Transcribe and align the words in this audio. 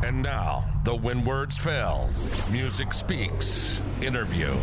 And 0.00 0.22
now, 0.22 0.80
the 0.84 0.94
When 0.94 1.24
Words 1.24 1.58
Fail 1.58 2.08
Music 2.52 2.92
Speaks 2.92 3.82
interview. 4.00 4.56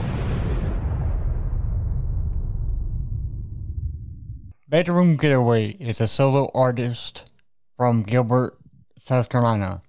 Bedroom 4.70 5.18
Getaway 5.18 5.72
is 5.72 6.00
a 6.00 6.08
solo 6.08 6.50
artist 6.56 7.34
from 7.76 8.04
Gilbert, 8.04 8.58
South 9.02 9.28
Carolina. 9.28 9.82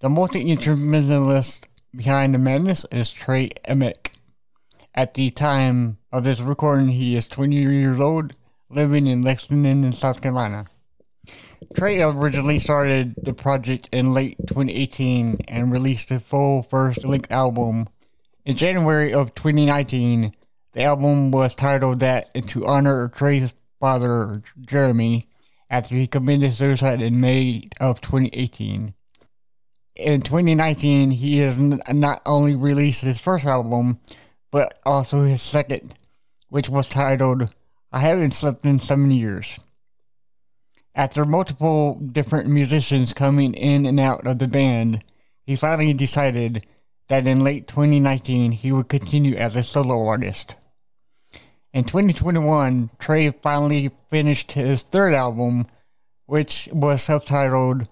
The 0.00 0.10
multi 0.10 0.42
instrumentalist 0.50 1.68
behind 1.94 2.34
the 2.34 2.38
madness 2.38 2.84
is 2.90 3.12
Trey 3.12 3.50
Emick. 3.64 4.10
At 4.96 5.14
the 5.14 5.30
time 5.30 5.98
of 6.10 6.24
this 6.24 6.40
recording, 6.40 6.88
he 6.88 7.14
is 7.14 7.28
20 7.28 7.54
years 7.54 8.00
old, 8.00 8.32
living 8.68 9.06
in 9.06 9.22
Lexington, 9.22 9.92
South 9.92 10.20
Carolina. 10.20 10.66
Trey 11.76 12.02
originally 12.02 12.58
started 12.58 13.14
the 13.22 13.34
project 13.34 13.88
in 13.92 14.12
late 14.12 14.36
2018 14.46 15.42
and 15.48 15.72
released 15.72 16.10
a 16.10 16.20
full 16.20 16.62
first 16.62 17.04
length 17.04 17.30
album 17.30 17.88
in 18.44 18.56
January 18.56 19.12
of 19.12 19.34
2019. 19.34 20.34
The 20.72 20.82
album 20.82 21.30
was 21.30 21.54
titled 21.54 22.00
that 22.00 22.32
to 22.48 22.64
honor 22.64 23.08
Trey's 23.08 23.54
father, 23.78 24.42
Jeremy, 24.60 25.28
after 25.68 25.94
he 25.94 26.06
committed 26.06 26.52
suicide 26.52 27.02
in 27.02 27.20
May 27.20 27.68
of 27.80 28.00
2018. 28.00 28.94
In 29.96 30.22
2019, 30.22 31.10
he 31.10 31.38
has 31.38 31.58
not 31.58 32.22
only 32.24 32.56
released 32.56 33.02
his 33.02 33.18
first 33.18 33.44
album, 33.44 34.00
but 34.50 34.80
also 34.84 35.22
his 35.22 35.42
second, 35.42 35.94
which 36.48 36.68
was 36.68 36.88
titled 36.88 37.54
I 37.92 38.00
Haven't 38.00 38.32
Slept 38.32 38.64
in 38.64 38.80
Seven 38.80 39.10
Years. 39.10 39.58
After 40.94 41.24
multiple 41.24 41.98
different 41.98 42.50
musicians 42.50 43.14
coming 43.14 43.54
in 43.54 43.86
and 43.86 43.98
out 43.98 44.26
of 44.26 44.38
the 44.38 44.48
band, 44.48 45.02
he 45.42 45.56
finally 45.56 45.94
decided 45.94 46.66
that 47.08 47.26
in 47.26 47.42
late 47.42 47.66
2019 47.66 48.52
he 48.52 48.72
would 48.72 48.88
continue 48.88 49.34
as 49.34 49.56
a 49.56 49.62
solo 49.62 50.06
artist. 50.06 50.56
In 51.72 51.84
2021, 51.84 52.90
Trey 52.98 53.30
finally 53.30 53.90
finished 54.10 54.52
his 54.52 54.82
third 54.82 55.14
album, 55.14 55.66
which 56.26 56.68
was 56.70 57.06
subtitled 57.06 57.86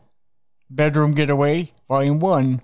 Bedroom 0.69 1.15
Getaway 1.15 1.73
Volume 1.89 2.21
1. 2.21 2.61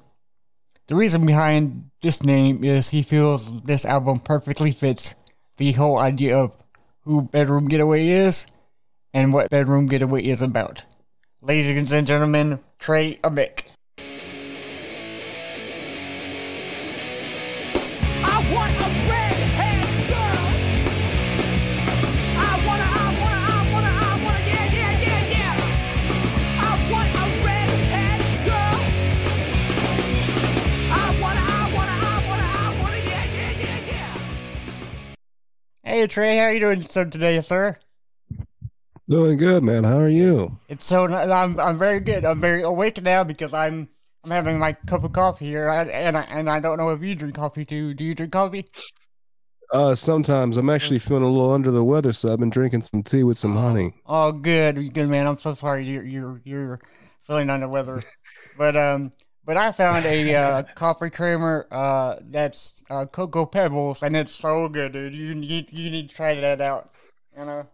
The 0.89 0.95
reason 0.95 1.25
behind 1.25 1.91
this 2.03 2.23
name 2.23 2.62
is 2.62 2.91
he 2.91 3.03
feels 3.03 3.62
this 3.62 3.87
album 3.87 4.20
perfectly 4.20 4.73
fits 4.73 5.14
the 5.57 5.73
whole 5.73 5.98
idea 5.98 6.37
of 6.37 6.55
who 7.01 7.23
Bedroom 7.23 7.69
Getaway 7.69 8.07
is 8.09 8.47
and 9.17 9.33
what 9.33 9.48
Bedroom 9.48 9.86
Getaway 9.86 10.22
is 10.25 10.42
about. 10.42 10.83
Ladies 11.41 11.91
and 11.91 12.06
gentlemen, 12.06 12.61
Trey 12.78 13.19
Amick. 13.25 13.62
I 18.23 18.53
want 18.53 18.73
a 18.77 18.89
redhead 19.08 19.89
girl. 20.12 20.47
I 22.36 22.61
wanna, 22.67 22.84
I 22.84 23.08
wanna, 23.23 23.41
I 23.41 23.73
wanna, 23.73 23.89
I 23.89 24.20
wanna, 24.23 24.42
yeah, 24.53 24.67
yeah, 24.77 24.92
yeah, 25.00 25.33
yeah. 25.33 25.56
I 26.61 26.77
want 26.92 27.08
a 27.17 27.24
redhead 27.42 28.20
girl. 28.45 28.77
I 30.92 31.08
wanna, 31.23 31.41
I 31.41 31.73
wanna, 31.74 31.96
I 32.05 32.20
wanna, 32.29 32.45
I 32.45 32.68
wanna, 32.83 32.98
yeah, 32.98 33.24
yeah, 33.35 33.64
yeah, 33.64 33.80
yeah. 33.89 34.12
Hey 35.85 36.07
Trey, 36.07 36.36
how 36.36 36.45
are 36.45 36.52
you 36.52 36.61
doing 36.61 36.83
so 36.85 37.07
today, 37.07 37.41
sir? 37.41 37.79
Doing 39.08 39.39
good, 39.39 39.62
man. 39.62 39.84
How 39.84 39.98
are 39.98 40.08
you? 40.08 40.58
It's 40.68 40.84
so 40.84 41.05
I'm 41.06 41.61
I'm 41.61 41.78
very 41.78 42.00
good. 42.00 42.24
I'm 42.24 42.40
very 42.40 42.62
awake 42.62 43.00
now 43.00 43.22
because 43.22 43.55
I'm 43.55 43.89
I'm 44.24 44.33
having 44.33 44.58
my 44.58 44.72
cup 44.72 45.05
of 45.05 45.12
coffee 45.12 45.46
here, 45.46 45.70
I, 45.70 45.84
and 45.84 46.17
I 46.17 46.22
and 46.22 46.50
I 46.50 46.58
don't 46.58 46.78
know 46.78 46.89
if 46.89 47.00
you 47.02 47.14
drink 47.14 47.36
coffee 47.36 47.64
too. 47.64 47.94
Do 47.94 48.02
you 48.02 48.17
drink 48.17 48.33
coffee? 48.33 48.64
Uh, 49.72 49.94
sometimes 49.94 50.56
I'm 50.56 50.70
actually 50.70 50.98
feeling 50.98 51.22
a 51.22 51.28
little 51.28 51.52
under 51.52 51.70
the 51.70 51.84
weather, 51.84 52.12
so 52.12 52.33
I've 52.33 52.40
been 52.40 52.50
drinking 52.50 52.83
some 52.83 53.05
tea 53.05 53.22
with 53.22 53.39
some 53.39 53.56
honey. 53.56 53.92
Oh, 54.06 54.33
good, 54.33 54.92
good 54.92 55.08
man. 55.08 55.28
I'm 55.28 55.36
so 55.36 55.55
sorry 55.55 55.84
you're 55.84 56.05
you're 56.05 56.40
you're 56.44 56.80
feeling 57.24 57.48
under 57.48 57.67
the 57.67 57.73
weather, 57.73 58.02
but 58.58 58.77
um, 58.77 59.12
but 59.44 59.56
I 59.56 59.70
found 59.70 60.05
a 60.05 60.34
uh, 60.34 60.62
coffee 60.74 61.11
creamer 61.11 61.68
uh 61.70 62.17
that's 62.23 62.83
uh, 62.90 63.06
cocoa 63.06 63.46
pebbles, 63.46 64.02
and 64.02 64.17
it's 64.17 64.34
so 64.34 64.68
good, 64.68 64.94
dude. 64.94 65.14
You 65.14 65.36
need 65.36 65.73
you 65.73 65.90
need 65.90 66.08
to 66.08 66.17
try 66.17 66.34
that 66.34 66.61
out. 66.61 66.90
You 67.38 67.44
know, 67.44 67.68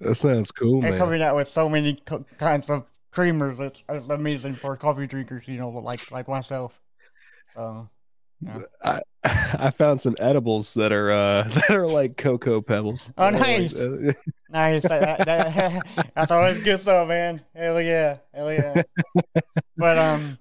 That 0.00 0.14
sounds 0.14 0.50
cool, 0.50 0.80
they're 0.80 0.90
man. 0.90 0.98
coming 0.98 1.22
out 1.22 1.36
with 1.36 1.48
so 1.48 1.68
many 1.68 2.00
co- 2.04 2.24
kinds 2.38 2.70
of 2.70 2.84
creamers. 3.12 3.60
It's, 3.60 3.82
it's 3.88 4.08
amazing 4.08 4.54
for 4.54 4.76
coffee 4.76 5.06
drinkers, 5.06 5.46
you 5.46 5.58
know, 5.58 5.70
like 5.70 6.10
like 6.10 6.28
myself. 6.28 6.80
So. 7.54 7.88
I, 8.82 9.00
I 9.24 9.70
found 9.70 10.00
some 10.00 10.16
edibles 10.18 10.74
that 10.74 10.92
are 10.92 11.12
uh 11.12 11.42
that 11.68 11.70
are 11.70 11.86
like 11.86 12.16
cocoa 12.16 12.60
pebbles. 12.60 13.10
Oh, 13.16 13.30
nice. 13.30 13.74
Nice. 14.52 14.82
That, 14.82 15.24
that, 15.24 16.10
that's 16.14 16.30
always 16.30 16.62
good 16.62 16.78
stuff, 16.78 17.08
man. 17.08 17.40
Hell 17.56 17.80
yeah. 17.80 18.18
Hell 18.34 18.52
yeah. 18.52 18.82
but 19.78 19.96
um, 19.96 20.36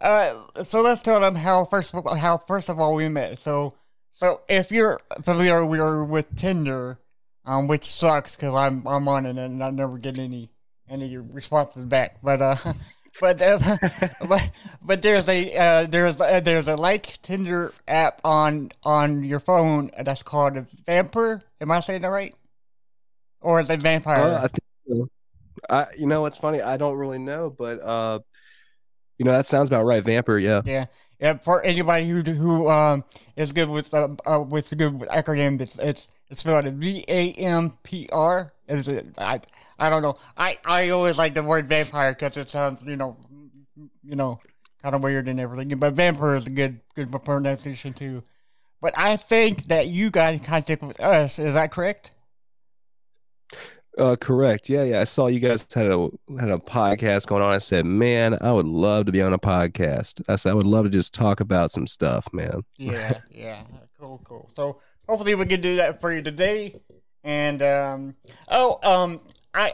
uh, 0.00 0.64
so 0.64 0.80
let's 0.80 1.02
tell 1.02 1.20
them 1.20 1.34
how 1.34 1.66
first 1.66 1.92
of 1.92 2.06
all, 2.06 2.14
how 2.14 2.38
first 2.38 2.70
of 2.70 2.80
all 2.80 2.94
we 2.94 3.10
met. 3.10 3.42
So 3.42 3.74
so 4.12 4.40
if 4.48 4.72
you're 4.72 4.98
familiar 5.22 5.66
we 5.66 5.78
are 5.78 6.02
with 6.02 6.34
Tinder, 6.34 6.98
um, 7.46 7.68
which 7.68 7.84
sucks 7.84 8.36
because 8.36 8.54
I'm 8.54 8.86
I'm 8.86 9.08
on 9.08 9.24
it 9.24 9.36
and 9.38 9.62
I 9.62 9.70
never 9.70 9.98
get 9.98 10.18
any 10.18 10.50
any 10.88 11.16
responses 11.16 11.84
back. 11.84 12.18
But 12.22 12.42
uh. 12.42 12.56
But, 13.18 13.40
uh, 13.40 13.58
but 14.28 14.50
but 14.82 15.00
there's 15.00 15.26
a 15.28 15.56
uh, 15.56 15.86
there's 15.86 16.20
uh, 16.20 16.40
there's 16.40 16.68
a 16.68 16.76
like 16.76 17.20
Tinder 17.22 17.72
app 17.88 18.20
on 18.24 18.72
on 18.84 19.24
your 19.24 19.40
phone 19.40 19.90
that's 19.98 20.22
called 20.22 20.58
a 20.58 20.66
Vamper. 20.84 21.40
Am 21.60 21.70
I 21.70 21.80
saying 21.80 22.02
that 22.02 22.08
right? 22.08 22.34
Or 23.40 23.60
is 23.60 23.70
it 23.70 23.80
Vampire? 23.80 24.22
Uh, 24.22 24.42
I 24.42 24.48
think 24.48 24.64
so. 24.86 25.08
I 25.70 25.86
you 25.96 26.06
know 26.06 26.20
what's 26.20 26.36
funny? 26.36 26.60
I 26.60 26.76
don't 26.76 26.96
really 26.96 27.18
know, 27.18 27.48
but 27.48 27.80
uh, 27.82 28.18
you 29.18 29.24
know 29.24 29.32
that 29.32 29.46
sounds 29.46 29.70
about 29.70 29.84
right. 29.84 30.04
Vampire, 30.04 30.38
yeah. 30.38 30.60
Yeah, 30.64 30.86
yeah. 31.18 31.38
For 31.38 31.62
anybody 31.62 32.06
who 32.06 32.22
who 32.22 32.68
um 32.68 33.04
is 33.36 33.52
good 33.52 33.70
with 33.70 33.94
uh, 33.94 34.08
uh 34.26 34.42
with 34.46 34.76
good 34.76 35.00
with 35.00 35.08
acronym, 35.08 35.60
it's 35.60 35.78
it's 35.78 36.06
it's 36.28 36.40
spelled 36.40 36.66
V 36.66 37.04
A 37.08 37.32
M 37.32 37.72
P 37.82 38.08
R. 38.12 38.52
Is 38.68 38.88
it? 38.88 39.06
I 39.18 39.40
I 39.78 39.90
don't 39.90 40.02
know. 40.02 40.14
I 40.36 40.58
I 40.64 40.90
always 40.90 41.16
like 41.16 41.34
the 41.34 41.42
word 41.42 41.68
vampire 41.68 42.12
because 42.12 42.36
it 42.36 42.50
sounds 42.50 42.82
you 42.84 42.96
know 42.96 43.16
you 44.02 44.16
know 44.16 44.40
kind 44.82 44.94
of 44.94 45.02
weird 45.02 45.28
and 45.28 45.40
everything. 45.40 45.76
But 45.78 45.94
vampire 45.94 46.36
is 46.36 46.46
a 46.46 46.50
good 46.50 46.80
good 46.94 47.10
pronunciation 47.24 47.92
too. 47.92 48.22
But 48.80 48.94
I 48.96 49.16
think 49.16 49.64
that 49.68 49.88
you 49.88 50.10
got 50.10 50.34
in 50.34 50.40
contact 50.40 50.82
with 50.82 51.00
us. 51.00 51.38
Is 51.38 51.54
that 51.54 51.70
correct? 51.70 52.12
Uh, 53.98 54.14
correct. 54.14 54.68
Yeah, 54.68 54.82
yeah. 54.82 55.00
I 55.00 55.04
saw 55.04 55.26
you 55.26 55.40
guys 55.40 55.66
had 55.72 55.90
a 55.90 56.10
had 56.38 56.50
a 56.50 56.58
podcast 56.58 57.26
going 57.26 57.42
on. 57.42 57.54
I 57.54 57.58
said, 57.58 57.86
man, 57.86 58.36
I 58.42 58.52
would 58.52 58.66
love 58.66 59.06
to 59.06 59.12
be 59.12 59.22
on 59.22 59.32
a 59.32 59.38
podcast. 59.38 60.20
I 60.28 60.36
said, 60.36 60.50
I 60.50 60.54
would 60.54 60.66
love 60.66 60.84
to 60.84 60.90
just 60.90 61.14
talk 61.14 61.40
about 61.40 61.72
some 61.72 61.86
stuff, 61.86 62.28
man. 62.32 62.62
Yeah, 62.76 63.20
yeah. 63.30 63.62
Cool, 63.98 64.20
cool. 64.24 64.50
So 64.54 64.80
hopefully 65.08 65.34
we 65.34 65.46
can 65.46 65.60
do 65.60 65.76
that 65.76 66.00
for 66.00 66.12
you 66.12 66.22
today. 66.22 66.74
And 67.24 67.62
um 67.62 68.14
oh 68.48 68.78
um 68.82 69.20
I 69.54 69.72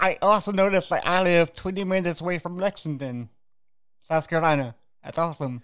I 0.00 0.18
also 0.22 0.52
noticed 0.52 0.90
that 0.90 1.06
I 1.06 1.22
live 1.22 1.52
twenty 1.54 1.84
minutes 1.84 2.20
away 2.20 2.38
from 2.38 2.58
Lexington, 2.58 3.28
South 4.04 4.28
Carolina. 4.28 4.74
That's 5.02 5.18
awesome. 5.18 5.62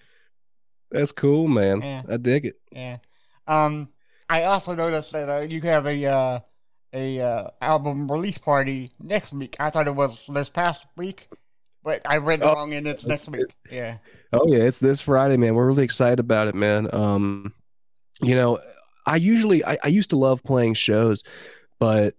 That's 0.91 1.13
cool, 1.13 1.47
man. 1.49 1.83
Yeah. 1.83 2.03
I 2.09 2.17
dig 2.17 2.47
it. 2.47 2.57
Yeah. 2.73 2.99
Um 3.47 3.89
I 4.31 4.45
also 4.45 4.75
noticed 4.75 5.13
that 5.13 5.29
uh, 5.29 5.41
you 5.41 5.61
have 5.63 5.87
a 5.87 6.05
uh 6.07 6.41
a 6.95 7.21
uh, 7.21 7.51
album 7.61 8.11
release 8.11 8.39
party 8.39 8.91
next 8.99 9.33
week. 9.35 9.57
I 9.61 9.69
thought 9.69 9.87
it 9.89 9.95
was 9.95 10.25
this 10.27 10.49
past 10.49 10.87
week, 10.97 11.29
but 11.85 12.01
I 12.07 12.17
read 12.17 12.43
Oh, 12.43 12.55
wrong 12.55 12.73
and 12.73 12.89
it's 12.89 13.05
it's- 13.05 13.29
next 13.29 13.37
week. 13.39 13.55
Yeah. 13.71 13.99
Oh 14.33 14.47
yeah, 14.47 14.65
it's 14.65 14.79
this 14.79 15.03
Friday, 15.03 15.37
man. 15.37 15.55
We're 15.55 15.67
really 15.67 15.85
excited 15.85 16.19
about 16.19 16.49
it, 16.49 16.55
man. 16.55 16.89
Um, 16.95 17.53
you 18.20 18.35
know, 18.35 18.59
I 19.06 19.17
usually 19.17 19.65
I, 19.65 19.79
I 19.82 19.88
used 19.88 20.11
to 20.11 20.17
love 20.17 20.43
playing 20.43 20.75
shows, 20.75 21.23
but 21.79 22.15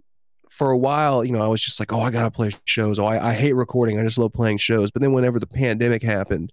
for 0.50 0.72
a 0.72 0.78
while, 0.78 1.24
you 1.24 1.32
know, 1.32 1.42
I 1.42 1.48
was 1.48 1.62
just 1.62 1.80
like, 1.80 1.94
oh, 1.94 2.02
I 2.02 2.12
gotta 2.12 2.32
play 2.32 2.52
shows. 2.66 3.00
Oh, 3.00 3.06
I, 3.06 3.30
I 3.30 3.34
hate 3.34 3.54
recording. 3.54 4.00
I 4.00 4.04
just 4.04 4.18
love 4.18 4.34
playing 4.34 4.58
shows. 4.58 4.92
But 4.92 5.02
then 5.02 5.14
whenever 5.14 5.40
the 5.40 5.48
pandemic 5.48 6.02
happened, 6.02 6.52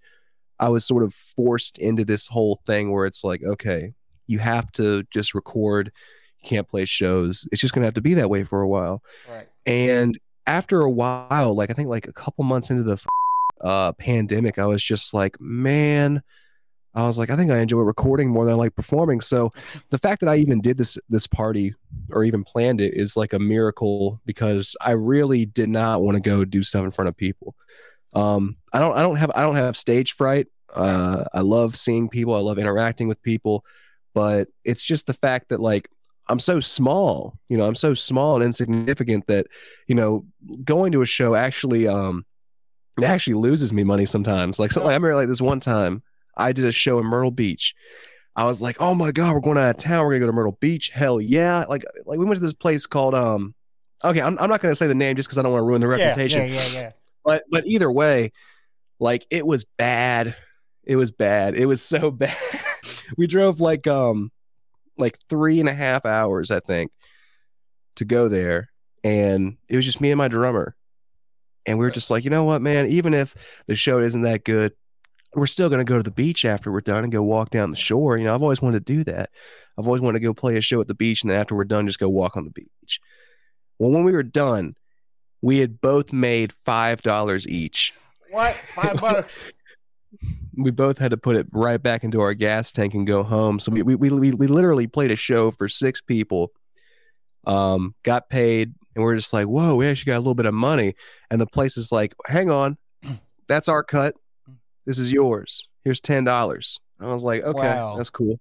I 0.58 0.69
was 0.69 0.84
sort 0.84 1.02
of 1.02 1.14
forced 1.14 1.78
into 1.78 2.04
this 2.04 2.26
whole 2.26 2.60
thing 2.66 2.93
where 2.93 3.06
it's 3.06 3.25
like, 3.25 3.43
okay, 3.43 3.94
you 4.26 4.38
have 4.38 4.70
to 4.72 5.04
just 5.10 5.34
record. 5.34 5.90
You 6.43 6.48
can't 6.48 6.69
play 6.69 6.84
shows. 6.84 7.48
It's 7.50 7.60
just 7.60 7.75
gonna 7.75 7.87
have 7.87 7.94
to 7.94 8.02
be 8.02 8.14
that 8.14 8.31
way 8.31 8.44
for 8.44 8.60
a 8.60 8.69
while. 8.69 9.02
Right. 9.28 9.48
And 9.64 10.19
after 10.46 10.82
a 10.82 10.90
while, 10.90 11.54
like 11.54 11.70
I 11.70 11.72
think 11.72 11.88
like 11.88 12.06
a 12.06 12.12
couple 12.12 12.44
months 12.44 12.70
into 12.70 12.82
the 12.82 12.98
uh, 13.60 13.93
pandemic, 13.93 14.58
I 14.58 14.66
was 14.66 14.84
just 14.84 15.14
like, 15.14 15.40
man, 15.40 16.22
I 16.96 17.06
was 17.06 17.19
like, 17.19 17.31
I 17.31 17.37
think 17.37 17.50
I 17.50 17.58
enjoy 17.58 17.81
recording 17.81 18.31
more 18.31 18.46
than 18.46 18.54
I 18.54 18.56
like 18.56 18.75
performing. 18.75 19.20
So 19.20 19.52
the 19.90 19.98
fact 19.98 20.20
that 20.20 20.31
I 20.31 20.37
even 20.37 20.62
did 20.62 20.78
this 20.78 20.98
this 21.10 21.26
party 21.26 21.75
or 22.10 22.25
even 22.25 22.43
planned 22.43 22.81
it 22.81 22.94
is 22.94 23.19
like 23.19 23.34
a 23.34 23.38
miracle 23.38 24.19
because 24.25 24.75
I 24.81 24.93
really 24.93 25.44
did 25.44 25.69
not 25.69 26.00
want 26.00 26.16
to 26.16 26.22
go 26.22 26.44
do 26.46 26.62
stuff 26.62 26.84
in 26.84 26.90
front 26.90 27.10
of 27.10 27.16
people. 27.16 27.54
Um, 28.14 28.56
I 28.72 28.78
don't 28.78 28.96
I 28.96 29.02
don't 29.02 29.16
have 29.16 29.31
I 29.34 29.43
don't 29.43 29.56
have 29.56 29.76
stage 29.76 30.14
fright. 30.14 30.46
Uh, 30.75 31.25
I 31.34 31.43
love 31.43 31.76
seeing 31.76 32.08
people. 32.08 32.34
I 32.34 32.40
love 32.40 32.58
interacting 32.58 33.08
with 33.08 33.22
people, 33.22 33.62
but 34.14 34.48
it's 34.64 34.82
just 34.82 35.06
the 35.06 35.14
fact 35.14 35.50
that 35.50 35.60
like 35.60 35.90
I'm 36.28 36.40
so 36.40 36.60
small, 36.60 37.38
you 37.50 37.58
know, 37.58 37.66
I'm 37.66 37.75
so 37.75 37.93
small 37.93 38.37
and 38.37 38.44
insignificant 38.44 39.26
that, 39.26 39.46
you 39.87 39.94
know, 39.94 40.25
going 40.64 40.93
to 40.93 41.02
a 41.02 41.06
show 41.06 41.34
actually 41.34 41.87
um 41.88 42.25
it 42.96 43.04
actually 43.04 43.34
loses 43.34 43.75
me 43.75 43.84
money 43.84 44.06
sometimes. 44.06 44.58
Like, 44.58 44.72
so, 44.72 44.81
like 44.81 44.93
I 44.93 44.94
remember 44.94 45.14
like 45.14 45.28
this 45.28 45.43
one 45.43 45.60
time 45.60 46.02
I 46.36 46.52
did 46.52 46.64
a 46.64 46.72
show 46.72 46.98
in 46.98 47.06
Myrtle 47.06 47.30
Beach. 47.30 47.74
I 48.34 48.44
was 48.44 48.60
like, 48.60 48.76
oh 48.80 48.94
my 48.94 49.12
god, 49.12 49.32
we're 49.32 49.40
going 49.40 49.56
out 49.56 49.70
of 49.70 49.78
town. 49.78 50.04
We're 50.04 50.12
gonna 50.12 50.20
go 50.20 50.26
to 50.26 50.32
Myrtle 50.32 50.58
Beach. 50.60 50.90
Hell 50.90 51.20
yeah! 51.20 51.64
Like, 51.68 51.84
like 52.04 52.18
we 52.18 52.24
went 52.24 52.36
to 52.36 52.42
this 52.42 52.52
place 52.52 52.86
called 52.86 53.14
um. 53.14 53.54
Okay, 54.04 54.20
I'm, 54.20 54.38
I'm 54.38 54.50
not 54.50 54.60
gonna 54.60 54.74
say 54.74 54.86
the 54.86 54.94
name 54.94 55.16
just 55.16 55.28
because 55.28 55.38
I 55.38 55.42
don't 55.42 55.52
want 55.52 55.62
to 55.62 55.66
ruin 55.66 55.80
the 55.80 55.88
Yeah, 55.88 56.08
reputation. 56.08 56.48
Yeah, 56.48 56.54
yeah, 56.54 56.68
yeah. 56.72 56.92
But 57.24 57.44
but 57.50 57.66
either 57.66 57.90
way, 57.90 58.32
like 59.00 59.26
it 59.30 59.46
was 59.46 59.64
bad. 59.78 60.36
It 60.84 60.96
was 60.96 61.10
bad. 61.10 61.56
It 61.56 61.66
was 61.66 61.82
so 61.82 62.10
bad. 62.12 62.36
we 63.16 63.26
drove 63.26 63.60
like 63.60 63.86
um 63.86 64.30
like 64.98 65.18
three 65.28 65.58
and 65.60 65.68
a 65.68 65.74
half 65.74 66.04
hours, 66.04 66.50
I 66.50 66.60
think, 66.60 66.92
to 67.96 68.04
go 68.04 68.28
there. 68.28 68.70
And 69.02 69.56
it 69.68 69.76
was 69.76 69.84
just 69.84 70.00
me 70.00 70.10
and 70.10 70.18
my 70.18 70.28
drummer. 70.28 70.74
And 71.64 71.78
we 71.78 71.84
were 71.84 71.90
just 71.90 72.10
like, 72.10 72.24
you 72.24 72.30
know 72.30 72.44
what, 72.44 72.62
man, 72.62 72.86
even 72.88 73.12
if 73.12 73.62
the 73.66 73.76
show 73.76 73.98
isn't 73.98 74.22
that 74.22 74.44
good, 74.44 74.72
we're 75.36 75.46
still 75.46 75.68
gonna 75.68 75.84
go 75.84 75.96
to 75.96 76.02
the 76.02 76.10
beach 76.10 76.44
after 76.44 76.72
we're 76.72 76.80
done 76.80 77.04
and 77.04 77.12
go 77.12 77.22
walk 77.22 77.50
down 77.50 77.70
the 77.70 77.76
shore. 77.76 78.16
You 78.16 78.24
know, 78.24 78.34
I've 78.34 78.42
always 78.42 78.62
wanted 78.62 78.86
to 78.86 78.92
do 78.94 79.04
that. 79.04 79.30
I've 79.78 79.86
always 79.86 80.00
wanted 80.00 80.20
to 80.20 80.24
go 80.24 80.32
play 80.34 80.56
a 80.56 80.60
show 80.60 80.80
at 80.80 80.88
the 80.88 80.94
beach 80.94 81.22
and 81.22 81.30
then 81.30 81.38
after 81.38 81.54
we're 81.54 81.64
done, 81.64 81.86
just 81.86 81.98
go 81.98 82.08
walk 82.08 82.36
on 82.36 82.44
the 82.44 82.50
beach. 82.50 83.00
Well, 83.78 83.90
when 83.90 84.04
we 84.04 84.12
were 84.12 84.22
done, 84.22 84.74
we 85.42 85.58
had 85.58 85.80
both 85.80 86.12
made 86.12 86.52
five 86.52 87.02
dollars 87.02 87.46
each. 87.46 87.92
What? 88.30 88.54
Five 88.54 89.00
bucks. 89.00 89.52
We 90.58 90.70
both 90.70 90.96
had 90.96 91.10
to 91.10 91.18
put 91.18 91.36
it 91.36 91.46
right 91.52 91.82
back 91.82 92.02
into 92.02 92.22
our 92.22 92.32
gas 92.32 92.72
tank 92.72 92.94
and 92.94 93.06
go 93.06 93.22
home. 93.22 93.58
So 93.58 93.70
we 93.70 93.82
we 93.82 93.94
we, 93.94 94.08
we 94.08 94.32
we 94.32 94.46
literally 94.46 94.86
played 94.86 95.10
a 95.10 95.16
show 95.16 95.50
for 95.50 95.68
six 95.68 96.00
people. 96.00 96.52
Um, 97.46 97.94
got 98.02 98.30
paid, 98.30 98.72
and 98.94 99.04
we're 99.04 99.16
just 99.16 99.34
like, 99.34 99.46
whoa, 99.46 99.76
we 99.76 99.86
actually 99.86 100.12
got 100.12 100.16
a 100.16 100.20
little 100.24 100.34
bit 100.34 100.46
of 100.46 100.54
money. 100.54 100.94
And 101.30 101.38
the 101.38 101.46
place 101.46 101.76
is 101.76 101.92
like, 101.92 102.14
hang 102.26 102.48
on, 102.48 102.78
that's 103.46 103.68
our 103.68 103.82
cut. 103.82 104.14
This 104.86 104.98
is 104.98 105.12
yours. 105.12 105.68
Here's 105.84 106.00
ten 106.00 106.24
dollars. 106.24 106.80
I 107.00 107.12
was 107.12 107.24
like, 107.24 107.42
okay, 107.42 107.58
Wow. 107.74 107.96
that's 107.96 108.10
cool. 108.10 108.38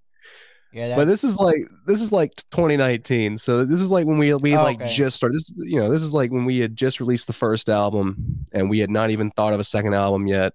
Yeah, 0.72 0.90
that, 0.90 0.98
But 0.98 1.06
this 1.06 1.24
is 1.24 1.40
like 1.40 1.62
this 1.88 2.02
is 2.02 2.12
like 2.12 2.34
2019. 2.52 3.38
So 3.38 3.64
this 3.66 3.82
is 3.82 3.92
like 3.92 4.06
when 4.06 4.18
we 4.18 4.34
we 4.36 4.52
had 4.52 4.62
like 4.62 4.82
Okay. 4.82 4.92
just 4.92 5.16
started. 5.16 5.36
This 5.36 5.52
you 5.58 5.80
know 5.80 5.90
this 5.90 6.04
is 6.04 6.14
like 6.14 6.32
when 6.32 6.46
we 6.46 6.60
had 6.60 6.76
just 6.76 7.00
released 7.00 7.28
the 7.28 7.34
first 7.34 7.70
album 7.70 8.46
and 8.52 8.70
we 8.70 8.80
had 8.80 8.90
not 8.90 9.10
even 9.10 9.32
thought 9.32 9.54
of 9.54 9.60
a 9.60 9.64
second 9.64 9.94
album 9.94 10.28
yet. 10.28 10.54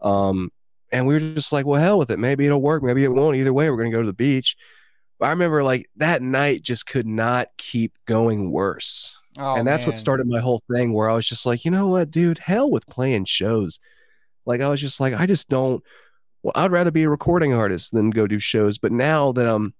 Um, 0.00 0.50
and 0.92 1.06
we 1.06 1.14
were 1.14 1.20
just 1.20 1.52
like, 1.52 1.66
well, 1.66 1.80
hell 1.80 1.98
with 1.98 2.10
it. 2.10 2.18
Maybe 2.18 2.46
it'll 2.46 2.62
work. 2.62 2.82
Maybe 2.82 3.04
it 3.04 3.12
won't. 3.12 3.36
Either 3.36 3.52
way, 3.52 3.70
we're 3.70 3.76
gonna 3.78 3.90
go 3.90 4.00
to 4.02 4.06
the 4.06 4.12
beach. 4.12 4.56
But 5.18 5.26
I 5.26 5.30
remember 5.30 5.62
like 5.64 5.86
that 5.96 6.22
night 6.22 6.62
just 6.62 6.86
could 6.86 7.06
not 7.06 7.48
keep 7.56 7.92
going 8.06 8.50
worse. 8.52 9.16
oh, 9.38 9.54
and 9.54 9.66
that's 9.66 9.86
what 9.86 9.96
started 9.96 10.26
my 10.28 10.40
whole 10.40 10.62
thing 10.74 10.92
where 10.92 11.08
I 11.10 11.14
was 11.14 11.26
just 11.28 11.46
like, 11.46 11.64
you 11.64 11.70
know 11.70 11.86
what, 11.88 12.10
dude, 12.10 12.38
hell 12.38 12.70
with 12.70 12.86
playing 12.86 13.24
shows. 13.24 13.80
Like 14.48 14.62
I 14.62 14.68
was 14.68 14.80
just 14.80 14.98
like, 14.98 15.12
I 15.12 15.26
just 15.26 15.50
don't. 15.50 15.84
Well, 16.42 16.52
I'd 16.54 16.72
rather 16.72 16.90
be 16.90 17.02
a 17.02 17.10
recording 17.10 17.52
artist 17.52 17.92
than 17.92 18.08
go 18.08 18.26
do 18.26 18.38
shows. 18.38 18.78
But 18.78 18.92
now 18.92 19.32
that 19.32 19.46
I'm, 19.46 19.74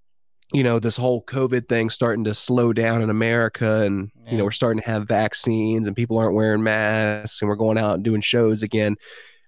you 0.52 0.62
know, 0.62 0.78
this 0.78 0.96
whole 0.96 1.24
COVID 1.24 1.68
thing 1.68 1.88
starting 1.88 2.24
to 2.24 2.34
slow 2.34 2.74
down 2.74 3.00
in 3.00 3.08
America, 3.08 3.80
and 3.82 4.10
you 4.30 4.36
know, 4.36 4.44
we're 4.44 4.50
starting 4.50 4.82
to 4.82 4.86
have 4.86 5.08
vaccines, 5.08 5.86
and 5.86 5.96
people 5.96 6.18
aren't 6.18 6.34
wearing 6.34 6.62
masks, 6.62 7.40
and 7.40 7.48
we're 7.48 7.56
going 7.56 7.78
out 7.78 7.94
and 7.94 8.04
doing 8.04 8.20
shows 8.20 8.62
again. 8.62 8.96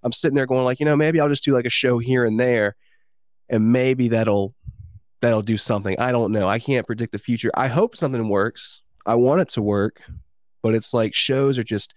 I'm 0.03 0.13
sitting 0.13 0.35
there 0.35 0.47
going 0.47 0.65
like, 0.65 0.81
you 0.81 0.87
know, 0.87 0.97
maybe 0.97 1.21
I'll 1.21 1.29
just 1.29 1.45
do 1.45 1.53
like 1.53 1.67
a 1.67 1.71
show 1.71 1.99
here 1.99 2.25
and 2.25 2.41
there, 2.41 2.75
and 3.51 3.73
maybe 3.73 4.09
that'll 4.09 4.55
that'll 5.21 5.43
do 5.43 5.59
something. 5.59 5.99
I 5.99 6.13
don't 6.13 6.33
know. 6.33 6.49
I 6.49 6.59
can't 6.59 6.87
predict 6.87 7.13
the 7.13 7.19
future. 7.19 7.51
I 7.55 7.69
hope 7.69 7.95
something 7.95 8.27
works. 8.31 8.81
I 9.05 9.17
want 9.17 9.43
it 9.43 9.51
to 9.51 9.61
work, 9.61 10.01
but 10.63 10.75
it's 10.75 10.95
like 10.95 11.13
shows 11.13 11.59
are 11.59 11.63
just 11.63 11.95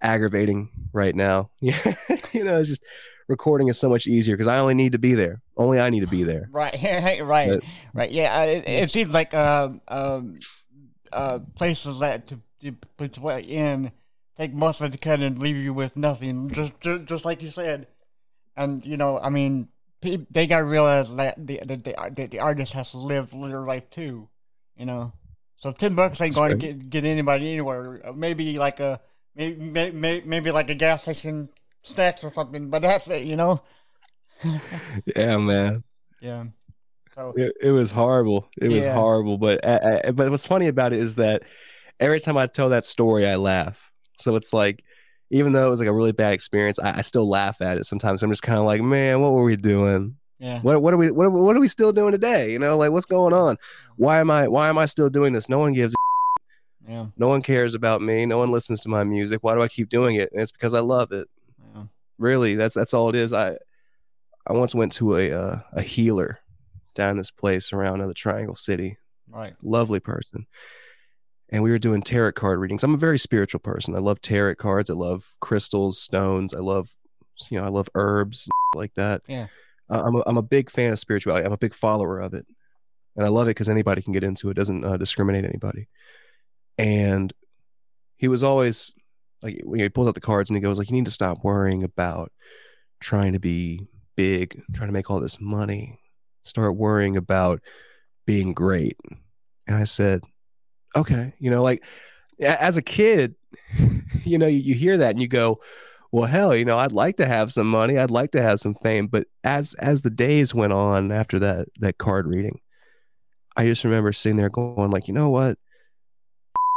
aggravating 0.00 0.70
right 0.92 1.14
now. 1.14 1.50
Yeah, 1.60 1.78
you 2.32 2.44
know, 2.44 2.58
it's 2.58 2.68
just 2.68 2.82
recording 3.28 3.68
is 3.68 3.78
so 3.78 3.88
much 3.88 4.06
easier 4.06 4.36
because 4.36 4.48
I 4.48 4.58
only 4.58 4.74
need 4.74 4.92
to 4.92 4.98
be 4.98 5.14
there. 5.14 5.40
Only 5.56 5.80
I 5.80 5.90
need 5.90 6.00
to 6.00 6.06
be 6.06 6.24
there. 6.24 6.48
Right, 6.52 7.20
right, 7.22 7.48
But- 7.48 7.64
right. 7.94 8.10
Yeah, 8.10 8.40
uh, 8.40 8.44
it, 8.46 8.68
it 8.68 8.90
seems 8.90 9.12
like 9.12 9.32
um, 9.34 9.80
um, 9.88 10.36
uh, 11.12 11.40
places 11.56 11.98
that 12.00 12.26
to, 12.28 12.40
to 12.60 12.72
put 12.96 13.16
you 13.18 13.30
in 13.56 13.92
take 14.40 14.54
most 14.54 14.80
of 14.80 14.90
the 14.90 14.98
cut 14.98 15.20
and 15.20 15.38
leave 15.38 15.56
you 15.56 15.74
with 15.74 15.96
nothing, 15.96 16.50
just 16.50 16.72
just, 16.80 17.04
just 17.04 17.24
like 17.24 17.42
you 17.42 17.50
said. 17.50 17.86
And 18.56 18.84
you 18.84 18.96
know, 18.96 19.18
I 19.18 19.28
mean, 19.30 19.68
they 20.02 20.46
got 20.46 20.60
to 20.60 20.64
realize 20.64 21.14
that 21.14 21.46
the 21.46 21.60
the, 21.64 21.76
the 21.76 22.12
the 22.14 22.26
the 22.26 22.38
artist 22.40 22.72
has 22.72 22.90
to 22.92 22.98
live 22.98 23.30
their 23.30 23.60
life 23.60 23.90
too. 23.90 24.28
You 24.76 24.86
know, 24.86 25.12
so 25.56 25.72
ten 25.72 25.94
bucks 25.94 26.20
ain't 26.20 26.34
going 26.34 26.52
to 26.52 26.56
get 26.56 26.90
get 26.90 27.04
anybody 27.04 27.50
anywhere. 27.50 28.00
Uh, 28.04 28.12
Maybe 28.12 28.58
like 28.58 28.80
a 28.80 29.00
maybe 29.40 29.90
maybe, 29.92 30.26
maybe 30.26 30.50
like 30.50 30.70
a 30.70 30.74
gas 30.74 31.02
station 31.02 31.48
snacks 31.82 32.22
or 32.24 32.30
something, 32.30 32.70
but 32.70 32.82
that's 32.82 33.08
it. 33.08 33.24
You 33.24 33.36
know. 33.36 33.62
Yeah, 35.14 35.36
man. 35.36 35.84
Yeah. 36.20 36.44
So 37.14 37.34
It, 37.36 37.52
it 37.60 37.70
was 37.72 37.90
horrible. 37.90 38.48
It 38.58 38.68
was 38.68 38.86
horrible. 38.86 39.36
But 39.36 39.66
I, 39.66 40.00
I, 40.04 40.10
but 40.12 40.30
what's 40.30 40.46
funny 40.46 40.68
about 40.68 40.94
it 40.94 41.00
is 41.00 41.16
that 41.16 41.42
every 41.98 42.20
time 42.20 42.38
I 42.38 42.46
tell 42.46 42.70
that 42.70 42.86
story, 42.86 43.26
I 43.26 43.36
laugh. 43.36 43.92
So 44.18 44.36
it's 44.36 44.54
like, 44.54 44.82
even 45.30 45.52
though 45.52 45.66
it 45.66 45.70
was 45.70 45.80
like 45.80 45.88
a 45.88 45.92
really 45.92 46.12
bad 46.12 46.32
experience, 46.32 46.78
I, 46.78 46.98
I 46.98 47.00
still 47.02 47.28
laugh 47.28 47.60
at 47.60 47.76
it 47.76 47.84
sometimes. 47.84 48.22
I'm 48.22 48.30
just 48.30 48.42
kind 48.42 48.58
of 48.58 48.64
like, 48.64 48.80
man, 48.80 49.20
what 49.20 49.32
were 49.32 49.44
we 49.44 49.56
doing? 49.56 50.16
yeah. 50.38 50.60
What 50.62 50.80
what 50.80 50.94
are 50.94 50.96
we 50.96 51.10
what 51.10 51.26
are, 51.26 51.30
what 51.30 51.54
are 51.54 51.60
we 51.60 51.68
still 51.68 51.92
doing 51.92 52.12
today? 52.12 52.50
You 52.50 52.58
know, 52.58 52.78
like 52.78 52.90
what's 52.90 53.04
going 53.04 53.34
on? 53.34 53.58
Why 53.96 54.20
am 54.20 54.30
I 54.30 54.48
why 54.48 54.70
am 54.70 54.78
I 54.78 54.86
still 54.86 55.10
doing 55.10 55.34
this? 55.34 55.50
No 55.50 55.58
one 55.58 55.74
gives. 55.74 55.92
a 55.92 56.09
Yeah. 56.86 57.06
No 57.16 57.28
one 57.28 57.42
cares 57.42 57.74
about 57.74 58.02
me. 58.02 58.26
No 58.26 58.38
one 58.38 58.50
listens 58.50 58.80
to 58.82 58.88
my 58.88 59.04
music. 59.04 59.42
Why 59.42 59.54
do 59.54 59.62
I 59.62 59.68
keep 59.68 59.88
doing 59.88 60.16
it? 60.16 60.30
And 60.32 60.40
it's 60.40 60.52
because 60.52 60.74
I 60.74 60.80
love 60.80 61.12
it. 61.12 61.28
Yeah. 61.74 61.84
Really, 62.18 62.54
that's 62.54 62.74
that's 62.74 62.94
all 62.94 63.08
it 63.08 63.16
is. 63.16 63.32
I 63.32 63.56
I 64.46 64.52
once 64.52 64.74
went 64.74 64.92
to 64.92 65.16
a 65.16 65.32
uh, 65.32 65.58
a 65.72 65.82
healer 65.82 66.40
down 66.94 67.12
in 67.12 67.16
this 67.16 67.30
place 67.30 67.72
around 67.72 68.00
uh, 68.00 68.06
the 68.06 68.14
Triangle 68.14 68.54
City. 68.54 68.98
Right. 69.28 69.54
Lovely 69.62 70.00
person. 70.00 70.46
And 71.50 71.62
we 71.62 71.70
were 71.70 71.78
doing 71.78 72.02
tarot 72.02 72.32
card 72.32 72.58
readings. 72.58 72.84
I'm 72.84 72.94
a 72.94 72.98
very 72.98 73.18
spiritual 73.18 73.60
person. 73.60 73.94
I 73.96 73.98
love 73.98 74.20
tarot 74.20 74.56
cards. 74.56 74.88
I 74.88 74.94
love 74.94 75.34
crystals, 75.40 75.98
stones. 75.98 76.54
I 76.54 76.60
love 76.60 76.90
you 77.50 77.58
know, 77.58 77.64
I 77.64 77.70
love 77.70 77.88
herbs 77.94 78.48
like 78.74 78.94
that. 78.94 79.22
Yeah. 79.26 79.46
Uh, 79.88 80.02
I'm 80.04 80.16
a, 80.16 80.22
I'm 80.26 80.36
a 80.36 80.42
big 80.42 80.70
fan 80.70 80.92
of 80.92 80.98
spirituality. 80.98 81.46
I'm 81.46 81.52
a 81.52 81.58
big 81.58 81.74
follower 81.74 82.20
of 82.20 82.34
it. 82.34 82.46
And 83.16 83.24
I 83.24 83.28
love 83.28 83.46
it 83.48 83.50
because 83.50 83.68
anybody 83.68 84.02
can 84.02 84.12
get 84.12 84.22
into 84.22 84.48
it. 84.48 84.52
It 84.52 84.54
doesn't 84.54 84.84
uh, 84.84 84.96
discriminate 84.96 85.44
anybody. 85.44 85.88
And 86.80 87.32
he 88.16 88.28
was 88.28 88.42
always 88.42 88.90
like, 89.42 89.60
when 89.64 89.80
he 89.80 89.88
pulls 89.90 90.08
out 90.08 90.14
the 90.14 90.20
cards 90.20 90.48
and 90.48 90.56
he 90.56 90.62
goes 90.62 90.78
like, 90.78 90.88
you 90.88 90.96
need 90.96 91.04
to 91.04 91.10
stop 91.10 91.44
worrying 91.44 91.82
about 91.82 92.32
trying 93.00 93.34
to 93.34 93.38
be 93.38 93.86
big, 94.16 94.62
trying 94.72 94.88
to 94.88 94.92
make 94.92 95.10
all 95.10 95.20
this 95.20 95.40
money. 95.40 95.98
Start 96.42 96.76
worrying 96.76 97.16
about 97.16 97.60
being 98.26 98.54
great. 98.54 98.96
And 99.66 99.76
I 99.76 99.84
said, 99.84 100.22
okay, 100.96 101.34
you 101.38 101.50
know, 101.50 101.62
like 101.62 101.84
as 102.40 102.78
a 102.78 102.82
kid, 102.82 103.34
you 104.24 104.38
know, 104.38 104.46
you, 104.46 104.58
you 104.58 104.74
hear 104.74 104.96
that 104.98 105.10
and 105.10 105.20
you 105.20 105.28
go, 105.28 105.60
well, 106.12 106.24
hell, 106.24 106.56
you 106.56 106.64
know, 106.64 106.78
I'd 106.78 106.92
like 106.92 107.18
to 107.18 107.26
have 107.26 107.52
some 107.52 107.70
money. 107.70 107.98
I'd 107.98 108.10
like 108.10 108.32
to 108.32 108.42
have 108.42 108.58
some 108.58 108.74
fame. 108.74 109.06
But 109.06 109.26
as 109.44 109.74
as 109.74 110.00
the 110.00 110.10
days 110.10 110.54
went 110.54 110.72
on 110.72 111.12
after 111.12 111.38
that 111.40 111.68
that 111.78 111.98
card 111.98 112.26
reading, 112.26 112.60
I 113.54 113.66
just 113.66 113.84
remember 113.84 114.12
sitting 114.12 114.36
there 114.36 114.48
going, 114.48 114.90
like, 114.90 115.08
you 115.08 115.14
know 115.14 115.28
what? 115.28 115.58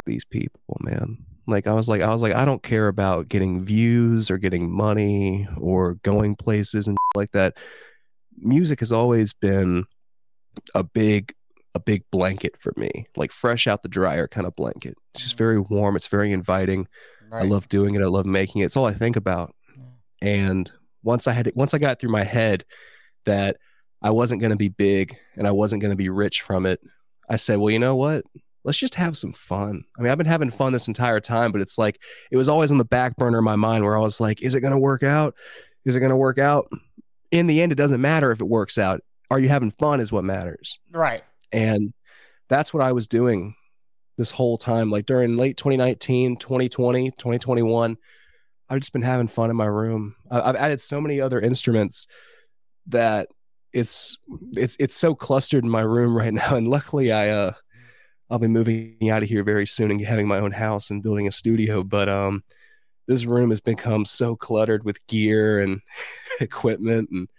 These 0.05 0.25
people, 0.25 0.77
man. 0.81 1.17
Like 1.47 1.67
I 1.67 1.73
was 1.73 1.89
like, 1.89 2.01
I 2.01 2.11
was 2.11 2.21
like, 2.21 2.33
I 2.33 2.45
don't 2.45 2.63
care 2.63 2.87
about 2.87 3.27
getting 3.27 3.61
views 3.61 4.31
or 4.31 4.37
getting 4.37 4.71
money 4.71 5.47
or 5.57 5.95
going 5.95 6.35
places 6.35 6.87
and 6.87 6.97
like 7.15 7.31
that. 7.31 7.57
Music 8.37 8.79
has 8.79 8.91
always 8.91 9.33
been 9.33 9.85
a 10.73 10.83
big 10.83 11.33
a 11.75 11.79
big 11.79 12.03
blanket 12.11 12.55
for 12.57 12.71
me, 12.77 13.05
like 13.15 13.31
fresh 13.31 13.65
out 13.67 13.81
the 13.81 13.89
dryer 13.89 14.27
kind 14.27 14.45
of 14.45 14.55
blanket. 14.55 14.95
It's 15.13 15.23
just 15.23 15.35
mm. 15.35 15.39
very 15.39 15.59
warm. 15.59 15.95
It's 15.95 16.07
very 16.07 16.31
inviting. 16.31 16.87
Right. 17.31 17.43
I 17.43 17.47
love 17.47 17.67
doing 17.67 17.95
it. 17.95 18.01
I 18.01 18.05
love 18.05 18.25
making 18.25 18.61
it. 18.61 18.65
It's 18.65 18.77
all 18.77 18.85
I 18.85 18.93
think 18.93 19.15
about. 19.15 19.55
And 20.21 20.71
once 21.03 21.27
I 21.27 21.33
had 21.33 21.51
once 21.55 21.73
I 21.73 21.79
got 21.79 21.99
through 21.99 22.11
my 22.11 22.23
head 22.23 22.63
that 23.25 23.57
I 24.01 24.11
wasn't 24.11 24.41
going 24.41 24.51
to 24.51 24.57
be 24.57 24.69
big 24.69 25.15
and 25.35 25.47
I 25.47 25.51
wasn't 25.51 25.81
going 25.81 25.91
to 25.91 25.97
be 25.97 26.09
rich 26.09 26.41
from 26.41 26.65
it, 26.65 26.79
I 27.29 27.35
said, 27.35 27.59
well, 27.59 27.71
you 27.71 27.79
know 27.79 27.95
what? 27.95 28.23
Let's 28.63 28.77
just 28.77 28.95
have 28.95 29.17
some 29.17 29.33
fun. 29.33 29.83
I 29.97 30.01
mean, 30.01 30.11
I've 30.11 30.17
been 30.17 30.27
having 30.27 30.49
fun 30.49 30.73
this 30.73 30.87
entire 30.87 31.19
time, 31.19 31.51
but 31.51 31.61
it's 31.61 31.77
like 31.77 31.99
it 32.31 32.37
was 32.37 32.47
always 32.47 32.71
on 32.71 32.77
the 32.77 32.85
back 32.85 33.17
burner 33.17 33.39
of 33.39 33.43
my 33.43 33.55
mind 33.55 33.83
where 33.83 33.97
I 33.97 34.01
was 34.01 34.21
like, 34.21 34.41
is 34.41 34.55
it 34.55 34.61
going 34.61 34.73
to 34.73 34.79
work 34.79 35.03
out? 35.03 35.35
Is 35.85 35.95
it 35.95 35.99
going 35.99 36.11
to 36.11 36.15
work 36.15 36.37
out? 36.37 36.69
In 37.31 37.47
the 37.47 37.61
end, 37.61 37.71
it 37.71 37.75
doesn't 37.75 38.01
matter 38.01 38.31
if 38.31 38.39
it 38.39 38.47
works 38.47 38.77
out. 38.77 39.01
Are 39.29 39.39
you 39.39 39.49
having 39.49 39.71
fun 39.71 39.99
is 39.99 40.11
what 40.11 40.23
matters. 40.23 40.79
Right. 40.91 41.23
And 41.51 41.93
that's 42.47 42.73
what 42.73 42.83
I 42.83 42.91
was 42.91 43.07
doing 43.07 43.55
this 44.17 44.31
whole 44.31 44.57
time. 44.57 44.91
Like 44.91 45.05
during 45.05 45.37
late 45.37 45.57
2019, 45.57 46.37
2020, 46.37 47.11
2021, 47.11 47.97
I've 48.69 48.79
just 48.79 48.93
been 48.93 49.01
having 49.01 49.27
fun 49.27 49.49
in 49.49 49.55
my 49.55 49.65
room. 49.65 50.15
I've 50.29 50.55
added 50.55 50.79
so 50.81 51.01
many 51.01 51.19
other 51.19 51.39
instruments 51.39 52.07
that 52.87 53.27
it's 53.71 54.17
it's 54.55 54.77
it's 54.79 54.95
so 54.95 55.15
clustered 55.15 55.63
in 55.63 55.69
my 55.69 55.81
room 55.81 56.15
right 56.15 56.33
now. 56.33 56.55
And 56.55 56.67
luckily, 56.67 57.11
I 57.11 57.29
uh 57.29 57.53
I'll 58.29 58.39
be 58.39 58.47
moving 58.47 59.09
out 59.09 59.23
of 59.23 59.29
here 59.29 59.43
very 59.43 59.65
soon 59.65 59.91
and 59.91 60.01
having 60.01 60.27
my 60.27 60.39
own 60.39 60.51
house 60.51 60.89
and 60.89 61.03
building 61.03 61.27
a 61.27 61.31
studio. 61.31 61.83
But 61.83 62.09
um, 62.09 62.43
this 63.07 63.25
room 63.25 63.49
has 63.49 63.59
become 63.59 64.05
so 64.05 64.35
cluttered 64.35 64.83
with 64.83 65.05
gear 65.07 65.59
and 65.59 65.81
equipment 66.39 67.09
and 67.11 67.29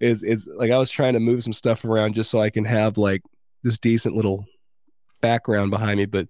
it's 0.00 0.22
it's 0.22 0.48
like 0.48 0.70
I 0.70 0.78
was 0.78 0.90
trying 0.90 1.12
to 1.12 1.20
move 1.20 1.44
some 1.44 1.52
stuff 1.52 1.84
around 1.84 2.14
just 2.14 2.30
so 2.30 2.40
I 2.40 2.50
can 2.50 2.64
have 2.64 2.96
like 2.96 3.22
this 3.62 3.78
decent 3.78 4.16
little 4.16 4.46
background 5.20 5.70
behind 5.70 5.98
me, 5.98 6.06
but 6.06 6.26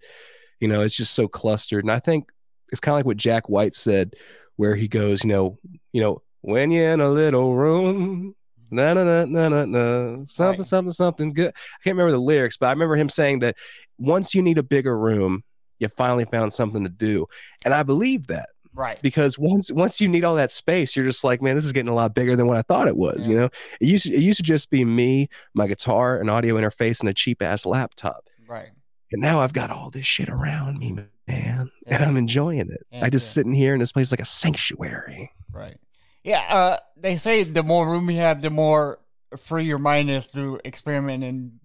you 0.59 0.69
know, 0.69 0.83
it's 0.83 0.97
just 0.97 1.15
so 1.15 1.29
clustered. 1.29 1.85
And 1.85 1.93
I 1.93 2.01
think 2.01 2.31
it's 2.73 2.81
kind 2.81 2.95
of 2.95 2.99
like 2.99 3.07
what 3.07 3.17
Jack 3.17 3.49
White 3.49 3.75
said, 3.75 4.15
where 4.57 4.75
he 4.75 4.89
goes, 4.89 5.25
you 5.25 5.31
know, 5.31 5.59
you 5.93 6.03
know, 6.03 6.23
when 6.43 6.71
you're 6.71 6.91
in 6.91 7.01
a 7.01 7.09
little 7.09 7.55
room, 7.55 8.35
na 8.71 8.93
na 8.95 9.05
na 9.05 9.25
na 9.25 9.49
na 9.49 9.65
na, 9.65 10.25
something 10.27 10.61
Right. 10.61 10.67
something 10.67 10.93
something 10.93 11.33
good. 11.33 11.49
I 11.49 11.79
can't 11.85 11.97
remember 11.97 12.13
the 12.13 12.19
lyrics, 12.19 12.57
but 12.57 12.67
I 12.67 12.71
remember 12.71 12.97
him 12.97 13.09
saying 13.09 13.41
that 13.41 13.57
once 13.99 14.35
you 14.35 14.43
need 14.43 14.59
a 14.59 14.63
bigger 14.63 14.97
room, 14.99 15.43
you 15.79 15.89
finally 15.89 16.25
found 16.25 16.53
something 16.53 16.83
to 16.85 16.91
do, 16.91 17.27
and 17.65 17.73
I 17.75 17.83
believe 17.83 18.27
that 18.29 18.51
Right. 18.73 19.01
because 19.03 19.39
once 19.39 19.71
once 19.73 20.01
you 20.01 20.09
need 20.09 20.25
all 20.25 20.37
that 20.37 20.53
space, 20.53 20.95
you're 20.95 21.05
just 21.05 21.25
like, 21.25 21.43
man, 21.43 21.55
this 21.57 21.65
is 21.65 21.73
getting 21.73 21.89
a 21.89 21.95
lot 21.95 22.15
bigger 22.15 22.37
than 22.37 22.47
what 22.47 22.57
I 22.57 22.63
thought 22.63 22.87
it 22.87 22.97
was. 22.97 23.27
You 23.27 23.37
know, 23.37 23.45
it 23.81 23.87
used 23.89 24.07
to, 24.07 24.15
it 24.15 24.21
used 24.21 24.37
to 24.39 24.43
just 24.45 24.71
be 24.71 24.85
me, 24.85 25.29
my 25.55 25.67
guitar, 25.67 26.19
an 26.21 26.29
audio 26.29 26.55
interface, 26.55 27.01
and 27.01 27.09
a 27.09 27.15
cheap 27.15 27.43
ass 27.43 27.67
laptop. 27.67 28.29
Right. 28.49 28.71
And 29.13 29.21
now 29.21 29.41
I've 29.41 29.53
got 29.53 29.71
all 29.71 29.91
this 29.91 30.07
shit 30.07 30.29
around 30.29 30.79
me, 30.79 30.97
man, 31.27 31.69
and 31.87 32.05
I'm 32.05 32.17
enjoying 32.17 32.71
it. 32.71 32.87
Yeah, 32.93 33.05
I 33.05 33.11
just 33.11 33.27
yeah. 33.31 33.41
sitting 33.41 33.53
here 33.53 33.75
in 33.75 33.81
this 33.81 33.91
place 33.91 34.13
like 34.13 34.21
a 34.21 34.25
sanctuary. 34.25 35.33
Right. 35.53 35.77
Yeah. 36.25 36.45
Uh, 36.49 36.77
they 36.97 37.17
say 37.17 37.43
the 37.45 37.63
more 37.63 37.89
room 37.89 38.11
you 38.11 38.19
have, 38.19 38.43
the 38.43 38.51
more 38.51 38.99
free 39.39 39.65
your 39.65 39.79
mind 39.79 40.11
is 40.11 40.31
to 40.33 40.61
experiment 40.65 41.25
and 41.25 41.61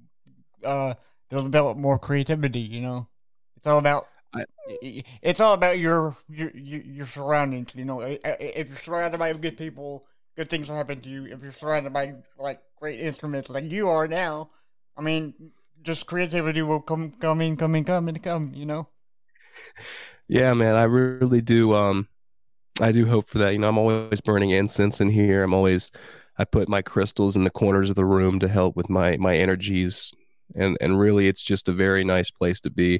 uh, 0.63 0.93
develop 1.29 1.77
more 1.77 1.99
creativity. 1.99 2.59
You 2.59 2.81
know, 2.81 3.07
it's 3.57 3.67
all 3.67 3.77
about. 3.79 4.07
I- 4.33 4.45
it's 5.21 5.39
all 5.39 5.53
about 5.53 5.77
your 5.79 6.17
your 6.27 6.49
your, 6.51 7.07
surroundings. 7.07 7.73
You 7.75 7.85
know, 7.85 8.01
if 8.01 8.67
you're 8.67 8.77
surrounded 8.83 9.17
by 9.17 9.31
good 9.33 9.57
people, 9.57 10.05
good 10.35 10.49
things 10.49 10.67
will 10.67 10.75
happen 10.75 10.99
to 11.01 11.09
you. 11.09 11.25
If 11.25 11.41
you're 11.41 11.51
surrounded 11.53 11.93
by 11.93 12.15
like 12.37 12.61
great 12.79 12.99
instruments 12.99 13.49
like 13.49 13.71
you 13.71 13.87
are 13.89 14.07
now, 14.07 14.49
I 14.97 15.01
mean, 15.01 15.33
just 15.83 16.07
creativity 16.07 16.61
will 16.61 16.81
come, 16.81 17.11
come 17.11 17.41
in, 17.41 17.55
come 17.57 17.75
in, 17.75 17.85
come 17.85 18.07
and 18.09 18.21
come. 18.21 18.51
You 18.53 18.65
know. 18.65 18.87
Yeah, 20.27 20.55
man, 20.55 20.73
I 20.73 20.83
really 20.85 21.41
do. 21.41 21.75
Um, 21.75 22.07
I 22.81 22.91
do 22.91 23.05
hope 23.05 23.27
for 23.27 23.37
that. 23.39 23.53
You 23.53 23.59
know, 23.59 23.69
I'm 23.69 23.77
always 23.77 24.21
burning 24.21 24.49
incense 24.49 24.99
in 24.99 25.09
here. 25.09 25.43
I'm 25.43 25.53
always, 25.53 25.91
I 26.37 26.45
put 26.45 26.67
my 26.67 26.81
crystals 26.81 27.35
in 27.35 27.43
the 27.43 27.49
corners 27.49 27.89
of 27.89 27.95
the 27.95 28.05
room 28.05 28.39
to 28.39 28.47
help 28.47 28.75
with 28.75 28.89
my 28.89 29.17
my 29.17 29.35
energies, 29.37 30.13
and 30.55 30.77
and 30.81 30.99
really, 30.99 31.27
it's 31.27 31.43
just 31.43 31.69
a 31.69 31.73
very 31.73 32.03
nice 32.03 32.29
place 32.29 32.59
to 32.61 32.69
be. 32.69 32.99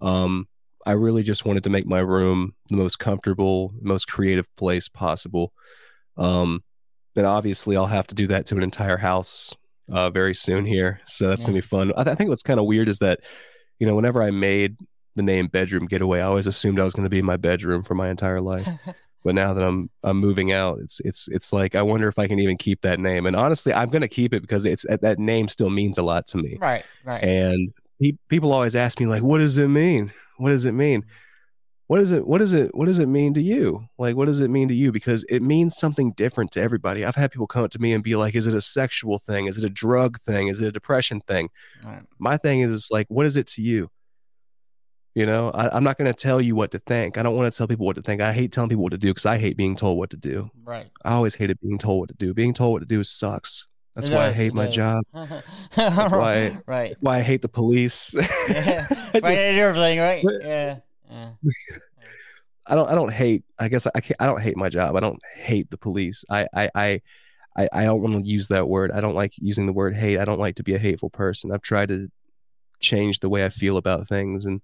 Um, 0.00 0.48
I 0.86 0.92
really 0.92 1.22
just 1.22 1.44
wanted 1.44 1.64
to 1.64 1.70
make 1.70 1.86
my 1.86 2.00
room 2.00 2.54
the 2.68 2.76
most 2.76 2.98
comfortable, 2.98 3.72
most 3.80 4.06
creative 4.06 4.54
place 4.56 4.88
possible. 4.88 5.52
Um, 6.16 6.62
and 7.16 7.26
obviously, 7.26 7.76
I'll 7.76 7.86
have 7.86 8.08
to 8.08 8.14
do 8.14 8.26
that 8.26 8.46
to 8.46 8.56
an 8.56 8.62
entire 8.62 8.98
house 8.98 9.54
uh, 9.90 10.10
very 10.10 10.34
soon 10.34 10.66
here. 10.66 11.00
So 11.06 11.28
that's 11.28 11.44
gonna 11.44 11.54
be 11.54 11.60
fun. 11.60 11.92
I, 11.96 12.04
th- 12.04 12.12
I 12.12 12.16
think 12.16 12.30
what's 12.30 12.42
kind 12.42 12.58
of 12.58 12.66
weird 12.66 12.88
is 12.88 12.98
that, 12.98 13.20
you 13.78 13.86
know, 13.86 13.94
whenever 13.94 14.22
I 14.22 14.30
made 14.30 14.76
the 15.14 15.22
name 15.22 15.46
bedroom 15.46 15.86
getaway 15.86 16.20
i 16.20 16.24
always 16.24 16.46
assumed 16.46 16.80
i 16.80 16.84
was 16.84 16.92
going 16.92 17.04
to 17.04 17.10
be 17.10 17.20
in 17.20 17.24
my 17.24 17.36
bedroom 17.36 17.82
for 17.82 17.94
my 17.94 18.08
entire 18.08 18.40
life 18.40 18.68
but 19.24 19.34
now 19.34 19.52
that 19.54 19.64
i'm 19.64 19.90
i'm 20.02 20.18
moving 20.18 20.52
out 20.52 20.78
it's 20.80 21.00
it's 21.00 21.28
it's 21.28 21.52
like 21.52 21.74
i 21.74 21.82
wonder 21.82 22.06
if 22.06 22.18
i 22.18 22.28
can 22.28 22.38
even 22.38 22.56
keep 22.56 22.82
that 22.82 23.00
name. 23.00 23.26
And 23.26 23.34
honestly 23.34 23.72
i'm 23.72 23.88
going 23.88 24.02
to 24.02 24.08
keep 24.08 24.32
it 24.32 24.42
because 24.42 24.64
it's 24.66 24.84
that 24.88 25.18
name 25.18 25.48
still 25.48 25.70
means 25.70 25.98
a 25.98 26.02
lot 26.02 26.26
to 26.28 26.36
me. 26.36 26.58
Right. 26.60 26.84
Right. 27.04 27.24
and 27.24 27.72
pe- 28.00 28.18
people 28.28 28.52
always 28.52 28.76
ask 28.76 29.00
me 29.00 29.06
like 29.06 29.22
what 29.22 29.38
does 29.38 29.58
it 29.58 29.68
mean? 29.68 30.12
What 30.36 30.50
does 30.50 30.66
it 30.66 30.72
mean? 30.72 31.04
What 31.86 32.00
is 32.00 32.12
it 32.12 32.26
what 32.26 32.40
is 32.40 32.52
it 32.52 32.74
what 32.74 32.86
does 32.86 32.98
it 32.98 33.08
mean 33.08 33.34
to 33.34 33.42
you? 33.42 33.86
Like 33.98 34.16
what 34.16 34.26
does 34.26 34.40
it 34.40 34.50
mean 34.50 34.68
to 34.68 34.74
you? 34.74 34.90
Because 34.90 35.24
it 35.28 35.42
means 35.42 35.76
something 35.76 36.12
different 36.12 36.50
to 36.52 36.60
everybody. 36.60 37.04
I've 37.04 37.14
had 37.14 37.30
people 37.30 37.46
come 37.46 37.64
up 37.64 37.70
to 37.72 37.78
me 37.78 37.92
and 37.92 38.02
be 38.02 38.16
like 38.16 38.34
is 38.34 38.46
it 38.46 38.54
a 38.54 38.60
sexual 38.60 39.18
thing? 39.18 39.46
Is 39.46 39.58
it 39.58 39.64
a 39.64 39.70
drug 39.70 40.18
thing? 40.18 40.48
Is 40.48 40.60
it 40.60 40.68
a 40.68 40.72
depression 40.72 41.20
thing? 41.20 41.50
Right. 41.84 42.02
my 42.18 42.36
thing 42.36 42.60
is 42.60 42.72
it's 42.72 42.90
like 42.90 43.06
what 43.08 43.26
is 43.26 43.36
it 43.36 43.46
to 43.48 43.62
you 43.62 43.90
you 45.14 45.26
know 45.26 45.50
I, 45.50 45.74
i'm 45.76 45.84
not 45.84 45.96
going 45.98 46.12
to 46.12 46.22
tell 46.22 46.40
you 46.40 46.54
what 46.56 46.70
to 46.72 46.78
think 46.80 47.18
i 47.18 47.22
don't 47.22 47.36
want 47.36 47.52
to 47.52 47.56
tell 47.56 47.66
people 47.68 47.86
what 47.86 47.96
to 47.96 48.02
think 48.02 48.20
i 48.20 48.32
hate 48.32 48.50
telling 48.52 48.68
people 48.68 48.82
what 48.82 48.92
to 48.92 48.98
do 48.98 49.08
because 49.08 49.26
i 49.26 49.38
hate 49.38 49.56
being 49.56 49.76
told 49.76 49.96
what 49.98 50.10
to 50.10 50.16
do 50.16 50.50
Right. 50.64 50.86
i 51.04 51.12
always 51.14 51.34
hated 51.34 51.58
being 51.60 51.78
told 51.78 52.00
what 52.00 52.08
to 52.08 52.14
do 52.16 52.34
being 52.34 52.52
told 52.54 52.72
what 52.72 52.80
to 52.80 52.86
do 52.86 53.02
sucks 53.04 53.68
that's 53.94 54.08
It 54.08 54.14
why 54.14 54.26
i 54.26 54.32
hate 54.32 54.54
my 54.54 54.64
does. 54.66 54.74
job 54.74 55.04
That's 55.12 55.42
why- 56.12 56.58
right. 56.66 56.88
that's 56.90 57.00
why 57.00 57.18
i 57.18 57.22
hate 57.22 57.42
the 57.42 57.48
police 57.48 58.14
Yeah. 58.48 58.86
I, 58.90 58.94
right, 58.94 59.12
just- 59.12 59.24
and 59.24 59.58
everything, 59.58 59.98
right? 60.00 60.24
Yeah. 60.42 60.76
yeah. 61.10 61.30
I 62.66 62.74
don't 62.74 62.88
i 62.90 62.94
don't 62.94 63.12
hate 63.12 63.44
i 63.58 63.68
guess 63.68 63.86
i 63.94 64.00
can't 64.00 64.20
i 64.20 64.26
don't 64.26 64.40
hate 64.40 64.56
my 64.56 64.68
job 64.68 64.96
i 64.96 65.00
don't 65.00 65.20
hate 65.36 65.70
the 65.70 65.78
police 65.78 66.24
i 66.30 66.46
i 66.54 66.70
i 66.74 67.00
I, 67.56 67.68
I 67.72 67.84
don't 67.84 68.02
want 68.02 68.20
to 68.20 68.28
use 68.28 68.48
that 68.48 68.66
word. 68.68 68.90
I 68.90 69.00
don't 69.00 69.14
like 69.14 69.32
using 69.38 69.66
the 69.66 69.72
word 69.72 69.94
hate. 69.94 70.18
I 70.18 70.24
don't 70.24 70.40
like 70.40 70.56
to 70.56 70.64
be 70.64 70.74
a 70.74 70.78
hateful 70.78 71.08
person. 71.08 71.52
I've 71.52 71.62
tried 71.62 71.88
to 71.90 72.10
change 72.80 73.20
the 73.20 73.28
way 73.28 73.44
I 73.44 73.48
feel 73.48 73.76
about 73.76 74.08
things 74.08 74.44
and 74.44 74.60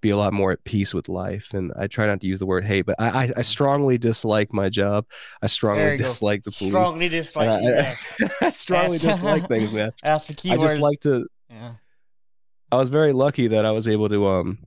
be 0.00 0.10
a 0.10 0.16
lot 0.16 0.32
more 0.32 0.52
at 0.52 0.62
peace 0.64 0.92
with 0.94 1.08
life. 1.08 1.54
And 1.54 1.72
I 1.78 1.86
try 1.86 2.06
not 2.06 2.20
to 2.20 2.26
use 2.26 2.38
the 2.38 2.46
word 2.46 2.64
hate, 2.64 2.82
but 2.82 2.96
I, 2.98 3.24
I, 3.24 3.32
I 3.38 3.42
strongly 3.42 3.98
dislike 3.98 4.52
my 4.52 4.68
job. 4.68 5.06
I 5.42 5.46
strongly 5.46 5.84
you 5.84 5.90
go. 5.92 5.96
dislike 6.04 6.44
the 6.44 6.52
police. 6.52 6.72
Strongly 6.72 7.08
dislike. 7.08 7.48
I- 7.48 7.60
yes. 7.60 8.16
I 8.42 8.48
strongly 8.50 8.98
dislike 8.98 9.48
things, 9.48 9.72
man. 9.72 9.92
That's 10.02 10.26
the 10.26 10.34
key 10.34 10.52
I 10.52 10.56
word. 10.56 10.68
just 10.68 10.80
like 10.80 11.00
to. 11.00 11.26
yeah. 11.50 11.72
I 12.72 12.76
was 12.76 12.88
very 12.88 13.12
lucky 13.12 13.48
that 13.48 13.64
I 13.64 13.70
was 13.70 13.86
able 13.88 14.08
to 14.08 14.26
um 14.26 14.58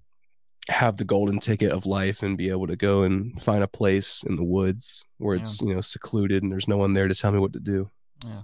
have 0.69 0.97
the 0.97 1.03
golden 1.05 1.39
ticket 1.39 1.71
of 1.71 1.85
life 1.85 2.21
and 2.23 2.37
be 2.37 2.49
able 2.51 2.67
to 2.67 2.75
go 2.75 3.01
and 3.01 3.41
find 3.41 3.63
a 3.63 3.67
place 3.67 4.23
in 4.23 4.35
the 4.35 4.43
woods 4.43 5.03
where 5.17 5.35
it's 5.35 5.61
you 5.61 5.73
know 5.73 5.81
secluded 5.81 6.43
and 6.43 6.51
there's 6.51 6.67
no 6.67 6.77
one 6.77 6.93
there 6.93 7.07
to 7.07 7.15
tell 7.15 7.31
me 7.31 7.39
what 7.39 7.53
to 7.53 7.59
do. 7.59 7.89
Yeah, 8.25 8.41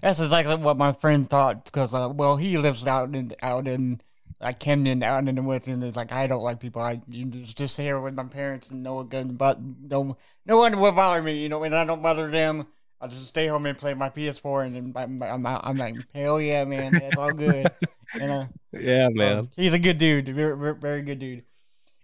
that's 0.00 0.20
exactly 0.20 0.54
what 0.56 0.76
my 0.78 0.92
friend 0.92 1.28
thought. 1.28 1.64
Because, 1.64 1.92
uh, 1.92 2.10
well, 2.14 2.36
he 2.36 2.56
lives 2.58 2.86
out 2.86 3.14
in 3.14 3.32
out 3.42 3.66
in 3.66 4.00
like 4.40 4.58
Camden, 4.58 5.02
out 5.02 5.26
in 5.26 5.34
the 5.34 5.42
woods, 5.42 5.66
and 5.68 5.82
it's 5.82 5.96
like 5.96 6.12
I 6.12 6.26
don't 6.26 6.42
like 6.42 6.60
people. 6.60 6.82
I 6.82 7.00
you 7.08 7.26
just 7.26 7.56
just 7.56 7.76
here 7.76 8.00
with 8.00 8.14
my 8.14 8.24
parents, 8.24 8.70
and 8.70 8.82
no 8.82 8.94
one 8.94 9.08
can, 9.08 9.34
but 9.34 9.58
no, 9.60 10.16
no 10.46 10.58
one 10.58 10.78
will 10.78 10.92
bother 10.92 11.22
me. 11.22 11.42
You 11.42 11.48
know, 11.48 11.62
and 11.62 11.74
I 11.74 11.84
don't 11.84 12.02
bother 12.02 12.30
them. 12.30 12.66
I'll 13.00 13.08
just 13.08 13.26
stay 13.26 13.46
home 13.46 13.66
and 13.66 13.76
play 13.76 13.92
my 13.94 14.08
PS4, 14.08 14.66
and 14.66 14.74
then 14.74 14.92
I'm, 14.96 15.22
I'm, 15.22 15.46
I'm 15.46 15.76
like, 15.76 15.96
hell 16.14 16.40
yeah, 16.40 16.64
man, 16.64 16.92
that's 16.92 17.16
all 17.18 17.32
good. 17.32 17.70
you 18.14 18.20
know. 18.20 18.48
Yeah, 18.72 19.08
man. 19.10 19.38
Um, 19.38 19.50
he's 19.56 19.74
a 19.74 19.78
good 19.78 19.98
dude. 19.98 20.28
Very, 20.28 20.74
very, 20.76 21.02
good 21.02 21.18
dude. 21.18 21.44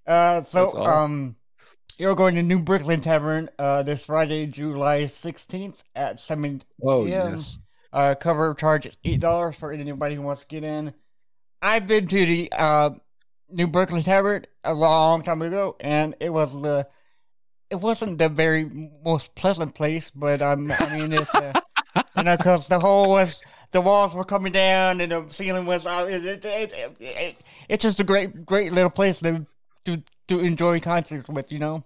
Uh, 0.07 0.43
so 0.43 0.67
um, 0.85 1.37
you're 1.99 2.15
going 2.15 2.35
to 2.35 2.43
New 2.43 2.59
Brooklyn 2.59 3.01
Tavern 3.01 3.49
uh 3.59 3.83
this 3.83 4.07
Friday, 4.07 4.47
July 4.47 5.03
16th 5.03 5.85
at 5.95 6.21
7 6.21 6.63
oh 6.83 7.05
p.m. 7.05 7.35
yes. 7.35 7.59
Uh, 7.93 8.15
cover 8.15 8.55
charge 8.55 8.87
is 8.87 8.97
eight 9.05 9.21
dollars 9.21 9.57
for 9.57 9.73
anybody 9.73 10.15
who 10.15 10.23
wants 10.23 10.43
to 10.43 10.47
get 10.49 10.65
in. 10.65 10.95
I've 11.63 11.87
been 11.87 12.07
to 12.09 12.27
the 12.27 12.53
uh 12.53 12.91
New 13.51 13.67
Brooklyn 13.67 14.03
Tavern 14.03 14.47
a 14.65 14.75
long 14.75 15.23
time 15.23 15.43
ago, 15.43 15.77
and 15.81 16.15
it 16.21 16.31
was 16.31 16.53
the 16.61 16.87
it 17.71 17.77
wasn't 17.77 18.19
the 18.19 18.29
very 18.29 18.65
most 19.05 19.35
pleasant 19.35 19.75
place, 19.75 20.11
but 20.11 20.43
um, 20.43 20.73
I 20.79 20.97
mean 20.97 21.13
it's 21.13 21.35
uh, 21.35 21.53
you 22.17 22.23
know 22.25 22.37
because 22.37 22.69
the 22.69 22.81
whole 22.81 23.11
was 23.11 23.41
the 23.73 23.81
walls 23.81 24.15
were 24.15 24.25
coming 24.25 24.53
down 24.53 25.01
and 25.01 25.13
the 25.13 25.29
ceiling 25.29 25.67
was 25.67 25.87
uh, 25.87 26.07
it, 26.09 26.25
it, 26.25 26.45
it, 26.45 26.73
it, 26.73 26.97
it, 27.01 27.37
it's 27.69 27.83
just 27.83 28.01
a 28.01 28.05
great 28.05 28.45
great 28.45 28.73
little 28.73 28.91
place 28.91 29.21
to 29.21 29.47
to 29.85 30.03
to 30.29 30.41
enjoy 30.41 30.81
concerts 30.81 31.29
with, 31.29 31.51
you 31.53 31.59
know. 31.59 31.85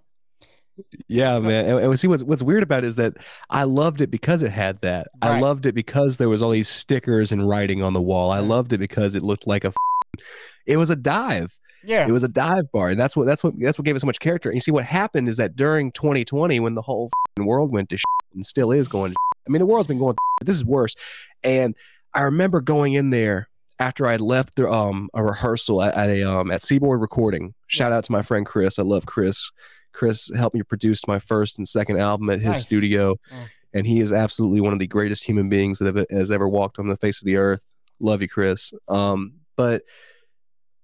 Yeah, 1.08 1.38
man. 1.38 1.66
And, 1.66 1.78
and 1.80 1.98
see 2.00 2.08
what's 2.08 2.22
what's 2.22 2.42
weird 2.42 2.62
about 2.62 2.84
it 2.84 2.88
is 2.88 2.96
that 2.96 3.14
I 3.50 3.64
loved 3.64 4.00
it 4.00 4.10
because 4.10 4.42
it 4.42 4.50
had 4.50 4.80
that. 4.80 5.08
I 5.22 5.40
loved 5.40 5.66
it 5.66 5.74
because 5.74 6.18
there 6.18 6.28
was 6.28 6.42
all 6.42 6.50
these 6.50 6.68
stickers 6.68 7.30
and 7.32 7.48
writing 7.48 7.82
on 7.82 7.92
the 7.92 8.00
wall. 8.02 8.30
I 8.30 8.40
loved 8.40 8.72
it 8.72 8.78
because 8.78 9.14
it 9.14 9.22
looked 9.22 9.46
like 9.46 9.64
a. 9.64 9.68
f- 9.68 10.24
It 10.66 10.76
was 10.76 10.90
a 10.90 10.96
dive. 10.96 11.52
Yeah. 11.86 12.08
It 12.08 12.12
was 12.12 12.22
a 12.22 12.28
dive 12.28 12.64
bar, 12.72 12.88
and 12.88 12.98
that's 12.98 13.14
what 13.16 13.26
that's 13.26 13.44
what 13.44 13.54
that's 13.58 13.78
what 13.78 13.84
gave 13.84 13.94
it 13.94 14.00
so 14.00 14.06
much 14.06 14.18
character. 14.18 14.48
And 14.48 14.56
you 14.56 14.60
see 14.60 14.70
what 14.70 14.84
happened 14.84 15.28
is 15.28 15.36
that 15.36 15.54
during 15.54 15.92
2020, 15.92 16.58
when 16.60 16.74
the 16.74 16.82
whole 16.82 17.10
world 17.38 17.70
went 17.72 17.90
to 17.90 17.96
shit 17.98 18.04
and 18.34 18.44
still 18.44 18.72
is 18.72 18.88
going, 18.88 19.12
to 19.12 19.16
I 19.46 19.50
mean, 19.50 19.60
the 19.60 19.66
world's 19.66 19.88
been 19.88 19.98
going. 19.98 20.14
To 20.14 20.44
this 20.44 20.56
is 20.56 20.64
worse. 20.64 20.94
And 21.42 21.76
I 22.14 22.22
remember 22.22 22.60
going 22.62 22.94
in 22.94 23.10
there 23.10 23.48
after 23.78 24.06
I 24.06 24.16
left 24.16 24.54
the, 24.56 24.70
um 24.70 25.10
a 25.14 25.22
rehearsal 25.22 25.82
at, 25.82 25.94
at 25.94 26.08
a 26.08 26.22
um 26.24 26.50
at 26.50 26.62
Seaboard 26.62 27.00
Recording. 27.02 27.52
Shout 27.66 27.92
out 27.92 28.04
to 28.04 28.12
my 28.12 28.22
friend 28.22 28.46
Chris. 28.46 28.78
I 28.78 28.82
love 28.82 29.04
Chris. 29.04 29.50
Chris 29.94 30.30
helped 30.36 30.54
me 30.54 30.62
produce 30.62 31.06
my 31.06 31.18
first 31.18 31.56
and 31.56 31.66
second 31.66 31.98
album 31.98 32.28
at 32.28 32.40
his 32.40 32.48
Nice. 32.48 32.62
studio, 32.62 33.14
Mm. 33.32 33.48
and 33.72 33.86
he 33.86 34.00
is 34.00 34.12
absolutely 34.12 34.60
one 34.60 34.72
of 34.74 34.78
the 34.78 34.86
greatest 34.86 35.24
human 35.24 35.48
beings 35.48 35.78
that 35.78 35.94
have, 35.96 36.04
has 36.10 36.30
ever 36.30 36.46
walked 36.48 36.78
on 36.78 36.88
the 36.88 36.96
face 36.96 37.22
of 37.22 37.26
the 37.26 37.36
earth. 37.36 37.64
Love 38.00 38.20
you, 38.20 38.28
Chris. 38.28 38.72
Um, 38.88 39.34
but 39.56 39.82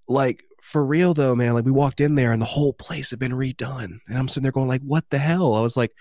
like 0.09 0.43
for 0.63 0.85
real 0.85 1.15
though, 1.15 1.35
man, 1.35 1.55
like 1.55 1.65
we 1.65 1.71
walked 1.71 2.01
in 2.01 2.15
there 2.15 2.33
and 2.33 2.41
the 2.41 2.47
whole 2.47 2.73
place 2.73 3.11
had 3.11 3.19
been 3.19 3.33
redone, 3.33 3.99
and 4.09 4.19
I'm 4.19 4.29
sitting 4.29 4.43
there 4.43 4.53
going 4.53 4.69
like, 4.69 4.83
what 4.83 5.05
the 5.11 5.19
hell? 5.19 5.55
I 5.55 5.61
was 5.61 5.77
like, 5.77 5.93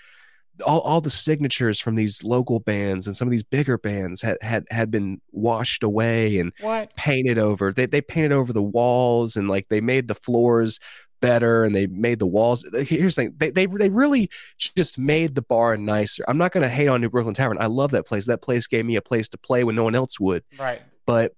all, 0.67 0.81
all 0.81 0.99
the 0.99 1.09
signatures 1.09 1.79
from 1.79 1.95
these 1.95 2.21
local 2.23 2.59
bands 2.59 3.07
and 3.07 3.15
some 3.15 3.27
of 3.27 3.31
these 3.31 3.43
bigger 3.43 3.77
bands 3.77 4.21
had 4.21 4.37
had 4.41 4.65
had 4.69 4.91
been 4.91 5.21
washed 5.31 5.83
away 5.83 6.37
and 6.37 6.51
What? 6.59 6.93
painted 6.95 7.37
over. 7.37 7.71
They 7.71 7.85
they 7.85 8.01
painted 8.01 8.33
over 8.33 8.51
the 8.51 8.61
walls 8.63 9.37
and 9.37 9.47
like 9.47 9.69
they 9.69 9.79
made 9.81 10.07
the 10.09 10.15
floors 10.15 10.79
better 11.21 11.63
and 11.63 11.75
they 11.75 11.87
made 11.87 12.19
the 12.19 12.27
walls. 12.27 12.63
Here's 12.73 13.15
the 13.15 13.23
thing: 13.23 13.33
they 13.37 13.51
they 13.51 13.65
they 13.65 13.89
really 13.89 14.29
just 14.57 14.97
made 14.97 15.35
the 15.35 15.41
bar 15.41 15.77
nicer. 15.77 16.23
I'm 16.27 16.37
not 16.37 16.51
gonna 16.51 16.69
hate 16.69 16.87
on 16.87 17.01
New 17.01 17.09
Brooklyn 17.09 17.33
Tavern. 17.33 17.57
I 17.59 17.67
love 17.67 17.91
that 17.91 18.05
place. 18.05 18.25
That 18.27 18.41
place 18.41 18.67
gave 18.67 18.85
me 18.85 18.95
a 18.95 19.01
place 19.01 19.27
to 19.29 19.37
play 19.37 19.63
when 19.63 19.75
no 19.75 19.83
one 19.83 19.95
else 19.95 20.19
would. 20.19 20.43
Right. 20.57 20.81
But 21.05 21.33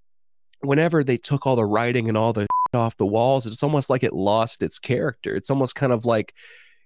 whenever 0.62 1.04
they 1.04 1.18
took 1.18 1.46
all 1.46 1.56
the 1.56 1.66
writing 1.66 2.08
and 2.08 2.18
all 2.18 2.34
the 2.34 2.48
off 2.74 2.98
the 2.98 3.06
walls, 3.06 3.46
it's 3.46 3.64
almost 3.64 3.90
like 3.90 4.04
it 4.04 4.14
lost 4.14 4.64
its 4.64 4.80
character. 4.80 5.36
It's 5.36 5.50
almost 5.50 5.76
kind 5.76 5.92
of 5.92 6.06
like 6.06 6.34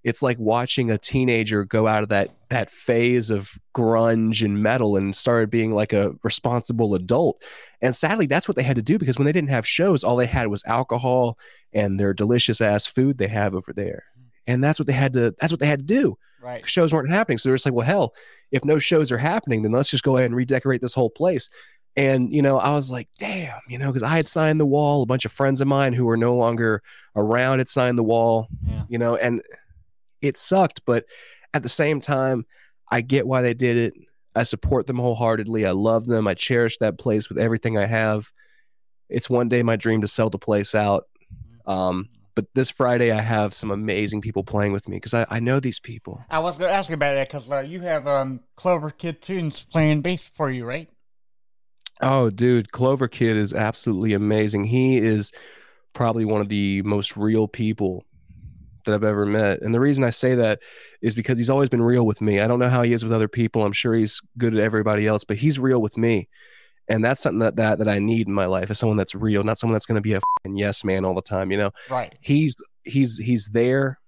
it's 0.04 0.22
like 0.22 0.38
watching 0.40 0.92
a 0.92 0.98
teenager 0.98 1.66
go 1.66 1.88
out 1.88 2.04
of 2.04 2.10
that 2.10 2.45
that 2.56 2.70
phase 2.72 3.30
of 3.30 3.52
grunge 3.76 4.44
and 4.44 4.64
metal 4.64 4.96
and 4.96 5.14
started 5.16 5.50
being 5.50 5.74
like 5.74 5.92
a 5.94 6.14
responsible 6.24 6.96
adult. 6.96 7.44
And 7.82 7.96
sadly, 7.96 8.26
that's 8.28 8.48
what 8.48 8.56
they 8.56 8.64
had 8.64 8.78
to 8.78 8.82
do 8.82 8.98
because 8.98 9.18
when 9.18 9.26
they 9.26 9.32
didn't 9.32 9.50
have 9.50 9.68
shows, 9.68 10.04
all 10.04 10.16
they 10.16 10.26
had 10.26 10.48
was 10.48 10.64
alcohol 10.66 11.38
and 11.74 12.00
their 12.00 12.14
delicious 12.14 12.62
ass 12.62 12.86
food 12.88 13.18
they 13.18 13.28
have 13.28 13.54
over 13.56 13.74
there. 13.74 14.04
Hmm. 14.18 14.24
And 14.48 14.64
that's 14.64 14.80
what 14.80 14.88
they 14.88 14.94
had 14.94 15.14
to 15.14 15.34
that's 15.40 15.52
what 15.52 15.60
they 15.60 15.68
had 15.68 15.80
to 15.80 15.86
do 15.86 16.18
Right. 16.42 16.68
shows 16.70 16.94
weren't 16.94 17.10
happening. 17.10 17.38
So 17.40 17.50
they're 17.50 17.56
just 17.56 17.66
like, 17.66 17.74
well, 17.76 17.86
hell, 17.88 18.14
if 18.52 18.64
no 18.64 18.78
shows 18.80 19.12
are 19.12 19.18
happening, 19.18 19.62
then 19.64 19.72
let's 19.72 19.90
just 19.90 20.04
go 20.04 20.16
ahead 20.16 20.28
and 20.28 20.36
redecorate 20.36 20.80
this 20.82 20.94
whole 20.94 21.10
place. 21.10 21.50
And, 21.98 22.32
you 22.34 22.42
know, 22.42 22.60
I 22.60 22.72
was 22.72 22.92
like, 22.92 23.08
damn, 23.18 23.60
you 23.68 23.78
know, 23.80 23.88
because 23.92 24.04
I 24.04 24.16
had 24.16 24.28
signed 24.28 24.60
the 24.60 24.66
wall. 24.66 25.02
A 25.02 25.06
bunch 25.08 25.26
of 25.26 25.32
friends 25.32 25.60
of 25.62 25.68
mine 25.68 25.94
who 25.94 26.06
were 26.06 26.18
no 26.18 26.36
longer 26.36 26.84
around 27.16 27.58
had 27.60 27.70
signed 27.70 27.98
the 27.98 28.04
wall, 28.04 28.48
Yeah. 28.68 28.84
you 28.90 28.98
know, 29.00 29.16
and 29.16 29.42
it 30.22 30.38
sucked. 30.38 30.82
But 30.86 31.06
at 31.56 31.64
the 31.64 31.70
same 31.70 32.02
time, 32.02 32.46
I 32.92 33.00
get 33.00 33.26
why 33.26 33.42
they 33.42 33.54
did 33.54 33.78
it. 33.78 33.94
I 34.36 34.44
support 34.44 34.88
them 34.88 35.00
wholeheartedly. 35.00 35.66
I 35.66 35.72
love 35.72 36.06
them. 36.06 36.28
I 36.28 36.34
cherish 36.34 36.78
that 36.80 36.98
place 36.98 37.30
with 37.30 37.38
everything 37.38 37.78
I 37.78 37.86
have. 37.86 38.30
It's 39.10 39.30
one 39.30 39.48
day 39.48 39.64
my 39.64 39.78
dream 39.78 40.02
to 40.02 40.08
sell 40.08 40.30
the 40.30 40.38
place 40.38 40.76
out. 40.76 41.06
Um, 41.66 42.10
but 42.36 42.48
this 42.54 42.70
Friday, 42.70 43.12
I 43.12 43.22
have 43.22 43.54
some 43.54 43.72
amazing 43.72 44.20
people 44.20 44.44
playing 44.44 44.74
with 44.74 44.90
me 44.90 44.98
because 44.98 45.14
I, 45.14 45.26
I 45.30 45.40
know 45.40 45.62
these 45.62 45.80
people. 45.80 46.22
I 46.30 46.40
was 46.40 46.58
going 46.58 46.70
to 46.70 46.76
ask 46.76 46.90
you 46.90 46.96
about 46.96 47.14
that 47.14 47.30
because 47.30 47.50
uh, 47.50 47.62
you 47.62 47.80
have 47.80 48.06
um, 48.06 48.42
Clover 48.58 48.90
Kid 48.90 49.22
Tunes 49.22 49.66
playing 49.72 50.02
bass 50.02 50.24
for 50.26 50.52
you, 50.52 50.66
right? 50.66 50.90
Oh, 52.02 52.30
dude, 52.30 52.74
Clover 52.74 53.08
Kid 53.08 53.38
is 53.38 53.54
absolutely 53.54 54.12
amazing. 54.12 54.66
He 54.66 54.98
is 54.98 55.32
probably 55.94 56.26
one 56.26 56.42
of 56.42 56.50
the 56.50 56.82
most 56.82 57.16
real 57.16 57.48
people 57.48 58.04
that 58.86 58.94
I've 58.94 59.04
ever 59.04 59.26
met. 59.26 59.62
And 59.62 59.74
the 59.74 59.80
reason 59.80 60.04
I 60.04 60.10
say 60.10 60.36
that 60.36 60.62
is 61.02 61.16
because 61.16 61.38
he's 61.38 61.50
always 61.50 61.70
been 61.70 61.82
real 61.82 62.06
with 62.06 62.22
me. 62.22 62.40
I 62.40 62.48
don't 62.48 62.60
know 62.60 62.70
how 62.70 62.84
he 62.84 62.94
is 62.94 63.04
with 63.04 63.14
other 63.14 63.28
people. 63.28 63.64
I'm 63.64 63.74
sure 63.74 63.94
he's 63.94 64.22
good 64.38 64.54
at 64.54 64.60
everybody 64.60 65.08
else, 65.08 65.24
but 65.24 65.38
he's 65.38 65.60
real 65.60 65.82
with 65.82 65.98
me. 65.98 66.28
And 66.88 67.04
that's 67.04 67.22
something 67.22 67.40
that 67.40 67.56
that, 67.56 67.80
that 67.80 67.88
I 67.88 68.00
need 68.00 68.28
in 68.28 68.34
my 68.34 68.46
life 68.46 68.70
is 68.70 68.78
someone 68.78 68.98
that's 68.98 69.16
real, 69.16 69.44
not 69.44 69.58
someone 69.58 69.74
that's 69.74 69.88
going 69.88 69.96
to 69.96 70.02
be 70.02 70.14
a 70.14 70.22
fing 70.44 70.56
yes 70.56 70.84
man 70.84 71.04
all 71.04 71.16
the 71.16 71.22
time, 71.22 71.52
you 71.52 71.58
know. 71.58 71.72
Right. 71.90 72.16
He's 72.22 72.56
he's 72.84 73.18
he's 73.18 73.50
there, 73.50 74.00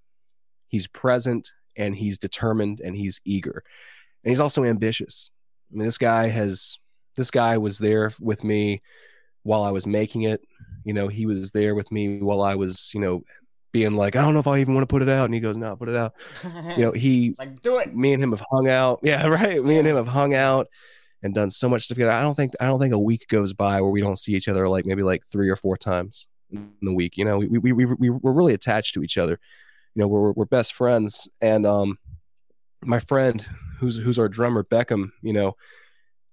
he's 0.67 0.87
present, 0.87 1.49
and 1.75 1.95
he's 1.95 2.19
determined 2.19 2.79
and 2.81 2.95
he's 2.95 3.19
eager. 3.25 3.63
And 4.23 4.31
he's 4.31 4.39
also 4.39 4.63
ambitious. 4.63 5.31
I 5.71 5.77
mean, 5.77 5.85
this 5.85 5.97
guy 5.97 6.27
has 6.27 6.77
this 7.15 7.31
guy 7.31 7.57
was 7.57 7.79
there 7.79 8.11
with 8.19 8.43
me 8.43 8.81
while 9.43 9.63
I 9.63 9.71
was 9.71 9.87
making 9.87 10.23
it. 10.23 10.41
You 10.83 10.93
know, 10.93 11.07
he 11.07 11.25
was 11.25 11.51
there 11.51 11.75
with 11.75 11.91
me 11.91 12.21
while 12.21 12.41
I 12.41 12.55
was, 12.55 12.91
you 12.93 13.01
know, 13.01 13.23
being 13.77 13.93
like, 13.93 14.15
I 14.15 14.21
don't 14.21 14.33
know 14.33 14.39
if 14.39 14.47
I 14.47 14.57
even 14.59 14.73
want 14.73 14.83
to 14.83 14.91
put 14.91 15.03
it 15.03 15.09
out. 15.09 15.25
And 15.25 15.33
he 15.35 15.39
goes, 15.39 15.55
No, 15.55 15.75
put 15.75 15.87
it 15.89 15.95
out. 15.95 16.13
You 16.43 16.77
know, 16.77 16.91
he 16.95 17.35
like, 17.37 17.61
do 17.61 17.77
it. 17.77 17.95
me 17.95 18.13
and 18.13 18.23
him 18.23 18.31
have 18.31 18.43
hung 18.49 18.67
out. 18.67 18.99
Yeah, 19.03 19.27
right. 19.27 19.63
Me 19.63 19.77
and 19.77 19.87
him 19.87 19.95
have 19.95 20.07
hung 20.07 20.33
out 20.33 20.67
and 21.21 21.33
done 21.33 21.51
so 21.51 21.69
much 21.69 21.83
stuff 21.83 21.95
together. 21.95 22.11
I 22.11 22.21
don't 22.21 22.35
think 22.35 22.53
I 22.59 22.65
don't 22.65 22.79
think 22.79 22.93
a 22.93 22.99
week 22.99 23.27
goes 23.27 23.53
by 23.53 23.81
where 23.81 23.91
we 23.91 24.01
don't 24.01 24.17
see 24.17 24.33
each 24.33 24.47
other 24.47 24.67
like 24.67 24.85
maybe 24.85 25.03
like 25.03 25.23
three 25.25 25.49
or 25.49 25.55
four 25.55 25.77
times 25.77 26.27
in 26.51 26.71
the 26.81 26.93
week. 26.93 27.17
You 27.17 27.25
know, 27.25 27.37
we 27.37 27.59
we 27.59 27.71
we 27.71 27.85
we 27.85 28.09
we're 28.09 28.31
really 28.31 28.53
attached 28.53 28.95
to 28.95 29.03
each 29.03 29.17
other. 29.17 29.39
You 29.93 30.01
know, 30.01 30.07
we're 30.07 30.31
we're 30.31 30.45
best 30.45 30.73
friends. 30.73 31.29
And 31.39 31.67
um, 31.67 31.99
my 32.83 32.99
friend 32.99 33.45
who's 33.77 33.97
who's 33.97 34.19
our 34.19 34.29
drummer 34.29 34.63
Beckham. 34.63 35.11
You 35.21 35.33
know, 35.33 35.55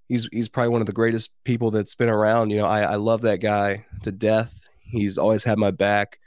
he's 0.09 0.28
he's 0.33 0.48
probably 0.48 0.70
one 0.70 0.80
of 0.80 0.87
the 0.87 0.92
greatest 0.92 1.33
people 1.44 1.70
that's 1.70 1.94
been 1.94 2.09
around. 2.09 2.50
You 2.50 2.59
know, 2.59 2.66
I 2.66 2.83
I 2.83 2.96
love 2.96 3.22
that 3.22 3.40
guy 3.40 3.85
to 4.02 4.12
death. 4.12 4.61
He's 4.80 5.18
always 5.18 5.44
had 5.44 5.59
my 5.59 5.70
back. 5.70 6.18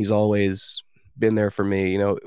He's 0.00 0.10
always 0.10 0.82
been 1.18 1.34
there 1.34 1.50
for 1.50 1.62
me. 1.62 1.92
You 1.92 1.98
know, 1.98 2.18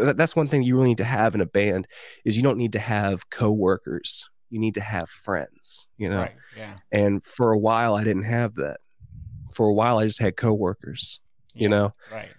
eh, 0.00 0.12
that's 0.14 0.34
one 0.34 0.48
thing 0.48 0.64
you 0.64 0.74
really 0.74 0.88
need 0.88 0.98
to 0.98 1.04
have 1.04 1.36
in 1.36 1.40
a 1.40 1.46
band 1.46 1.86
is 2.24 2.36
you 2.36 2.42
don't 2.42 2.58
need 2.58 2.72
to 2.72 2.80
have 2.80 3.30
coworkers. 3.30 4.28
You 4.50 4.58
need 4.58 4.74
to 4.74 4.80
have 4.80 5.08
friends. 5.08 5.86
You 5.98 6.08
know, 6.10 6.22
Right. 6.22 6.34
Yeah. 6.56 6.78
and 6.90 7.24
for 7.24 7.52
a 7.52 7.58
while 7.58 7.94
I 7.94 8.02
didn't 8.02 8.24
have 8.24 8.54
that. 8.56 8.78
For 9.54 9.68
a 9.68 9.72
while 9.72 9.98
I 9.98 10.04
just 10.04 10.18
had 10.20 10.36
coworkers. 10.36 11.20
You 11.54 11.68
know, 11.68 11.94
Right. 12.10 12.30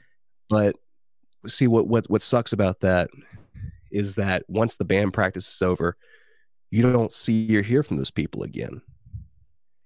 but 0.49 0.75
see 1.47 1.67
what 1.67 1.87
what 1.87 2.09
what 2.09 2.21
sucks 2.21 2.51
about 2.51 2.81
that 2.81 3.09
is 3.89 4.15
that 4.15 4.43
once 4.49 4.75
the 4.75 4.85
band 4.85 5.13
practice 5.13 5.47
is 5.47 5.61
over, 5.61 5.95
you 6.71 6.81
don't 6.81 7.11
see 7.11 7.55
or 7.55 7.61
hear 7.61 7.83
from 7.83 7.95
those 7.97 8.11
people 8.11 8.43
again. 8.43 8.81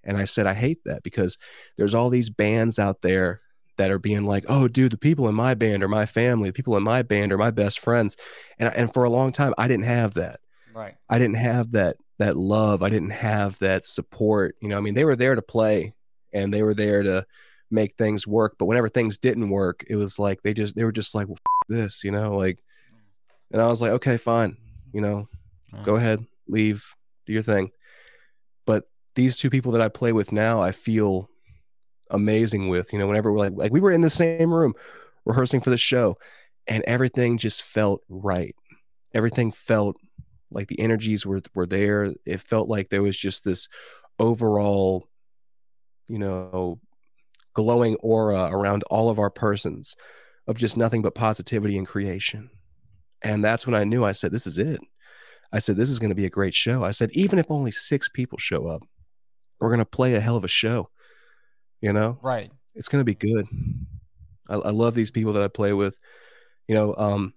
And 0.04 0.18
I 0.18 0.24
said 0.26 0.48
I 0.48 0.54
hate 0.56 0.80
that 0.86 1.04
because 1.04 1.38
there's 1.78 1.94
all 1.94 2.10
these 2.10 2.30
bands 2.32 2.80
out 2.80 3.02
there 3.02 3.42
that 3.78 3.92
are 3.92 4.00
being 4.00 4.26
like, 4.26 4.46
"Oh, 4.48 4.68
dude, 4.68 4.92
the 4.92 4.98
people 4.98 5.28
in 5.30 5.36
my 5.36 5.54
band 5.54 5.84
are 5.84 5.88
my 5.88 6.06
family. 6.06 6.50
The 6.50 6.54
people 6.54 6.78
in 6.78 6.84
my 6.84 7.02
band 7.02 7.32
are 7.32 7.38
my 7.38 7.52
best 7.52 7.80
friends." 7.80 8.18
And 8.60 8.74
and 8.74 8.94
for 8.94 9.04
a 9.04 9.10
long 9.10 9.32
time, 9.32 9.54
I 9.58 9.68
didn't 9.68 9.86
have 9.86 10.16
that. 10.16 10.40
Right. 10.74 10.96
I 11.10 11.20
didn't 11.20 11.38
have 11.38 11.72
that 11.72 11.98
that 12.20 12.38
love. 12.38 12.84
I 12.84 12.90
didn't 12.90 13.12
have 13.12 13.58
that 13.60 13.86
support. 13.86 14.56
You 14.62 14.70
know, 14.70 14.78
I 14.78 14.82
mean, 14.82 14.94
they 14.94 15.06
were 15.06 15.16
there 15.16 15.36
to 15.36 15.42
play 15.42 15.94
and 16.34 16.54
they 16.54 16.64
were 16.64 16.74
there 16.74 17.04
to 17.04 17.26
make 17.72 17.94
things 17.94 18.28
work. 18.28 18.56
But 18.58 18.66
whenever 18.66 18.90
things 18.90 19.18
didn't 19.18 19.50
work, 19.50 19.84
it 19.90 19.96
was 19.96 20.20
like 20.20 20.42
they 20.42 20.54
just 20.54 20.76
they 20.76 20.84
were 20.84 20.92
just 20.92 21.16
like, 21.16 21.28
well, 21.28 21.38
f- 21.40 21.68
this, 21.68 22.04
you 22.04 22.12
know, 22.12 22.36
like. 22.36 22.60
And 23.50 23.62
I 23.62 23.68
was 23.68 23.82
like, 23.82 23.92
okay, 23.92 24.18
fine, 24.18 24.58
you 24.92 25.00
know, 25.00 25.30
go 25.84 25.96
ahead, 25.96 26.26
leave, 26.50 26.94
do 27.26 27.32
your 27.32 27.42
thing. 27.42 27.72
But 28.66 28.84
these 29.16 29.38
two 29.38 29.50
people 29.50 29.72
that 29.72 29.82
I 29.82 29.88
play 29.88 30.12
with 30.12 30.34
now, 30.34 30.62
I 30.62 30.74
feel 30.74 31.30
amazing 32.10 32.70
with. 32.70 32.94
You 32.94 33.00
know, 33.00 33.08
whenever 33.08 33.32
we're 33.32 33.40
like 33.40 33.54
like 33.56 33.72
we 33.72 33.82
were 33.82 33.92
in 33.92 34.02
the 34.02 34.10
same 34.10 34.54
room 34.54 34.74
rehearsing 35.26 35.62
for 35.62 35.70
the 35.70 35.78
show, 35.78 36.18
and 36.68 36.84
everything 36.88 37.38
just 37.38 37.64
felt 37.64 38.02
right. 38.10 38.56
Everything 39.14 39.52
felt 39.52 39.98
like 40.52 40.68
the 40.68 40.80
energies 40.80 41.26
were 41.26 41.42
were 41.54 41.66
there. 41.66 42.14
It 42.26 42.40
felt 42.40 42.70
like 42.70 42.90
there 42.90 43.04
was 43.04 43.18
just 43.18 43.44
this 43.44 43.68
overall, 44.20 45.08
you 46.08 46.20
know, 46.20 46.80
glowing 47.54 47.96
aura 48.02 48.50
around 48.52 48.84
all 48.84 49.10
of 49.10 49.20
our 49.20 49.30
persons 49.30 49.96
of 50.48 50.58
just 50.58 50.78
nothing 50.78 51.02
but 51.02 51.16
positivity 51.16 51.78
and 51.78 51.88
creation. 51.88 52.50
And 53.22 53.44
that's 53.44 53.66
when 53.66 53.76
I 53.76 53.84
knew 53.84 54.06
I 54.06 54.12
said, 54.12 54.32
this 54.32 54.48
is 54.48 54.58
it. 54.58 54.80
I 55.52 55.60
said, 55.60 55.76
this 55.76 55.90
is 55.90 56.00
going 56.00 56.10
to 56.10 56.16
be 56.16 56.26
a 56.26 56.30
great 56.30 56.54
show. 56.54 56.84
I 56.84 56.92
said, 56.92 57.10
even 57.14 57.40
if 57.40 57.50
only 57.50 57.72
six 57.72 58.10
people 58.10 58.38
show 58.38 58.68
up, 58.68 58.84
we're 59.60 59.70
going 59.70 59.80
to 59.80 59.86
play 59.86 60.14
a 60.14 60.20
hell 60.20 60.36
of 60.36 60.44
a 60.44 60.50
show. 60.50 60.90
You 61.82 61.94
know, 61.94 62.18
Right. 62.22 62.52
it's 62.76 62.90
going 62.90 63.02
to 63.02 63.06
be 63.06 63.16
good. 63.16 63.48
I, 64.50 64.56
I 64.56 64.70
love 64.72 64.96
these 64.96 65.12
people 65.12 65.34
that 65.34 65.44
I 65.44 65.48
play 65.48 65.74
with. 65.74 65.98
You 66.68 66.76
know, 66.76 66.96
um, 66.98 67.34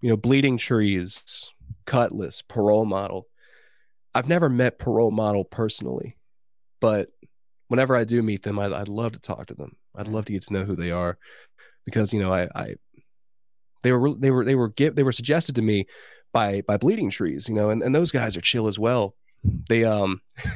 you 0.00 0.08
know, 0.08 0.16
Bleeding 0.16 0.56
Trees, 0.56 1.50
Cutlass, 1.84 2.42
Parole 2.42 2.84
Model. 2.86 3.26
I've 4.14 4.28
never 4.28 4.48
met 4.48 4.78
Parole 4.78 5.10
Model 5.10 5.44
personally, 5.44 6.16
but 6.80 7.08
whenever 7.68 7.94
I 7.96 8.04
do 8.04 8.22
meet 8.22 8.42
them, 8.42 8.58
I'd, 8.58 8.72
I'd 8.72 8.88
love 8.88 9.12
to 9.12 9.20
talk 9.20 9.46
to 9.46 9.54
them. 9.54 9.76
I'd 9.94 10.08
love 10.08 10.24
to 10.26 10.32
get 10.32 10.42
to 10.42 10.52
know 10.52 10.64
who 10.64 10.76
they 10.76 10.90
are 10.90 11.18
because 11.84 12.12
you 12.12 12.20
know 12.20 12.32
I, 12.32 12.48
I 12.54 12.74
they 13.82 13.92
were 13.92 14.14
they 14.14 14.30
were 14.30 14.44
they 14.44 14.54
were 14.54 14.68
give, 14.68 14.94
they 14.94 15.02
were 15.02 15.12
suggested 15.12 15.54
to 15.56 15.62
me 15.62 15.86
by 16.32 16.62
by 16.62 16.76
Bleeding 16.76 17.10
Trees, 17.10 17.48
you 17.48 17.54
know, 17.54 17.70
and, 17.70 17.82
and 17.82 17.94
those 17.94 18.10
guys 18.12 18.36
are 18.36 18.40
chill 18.42 18.66
as 18.68 18.78
well. 18.78 19.14
They 19.68 19.84
um 19.84 20.20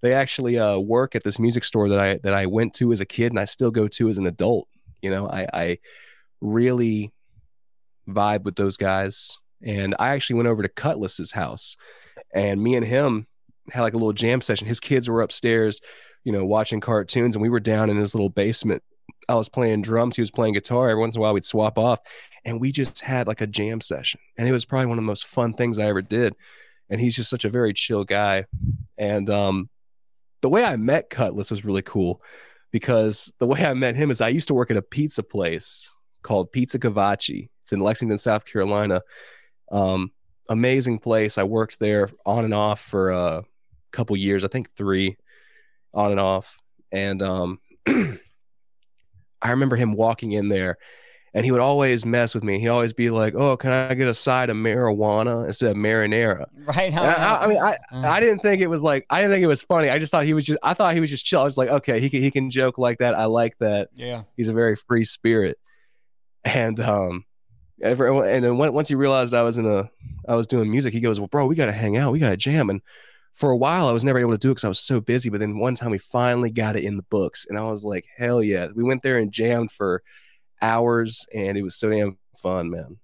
they 0.00 0.14
actually 0.14 0.58
uh, 0.58 0.78
work 0.78 1.14
at 1.14 1.24
this 1.24 1.38
music 1.38 1.64
store 1.64 1.88
that 1.88 1.98
I 1.98 2.14
that 2.22 2.34
I 2.34 2.46
went 2.46 2.74
to 2.74 2.92
as 2.92 3.00
a 3.00 3.06
kid 3.06 3.32
and 3.32 3.40
I 3.40 3.44
still 3.44 3.70
go 3.70 3.88
to 3.88 4.08
as 4.08 4.18
an 4.18 4.26
adult. 4.26 4.68
You 5.02 5.10
know, 5.10 5.28
I, 5.28 5.46
I 5.52 5.78
really 6.40 7.12
vibe 8.08 8.44
with 8.44 8.56
those 8.56 8.76
guys. 8.76 9.38
And 9.62 9.94
I 9.98 10.10
actually 10.10 10.36
went 10.36 10.48
over 10.48 10.62
to 10.62 10.68
Cutlass's 10.68 11.32
house 11.32 11.76
and 12.32 12.62
me 12.62 12.76
and 12.76 12.86
him 12.86 13.26
had 13.70 13.82
like 13.82 13.94
a 13.94 13.96
little 13.96 14.12
jam 14.12 14.40
session. 14.40 14.66
His 14.66 14.80
kids 14.80 15.08
were 15.08 15.22
upstairs, 15.22 15.80
you 16.24 16.32
know, 16.32 16.44
watching 16.44 16.80
cartoons, 16.80 17.34
and 17.34 17.42
we 17.42 17.48
were 17.48 17.60
down 17.60 17.90
in 17.90 17.96
his 17.96 18.14
little 18.14 18.28
basement. 18.30 18.82
I 19.28 19.34
was 19.34 19.48
playing 19.48 19.82
drums, 19.82 20.16
he 20.16 20.22
was 20.22 20.30
playing 20.30 20.54
guitar. 20.54 20.88
Every 20.88 21.00
once 21.00 21.14
in 21.14 21.20
a 21.20 21.22
while, 21.22 21.34
we'd 21.34 21.44
swap 21.44 21.78
off, 21.78 22.00
and 22.44 22.60
we 22.60 22.72
just 22.72 23.00
had 23.00 23.26
like 23.26 23.40
a 23.40 23.46
jam 23.46 23.80
session. 23.80 24.20
And 24.38 24.48
it 24.48 24.52
was 24.52 24.64
probably 24.64 24.86
one 24.86 24.98
of 24.98 25.04
the 25.04 25.06
most 25.06 25.26
fun 25.26 25.52
things 25.52 25.78
I 25.78 25.86
ever 25.86 26.02
did. 26.02 26.34
And 26.90 27.00
he's 27.00 27.16
just 27.16 27.28
such 27.28 27.44
a 27.44 27.50
very 27.50 27.74
chill 27.74 28.04
guy. 28.04 28.46
And 28.96 29.28
um, 29.28 29.68
the 30.40 30.48
way 30.48 30.64
I 30.64 30.76
met 30.76 31.10
Cutlass 31.10 31.50
was 31.50 31.64
really 31.64 31.82
cool 31.82 32.22
because 32.70 33.32
the 33.38 33.46
way 33.46 33.64
I 33.64 33.74
met 33.74 33.96
him 33.96 34.10
is 34.10 34.20
I 34.20 34.28
used 34.28 34.48
to 34.48 34.54
work 34.54 34.70
at 34.70 34.76
a 34.76 34.82
pizza 34.82 35.22
place 35.22 35.92
called 36.22 36.52
Pizza 36.52 36.78
Cavacci. 36.78 37.48
It's 37.62 37.72
in 37.72 37.80
Lexington, 37.80 38.18
South 38.18 38.44
Carolina. 38.44 39.02
Um, 39.70 40.12
amazing 40.48 40.98
place. 40.98 41.38
I 41.38 41.44
worked 41.44 41.78
there 41.78 42.08
on 42.24 42.44
and 42.44 42.54
off 42.54 42.80
for 42.80 43.10
a 43.10 43.44
couple 43.92 44.16
years, 44.16 44.44
I 44.44 44.48
think 44.48 44.70
three, 44.70 45.16
on 45.94 46.10
and 46.10 46.20
off. 46.20 46.58
And 46.92 47.22
um, 47.22 47.60
I 47.86 49.50
remember 49.50 49.76
him 49.76 49.92
walking 49.92 50.32
in 50.32 50.48
there, 50.48 50.78
and 51.34 51.44
he 51.44 51.50
would 51.52 51.60
always 51.60 52.04
mess 52.06 52.34
with 52.34 52.42
me. 52.44 52.58
He'd 52.58 52.68
always 52.68 52.92
be 52.92 53.10
like, 53.10 53.34
"Oh, 53.34 53.56
can 53.56 53.70
I 53.72 53.94
get 53.94 54.08
a 54.08 54.14
side 54.14 54.50
of 54.50 54.56
marijuana 54.56 55.46
instead 55.46 55.70
of 55.70 55.76
marinara?" 55.76 56.46
Right. 56.66 56.92
And 56.92 56.98
I, 57.00 57.44
I 57.44 57.46
mean, 57.46 57.58
I, 57.58 57.78
Uh. 57.92 58.00
I 58.06 58.20
didn't 58.20 58.40
think 58.40 58.60
it 58.62 58.66
was 58.68 58.82
like 58.82 59.06
I 59.10 59.20
didn't 59.20 59.32
think 59.32 59.42
it 59.44 59.48
was 59.48 59.62
funny. 59.62 59.88
I 59.90 59.98
just 59.98 60.10
thought 60.10 60.24
he 60.24 60.34
was 60.34 60.44
just 60.46 60.58
I 60.62 60.74
thought 60.74 60.94
he 60.94 61.00
was 61.00 61.10
just 61.10 61.24
chill. 61.26 61.40
I 61.40 61.44
was 61.44 61.56
like, 61.58 61.68
okay, 61.70 62.00
he 62.00 62.10
can 62.10 62.20
he 62.22 62.30
can 62.30 62.50
joke 62.50 62.78
like 62.78 62.98
that. 62.98 63.14
I 63.14 63.24
like 63.26 63.56
that. 63.58 63.88
yeah. 63.94 64.22
He's 64.36 64.48
a 64.48 64.52
very 64.52 64.76
free 64.76 65.04
spirit. 65.04 65.58
And 66.44 66.78
um, 66.80 67.24
everyone, 67.82 68.28
and 68.28 68.44
then 68.44 68.56
once 68.58 68.88
he 68.88 68.94
realized 68.94 69.34
I 69.34 69.42
was 69.42 69.58
in 69.58 69.66
a 69.66 69.90
I 70.28 70.34
was 70.34 70.46
doing 70.46 70.70
music, 70.70 70.92
he 70.92 71.00
goes, 71.00 71.18
"Well, 71.20 71.26
bro, 71.28 71.46
we 71.46 71.54
got 71.56 71.66
to 71.66 71.72
hang 71.72 71.96
out. 71.96 72.12
We 72.12 72.18
got 72.18 72.30
to 72.30 72.36
jam." 72.36 72.70
And 72.70 72.80
for 73.34 73.50
a 73.50 73.56
while, 73.56 73.86
I 73.86 73.92
was 73.92 74.04
never 74.04 74.18
able 74.18 74.32
to 74.32 74.38
do 74.38 74.48
it 74.50 74.52
because 74.52 74.64
I 74.64 74.68
was 74.68 74.78
so 74.80 75.00
busy. 75.00 75.30
But 75.30 75.40
then 75.40 75.58
one 75.58 75.74
time, 75.74 75.90
we 75.90 75.98
finally 75.98 76.50
got 76.50 76.76
it 76.76 76.84
in 76.84 76.96
the 76.96 77.02
books, 77.04 77.46
and 77.48 77.58
I 77.58 77.68
was 77.70 77.84
like, 77.84 78.04
"Hell 78.16 78.42
yeah!" 78.42 78.68
We 78.74 78.84
went 78.84 79.02
there 79.02 79.18
and 79.18 79.30
jammed 79.32 79.72
for 79.72 80.02
hours, 80.62 81.26
and 81.34 81.56
it 81.56 81.62
was 81.62 81.76
so 81.76 81.90
damn 81.90 82.18
fun, 82.36 82.70
man. 82.70 82.98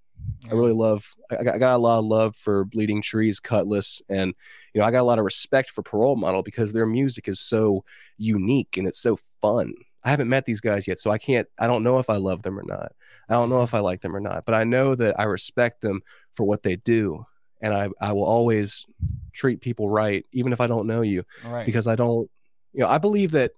I 0.50 0.54
really 0.54 0.72
love. 0.72 1.14
I 1.30 1.42
got, 1.42 1.54
I 1.54 1.58
got 1.58 1.76
a 1.76 1.78
lot 1.78 1.98
of 1.98 2.04
love 2.04 2.36
for 2.36 2.64
Bleeding 2.64 3.02
Trees, 3.02 3.40
Cutlass, 3.40 4.02
and 4.08 4.34
you 4.72 4.80
know 4.80 4.86
I 4.86 4.90
got 4.90 5.00
a 5.00 5.04
lot 5.04 5.18
of 5.18 5.24
respect 5.24 5.70
for 5.70 5.82
Parole 5.82 6.16
Model 6.16 6.42
because 6.42 6.72
their 6.72 6.86
music 6.86 7.28
is 7.28 7.40
so 7.40 7.84
unique 8.18 8.76
and 8.76 8.86
it's 8.86 9.00
so 9.00 9.16
fun. 9.16 9.74
I 10.02 10.10
haven't 10.10 10.28
met 10.28 10.44
these 10.44 10.60
guys 10.60 10.86
yet, 10.86 10.98
so 10.98 11.10
I 11.10 11.18
can't. 11.18 11.48
I 11.58 11.66
don't 11.66 11.82
know 11.82 11.98
if 11.98 12.10
I 12.10 12.16
love 12.16 12.42
them 12.42 12.58
or 12.58 12.62
not. 12.64 12.92
I 13.28 13.34
don't 13.34 13.48
know 13.48 13.62
if 13.62 13.72
I 13.74 13.78
like 13.80 14.02
them 14.02 14.14
or 14.14 14.20
not, 14.20 14.44
but 14.44 14.54
I 14.54 14.64
know 14.64 14.94
that 14.94 15.18
I 15.18 15.24
respect 15.24 15.80
them 15.80 16.02
for 16.34 16.44
what 16.44 16.62
they 16.62 16.76
do, 16.76 17.24
and 17.62 17.72
I 17.72 17.88
I 18.00 18.12
will 18.12 18.24
always 18.24 18.86
treat 19.32 19.60
people 19.62 19.88
right, 19.88 20.26
even 20.32 20.52
if 20.52 20.60
I 20.60 20.66
don't 20.66 20.86
know 20.86 21.00
you 21.02 21.24
Right. 21.44 21.66
because 21.66 21.86
I 21.86 21.96
don't, 21.96 22.30
you 22.72 22.80
know, 22.80 22.88
I 22.88 22.98
believe 22.98 23.30
that 23.32 23.52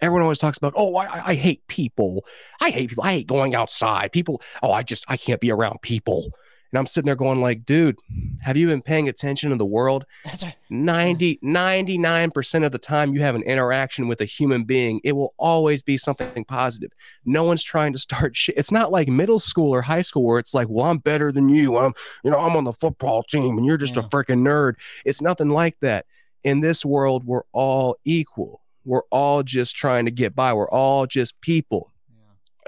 everyone 0.00 0.22
always 0.22 0.38
talks 0.38 0.58
about, 0.58 0.74
oh, 0.76 0.96
I, 0.96 1.22
I- 1.26 1.34
hate 1.34 1.66
people. 1.68 2.24
I 2.60 2.70
hate 2.70 2.88
people. 2.88 3.04
I 3.04 3.12
hate 3.12 3.26
going 3.26 3.54
outside. 3.54 4.12
People, 4.12 4.42
oh, 4.62 4.72
I 4.72 4.82
just, 4.82 5.04
I 5.08 5.16
can't 5.16 5.40
be 5.40 5.50
around 5.50 5.82
people. 5.82 6.32
And 6.70 6.78
I'm 6.78 6.86
sitting 6.86 7.06
there 7.06 7.16
going 7.16 7.40
like, 7.40 7.64
dude, 7.64 7.96
have 8.42 8.56
you 8.56 8.66
been 8.66 8.82
paying 8.82 9.08
attention 9.08 9.50
to 9.50 9.56
the 9.56 9.64
world? 9.64 10.04
That's 10.24 10.42
right. 10.42 10.54
90, 10.68 11.38
99% 11.42 12.66
of 12.66 12.72
the 12.72 12.78
time 12.78 13.14
you 13.14 13.20
have 13.22 13.34
an 13.34 13.42
interaction 13.44 14.06
with 14.06 14.20
a 14.20 14.26
human 14.26 14.64
being, 14.64 15.00
it 15.02 15.12
will 15.12 15.32
always 15.38 15.82
be 15.82 15.96
something 15.96 16.44
positive. 16.44 16.90
No 17.24 17.44
one's 17.44 17.64
trying 17.64 17.94
to 17.94 17.98
start 17.98 18.36
shit. 18.36 18.58
It's 18.58 18.70
not 18.72 18.92
like 18.92 19.08
middle 19.08 19.38
school 19.38 19.74
or 19.74 19.80
high 19.80 20.02
school 20.02 20.24
where 20.26 20.38
it's 20.38 20.52
like, 20.52 20.68
well, 20.68 20.86
I'm 20.86 20.98
better 20.98 21.32
than 21.32 21.48
you. 21.48 21.78
I'm, 21.78 21.94
you 22.22 22.30
know, 22.30 22.38
I'm 22.38 22.54
on 22.56 22.64
the 22.64 22.72
football 22.74 23.22
team 23.22 23.56
and 23.56 23.64
you're 23.64 23.78
just 23.78 23.96
a 23.96 24.02
freaking 24.02 24.40
nerd. 24.40 24.74
It's 25.06 25.22
nothing 25.22 25.48
like 25.48 25.78
that. 25.80 26.04
In 26.44 26.60
this 26.60 26.84
world, 26.84 27.24
we're 27.24 27.42
all 27.52 27.96
equal. 28.04 28.60
We're 28.88 29.02
all 29.10 29.42
just 29.42 29.76
trying 29.76 30.06
to 30.06 30.10
get 30.10 30.34
by. 30.34 30.54
We're 30.54 30.70
all 30.70 31.06
just 31.06 31.38
people. 31.42 31.92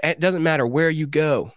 And 0.03 0.11
it 0.11 0.19
doesn't 0.19 0.43
matter 0.43 0.67
where 0.67 0.89
you 0.89 1.07
go. 1.07 1.51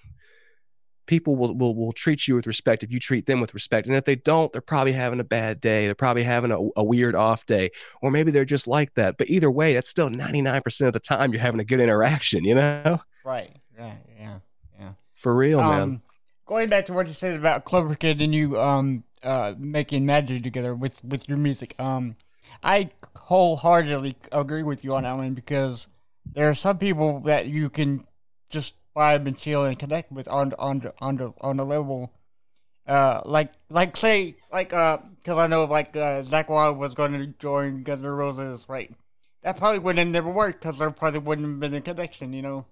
People 1.06 1.36
will, 1.36 1.54
will 1.54 1.74
will 1.74 1.92
treat 1.92 2.26
you 2.26 2.34
with 2.34 2.46
respect 2.46 2.82
if 2.82 2.90
you 2.90 2.98
treat 2.98 3.26
them 3.26 3.40
with 3.40 3.52
respect. 3.52 3.86
And 3.86 3.94
if 3.94 4.04
they 4.04 4.16
don't, 4.16 4.50
they're 4.52 4.62
probably 4.62 4.92
having 4.92 5.20
a 5.20 5.24
bad 5.24 5.60
day. 5.60 5.84
They're 5.84 5.94
probably 5.94 6.22
having 6.22 6.50
a, 6.50 6.58
a 6.76 6.82
weird 6.82 7.14
off 7.14 7.44
day. 7.44 7.70
Or 8.00 8.10
maybe 8.10 8.30
they're 8.30 8.46
just 8.46 8.66
like 8.66 8.94
that. 8.94 9.18
But 9.18 9.28
either 9.28 9.50
way, 9.50 9.74
that's 9.74 9.90
still 9.90 10.08
99% 10.08 10.86
of 10.86 10.94
the 10.94 11.00
time 11.00 11.32
you're 11.32 11.42
having 11.42 11.60
a 11.60 11.64
good 11.64 11.80
interaction, 11.80 12.42
you 12.44 12.54
know? 12.54 13.00
Right. 13.22 13.54
Right. 13.78 13.98
Yeah. 14.18 14.38
Yeah. 14.80 14.92
For 15.12 15.34
real, 15.34 15.60
man. 15.60 15.82
Um, 15.82 16.02
going 16.46 16.70
back 16.70 16.86
to 16.86 16.94
what 16.94 17.06
you 17.06 17.12
said 17.12 17.36
about 17.36 17.66
Clover 17.66 17.94
Kid 17.94 18.22
and 18.22 18.34
you 18.34 18.58
um 18.58 19.04
uh 19.22 19.54
making 19.58 20.06
magic 20.06 20.42
together 20.42 20.74
with 20.74 21.04
with 21.04 21.28
your 21.28 21.38
music, 21.38 21.74
um, 21.78 22.16
I 22.62 22.90
wholeheartedly 23.16 24.16
agree 24.32 24.62
with 24.62 24.84
you 24.84 24.94
on 24.94 25.04
that 25.04 25.16
one 25.16 25.34
because 25.34 25.86
there 26.34 26.48
are 26.48 26.54
some 26.54 26.78
people 26.78 27.20
that 27.20 27.46
you 27.46 27.70
can 27.70 28.06
just 28.50 28.74
vibe 28.96 29.26
and 29.26 29.36
chill 29.36 29.64
and 29.64 29.78
connect 29.78 30.12
with 30.12 30.28
on 30.28 30.52
on 30.58 30.92
on 31.00 31.16
the 31.16 31.32
on 31.40 31.56
the 31.56 31.64
level. 31.64 32.12
Uh, 32.86 33.22
like 33.24 33.52
like 33.70 33.96
say 33.96 34.36
like 34.52 34.72
uh, 34.72 34.98
because 35.18 35.38
I 35.38 35.46
know 35.46 35.64
like 35.64 35.96
uh, 35.96 36.22
Zakk 36.22 36.48
Wylde 36.48 36.78
was 36.78 36.94
going 36.94 37.12
to 37.12 37.26
join 37.38 37.82
Guns 37.82 38.04
N' 38.04 38.10
Roses, 38.10 38.66
right? 38.68 38.92
That 39.42 39.56
probably 39.56 39.78
wouldn't 39.78 39.98
have 39.98 40.08
never 40.08 40.30
worked 40.30 40.62
because 40.62 40.78
there 40.78 40.90
probably 40.90 41.20
wouldn't 41.20 41.48
have 41.48 41.60
been 41.60 41.74
a 41.74 41.80
connection, 41.80 42.32
you 42.32 42.42
know. 42.42 42.66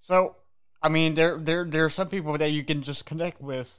So 0.00 0.36
I 0.82 0.88
mean, 0.88 1.14
there 1.14 1.38
there 1.38 1.64
there 1.64 1.84
are 1.84 1.90
some 1.90 2.08
people 2.08 2.36
that 2.38 2.50
you 2.50 2.64
can 2.64 2.82
just 2.82 3.06
connect 3.06 3.40
with, 3.40 3.78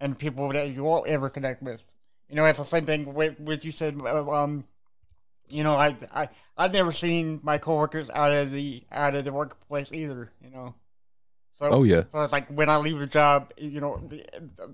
and 0.00 0.18
people 0.18 0.50
that 0.50 0.68
you 0.70 0.84
won't 0.84 1.08
ever 1.08 1.30
connect 1.30 1.62
with. 1.62 1.82
You 2.28 2.36
know, 2.36 2.44
it's 2.44 2.58
the 2.58 2.64
same 2.64 2.86
thing 2.86 3.14
with 3.14 3.38
with 3.40 3.64
you 3.64 3.72
said. 3.72 4.00
uh, 4.00 4.28
Um, 4.30 4.64
you 5.48 5.62
know, 5.62 5.74
I 5.76 5.96
I 6.12 6.28
I've 6.56 6.72
never 6.72 6.92
seen 6.92 7.40
my 7.42 7.58
coworkers 7.58 8.10
out 8.10 8.32
of 8.32 8.50
the 8.50 8.82
out 8.90 9.14
of 9.14 9.24
the 9.24 9.32
workplace 9.32 9.90
either. 9.92 10.32
You 10.42 10.50
know, 10.50 10.74
so 11.54 11.66
Oh, 11.72 11.82
yeah. 11.84 12.02
So 12.10 12.20
it's 12.22 12.32
like 12.32 12.48
when 12.48 12.68
I 12.68 12.76
leave 12.78 12.98
the 12.98 13.06
job, 13.06 13.52
you 13.56 13.80
know, 13.80 14.00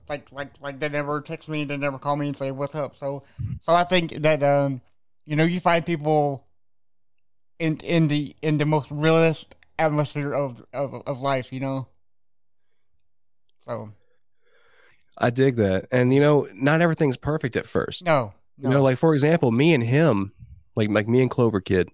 like 0.09 0.33
like 0.33 0.51
like 0.61 0.81
they 0.81 0.89
never 0.89 1.21
text 1.21 1.49
me, 1.49 1.65
they 1.65 1.77
never 1.77 1.99
call 1.99 2.17
me 2.17 2.29
and 2.29 2.37
say 2.37 2.51
what's 2.53 2.75
up. 2.75 2.97
So 2.97 3.25
so 3.63 3.75
I 3.75 3.85
think 3.85 4.13
that 4.23 4.43
um, 4.43 4.81
you 5.27 5.37
know, 5.37 5.45
you 5.45 5.61
find 5.61 5.85
people 5.85 6.47
in 7.59 7.77
in 7.79 8.09
the 8.09 8.35
in 8.43 8.57
the 8.57 8.65
most 8.65 8.91
realist 8.91 9.55
atmosphere 9.79 10.33
of 10.33 10.65
of, 10.73 10.95
of 11.07 11.21
life. 11.21 11.53
You 11.53 11.61
know. 11.61 11.89
So 13.63 13.93
I 15.19 15.31
dig 15.31 15.57
that. 15.57 15.87
And, 15.91 16.13
you 16.13 16.21
know, 16.21 16.49
not 16.55 16.81
everything's 16.81 17.17
perfect 17.17 17.57
at 17.57 17.67
first. 17.67 18.05
no, 18.05 18.35
no, 18.59 18.69
You 18.69 18.75
know, 18.75 18.83
like 18.83 18.99
for 18.99 19.15
example, 19.15 19.51
me 19.51 19.75
and 19.75 19.83
him, 19.83 20.33
like 20.77 20.89
like 20.89 21.09
me 21.09 21.21
and 21.21 21.31
Clover 21.31 21.61
Kid, 21.61 21.91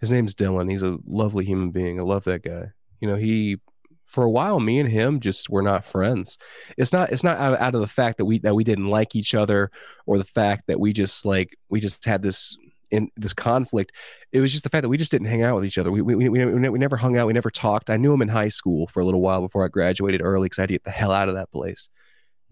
his 0.00 0.10
name's 0.10 0.34
Dylan. 0.34 0.70
He's 0.70 0.82
a 0.82 0.98
lovely 1.06 1.44
human 1.44 1.70
being. 1.70 1.98
I 1.98 2.02
love 2.02 2.24
that 2.24 2.42
guy. 2.42 2.72
You 3.00 3.08
know, 3.08 3.16
he 3.16 3.58
for 4.04 4.24
a 4.24 4.30
while, 4.30 4.60
me 4.60 4.78
and 4.78 4.90
him 4.90 5.20
just 5.20 5.48
were 5.48 5.62
not 5.62 5.84
friends. 5.84 6.36
It's 6.76 6.92
not 6.92 7.10
it's 7.10 7.24
not 7.24 7.38
out, 7.38 7.58
out 7.58 7.74
of 7.74 7.80
the 7.80 7.86
fact 7.86 8.18
that 8.18 8.24
we 8.24 8.38
that 8.40 8.54
we 8.54 8.64
didn't 8.64 8.90
like 8.90 9.16
each 9.16 9.34
other 9.34 9.70
or 10.06 10.18
the 10.18 10.24
fact 10.24 10.66
that 10.66 10.78
we 10.78 10.92
just 10.92 11.24
like 11.24 11.56
we 11.70 11.80
just 11.80 12.04
had 12.04 12.22
this 12.22 12.56
in 12.90 13.10
this 13.16 13.32
conflict. 13.32 13.92
It 14.32 14.40
was 14.40 14.52
just 14.52 14.64
the 14.64 14.70
fact 14.70 14.82
that 14.82 14.90
we 14.90 14.98
just 14.98 15.10
didn't 15.10 15.28
hang 15.28 15.42
out 15.42 15.54
with 15.54 15.64
each 15.64 15.78
other. 15.78 15.90
We 15.90 16.02
we, 16.02 16.14
we, 16.14 16.28
we, 16.28 16.68
we 16.68 16.78
never 16.78 16.96
hung 16.96 17.16
out. 17.16 17.26
We 17.26 17.32
never 17.32 17.50
talked. 17.50 17.88
I 17.88 17.96
knew 17.96 18.12
him 18.12 18.22
in 18.22 18.28
high 18.28 18.48
school 18.48 18.86
for 18.88 19.00
a 19.00 19.04
little 19.04 19.22
while 19.22 19.40
before 19.40 19.64
I 19.64 19.68
graduated 19.68 20.20
early 20.22 20.46
because 20.46 20.58
I 20.58 20.62
had 20.62 20.68
to 20.68 20.74
get 20.74 20.84
the 20.84 20.90
hell 20.90 21.12
out 21.12 21.28
of 21.28 21.34
that 21.34 21.50
place 21.50 21.88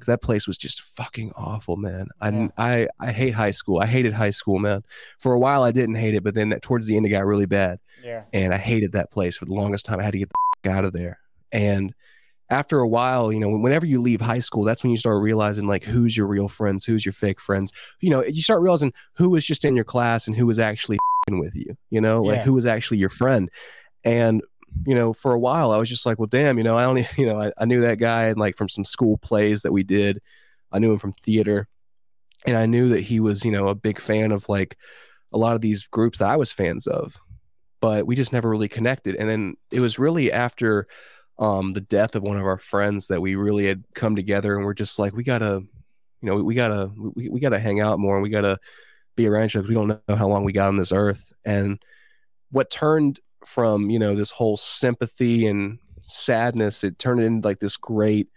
because 0.01 0.13
that 0.13 0.23
place 0.23 0.47
was 0.47 0.57
just 0.59 0.83
fucking 0.83 1.31
awful, 1.37 1.77
man. 1.77 2.07
I, 2.21 2.31
Yeah. 2.31 2.49
I 2.59 2.89
I 2.99 3.13
hate 3.13 3.35
high 3.35 3.51
school. 3.53 3.79
I 3.81 3.87
hated 3.87 4.13
high 4.15 4.31
school, 4.31 4.59
man. 4.59 4.83
For 5.19 5.33
a 5.33 5.39
while, 5.39 5.63
I 5.63 5.71
didn't 5.71 5.95
hate 5.97 6.15
it, 6.15 6.25
but 6.25 6.35
then 6.35 6.51
towards 6.61 6.87
the 6.87 6.97
end, 6.97 7.07
it 7.07 7.11
got 7.11 7.25
really 7.27 7.47
bad, 7.47 7.79
yeah, 8.05 8.25
and 8.33 8.53
I 8.53 8.59
hated 8.59 8.93
that 8.93 9.11
place 9.13 9.37
for 9.37 9.45
the 9.45 9.55
longest 9.55 9.85
time. 9.87 10.01
I 10.01 10.03
had 10.05 10.13
to 10.13 10.19
get 10.19 10.31
the 10.63 10.71
out 10.77 10.85
of 10.85 10.93
there. 10.93 11.19
And 11.53 11.95
after 12.49 12.81
a 12.81 12.89
while, 12.89 13.31
you 13.33 13.39
know, 13.39 13.49
whenever 13.51 13.87
you 13.87 14.01
leave 14.01 14.21
high 14.21 14.41
school, 14.41 14.65
that's 14.65 14.83
when 14.83 14.91
you 14.91 14.97
start 14.97 15.23
realizing 15.23 15.69
like 15.69 15.85
who's 15.85 16.17
your 16.17 16.27
real 16.27 16.49
friends, 16.49 16.85
who's 16.85 17.07
your 17.07 17.13
fake 17.13 17.41
friends. 17.41 17.73
You 18.01 18.11
know, 18.11 18.25
you 18.25 18.43
start 18.43 18.61
realizing 18.61 18.93
who 19.15 19.31
was 19.31 19.45
just 19.47 19.65
in 19.65 19.77
your 19.77 19.85
class 19.85 20.27
and 20.27 20.35
who 20.37 20.47
was 20.47 20.59
actually 20.59 20.99
with 21.31 21.55
you. 21.55 21.77
You 21.91 22.01
know, 22.01 22.23
like 22.23 22.39
Yeah. 22.39 22.43
who 22.43 22.55
was 22.55 22.67
actually 22.67 22.99
your 22.99 23.09
friend. 23.09 23.49
And 24.05 24.43
you 24.87 24.95
know, 24.95 25.13
for 25.13 25.33
a 25.33 25.39
while, 25.39 25.71
I 25.71 25.77
was 25.77 25.89
just 25.89 26.07
like, 26.07 26.19
well, 26.19 26.27
damn, 26.27 26.59
you 26.59 26.65
know, 26.65 26.77
I 26.77 26.85
only, 26.85 27.07
you 27.17 27.27
know, 27.27 27.41
I, 27.41 27.53
I 27.59 27.65
knew 27.65 27.81
that 27.83 27.99
guy 27.99 28.27
and 28.27 28.39
like 28.39 28.57
from 28.57 28.69
some 28.69 28.85
school 28.85 29.19
plays 29.19 29.63
that 29.63 29.73
we 29.73 29.83
did. 29.83 30.21
I 30.73 30.79
knew 30.79 30.93
him 30.93 30.99
from 30.99 31.13
theater, 31.13 31.69
and 32.47 32.57
I 32.57 32.67
knew 32.67 32.91
that 32.91 33.01
he 33.01 33.21
was, 33.21 33.45
you 33.45 33.53
know, 33.53 33.69
a 33.69 33.75
big 33.75 33.99
fan 33.99 34.33
of 34.33 34.49
like 34.49 34.77
a 35.33 35.39
lot 35.39 35.55
of 35.55 35.61
these 35.61 35.85
groups 35.85 36.19
that 36.19 36.29
I 36.29 36.37
was 36.37 36.53
fans 36.53 36.87
of, 36.87 37.19
but 37.81 38.07
we 38.07 38.17
just 38.17 38.33
never 38.33 38.49
really 38.49 38.69
connected. 38.69 39.17
And 39.17 39.29
then 39.29 39.57
it 39.71 39.81
was 39.81 39.99
really 39.99 40.33
after 40.33 40.87
um, 41.39 41.73
the 41.73 41.81
death 41.81 42.15
of 42.15 42.23
one 42.23 42.37
of 42.37 42.45
our 42.45 42.59
friends 42.59 43.09
that 43.09 43.21
we 43.21 43.35
really 43.35 43.67
had 43.67 43.85
come 43.95 44.17
together 44.17 44.57
and 44.57 44.65
we're 44.65 44.75
just 44.75 44.99
like, 44.99 45.15
we 45.15 45.23
gotta, 45.23 45.63
you 46.21 46.27
know, 46.29 46.37
we 46.37 46.55
gotta, 46.55 46.91
we, 47.15 47.29
we 47.29 47.41
gotta 47.41 47.59
hang 47.59 47.81
out 47.81 47.99
more 47.99 48.17
and 48.17 48.23
we 48.23 48.29
gotta 48.29 48.59
be 49.17 49.27
around 49.27 49.47
each 49.47 49.57
other. 49.57 49.63
Because 49.63 49.69
we 49.69 49.87
don't 49.87 50.09
know 50.09 50.17
how 50.17 50.29
long 50.29 50.45
we 50.45 50.53
got 50.53 50.69
on 50.69 50.77
this 50.77 50.93
earth. 50.93 51.33
And 51.45 51.83
what 52.51 52.71
turned 52.71 53.21
from 53.47 53.91
you 53.91 53.99
know 53.99 54.15
this 54.15 54.31
whole 54.31 54.57
sympathy 54.57 55.47
and 55.47 55.79
sadness 56.03 56.85
it 56.85 56.99
turned 56.99 57.23
into 57.23 57.47
like 57.47 57.59
this 57.61 57.77
great 57.77 58.29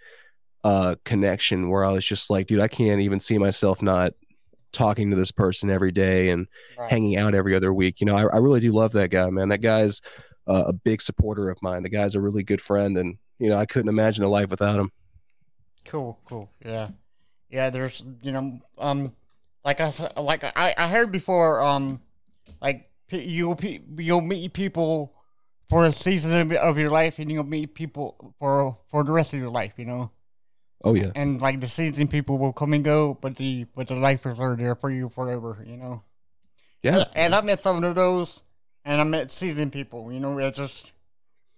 uh 0.63 0.96
connection 1.04 1.70
where 1.70 1.84
i 1.84 1.92
was 1.92 2.06
just 2.06 2.30
like 2.30 2.48
dude 2.48 2.60
i 2.62 2.68
can't 2.68 3.02
even 3.02 3.20
see 3.20 3.38
myself 3.38 3.82
not 3.82 4.13
talking 4.72 5.10
to 5.10 5.16
this 5.16 5.32
person 5.32 5.70
every 5.70 5.92
day 5.92 6.30
and 6.30 6.48
Right. 6.78 6.89
hanging 6.89 7.18
out 7.18 7.36
every 7.36 7.56
other 7.56 7.74
week 7.74 8.00
you 8.00 8.06
know 8.06 8.16
i, 8.16 8.22
I 8.22 8.38
really 8.38 8.60
do 8.60 8.72
love 8.72 8.92
that 8.94 9.10
guy 9.10 9.30
man 9.30 9.50
that 9.50 9.62
guy's 9.62 10.02
uh, 10.48 10.63
a 10.68 10.74
big 10.74 11.02
supporter 11.02 11.50
of 11.50 11.58
mine 11.62 11.84
the 11.84 11.89
guy's 11.89 12.16
a 12.16 12.22
really 12.22 12.44
good 12.44 12.62
friend 12.62 12.98
and 12.98 13.18
you 13.39 13.50
know 13.50 13.58
i 13.58 13.66
couldn't 13.66 13.89
imagine 13.89 14.24
a 14.24 14.30
life 14.30 14.50
without 14.50 14.80
him 14.80 14.92
Cool, 15.86 16.18
cool. 16.24 16.50
Yeah, 16.66 16.88
yeah. 17.50 17.70
There's, 17.70 18.02
you 18.22 18.32
know, 18.32 18.58
um, 18.78 19.13
like 19.66 19.82
I 19.82 19.92
like 20.16 20.46
I 20.46 20.74
I 20.78 20.88
heard 20.88 21.12
before, 21.12 21.62
um, 21.62 22.02
like 22.62 22.89
you'll 23.13 23.60
you'll 23.97 24.21
meet 24.21 24.54
people 24.54 25.15
for 25.69 25.86
a 25.86 25.91
season 25.91 26.34
of, 26.34 26.52
of 26.52 26.78
your 26.78 26.89
life, 26.89 27.19
and 27.19 27.32
you'll 27.32 27.43
meet 27.43 27.76
people 27.76 28.36
for 28.39 28.78
for 28.88 29.04
the 29.04 29.12
rest 29.12 29.34
of 29.34 29.39
your 29.39 29.49
life. 29.49 29.73
You 29.78 29.86
know, 29.86 30.12
oh 30.84 30.93
yeah 30.93 31.12
and 31.15 31.41
like 31.41 31.60
the 31.60 31.67
season 31.67 32.08
people 32.08 32.38
will 32.38 32.54
come 32.54 32.73
and 32.73 32.84
go, 32.84 33.17
but 33.19 33.38
the 33.38 33.65
but 33.76 33.88
the 33.88 33.95
lifers 33.95 34.39
are 34.39 34.56
there 34.56 34.76
for 34.76 34.89
you 34.89 35.10
forever. 35.10 35.63
You 35.65 35.78
know. 35.78 36.04
yeah 36.82 37.06
And 37.15 37.34
I 37.34 37.41
met 37.41 37.62
some 37.62 37.84
of 37.84 37.95
those, 37.95 38.41
and 38.86 38.99
I 38.99 39.04
met 39.04 39.32
season 39.32 39.71
people. 39.71 40.12
You 40.12 40.19
know, 40.19 40.38
it's 40.39 40.58
just 40.58 40.91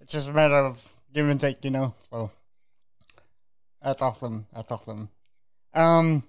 it's 0.01 0.11
just 0.13 0.27
a 0.27 0.33
matter 0.33 0.57
of 0.57 0.93
give 1.13 1.27
and 1.27 1.39
take. 1.39 1.63
You 1.63 1.71
know, 1.71 1.93
so 2.09 2.31
that's 3.81 4.01
awesome. 4.01 4.47
That's 4.53 4.71
awesome. 4.71 5.09
Um, 5.73 6.23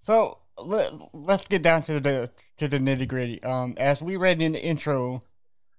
so 0.00 0.38
let, 0.60 0.92
let's 1.12 1.46
get 1.46 1.62
down 1.62 1.82
to 1.84 2.00
the 2.00 2.30
to 2.58 2.68
the 2.68 2.78
nitty 2.78 3.08
gritty. 3.08 3.42
Um, 3.42 3.74
as 3.76 4.02
we 4.02 4.16
read 4.16 4.42
in 4.42 4.52
the 4.52 4.62
intro, 4.62 5.22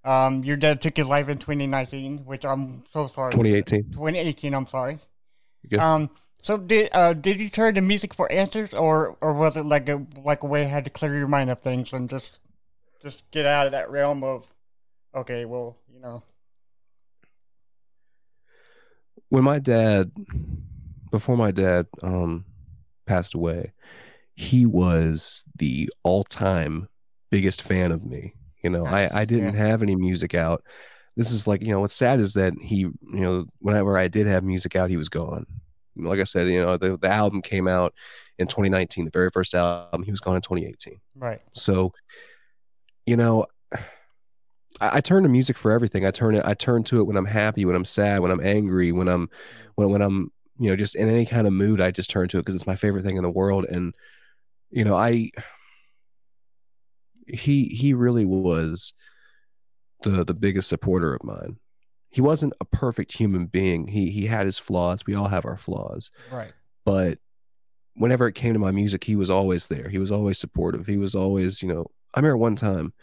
um, 0.04 0.44
your 0.44 0.58
dad 0.58 0.82
took 0.82 0.98
his 0.98 1.08
life 1.08 1.30
in 1.30 1.38
2019, 1.38 2.26
which 2.26 2.46
I'm 2.46 2.84
so 2.90 3.08
sorry. 3.08 3.32
2018 3.32 3.92
2018. 3.92 4.54
I'm 4.54 4.66
sorry. 4.68 5.00
Um. 5.80 6.10
So 6.42 6.58
did 6.58 6.90
uh 6.94 7.14
did 7.14 7.40
you 7.40 7.50
turn 7.50 7.76
to 7.76 7.82
music 7.82 8.14
for 8.14 8.32
answers, 8.32 8.74
or 8.74 9.18
or 9.22 9.34
was 9.34 9.58
it 9.58 9.66
like 9.66 9.90
a 9.90 10.06
like 10.24 10.44
a 10.44 10.48
way 10.48 10.64
you 10.64 10.70
had 10.70 10.86
to 10.86 10.90
clear 10.90 11.18
your 11.18 11.28
mind 11.28 11.50
of 11.50 11.60
things 11.60 11.92
and 11.92 12.10
just 12.10 12.40
just 13.02 13.30
get 13.32 13.46
out 13.46 13.66
of 13.66 13.74
that 13.74 13.90
realm 13.90 14.24
of 14.24 14.48
okay, 15.14 15.44
well, 15.44 15.76
you 15.94 16.00
know, 16.00 16.24
when 19.28 19.44
my 19.44 19.60
dad 19.60 20.12
before 21.12 21.36
my 21.36 21.52
dad 21.52 21.88
um 22.04 22.46
passed 23.06 23.34
away 23.34 23.74
he 24.40 24.66
was 24.66 25.44
the 25.58 25.90
all-time 26.04 26.88
biggest 27.30 27.62
fan 27.62 27.92
of 27.92 28.06
me 28.06 28.34
you 28.64 28.70
know 28.70 28.86
Nice, 28.86 29.12
i 29.12 29.22
i 29.22 29.26
didn't 29.26 29.54
have 29.54 29.84
any 29.84 29.98
music 29.98 30.34
out 30.34 30.64
this 31.18 31.30
is 31.30 31.46
like 31.46 31.62
you 31.62 31.72
know 31.72 31.82
what's 31.82 31.94
sad 31.94 32.22
is 32.22 32.36
that 32.36 32.54
he 32.62 32.78
you 32.78 32.96
know 33.12 33.46
whenever 33.60 33.98
i 33.98 34.08
did 34.08 34.28
have 34.28 34.46
music 34.46 34.78
out 34.78 34.90
he 34.90 34.96
was 34.96 35.10
gone 35.10 35.46
like 35.98 36.22
i 36.22 36.24
said 36.24 36.48
you 36.48 36.64
know 36.64 36.78
the, 36.78 36.98
the 36.98 37.10
album 37.10 37.42
came 37.42 37.68
out 37.68 37.94
in 38.38 38.48
2019 38.48 39.04
the 39.04 39.12
very 39.12 39.30
first 39.30 39.54
album 39.54 40.04
he 40.04 40.12
was 40.12 40.22
gone 40.22 40.38
in 40.38 40.42
2018 40.42 41.02
right, 41.16 41.42
so, 41.52 41.92
you 43.06 43.18
know, 43.18 43.46
I, 44.80 44.98
I 44.98 45.02
turn 45.02 45.24
to 45.24 45.30
music 45.30 45.58
for 45.58 45.72
everything. 45.72 46.06
I 46.06 46.12
turn 46.12 46.36
it. 46.36 46.44
I 46.46 46.54
turn 46.54 46.84
to 46.86 47.02
it 47.02 47.04
when 47.04 47.18
I'm 47.18 47.26
happy, 47.26 47.66
when 47.66 47.76
I'm 47.76 47.84
sad, 47.84 48.22
when 48.22 48.32
I'm 48.32 48.40
angry, 48.40 48.94
when 48.94 49.10
I'm, 49.10 49.28
mm. 49.28 49.32
when 49.76 49.90
when 49.90 50.02
I'm, 50.02 50.32
you 50.58 50.70
know, 50.70 50.78
just 50.78 50.96
in 50.96 51.10
any 51.10 51.26
kind 51.26 51.48
of 51.48 51.52
mood. 51.52 51.82
I 51.82 51.92
just 51.92 52.10
turn 52.10 52.30
to 52.30 52.38
it 52.38 52.42
because 52.42 52.56
it's 52.56 52.68
my 52.68 52.76
favorite 52.76 53.04
thing 53.04 53.18
in 53.18 53.24
the 53.24 53.30
world. 53.30 53.66
And, 53.66 53.94
you 54.70 54.84
know, 54.84 54.96
I, 54.96 55.32
he 57.28 57.66
he 57.66 57.94
really 57.94 58.26
was 58.26 58.94
the 60.04 60.24
the 60.24 60.34
biggest 60.34 60.70
supporter 60.70 61.14
of 61.14 61.24
mine. 61.24 61.58
He 62.10 62.22
wasn't 62.22 62.54
a 62.60 62.66
perfect 62.66 63.12
human 63.12 63.46
being. 63.46 63.88
He 63.88 64.10
he 64.10 64.26
had 64.26 64.46
his 64.46 64.58
flaws. 64.58 65.06
We 65.06 65.16
all 65.16 65.28
have 65.28 65.46
our 65.46 65.58
flaws 65.58 66.12
right, 66.32 66.54
but 66.86 67.20
whenever 68.00 68.28
it 68.28 68.34
came 68.36 68.54
to 68.54 68.60
my 68.60 68.72
music, 68.72 69.04
he 69.04 69.16
was 69.16 69.30
always 69.30 69.68
there. 69.68 69.90
He 69.90 70.00
was 70.00 70.12
always 70.12 70.40
supportive. 70.40 70.88
He 70.88 70.98
was 70.98 71.16
always, 71.16 71.62
you 71.62 71.68
know, 71.68 71.86
I 72.14 72.20
remember 72.20 72.38
one 72.38 72.56
time 72.56 72.94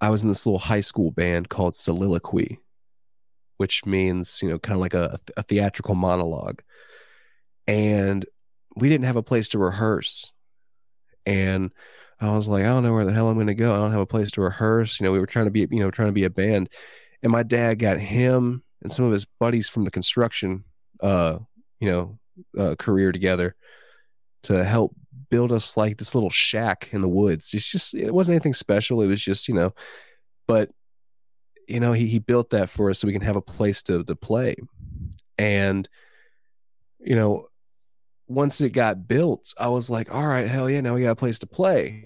I 0.00 0.10
was 0.10 0.22
in 0.22 0.28
this 0.28 0.44
little 0.46 0.58
high 0.58 0.82
school 0.82 1.10
band 1.10 1.48
called 1.48 1.74
Soliloquy, 1.74 2.60
which 3.56 3.86
means, 3.86 4.40
you 4.42 4.48
know, 4.48 4.58
kind 4.58 4.74
of 4.74 4.80
like 4.80 4.94
a, 4.94 5.18
a 5.36 5.42
theatrical 5.42 5.94
monologue. 5.94 6.60
And 7.66 8.24
we 8.76 8.88
didn't 8.88 9.06
have 9.06 9.16
a 9.16 9.22
place 9.22 9.48
to 9.50 9.58
rehearse. 9.58 10.30
And 11.28 11.70
I 12.20 12.34
was 12.34 12.48
like, 12.48 12.64
I 12.64 12.68
don't 12.68 12.82
know 12.82 12.94
where 12.94 13.04
the 13.04 13.12
hell 13.12 13.28
I'm 13.28 13.34
going 13.34 13.48
to 13.48 13.54
go. 13.54 13.74
I 13.74 13.78
don't 13.78 13.92
have 13.92 14.00
a 14.00 14.06
place 14.06 14.30
to 14.32 14.40
rehearse. 14.40 14.98
You 14.98 15.04
know, 15.04 15.12
we 15.12 15.18
were 15.18 15.26
trying 15.26 15.44
to 15.44 15.50
be, 15.50 15.68
you 15.70 15.80
know, 15.80 15.90
trying 15.90 16.08
to 16.08 16.12
be 16.12 16.24
a 16.24 16.30
band. 16.30 16.70
And 17.22 17.30
my 17.30 17.42
dad 17.42 17.78
got 17.78 17.98
him 17.98 18.62
and 18.82 18.90
some 18.90 19.04
of 19.04 19.12
his 19.12 19.26
buddies 19.26 19.68
from 19.68 19.84
the 19.84 19.90
construction, 19.90 20.64
uh, 21.00 21.38
you 21.80 21.90
know, 21.90 22.18
uh, 22.58 22.76
career 22.76 23.12
together 23.12 23.54
to 24.44 24.64
help 24.64 24.94
build 25.30 25.52
us 25.52 25.76
like 25.76 25.98
this 25.98 26.14
little 26.14 26.30
shack 26.30 26.88
in 26.92 27.02
the 27.02 27.08
woods. 27.08 27.52
It's 27.52 27.70
just 27.70 27.94
it 27.94 28.14
wasn't 28.14 28.36
anything 28.36 28.54
special. 28.54 29.02
It 29.02 29.06
was 29.06 29.22
just 29.22 29.48
you 29.48 29.54
know, 29.54 29.74
but 30.46 30.70
you 31.66 31.80
know 31.80 31.92
he 31.92 32.06
he 32.06 32.18
built 32.18 32.50
that 32.50 32.70
for 32.70 32.88
us 32.88 33.00
so 33.00 33.06
we 33.06 33.12
can 33.12 33.22
have 33.22 33.36
a 33.36 33.42
place 33.42 33.82
to 33.84 34.04
to 34.04 34.16
play, 34.16 34.56
and 35.36 35.88
you 37.00 37.16
know 37.16 37.48
once 38.28 38.60
it 38.60 38.70
got 38.70 39.08
built, 39.08 39.52
I 39.58 39.68
was 39.68 39.90
like, 39.90 40.14
all 40.14 40.26
right, 40.26 40.46
hell 40.46 40.68
yeah, 40.70 40.80
now 40.80 40.94
we 40.94 41.02
got 41.02 41.10
a 41.10 41.16
place 41.16 41.38
to 41.40 41.46
play, 41.46 42.04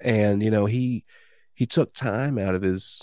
and 0.00 0.42
you 0.42 0.50
know 0.50 0.66
he 0.66 1.04
he 1.54 1.66
took 1.66 1.92
time 1.94 2.38
out 2.38 2.54
of 2.54 2.62
his 2.62 3.02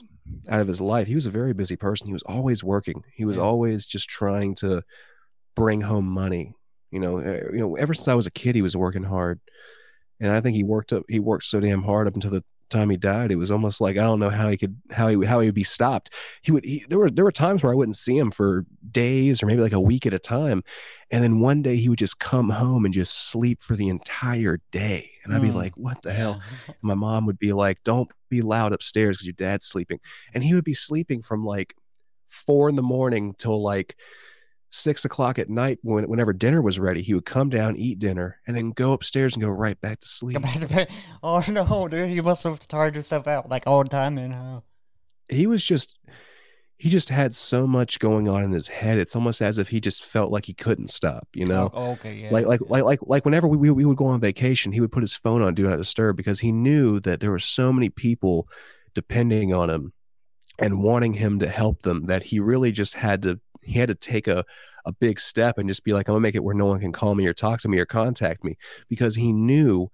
out 0.50 0.60
of 0.62 0.68
his 0.68 0.82
life. 0.82 1.08
He 1.08 1.16
was 1.16 1.26
a 1.26 1.30
very 1.32 1.54
busy 1.54 1.76
person. 1.76 2.08
He 2.08 2.14
was 2.14 2.24
always 2.24 2.64
working. 2.64 3.04
He 3.14 3.26
was 3.26 3.38
Yeah. 3.38 3.44
always 3.44 3.86
just 3.86 4.10
trying 4.10 4.56
to 4.56 4.84
bring 5.56 5.82
home 5.82 6.06
money. 6.08 6.54
You 6.92 7.00
know, 7.00 7.18
uh, 7.20 7.52
you 7.52 7.58
know, 7.60 7.76
ever 7.76 7.94
since 7.94 8.08
I 8.08 8.14
was 8.14 8.26
a 8.28 8.32
kid, 8.32 8.56
he 8.56 8.62
was 8.62 8.78
working 8.78 9.04
hard, 9.04 9.40
and 10.20 10.32
I 10.32 10.40
think 10.42 10.56
he 10.56 10.64
worked 10.64 10.94
up. 10.94 11.04
He 11.10 11.20
worked 11.20 11.46
so 11.46 11.60
damn 11.60 11.84
hard 11.84 12.08
up 12.08 12.16
until 12.16 12.32
the 12.32 12.44
time 12.70 12.90
he 12.90 12.98
died. 12.98 13.32
It 13.32 13.36
was 13.38 13.52
almost 13.52 13.80
like 13.82 13.98
I 13.98 14.04
don't 14.04 14.20
know 14.20 14.30
how 14.30 14.50
he 14.50 14.58
could 14.58 14.76
how 14.92 15.08
he 15.08 15.26
how 15.26 15.40
he 15.40 15.48
would 15.48 15.56
be 15.56 15.64
stopped. 15.64 16.14
He 16.42 16.52
would. 16.52 16.64
He, 16.66 16.86
there 16.90 17.00
were 17.00 17.10
there 17.10 17.26
were 17.26 17.32
times 17.32 17.64
where 17.64 17.72
I 17.72 17.76
wouldn't 17.76 17.98
see 17.98 18.18
him 18.18 18.32
for 18.32 18.66
days 18.92 19.42
or 19.42 19.46
maybe 19.46 19.62
like 19.62 19.74
a 19.74 19.80
week 19.80 20.06
at 20.06 20.14
a 20.14 20.20
time, 20.20 20.64
and 21.12 21.24
then 21.24 21.40
one 21.40 21.62
day 21.62 21.76
he 21.78 21.90
would 21.90 22.00
just 22.00 22.20
come 22.20 22.50
home 22.50 22.86
and 22.86 22.94
just 22.94 23.30
sleep 23.30 23.62
for 23.62 23.76
the 23.76 23.90
entire 23.90 24.60
day, 24.72 25.10
and 25.24 25.34
I'd 25.34 25.42
be 25.42 25.50
Mm. 25.50 25.56
like, 25.56 25.78
"What 25.78 26.02
the 26.02 26.14
hell?" 26.14 26.42
And 26.68 26.76
my 26.82 26.94
mom 26.96 27.26
would 27.26 27.40
be 27.40 27.54
like, 27.54 27.84
"Don't 27.84 28.10
be 28.30 28.42
loud 28.42 28.74
upstairs 28.74 29.16
because 29.18 29.28
your 29.28 29.34
dad's 29.34 29.66
sleeping," 29.66 30.00
and 30.34 30.44
he 30.44 30.54
would 30.54 30.64
be 30.66 30.74
sleeping 30.74 31.22
from 31.22 31.46
like 31.46 31.76
four 32.28 32.68
in 32.70 32.76
the 32.76 32.82
morning 32.84 33.34
till 33.38 33.62
like 33.62 33.96
six 34.76 35.06
o'clock 35.06 35.40
at 35.40 35.50
night 35.50 35.80
when 35.84 36.08
whenever 36.10 36.34
dinner 36.34 36.62
was 36.62 36.78
ready 36.80 37.02
he 37.02 37.14
would 37.14 37.26
come 37.26 37.50
down 37.50 37.76
eat 37.78 37.98
dinner 37.98 38.40
and 38.46 38.56
then 38.58 38.72
go 38.72 38.92
upstairs 38.94 39.34
and 39.36 39.42
go 39.44 39.50
right 39.50 39.80
back 39.80 40.00
to 40.02 40.08
sleep 40.08 40.36
Go 40.36 40.42
back 40.42 40.60
to 40.60 40.68
bed. 40.68 40.90
Oh 41.24 41.44
no, 41.50 41.88
dude, 41.88 42.12
you 42.12 42.22
must 42.24 42.44
have 42.44 42.60
tired 42.68 42.96
yourself 42.96 43.26
out 43.28 43.50
like 43.50 43.64
all 43.68 43.84
the 43.84 43.90
time 43.90 44.16
then, 44.16 44.32
huh? 44.32 44.60
he 45.30 45.48
was 45.48 45.64
just 45.64 45.98
he 46.78 46.90
just 46.90 47.08
had 47.08 47.34
so 47.34 47.66
much 47.66 48.00
going 48.00 48.28
on 48.28 48.44
in 48.44 48.52
his 48.52 48.68
head 48.68 48.98
it's 48.98 49.16
almost 49.16 49.42
as 49.42 49.58
if 49.58 49.70
he 49.70 49.80
just 49.80 50.04
felt 50.04 50.30
like 50.30 50.46
he 50.46 50.54
couldn't 50.54 50.90
stop 50.90 51.26
you 51.34 51.46
know 51.46 51.72
Oh, 51.74 51.92
okay, 51.92 52.14
yeah. 52.14 52.30
like 52.32 52.46
like 52.46 52.60
like 52.68 52.84
like 52.84 53.00
like 53.02 53.26
whenever 53.26 53.48
we, 53.48 53.56
we 53.58 53.72
we 53.72 53.86
would 53.86 53.98
go 53.98 54.08
on 54.08 54.20
vacation 54.20 54.74
he 54.74 54.82
would 54.82 54.92
put 54.92 55.02
his 55.02 55.16
phone 55.16 55.42
on 55.42 55.54
do 55.56 55.64
not 55.68 55.78
disturb 55.78 56.18
because 56.18 56.42
he 56.42 56.52
knew 56.52 57.00
that 57.00 57.22
there 57.22 57.32
were 57.32 57.40
so 57.40 57.72
many 57.72 57.90
people 57.90 58.48
depending 58.94 59.54
on 59.54 59.70
him 59.70 59.94
and 60.60 60.84
wanting 60.84 61.14
him 61.14 61.40
to 61.40 61.48
help 61.48 61.82
them 61.82 62.06
that 62.08 62.24
he 62.24 62.40
really 62.40 62.72
just 62.74 62.94
had 62.96 63.22
to 63.24 63.40
he 63.66 63.80
had 63.80 63.88
to 63.88 63.96
take 63.96 64.28
a 64.28 64.44
a 64.86 64.92
big 64.94 65.20
step 65.20 65.58
and 65.58 65.68
just 65.68 65.84
be 65.84 65.94
like 65.94 66.08
i'm 66.08 66.14
gonna 66.14 66.22
make 66.22 66.36
it 66.36 66.44
where 66.44 66.56
no 66.56 66.68
one 66.68 66.80
can 66.80 66.92
call 66.92 67.16
me 67.16 67.26
or 67.26 67.34
talk 67.34 67.60
to 67.60 67.68
me 67.68 67.80
or 67.80 67.86
contact 67.86 68.44
me 68.44 68.58
because 68.90 69.16
he 69.16 69.34
knew 69.34 69.90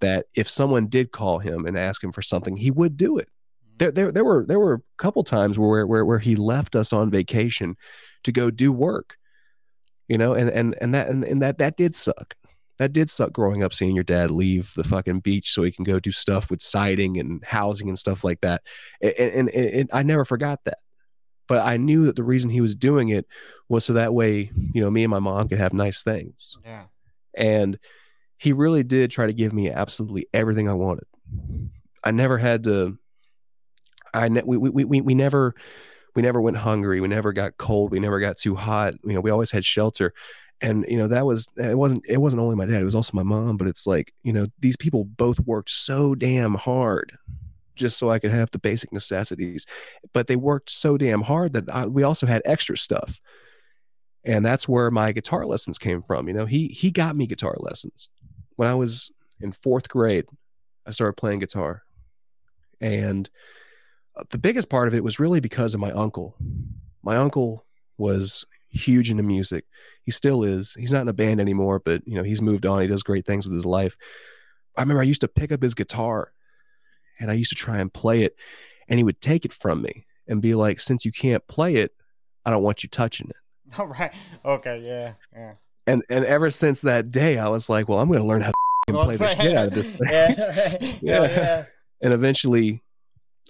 that 0.00 0.26
if 0.34 0.48
someone 0.48 0.86
did 0.86 1.12
call 1.12 1.38
him 1.38 1.64
and 1.66 1.78
ask 1.78 2.02
him 2.02 2.12
for 2.12 2.22
something 2.22 2.56
he 2.56 2.70
would 2.70 2.96
do 2.96 3.16
it. 3.16 3.28
Mm. 3.28 3.78
There, 3.78 3.92
there, 3.92 4.12
there 4.12 4.24
were 4.24 4.44
there 4.46 4.60
were 4.60 4.74
a 4.74 4.82
couple 4.98 5.24
times 5.24 5.58
where, 5.58 5.86
where 5.86 6.04
where 6.04 6.18
he 6.18 6.36
left 6.36 6.76
us 6.76 6.92
on 6.92 7.10
vacation 7.10 7.76
to 8.24 8.32
go 8.32 8.50
do 8.50 8.72
work 8.72 9.16
you 10.08 10.18
know 10.18 10.34
and 10.34 10.50
and 10.50 10.76
and 10.80 10.94
that 10.94 11.08
and, 11.08 11.24
and 11.24 11.42
that 11.42 11.58
that 11.58 11.76
did 11.76 11.94
suck. 11.94 12.34
That 12.78 12.92
did 12.92 13.08
suck 13.08 13.32
growing 13.32 13.62
up 13.62 13.72
seeing 13.72 13.94
your 13.94 14.02
dad 14.02 14.32
leave 14.32 14.72
the 14.74 14.82
fucking 14.82 15.20
beach 15.20 15.52
so 15.52 15.62
he 15.62 15.70
can 15.70 15.84
go 15.84 16.00
do 16.00 16.10
stuff 16.10 16.50
with 16.50 16.60
siding 16.60 17.18
and 17.18 17.42
housing 17.44 17.88
and 17.88 17.96
stuff 17.96 18.24
like 18.24 18.40
that. 18.40 18.62
And, 19.00 19.14
and, 19.16 19.48
and 19.48 19.48
it, 19.48 19.90
i 19.92 20.02
never 20.02 20.24
forgot 20.24 20.58
that 20.64 20.78
but 21.48 21.64
i 21.64 21.76
knew 21.76 22.04
that 22.06 22.16
the 22.16 22.22
reason 22.24 22.50
he 22.50 22.60
was 22.60 22.74
doing 22.74 23.08
it 23.10 23.26
was 23.68 23.84
so 23.84 23.92
that 23.92 24.14
way 24.14 24.50
you 24.72 24.80
know 24.80 24.90
me 24.90 25.04
and 25.04 25.10
my 25.10 25.18
mom 25.18 25.48
could 25.48 25.58
have 25.58 25.72
nice 25.72 26.02
things. 26.02 26.56
Yeah. 26.64 26.84
and 27.34 27.78
he 28.36 28.52
really 28.52 28.82
did 28.82 29.10
try 29.10 29.26
to 29.26 29.32
give 29.32 29.52
me 29.52 29.70
absolutely 29.70 30.26
everything 30.34 30.68
i 30.68 30.74
wanted. 30.74 31.06
I 32.02 32.10
never 32.10 32.36
had 32.38 32.64
to 32.64 32.98
i 34.12 34.28
ne- 34.28 34.42
we, 34.44 34.56
we, 34.56 34.84
we, 34.84 35.00
we 35.00 35.14
never 35.14 35.54
we 36.14 36.22
never 36.22 36.40
went 36.40 36.56
hungry. 36.56 37.00
We 37.00 37.08
never 37.08 37.32
got 37.32 37.56
cold. 37.56 37.90
We 37.90 37.98
never 37.98 38.20
got 38.20 38.36
too 38.36 38.54
hot. 38.54 38.94
You 39.04 39.14
know 39.14 39.20
we 39.20 39.30
always 39.30 39.50
had 39.50 39.64
shelter. 39.64 40.12
And 40.60 40.84
you 40.88 40.96
know 40.96 41.08
that 41.08 41.26
was 41.26 41.48
it 41.56 41.76
wasn't 41.76 42.04
it 42.08 42.18
wasn't 42.18 42.40
only 42.40 42.54
my 42.54 42.66
dad 42.66 42.80
it 42.80 42.84
was 42.84 42.94
also 42.94 43.10
my 43.16 43.24
mom 43.24 43.56
but 43.56 43.66
it's 43.66 43.86
like 43.86 44.14
you 44.22 44.32
know 44.32 44.46
these 44.60 44.76
people 44.76 45.04
both 45.04 45.40
worked 45.40 45.70
so 45.70 46.14
damn 46.14 46.54
hard 46.54 47.18
just 47.74 47.98
so 47.98 48.10
I 48.10 48.18
could 48.18 48.30
have 48.30 48.50
the 48.50 48.58
basic 48.58 48.92
necessities. 48.92 49.66
But 50.12 50.26
they 50.26 50.36
worked 50.36 50.70
so 50.70 50.96
damn 50.96 51.22
hard 51.22 51.52
that 51.54 51.70
I, 51.70 51.86
we 51.86 52.02
also 52.02 52.26
had 52.26 52.42
extra 52.44 52.76
stuff. 52.76 53.20
And 54.24 54.44
that's 54.44 54.68
where 54.68 54.90
my 54.90 55.12
guitar 55.12 55.44
lessons 55.44 55.78
came 55.78 56.00
from. 56.00 56.28
You 56.28 56.34
know, 56.34 56.46
he 56.46 56.68
he 56.68 56.90
got 56.90 57.16
me 57.16 57.26
guitar 57.26 57.56
lessons 57.58 58.08
when 58.56 58.68
I 58.68 58.74
was 58.74 59.10
in 59.40 59.52
fourth 59.52 59.88
grade. 59.88 60.24
I 60.86 60.90
started 60.90 61.14
playing 61.14 61.40
guitar, 61.40 61.82
and 62.80 63.28
uh, 64.16 64.24
the 64.30 64.38
biggest 64.38 64.70
part 64.70 64.88
of 64.88 64.94
it 64.94 65.04
was 65.04 65.18
really 65.18 65.40
because 65.40 65.74
of 65.74 65.80
my 65.80 65.92
uncle. 65.92 66.36
My 67.02 67.16
uncle 67.16 67.66
was 67.98 68.46
huge 68.70 69.10
into 69.10 69.22
music. 69.22 69.64
He 70.02 70.10
still 70.10 70.42
is. 70.42 70.74
He's 70.74 70.92
not 70.92 71.02
in 71.02 71.08
a 71.08 71.14
band 71.14 71.40
anymore, 71.40 71.80
but 71.84 72.02
you 72.06 72.14
know, 72.14 72.22
he's 72.22 72.42
moved 72.42 72.66
on. 72.66 72.80
He 72.80 72.86
does 72.86 73.02
great 73.02 73.24
things 73.24 73.46
with 73.46 73.54
his 73.54 73.66
life. 73.66 73.96
I 74.76 74.82
remember 74.82 75.00
I 75.00 75.04
used 75.06 75.20
to 75.20 75.28
pick 75.28 75.52
up 75.52 75.62
his 75.62 75.74
guitar 75.74 76.32
and 77.20 77.30
I 77.30 77.34
used 77.34 77.50
to 77.50 77.56
try 77.56 77.78
and 77.78 77.92
play 77.92 78.22
it 78.22 78.36
and 78.88 78.98
he 78.98 79.04
would 79.04 79.20
take 79.20 79.44
it 79.44 79.52
from 79.52 79.82
me 79.82 80.06
and 80.26 80.40
be 80.40 80.54
like, 80.54 80.80
"Since 80.80 81.04
you 81.04 81.12
can't 81.12 81.46
play 81.46 81.76
it, 81.76 81.92
I 82.44 82.50
don't 82.50 82.62
want 82.62 82.82
you 82.82 82.88
touching 82.88 83.30
it." 83.30 83.36
All 83.78 83.86
right. 83.86 84.12
Okay. 84.44 84.80
Yeah. 84.84 85.14
Yeah. 85.32 85.54
And 85.86 86.02
and 86.08 86.24
ever 86.24 86.50
since 86.50 86.82
that 86.82 87.10
day, 87.10 87.38
I 87.38 87.48
was 87.48 87.68
like, 87.68 87.88
"Well, 87.88 87.98
I'm 87.98 88.08
going 88.08 88.20
to 88.20 88.26
learn 88.26 88.42
how 88.42 88.50
to 88.50 88.54
f***ing 88.88 89.04
play 89.04 89.16
the 89.16 89.34
shit 89.34 89.56
out 89.56 89.66
of 89.68 89.74
this." 89.74 89.86
thing. 89.96 89.98
yeah. 90.02 90.34
yeah. 91.02 91.22
Yeah. 91.26 91.64
and 92.00 92.12
eventually 92.12 92.82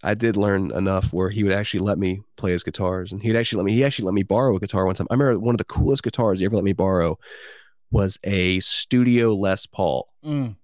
I 0.03 0.15
did 0.15 0.37
learn 0.37 0.71
enough 0.73 1.13
where 1.13 1.31
he 1.31 1.45
would 1.45 1.53
actually 1.53 1.81
let 1.81 1.99
me 1.99 2.23
play 2.37 2.53
his 2.53 2.63
guitars 2.63 3.13
and 3.13 3.23
he'd 3.23 3.37
actually 3.37 3.59
let 3.59 3.67
me 3.67 3.73
he 3.73 3.85
actually 3.85 4.05
let 4.05 4.15
me 4.15 4.23
borrow 4.23 4.55
a 4.57 4.61
guitar 4.61 4.85
one 4.85 4.95
time. 4.95 5.07
I 5.11 5.15
remember 5.15 5.39
one 5.39 5.55
of 5.55 5.59
the 5.59 5.65
coolest 5.65 6.03
guitars 6.03 6.39
he 6.39 6.45
ever 6.45 6.57
let 6.57 6.65
me 6.65 6.73
borrow 6.75 7.19
was 7.91 8.19
a 8.25 8.61
studio 8.61 9.35
Les 9.35 9.67
Paul. 9.67 10.09
Mm, 10.25 10.57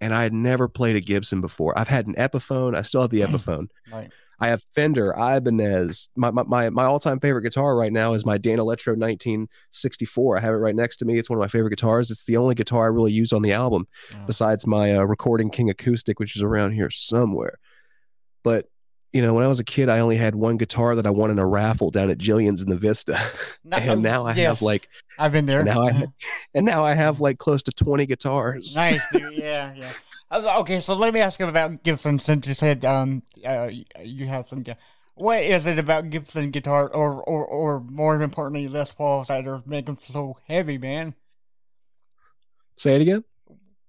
And 0.00 0.14
I 0.14 0.22
had 0.22 0.32
never 0.32 0.68
played 0.68 0.94
a 0.96 1.00
Gibson 1.00 1.40
before. 1.40 1.76
I've 1.78 1.88
had 1.88 2.06
an 2.06 2.14
Epiphone. 2.14 2.76
I 2.76 2.82
still 2.82 3.00
have 3.02 3.10
the 3.10 3.20
Epiphone. 3.28 3.68
right. 3.92 4.10
I 4.40 4.46
have 4.50 4.62
Fender, 4.72 5.12
Ibanez. 5.18 6.08
My 6.14 6.30
my 6.30 6.44
my, 6.44 6.70
my 6.70 6.84
all 6.84 7.00
time 7.00 7.18
favorite 7.18 7.42
guitar 7.42 7.76
right 7.76 7.92
now 7.92 8.12
is 8.14 8.24
my 8.24 8.38
Danelectro 8.38 8.96
1964. 8.96 10.36
I 10.36 10.40
have 10.40 10.54
it 10.54 10.58
right 10.58 10.76
next 10.76 10.98
to 10.98 11.04
me. 11.04 11.18
It's 11.18 11.28
one 11.28 11.38
of 11.38 11.40
my 11.40 11.48
favorite 11.48 11.70
guitars. 11.70 12.10
It's 12.12 12.22
the 12.24 12.36
only 12.36 12.54
guitar 12.54 12.84
I 12.84 12.86
really 12.86 13.10
use 13.12 13.32
on 13.32 13.42
the 13.42 13.52
album, 13.52 13.88
Oh. 14.14 14.18
besides 14.26 14.64
my 14.66 14.96
uh, 14.96 15.02
Recording 15.02 15.50
King 15.50 15.70
acoustic, 15.70 16.20
which 16.20 16.36
is 16.36 16.42
around 16.42 16.72
here 16.72 16.88
somewhere. 16.90 17.58
But 18.44 18.66
you 19.12 19.22
know, 19.22 19.32
when 19.34 19.44
I 19.44 19.48
was 19.48 19.58
a 19.60 19.64
kid, 19.64 19.88
I 19.88 20.00
only 20.00 20.16
had 20.16 20.34
one 20.34 20.56
guitar 20.58 20.94
that 20.94 21.06
I 21.06 21.10
won 21.10 21.30
in 21.30 21.38
a 21.38 21.46
raffle 21.46 21.90
down 21.90 22.10
at 22.10 22.18
Jillian's 22.18 22.62
in 22.62 22.68
the 22.68 22.76
Vista, 22.76 23.18
No- 23.64 23.76
and 23.78 24.02
now 24.02 24.24
I 24.24 24.32
have 24.34 24.60
like, 24.62 24.88
I've 25.18 25.32
been 25.32 25.46
there. 25.46 25.62
now 25.62 25.86
I, 25.86 26.06
and 26.54 26.66
now 26.66 26.84
I 26.84 26.94
have 26.94 27.20
like 27.20 27.38
close 27.38 27.62
to 27.64 27.72
20 27.72 28.06
guitars. 28.06 28.76
nice, 28.76 29.02
dude. 29.12 29.32
Yeah, 29.34 29.74
yeah. 29.74 29.92
Okay, 30.58 30.80
so 30.80 30.94
let 30.94 31.14
me 31.14 31.20
ask 31.20 31.40
you 31.40 31.46
about 31.46 31.82
Gibson. 31.82 32.18
Since 32.18 32.46
you 32.46 32.54
said 32.54 32.84
um, 32.84 33.22
uh, 33.46 33.70
you 34.02 34.26
have 34.26 34.46
some. 34.48 34.62
What 35.14 35.42
is 35.42 35.66
it 35.66 35.78
about 35.78 36.10
Gibson 36.10 36.50
guitar, 36.50 36.86
or 36.88 37.22
or 37.24 37.44
or 37.46 37.80
more 37.80 38.20
importantly, 38.20 38.68
Les 38.68 38.92
Pauls 38.94 39.28
that 39.28 39.46
are 39.48 39.62
making 39.66 39.94
them 39.94 39.98
so 40.04 40.36
heavy, 40.46 40.76
man? 40.78 41.14
Say 42.76 42.94
it 42.94 43.02
again. 43.02 43.24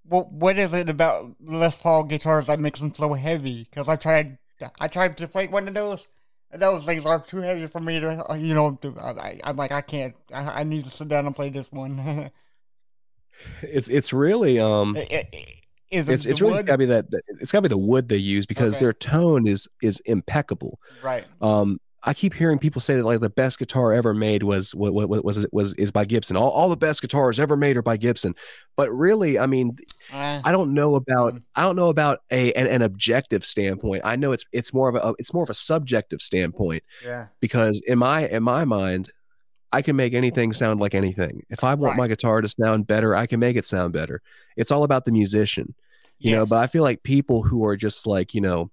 What 0.05 0.31
what 0.31 0.57
is 0.57 0.73
it 0.73 0.89
about 0.89 1.35
Les 1.39 1.75
Paul 1.77 2.05
guitars 2.05 2.47
that 2.47 2.59
makes 2.59 2.79
them 2.79 2.93
so 2.93 3.13
heavy? 3.13 3.67
Because 3.69 3.87
I 3.87 3.95
tried, 3.95 4.38
I 4.79 4.87
tried 4.87 5.17
to 5.17 5.27
play 5.27 5.47
one 5.47 5.67
of 5.67 5.73
those. 5.73 6.07
And 6.51 6.61
those 6.61 6.83
things 6.83 7.05
are 7.05 7.19
too 7.19 7.37
heavy 7.37 7.67
for 7.67 7.79
me 7.79 7.99
to, 7.99 8.31
uh, 8.31 8.33
you 8.33 8.55
know. 8.55 8.71
To, 8.81 8.95
I, 8.99 9.39
I'm 9.43 9.55
like, 9.55 9.71
I 9.71 9.81
can't. 9.81 10.15
I, 10.33 10.61
I 10.61 10.63
need 10.63 10.85
to 10.85 10.89
sit 10.89 11.07
down 11.07 11.27
and 11.27 11.35
play 11.35 11.49
this 11.49 11.71
one. 11.71 12.31
It's 13.61 13.87
it's 13.87 14.11
really 14.11 14.59
um. 14.59 14.97
I- 14.97 15.01
I- 15.11 15.27
it 15.91 16.07
it's 16.07 16.25
it's 16.25 16.39
really 16.41 16.61
gotta 16.61 16.77
be 16.77 16.85
that 16.85 17.09
that- 17.09 17.23
it's 17.39 17.51
gotta 17.51 17.63
be 17.63 17.67
the 17.69 17.77
wood 17.77 18.09
they 18.09 18.17
use 18.17 18.45
because 18.45 18.75
Okay. 18.75 18.83
their 18.83 18.93
tone 18.93 19.47
is 19.47 19.67
is 19.81 20.01
impeccable. 20.01 20.79
right? 21.01 21.25
Um, 21.41 21.79
I 22.01 22.13
keep 22.13 22.33
hearing 22.33 22.59
people 22.59 22.79
say 22.81 22.95
that 22.95 23.03
like 23.05 23.19
the 23.19 23.29
best 23.29 23.59
guitar 23.59 23.91
ever 23.91 24.13
made 24.13 24.43
was 24.43 24.73
what 24.73 24.93
what 24.93 25.09
what 25.09 25.25
was 25.25 25.45
was 25.51 25.73
is 25.75 25.91
by 25.91 26.05
Gibson. 26.05 26.37
All 26.37 26.49
all 26.49 26.69
the 26.69 26.77
best 26.77 27.01
guitars 27.01 27.39
ever 27.39 27.57
made 27.57 27.75
are 27.77 27.81
by 27.81 27.97
Gibson. 27.97 28.35
But 28.77 28.89
really, 28.91 29.37
I 29.37 29.47
mean, 29.47 29.77
Uh, 30.13 30.41
I 30.43 30.51
don't 30.51 30.73
know 30.73 30.95
about 30.95 31.35
Mm. 31.35 31.43
I 31.55 31.61
don't 31.63 31.75
know 31.75 31.89
about 31.89 32.19
a 32.31 32.53
an, 32.53 32.67
an 32.67 32.81
objective 32.81 33.45
standpoint. 33.45 34.03
I 34.05 34.15
know 34.15 34.31
it's 34.31 34.45
it's 34.51 34.73
more 34.73 34.87
of 34.89 34.95
a 34.95 35.13
it's 35.19 35.33
more 35.33 35.43
of 35.43 35.49
a 35.49 35.53
subjective 35.53 36.21
standpoint 36.21 36.83
yeah. 37.03 37.27
because 37.41 37.81
in 37.85 37.99
my 37.99 38.27
in 38.27 38.43
my 38.43 38.63
mind, 38.65 39.09
I 39.71 39.81
can 39.81 39.95
make 39.95 40.13
anything 40.13 40.53
sound 40.53 40.79
like 40.79 40.95
anything. 40.95 41.45
If 41.49 41.63
I 41.63 41.73
want 41.73 41.91
Right. 41.91 41.97
my 41.97 42.07
guitar 42.07 42.39
to 42.41 42.47
sound 42.47 42.87
better, 42.87 43.15
I 43.15 43.25
can 43.25 43.39
make 43.39 43.57
it 43.57 43.65
sound 43.65 43.93
better. 43.93 44.21
It's 44.55 44.71
all 44.71 44.83
about 44.83 45.05
the 45.05 45.11
musician 45.11 45.75
you 46.21 46.35
know 46.35 46.45
but 46.45 46.57
i 46.57 46.67
feel 46.67 46.83
like 46.83 47.01
people 47.01 47.43
who 47.43 47.63
are 47.63 47.77
just 47.77 48.05
like 48.05 48.33
you 48.33 48.41
know 48.41 48.69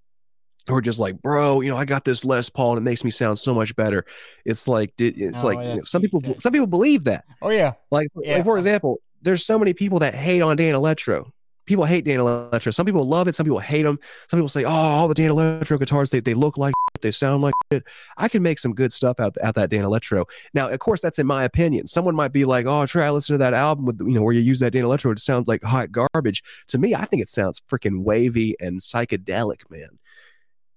who 0.68 0.74
are 0.74 0.81
just 0.81 0.98
like 0.98 1.20
bro 1.22 1.61
you 1.61 1.70
know 1.70 1.76
i 1.76 1.85
got 1.85 2.05
this 2.05 2.24
les 2.24 2.48
paul 2.50 2.70
and 2.76 2.79
it 2.79 2.88
makes 2.88 3.05
me 3.05 3.11
sound 3.11 3.38
so 3.38 3.55
much 3.55 3.74
better. 3.76 4.05
It's 4.44 4.66
like 4.68 4.92
it's 4.98 5.44
Oh, 5.44 5.46
like 5.48 5.59
yeah, 5.59 5.70
you 5.74 5.79
know, 5.79 5.85
some 5.85 6.02
people 6.02 6.22
some 6.38 6.52
people 6.52 6.66
believe 6.66 7.05
that. 7.05 7.24
Oh 7.42 7.50
yeah. 7.50 7.74
like, 7.90 8.09
Yeah. 8.22 8.37
like 8.37 8.44
for 8.44 8.57
example 8.57 9.00
there's 9.22 9.44
so 9.44 9.59
many 9.59 9.72
people 9.72 9.98
that 10.00 10.14
hate 10.14 10.42
on 10.42 10.57
Danelectro. 10.57 11.31
People 11.66 11.85
hate 11.85 12.05
Danelectro. 12.05 12.72
Some 12.72 12.87
people 12.87 13.05
love 13.07 13.26
it 13.26 13.35
some 13.35 13.44
people 13.44 13.59
hate 13.59 13.83
them 13.83 13.98
some 14.29 14.38
people 14.38 14.48
say 14.48 14.64
oh 14.64 14.70
all 14.70 15.09
the 15.09 15.14
Danelectro 15.14 15.79
guitars 15.79 16.11
they, 16.11 16.20
they 16.20 16.35
look 16.35 16.57
like 16.57 16.74
shit, 16.94 17.02
they 17.02 17.11
sound 17.11 17.42
like 17.42 17.55
shit. 17.72 17.83
i 18.16 18.29
can 18.29 18.40
make 18.42 18.59
some 18.61 18.72
good 18.72 18.92
stuff 18.92 19.18
out, 19.20 19.37
out 19.42 19.55
that 19.57 19.70
Danelectro. 19.70 20.24
Now 20.55 20.68
of 20.68 20.79
course 20.79 21.00
that's 21.00 21.18
in 21.18 21.26
my 21.26 21.42
opinion. 21.44 21.87
Someone 21.88 22.14
might 22.14 22.33
be 22.33 22.44
like 22.44 22.66
oh 22.66 22.87
try 22.87 23.07
to 23.07 23.12
listen 23.12 23.35
to 23.35 23.38
that 23.38 23.55
album 23.55 23.85
with 23.87 24.00
you 24.00 24.14
know 24.14 24.22
where 24.22 24.35
you 24.35 24.40
use 24.40 24.61
that 24.61 24.72
Danelectro 24.72 25.11
it 25.12 25.18
sounds 25.20 25.48
like 25.48 25.62
hot 25.62 25.90
garbage. 25.90 26.42
To 26.68 26.79
me 26.79 26.94
i 26.94 27.05
think 27.05 27.20
it 27.22 27.31
sounds 27.31 27.61
freaking 27.70 28.02
wavy 28.05 28.55
and 28.61 28.81
psychedelic 28.81 29.68
man 29.70 29.88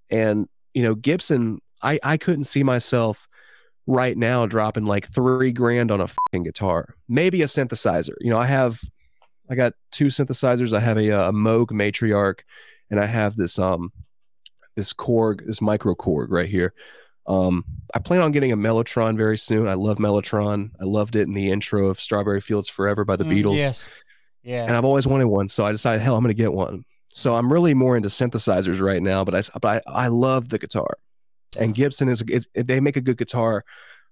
and 0.09 0.47
you 0.73 0.83
know 0.83 0.95
gibson 0.95 1.59
i 1.81 1.99
i 2.03 2.17
couldn't 2.17 2.43
see 2.45 2.63
myself 2.63 3.27
right 3.87 4.17
now 4.17 4.45
dropping 4.45 4.85
like 4.85 5.07
three 5.07 5.51
grand 5.51 5.91
on 5.91 6.01
a 6.01 6.07
fucking 6.07 6.43
guitar 6.43 6.95
maybe 7.07 7.41
a 7.41 7.45
synthesizer 7.45 8.13
you 8.21 8.29
know 8.29 8.37
i 8.37 8.45
have 8.45 8.79
i 9.49 9.55
got 9.55 9.73
two 9.91 10.07
synthesizers 10.07 10.73
i 10.73 10.79
have 10.79 10.97
a, 10.97 11.11
uh, 11.11 11.29
a 11.29 11.33
moog 11.33 11.67
matriarch 11.71 12.41
and 12.91 12.99
i 12.99 13.05
have 13.05 13.35
this 13.35 13.57
um 13.57 13.91
this 14.75 14.93
korg 14.93 15.45
this 15.45 15.61
micro 15.61 15.95
korg 15.95 16.27
right 16.29 16.49
here 16.49 16.73
um 17.27 17.63
i 17.93 17.99
plan 17.99 18.21
on 18.21 18.31
getting 18.31 18.51
a 18.51 18.57
mellotron 18.57 19.17
very 19.17 19.37
soon 19.37 19.67
i 19.67 19.73
love 19.73 19.97
mellotron 19.97 20.69
i 20.79 20.83
loved 20.85 21.15
it 21.15 21.23
in 21.23 21.33
the 21.33 21.49
intro 21.51 21.87
of 21.87 21.99
strawberry 21.99 22.41
fields 22.41 22.69
forever 22.69 23.03
by 23.03 23.15
the 23.15 23.25
Mm, 23.25 23.43
beatles 23.43 23.57
Yes. 23.57 23.91
Yeah. 24.43 24.63
and 24.65 24.75
I've 24.75 24.85
always 24.85 25.05
wanted 25.05 25.25
one. 25.25 25.49
So 25.49 25.65
I 25.65 25.71
decided, 25.73 26.01
hell, 26.01 26.15
I'm 26.15 26.23
going 26.23 26.33
to 26.33 26.41
get 26.41 26.53
one. 26.53 26.85
So 27.19 27.35
I'm 27.35 27.51
really 27.51 27.73
more 27.73 27.97
into 27.97 28.09
synthesizers 28.09 28.81
right 28.81 29.01
now, 29.01 29.23
but 29.23 29.35
I, 29.35 29.41
but 29.59 29.83
I, 29.87 30.05
I 30.05 30.07
love 30.07 30.49
the 30.49 30.59
guitar. 30.59 30.97
And 31.59 31.73
Gibson 31.73 32.09
is, 32.09 32.23
it's, 32.27 32.47
they 32.53 32.79
make 32.79 32.95
a 32.95 33.01
good 33.01 33.17
guitar, 33.17 33.63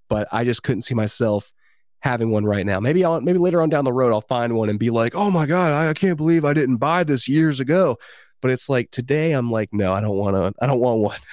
but 0.09 0.27
I 0.31 0.43
just 0.43 0.63
couldn't 0.63 0.81
see 0.81 0.95
myself 0.95 1.51
having 1.99 2.31
one 2.31 2.45
right 2.45 2.65
now. 2.65 2.79
Maybe 2.79 3.05
I'll, 3.05 3.21
maybe 3.21 3.39
later 3.39 3.61
on 3.61 3.69
down 3.69 3.85
the 3.85 3.93
road, 3.93 4.11
I'll 4.11 4.21
find 4.21 4.55
one 4.55 4.69
and 4.69 4.79
be 4.79 4.89
like, 4.89 5.15
oh 5.15 5.31
my 5.31 5.45
God, 5.45 5.71
I, 5.71 5.89
I 5.89 5.93
can't 5.93 6.17
believe 6.17 6.45
I 6.45 6.53
didn't 6.53 6.77
buy 6.77 7.03
this 7.03 7.27
years 7.27 7.59
ago. 7.59 7.97
But 8.41 8.51
it's 8.51 8.69
like 8.69 8.91
today, 8.91 9.31
I'm 9.31 9.51
like, 9.51 9.69
no, 9.73 9.93
I 9.93 10.01
don't 10.01 10.15
want 10.15 10.35
to, 10.35 10.53
I 10.61 10.67
don't 10.67 10.79
want 10.79 10.99
one. 10.99 11.19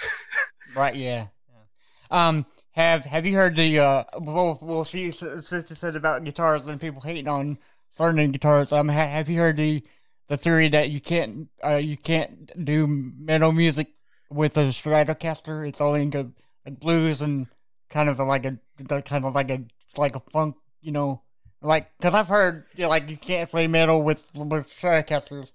Right. 0.74 0.96
Yeah. 0.96 1.26
yeah. 1.48 2.28
Um. 2.28 2.46
Have 2.72 3.04
Have 3.04 3.26
you 3.26 3.37
heard 3.37 3.56
the 3.56 3.78
uh? 3.78 4.04
We'll 4.18 4.58
We'll. 4.60 4.84
Sister 4.84 5.74
said 5.74 5.96
about 5.96 6.24
guitars 6.24 6.66
and 6.66 6.80
people 6.80 7.00
hating 7.00 7.28
on 7.28 7.58
certain 7.96 8.32
guitars. 8.32 8.72
Um. 8.72 8.88
Ha, 8.88 8.98
have 8.98 9.28
you 9.28 9.38
heard 9.38 9.56
the 9.56 9.84
the 10.28 10.37
theory 10.37 10.68
that 10.68 10.90
you 10.90 11.00
can't 11.00 11.48
uh 11.62 11.76
you 11.76 11.96
can't 11.96 12.64
do 12.64 12.87
metal 12.87 13.52
music 13.52 13.88
with 14.30 14.56
a 14.56 14.70
Stratocaster? 14.70 15.68
It's 15.68 15.80
only 15.80 16.06
good 16.06 16.32
like 16.64 16.80
blues 16.80 17.20
and 17.22 17.46
kind 17.90 18.08
of 18.08 18.18
like 18.18 18.44
a 18.44 18.58
kind 19.02 19.24
of 19.24 19.34
like 19.34 19.50
a 19.50 19.64
like 19.96 20.16
a 20.16 20.20
funk. 20.32 20.56
You 20.80 20.92
know, 20.92 21.22
like 21.62 21.90
because 21.98 22.14
I've 22.14 22.28
heard 22.28 22.64
you 22.76 22.84
know, 22.84 22.88
like 22.88 23.10
you 23.10 23.16
can't 23.16 23.50
play 23.50 23.66
metal 23.66 24.02
with 24.02 24.24
with 24.34 24.68
Stratocasters 24.70 25.52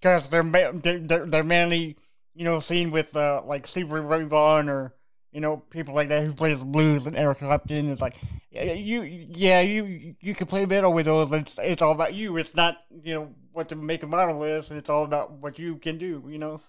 because 0.00 0.28
they're 0.28 0.72
they're 0.72 1.26
they're 1.26 1.44
mainly 1.44 1.96
you 2.34 2.44
know 2.44 2.60
seen 2.60 2.90
with 2.90 3.16
uh 3.16 3.42
like 3.44 3.66
Stevie 3.66 4.00
Ray 4.00 4.24
Vaughan 4.24 4.68
or 4.68 4.94
you 5.34 5.40
know 5.40 5.58
people 5.68 5.94
like 5.94 6.08
that 6.08 6.24
who 6.24 6.32
plays 6.32 6.62
blues 6.62 7.06
and 7.06 7.16
Eric 7.16 7.38
Clapton. 7.38 7.88
is 7.88 8.00
like 8.00 8.18
yeah, 8.52 8.72
you 8.72 9.02
yeah 9.02 9.60
you 9.60 10.14
you 10.20 10.34
can 10.34 10.46
play 10.46 10.64
metal 10.64 10.92
with 10.92 11.06
those. 11.06 11.32
It's 11.32 11.58
it's 11.58 11.82
all 11.82 11.92
about 11.92 12.14
you. 12.14 12.36
It's 12.36 12.54
not 12.54 12.78
you 13.02 13.14
know 13.14 13.34
what 13.52 13.68
the 13.68 13.74
make 13.76 14.02
and 14.02 14.10
model 14.10 14.44
is. 14.44 14.70
It's 14.70 14.88
all 14.88 15.04
about 15.04 15.32
what 15.32 15.58
you 15.58 15.76
can 15.76 15.98
do. 15.98 16.24
You 16.28 16.38
know. 16.38 16.60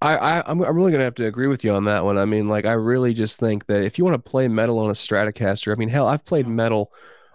I, 0.00 0.16
I 0.16 0.42
I'm, 0.46 0.62
I'm 0.62 0.76
really 0.76 0.92
gonna 0.92 1.04
have 1.04 1.16
to 1.16 1.26
agree 1.26 1.48
with 1.48 1.64
you 1.64 1.72
on 1.72 1.84
that 1.84 2.04
one. 2.04 2.16
I 2.16 2.26
mean, 2.26 2.46
like, 2.46 2.64
I 2.64 2.72
really 2.72 3.12
just 3.12 3.40
think 3.40 3.66
that 3.66 3.82
if 3.82 3.98
you 3.98 4.04
want 4.04 4.14
to 4.14 4.30
play 4.30 4.46
metal 4.46 4.78
on 4.78 4.90
a 4.90 4.92
Stratocaster, 4.92 5.72
I 5.72 5.76
mean, 5.76 5.88
hell, 5.88 6.06
I've 6.06 6.24
played 6.24 6.46
metal 6.46 6.92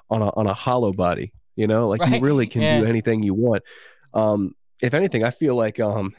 on 0.10 0.22
a 0.22 0.30
on 0.30 0.48
a 0.48 0.54
hollow 0.54 0.94
body. 0.94 1.34
You 1.58 1.68
know, 1.68 1.90
like 1.90 2.06
you 2.08 2.22
really 2.22 2.48
can 2.48 2.62
yeah. 2.62 2.80
do 2.80 2.86
anything 2.86 3.24
you 3.24 3.34
want. 3.34 3.64
Um, 4.14 4.56
if 4.82 4.94
anything, 4.94 5.26
I 5.26 5.32
feel 5.32 5.56
like 5.56 5.82
um, 5.82 6.16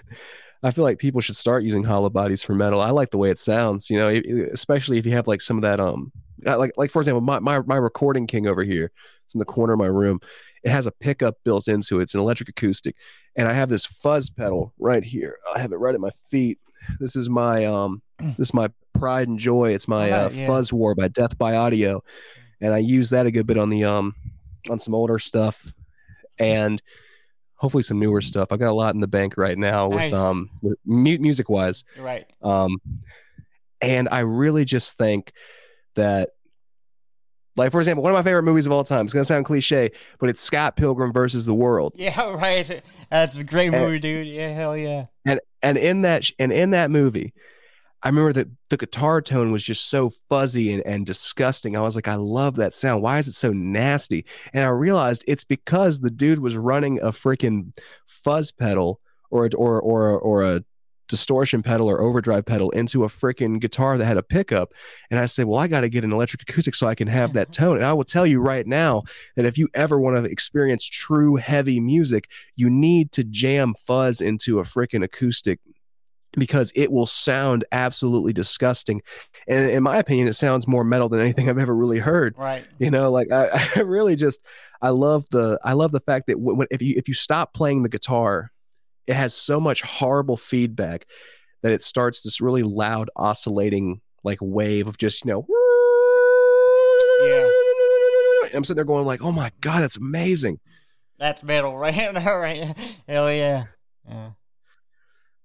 I 0.62 0.70
feel 0.70 0.84
like 0.84 0.98
people 0.98 1.20
should 1.20 1.36
start 1.36 1.62
using 1.62 1.84
hollow 1.84 2.10
bodies 2.10 2.42
for 2.42 2.54
metal. 2.54 2.80
I 2.80 2.90
like 2.90 3.10
the 3.10 3.18
way 3.18 3.30
it 3.30 3.38
sounds. 3.38 3.90
You 3.90 3.98
know, 3.98 4.08
especially 4.52 4.98
if 4.98 5.06
you 5.06 5.12
have 5.12 5.26
like 5.28 5.40
some 5.40 5.56
of 5.56 5.62
that 5.62 5.80
um, 5.80 6.12
like 6.44 6.72
like 6.76 6.90
for 6.90 7.00
example, 7.00 7.20
my 7.20 7.38
my 7.38 7.60
my 7.60 7.76
recording 7.76 8.26
king 8.26 8.46
over 8.46 8.62
here 8.62 8.90
It's 9.24 9.34
in 9.34 9.38
the 9.38 9.44
corner 9.44 9.74
of 9.74 9.78
my 9.78 9.86
room. 9.86 10.20
It 10.64 10.70
has 10.70 10.86
a 10.86 10.92
pickup 10.92 11.36
built 11.44 11.68
into 11.68 12.00
it. 12.00 12.04
It's 12.04 12.14
an 12.14 12.20
electric 12.20 12.48
acoustic, 12.48 12.96
and 13.36 13.48
I 13.48 13.52
have 13.52 13.68
this 13.68 13.86
fuzz 13.86 14.28
pedal 14.28 14.72
right 14.78 15.04
here. 15.04 15.36
I 15.54 15.60
have 15.60 15.72
it 15.72 15.76
right 15.76 15.94
at 15.94 16.00
my 16.00 16.10
feet. 16.10 16.58
This 16.98 17.16
is 17.16 17.28
my 17.28 17.64
um, 17.64 18.02
this 18.18 18.48
is 18.48 18.54
my 18.54 18.70
pride 18.94 19.28
and 19.28 19.38
joy. 19.38 19.72
It's 19.74 19.88
my 19.88 20.10
uh, 20.10 20.30
yeah. 20.30 20.46
Fuzz 20.46 20.72
War 20.72 20.94
by 20.94 21.08
Death 21.08 21.38
by 21.38 21.54
Audio, 21.56 22.02
and 22.60 22.74
I 22.74 22.78
use 22.78 23.10
that 23.10 23.26
a 23.26 23.30
good 23.30 23.46
bit 23.46 23.58
on 23.58 23.70
the 23.70 23.84
um, 23.84 24.14
on 24.68 24.78
some 24.78 24.94
older 24.94 25.18
stuff, 25.18 25.72
and 26.38 26.82
hopefully 27.58 27.82
some 27.82 27.98
newer 27.98 28.20
stuff. 28.20 28.48
I've 28.50 28.58
got 28.58 28.70
a 28.70 28.72
lot 28.74 28.94
in 28.94 29.00
the 29.00 29.06
bank 29.08 29.36
right 29.36 29.56
now 29.58 29.88
Nice. 29.88 30.10
with 30.12 30.20
um, 30.20 30.50
with 30.62 30.78
mu- 30.86 31.18
music 31.18 31.48
wise. 31.50 31.84
Right. 31.98 32.24
Um, 32.42 32.78
and 33.80 34.08
I 34.10 34.20
really 34.20 34.64
just 34.64 34.96
think 34.98 35.32
that, 35.94 36.30
like, 37.56 37.70
for 37.72 37.80
example, 37.80 38.02
one 38.02 38.12
of 38.12 38.16
my 38.16 38.22
favorite 38.22 38.42
movies 38.44 38.66
of 38.66 38.72
all 38.72 38.82
time, 38.84 39.04
it's 39.04 39.12
going 39.12 39.20
to 39.22 39.24
sound 39.26 39.44
cliche, 39.44 39.90
but 40.18 40.28
it's 40.28 40.40
Scott 40.40 40.76
Pilgrim 40.76 41.12
versus 41.12 41.46
the 41.46 41.54
World. 41.54 41.92
Yeah, 41.98 42.32
right. 42.34 42.82
That's 43.10 43.36
a 43.36 43.44
great 43.44 43.72
And- 43.72 43.84
movie, 43.84 43.98
dude. 43.98 44.26
Yeah, 44.26 44.48
hell 44.48 44.76
yeah. 44.76 45.06
And, 45.24 45.40
and 45.62 45.76
in 45.78 46.02
that, 46.02 46.30
and 46.38 46.52
in 46.52 46.70
that 46.70 46.90
movie, 46.90 47.32
I 48.02 48.08
remember 48.08 48.32
that 48.34 48.48
the 48.70 48.76
guitar 48.76 49.20
tone 49.20 49.50
was 49.50 49.64
just 49.64 49.90
so 49.90 50.10
fuzzy 50.28 50.72
and, 50.72 50.86
and 50.86 51.04
disgusting. 51.04 51.76
I 51.76 51.80
was 51.80 51.96
like, 51.96 52.08
I 52.08 52.14
love 52.14 52.56
that 52.56 52.74
sound. 52.74 53.02
Why 53.02 53.18
is 53.18 53.26
it 53.26 53.32
so 53.32 53.52
nasty? 53.52 54.24
And 54.52 54.64
I 54.64 54.68
realized 54.68 55.24
it's 55.26 55.44
because 55.44 56.00
the 56.00 56.10
dude 56.10 56.38
was 56.38 56.56
running 56.56 57.00
a 57.00 57.08
freaking 57.08 57.76
fuzz 58.06 58.52
pedal 58.52 59.00
or 59.30 59.46
a- 59.46 59.56
or 59.56 59.80
or 59.80 60.18
or 60.18 60.42
a 60.44 60.62
distortion 61.08 61.62
pedal 61.62 61.88
or 61.88 62.00
overdrive 62.00 62.44
pedal 62.44 62.70
into 62.70 63.02
a 63.04 63.08
freaking 63.08 63.58
guitar 63.58 63.98
that 63.98 64.04
had 64.04 64.18
a 64.18 64.22
pickup. 64.22 64.72
And 65.10 65.18
I 65.18 65.26
said, 65.26 65.46
well, 65.46 65.58
I 65.58 65.66
got 65.66 65.80
to 65.80 65.88
get 65.88 66.04
an 66.04 66.12
electric 66.12 66.42
acoustic 66.42 66.74
so 66.74 66.86
I 66.86 66.94
can 66.94 67.08
have 67.08 67.32
that 67.32 67.50
tone. 67.52 67.76
And 67.76 67.84
I 67.86 67.94
will 67.94 68.04
tell 68.04 68.26
you 68.26 68.40
right 68.40 68.66
now 68.66 69.02
that 69.34 69.46
if 69.46 69.58
you 69.58 69.68
ever 69.74 69.98
want 69.98 70.16
to 70.16 70.30
experience 70.30 70.84
true 70.84 71.36
heavy 71.36 71.80
music, 71.80 72.30
you 72.56 72.70
need 72.70 73.10
to 73.12 73.24
jam 73.24 73.74
fuzz 73.74 74.20
into 74.20 74.60
a 74.60 74.64
freaking 74.64 75.02
acoustic 75.02 75.60
because 76.32 76.72
it 76.74 76.92
will 76.92 77.06
sound 77.06 77.64
absolutely 77.72 78.32
disgusting. 78.32 79.02
And 79.46 79.70
in 79.70 79.82
my 79.82 79.98
opinion, 79.98 80.28
it 80.28 80.34
sounds 80.34 80.66
more 80.66 80.84
metal 80.84 81.08
than 81.08 81.20
anything 81.20 81.48
I've 81.48 81.58
ever 81.58 81.74
really 81.74 81.98
heard. 81.98 82.34
Right. 82.36 82.64
You 82.78 82.90
know, 82.90 83.10
like 83.10 83.30
I, 83.30 83.48
I 83.76 83.80
really 83.80 84.16
just 84.16 84.44
I 84.82 84.90
love 84.90 85.26
the 85.30 85.58
I 85.64 85.72
love 85.72 85.92
the 85.92 86.00
fact 86.00 86.26
that 86.26 86.38
when, 86.38 86.66
if 86.70 86.82
you 86.82 86.94
if 86.96 87.08
you 87.08 87.14
stop 87.14 87.54
playing 87.54 87.82
the 87.82 87.88
guitar, 87.88 88.50
it 89.06 89.14
has 89.14 89.34
so 89.34 89.60
much 89.60 89.82
horrible 89.82 90.36
feedback 90.36 91.06
that 91.62 91.72
it 91.72 91.82
starts 91.82 92.22
this 92.22 92.40
really 92.40 92.62
loud 92.62 93.10
oscillating 93.16 94.00
like 94.22 94.38
wave 94.40 94.88
of 94.88 94.98
just 94.98 95.24
you 95.24 95.32
know. 95.32 95.46
Yeah. 97.22 97.48
I'm 98.54 98.64
sitting 98.64 98.76
there 98.76 98.84
going 98.84 99.04
like, 99.04 99.22
oh 99.22 99.32
my 99.32 99.50
god, 99.60 99.82
that's 99.82 99.96
amazing. 99.96 100.60
That's 101.18 101.42
metal, 101.42 101.76
right? 101.76 102.14
right. 102.24 102.76
Hell 103.08 103.32
yeah. 103.32 103.64
Yeah. 104.08 104.30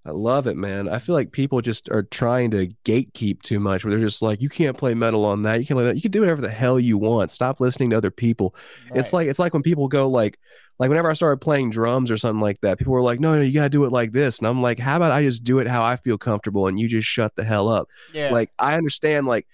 I 0.05 0.11
love 0.11 0.47
it, 0.47 0.57
man. 0.57 0.89
I 0.89 0.99
feel 0.99 1.15
like 1.15 1.31
people 1.31 1.61
just 1.61 1.89
are 1.89 2.03
trying 2.03 2.51
to 2.51 2.67
gatekeep 2.83 3.41
too 3.41 3.59
much, 3.59 3.85
where 3.85 3.91
they're 3.91 4.05
just 4.05 4.21
like, 4.21 4.41
you 4.41 4.49
can't 4.49 4.77
play 4.77 4.93
metal 4.93 5.23
on 5.23 5.43
that. 5.43 5.61
You 5.61 5.65
can't 5.65 5.77
play 5.77 5.85
that. 5.85 5.95
You 5.95 6.01
can 6.01 6.11
do 6.11 6.19
whatever 6.19 6.41
the 6.41 6.49
hell 6.49 6.77
you 6.77 6.97
want. 6.97 7.31
Stop 7.31 7.61
listening 7.61 7.91
to 7.91 7.97
other 7.97 8.11
people. 8.11 8.53
It's 8.93 9.13
like 9.13 9.27
it's 9.27 9.39
like 9.39 9.53
when 9.53 9.63
people 9.63 9.87
go 9.87 10.09
like, 10.09 10.37
like 10.77 10.89
whenever 10.89 11.09
I 11.09 11.13
started 11.13 11.37
playing 11.39 11.69
drums 11.69 12.11
or 12.11 12.17
something 12.17 12.41
like 12.41 12.59
that, 12.61 12.79
people 12.79 12.91
were 12.91 13.01
like, 13.01 13.21
no, 13.21 13.35
no, 13.35 13.41
you 13.41 13.53
gotta 13.53 13.69
do 13.69 13.85
it 13.85 13.91
like 13.93 14.11
this, 14.11 14.39
and 14.39 14.47
I'm 14.47 14.61
like, 14.61 14.77
how 14.77 14.97
about 14.97 15.13
I 15.13 15.21
just 15.21 15.45
do 15.45 15.59
it 15.59 15.67
how 15.67 15.83
I 15.83 15.95
feel 15.95 16.17
comfortable, 16.17 16.67
and 16.67 16.77
you 16.77 16.89
just 16.89 17.07
shut 17.07 17.35
the 17.35 17.43
hell 17.45 17.69
up. 17.69 17.87
yeah. 18.13 18.29
Like 18.29 18.51
I 18.59 18.75
understand, 18.75 19.25
like, 19.25 19.47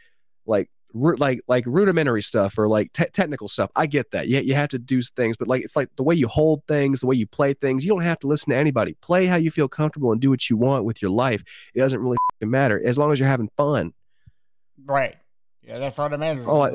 like. 0.45 0.69
Like 0.93 1.41
like 1.47 1.65
rudimentary 1.67 2.21
stuff 2.21 2.57
or 2.57 2.67
like 2.67 2.91
te- 2.93 3.05
technical 3.13 3.47
stuff, 3.47 3.69
I 3.75 3.85
get 3.85 4.11
that. 4.11 4.27
Yeah, 4.27 4.39
you 4.39 4.55
have 4.55 4.69
to 4.69 4.79
do 4.79 5.01
things, 5.01 5.37
but 5.37 5.47
like 5.47 5.63
it's 5.63 5.75
like 5.75 5.89
the 5.95 6.03
way 6.03 6.15
you 6.15 6.27
hold 6.27 6.63
things, 6.67 7.01
the 7.01 7.07
way 7.07 7.15
you 7.15 7.27
play 7.27 7.53
things. 7.53 7.83
You 7.83 7.89
don't 7.89 8.03
have 8.03 8.19
to 8.19 8.27
listen 8.27 8.51
to 8.51 8.57
anybody. 8.57 8.95
Play 9.01 9.25
how 9.25 9.35
you 9.35 9.51
feel 9.51 9.67
comfortable 9.67 10.11
and 10.11 10.19
do 10.19 10.29
what 10.29 10.49
you 10.49 10.57
want 10.57 10.85
with 10.85 11.01
your 11.01 11.11
life. 11.11 11.43
It 11.73 11.79
doesn't 11.79 11.99
really 11.99 12.17
matter 12.41 12.81
as 12.83 12.97
long 12.97 13.11
as 13.11 13.19
you're 13.19 13.27
having 13.27 13.49
fun. 13.57 13.93
right. 14.85 15.15
Yeah, 15.61 15.77
that's 15.77 15.99
all 15.99 16.09
that 16.09 16.19
matters. 16.19 16.45
All 16.45 16.63
I, 16.63 16.71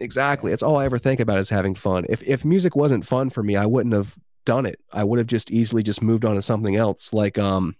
exactly. 0.00 0.52
It's 0.52 0.64
all 0.64 0.76
I 0.76 0.84
ever 0.84 0.98
think 0.98 1.20
about 1.20 1.38
is 1.38 1.48
having 1.48 1.76
fun. 1.76 2.06
If 2.08 2.22
if 2.24 2.44
music 2.44 2.74
wasn't 2.74 3.06
fun 3.06 3.30
for 3.30 3.40
me, 3.42 3.54
I 3.54 3.66
wouldn't 3.66 3.94
have 3.94 4.16
done 4.44 4.66
it. 4.66 4.80
I 4.92 5.04
would 5.04 5.18
have 5.18 5.28
just 5.28 5.52
easily 5.52 5.84
just 5.84 6.02
moved 6.02 6.24
on 6.24 6.34
to 6.34 6.42
something 6.42 6.74
else. 6.74 7.12
Like 7.12 7.38
um, 7.38 7.76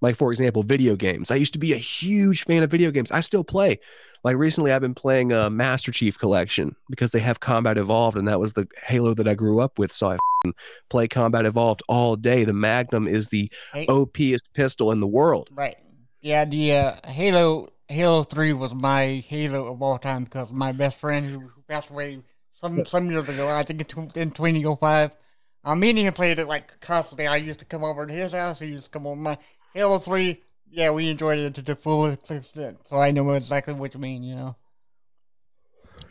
like 0.00 0.16
for 0.16 0.30
example, 0.32 0.62
video 0.62 0.96
games. 0.96 1.30
I 1.30 1.36
used 1.36 1.52
to 1.52 1.58
be 1.58 1.72
a 1.72 1.76
huge 1.78 2.44
fan 2.44 2.62
of 2.62 2.70
video 2.70 2.90
games. 2.90 3.10
I 3.10 3.20
still 3.20 3.44
play. 3.44 3.78
Like 4.22 4.36
recently, 4.36 4.72
I've 4.72 4.82
been 4.82 4.94
playing 4.94 5.32
a 5.32 5.48
Master 5.48 5.92
Chief 5.92 6.18
Collection 6.18 6.76
because 6.90 7.12
they 7.12 7.20
have 7.20 7.40
Combat 7.40 7.78
Evolved, 7.78 8.16
and 8.16 8.28
that 8.28 8.40
was 8.40 8.52
the 8.52 8.66
Halo 8.84 9.14
that 9.14 9.26
I 9.26 9.34
grew 9.34 9.60
up 9.60 9.78
with. 9.78 9.92
So 9.94 10.10
I 10.10 10.14
f***ing 10.14 10.54
play 10.90 11.08
Combat 11.08 11.46
Evolved 11.46 11.82
all 11.88 12.16
day. 12.16 12.44
The 12.44 12.52
Magnum 12.52 13.08
is 13.08 13.28
the 13.28 13.50
Hey- 13.72 13.86
OPest 13.86 14.52
pistol 14.52 14.92
in 14.92 15.00
the 15.00 15.06
world. 15.06 15.48
Right. 15.52 15.76
Yeah, 16.20 16.44
the 16.44 16.72
uh, 16.72 16.94
Halo 17.06 17.68
Halo 17.88 18.22
Three 18.24 18.52
was 18.52 18.74
my 18.74 19.24
Halo 19.26 19.72
of 19.72 19.80
all 19.80 19.98
time 19.98 20.24
because 20.24 20.52
my 20.52 20.72
best 20.72 21.00
friend 21.00 21.30
who 21.30 21.50
passed 21.66 21.90
away 21.90 22.20
some 22.52 22.84
some 22.84 23.10
years 23.10 23.28
ago, 23.28 23.48
I 23.48 23.62
think 23.62 23.80
in 23.80 24.08
tw- 24.08 24.16
in 24.16 24.30
twenty 24.32 24.64
oh 24.66 24.76
five. 24.76 25.12
I 25.64 25.74
mean, 25.74 25.96
he 25.96 26.10
played 26.10 26.38
it 26.38 26.46
like 26.46 26.80
constantly. 26.80 27.26
I 27.26 27.36
used 27.36 27.58
to 27.60 27.64
come 27.66 27.84
over 27.84 28.06
to 28.06 28.12
his 28.12 28.32
house. 28.32 28.58
He 28.58 28.66
used 28.66 28.84
to 28.84 28.90
come 28.90 29.06
over 29.06 29.20
my 29.20 29.38
Halo 29.74 29.98
Three. 29.98 30.42
Yeah, 30.70 30.90
we 30.92 31.10
enjoyed 31.10 31.38
it 31.38 31.54
to 31.54 31.62
the 31.62 31.74
fullest 31.74 32.30
extent. 32.30 32.78
So 32.84 32.96
I 33.00 33.10
know 33.10 33.30
exactly 33.30 33.74
what 33.74 33.94
you 33.94 34.00
mean. 34.00 34.22
You 34.22 34.36
know. 34.36 34.56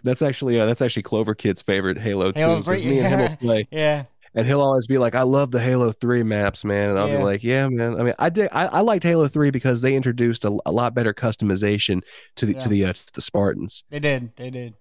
That's 0.03 0.21
actually 0.21 0.59
uh, 0.59 0.65
that's 0.65 0.81
actually 0.81 1.03
Clover 1.03 1.33
Kid's 1.35 1.61
favorite 1.61 1.97
Halo 1.97 2.31
too. 2.31 2.41
Halo 2.41 2.57
Because 2.59 2.79
3, 2.81 2.89
me 2.89 2.99
and 2.99 3.07
him 3.07 3.19
will 3.19 3.25
yeah. 3.29 3.35
play. 3.41 3.67
Yeah. 3.71 4.03
And 4.35 4.45
he'll 4.45 4.61
always 4.61 4.85
be 4.85 4.99
like, 4.99 5.15
I 5.15 5.23
love 5.23 5.49
the 5.49 5.59
Halo 5.59 5.91
3 5.91 6.21
maps, 6.21 6.63
man. 6.63 6.91
And 6.91 6.99
I'll 6.99 7.09
Yeah. 7.09 7.17
be 7.17 7.23
like, 7.23 7.43
yeah, 7.43 7.67
man. 7.67 7.99
I 7.99 8.03
mean, 8.03 8.13
I 8.19 8.29
did 8.29 8.49
I, 8.51 8.65
I 8.67 8.79
liked 8.81 9.03
Halo 9.03 9.27
3 9.27 9.49
because 9.49 9.81
they 9.81 9.95
introduced 9.95 10.45
a, 10.45 10.57
a 10.65 10.71
lot 10.71 10.93
better 10.93 11.13
customization 11.13 12.01
to 12.35 12.45
the 12.45 12.53
Yeah. 12.53 12.59
to 12.59 12.69
the 12.69 12.85
uh, 12.85 12.93
to 12.93 13.13
the 13.13 13.21
Spartans. 13.21 13.83
They 13.89 13.99
did. 13.99 14.35
They 14.35 14.49
did. 14.51 14.75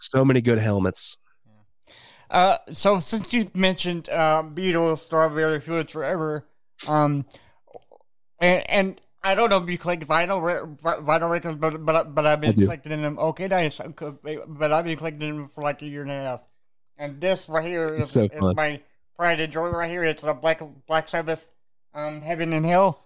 So 0.00 0.24
many 0.24 0.40
good 0.40 0.58
helmets. 0.58 1.16
Uh, 2.30 2.58
so 2.72 3.00
since 3.00 3.32
you 3.32 3.50
mentioned 3.54 4.08
uh, 4.10 4.42
Beatles, 4.54 4.98
Strawberry 4.98 5.60
Fields 5.60 5.90
Forever, 5.90 6.46
um, 6.86 7.24
and, 8.40 8.70
and 8.70 9.00
I 9.22 9.34
don't 9.34 9.50
know 9.50 9.58
if 9.62 9.68
you 9.68 9.78
collect 9.78 10.06
vinyl 10.06 10.40
vinyl 10.80 11.30
records, 11.30 11.56
but 11.56 11.84
but 11.84 12.14
but 12.14 12.26
I've 12.26 12.40
been 12.40 12.54
collecting 12.54 13.02
them. 13.02 13.18
Okay, 13.18 13.48
nice. 13.48 13.78
But 13.78 14.72
I've 14.72 14.84
been 14.84 14.96
collecting 14.96 15.36
them 15.36 15.48
for 15.48 15.62
like 15.62 15.82
a 15.82 15.86
year 15.86 16.02
and 16.02 16.10
a 16.10 16.14
half. 16.14 16.40
And 16.96 17.20
this 17.20 17.48
right 17.48 17.64
here 17.64 17.96
is, 17.96 18.10
so 18.10 18.24
is 18.24 18.30
my 18.56 18.80
pride 19.16 19.40
and 19.40 19.52
joy 19.52 19.68
right 19.68 19.90
here. 19.90 20.04
It's 20.04 20.22
a 20.22 20.34
Black 20.34 20.60
Black 20.86 21.08
Sabbath, 21.08 21.48
um, 21.94 22.20
Heaven 22.22 22.52
and 22.52 22.64
Hell. 22.66 23.00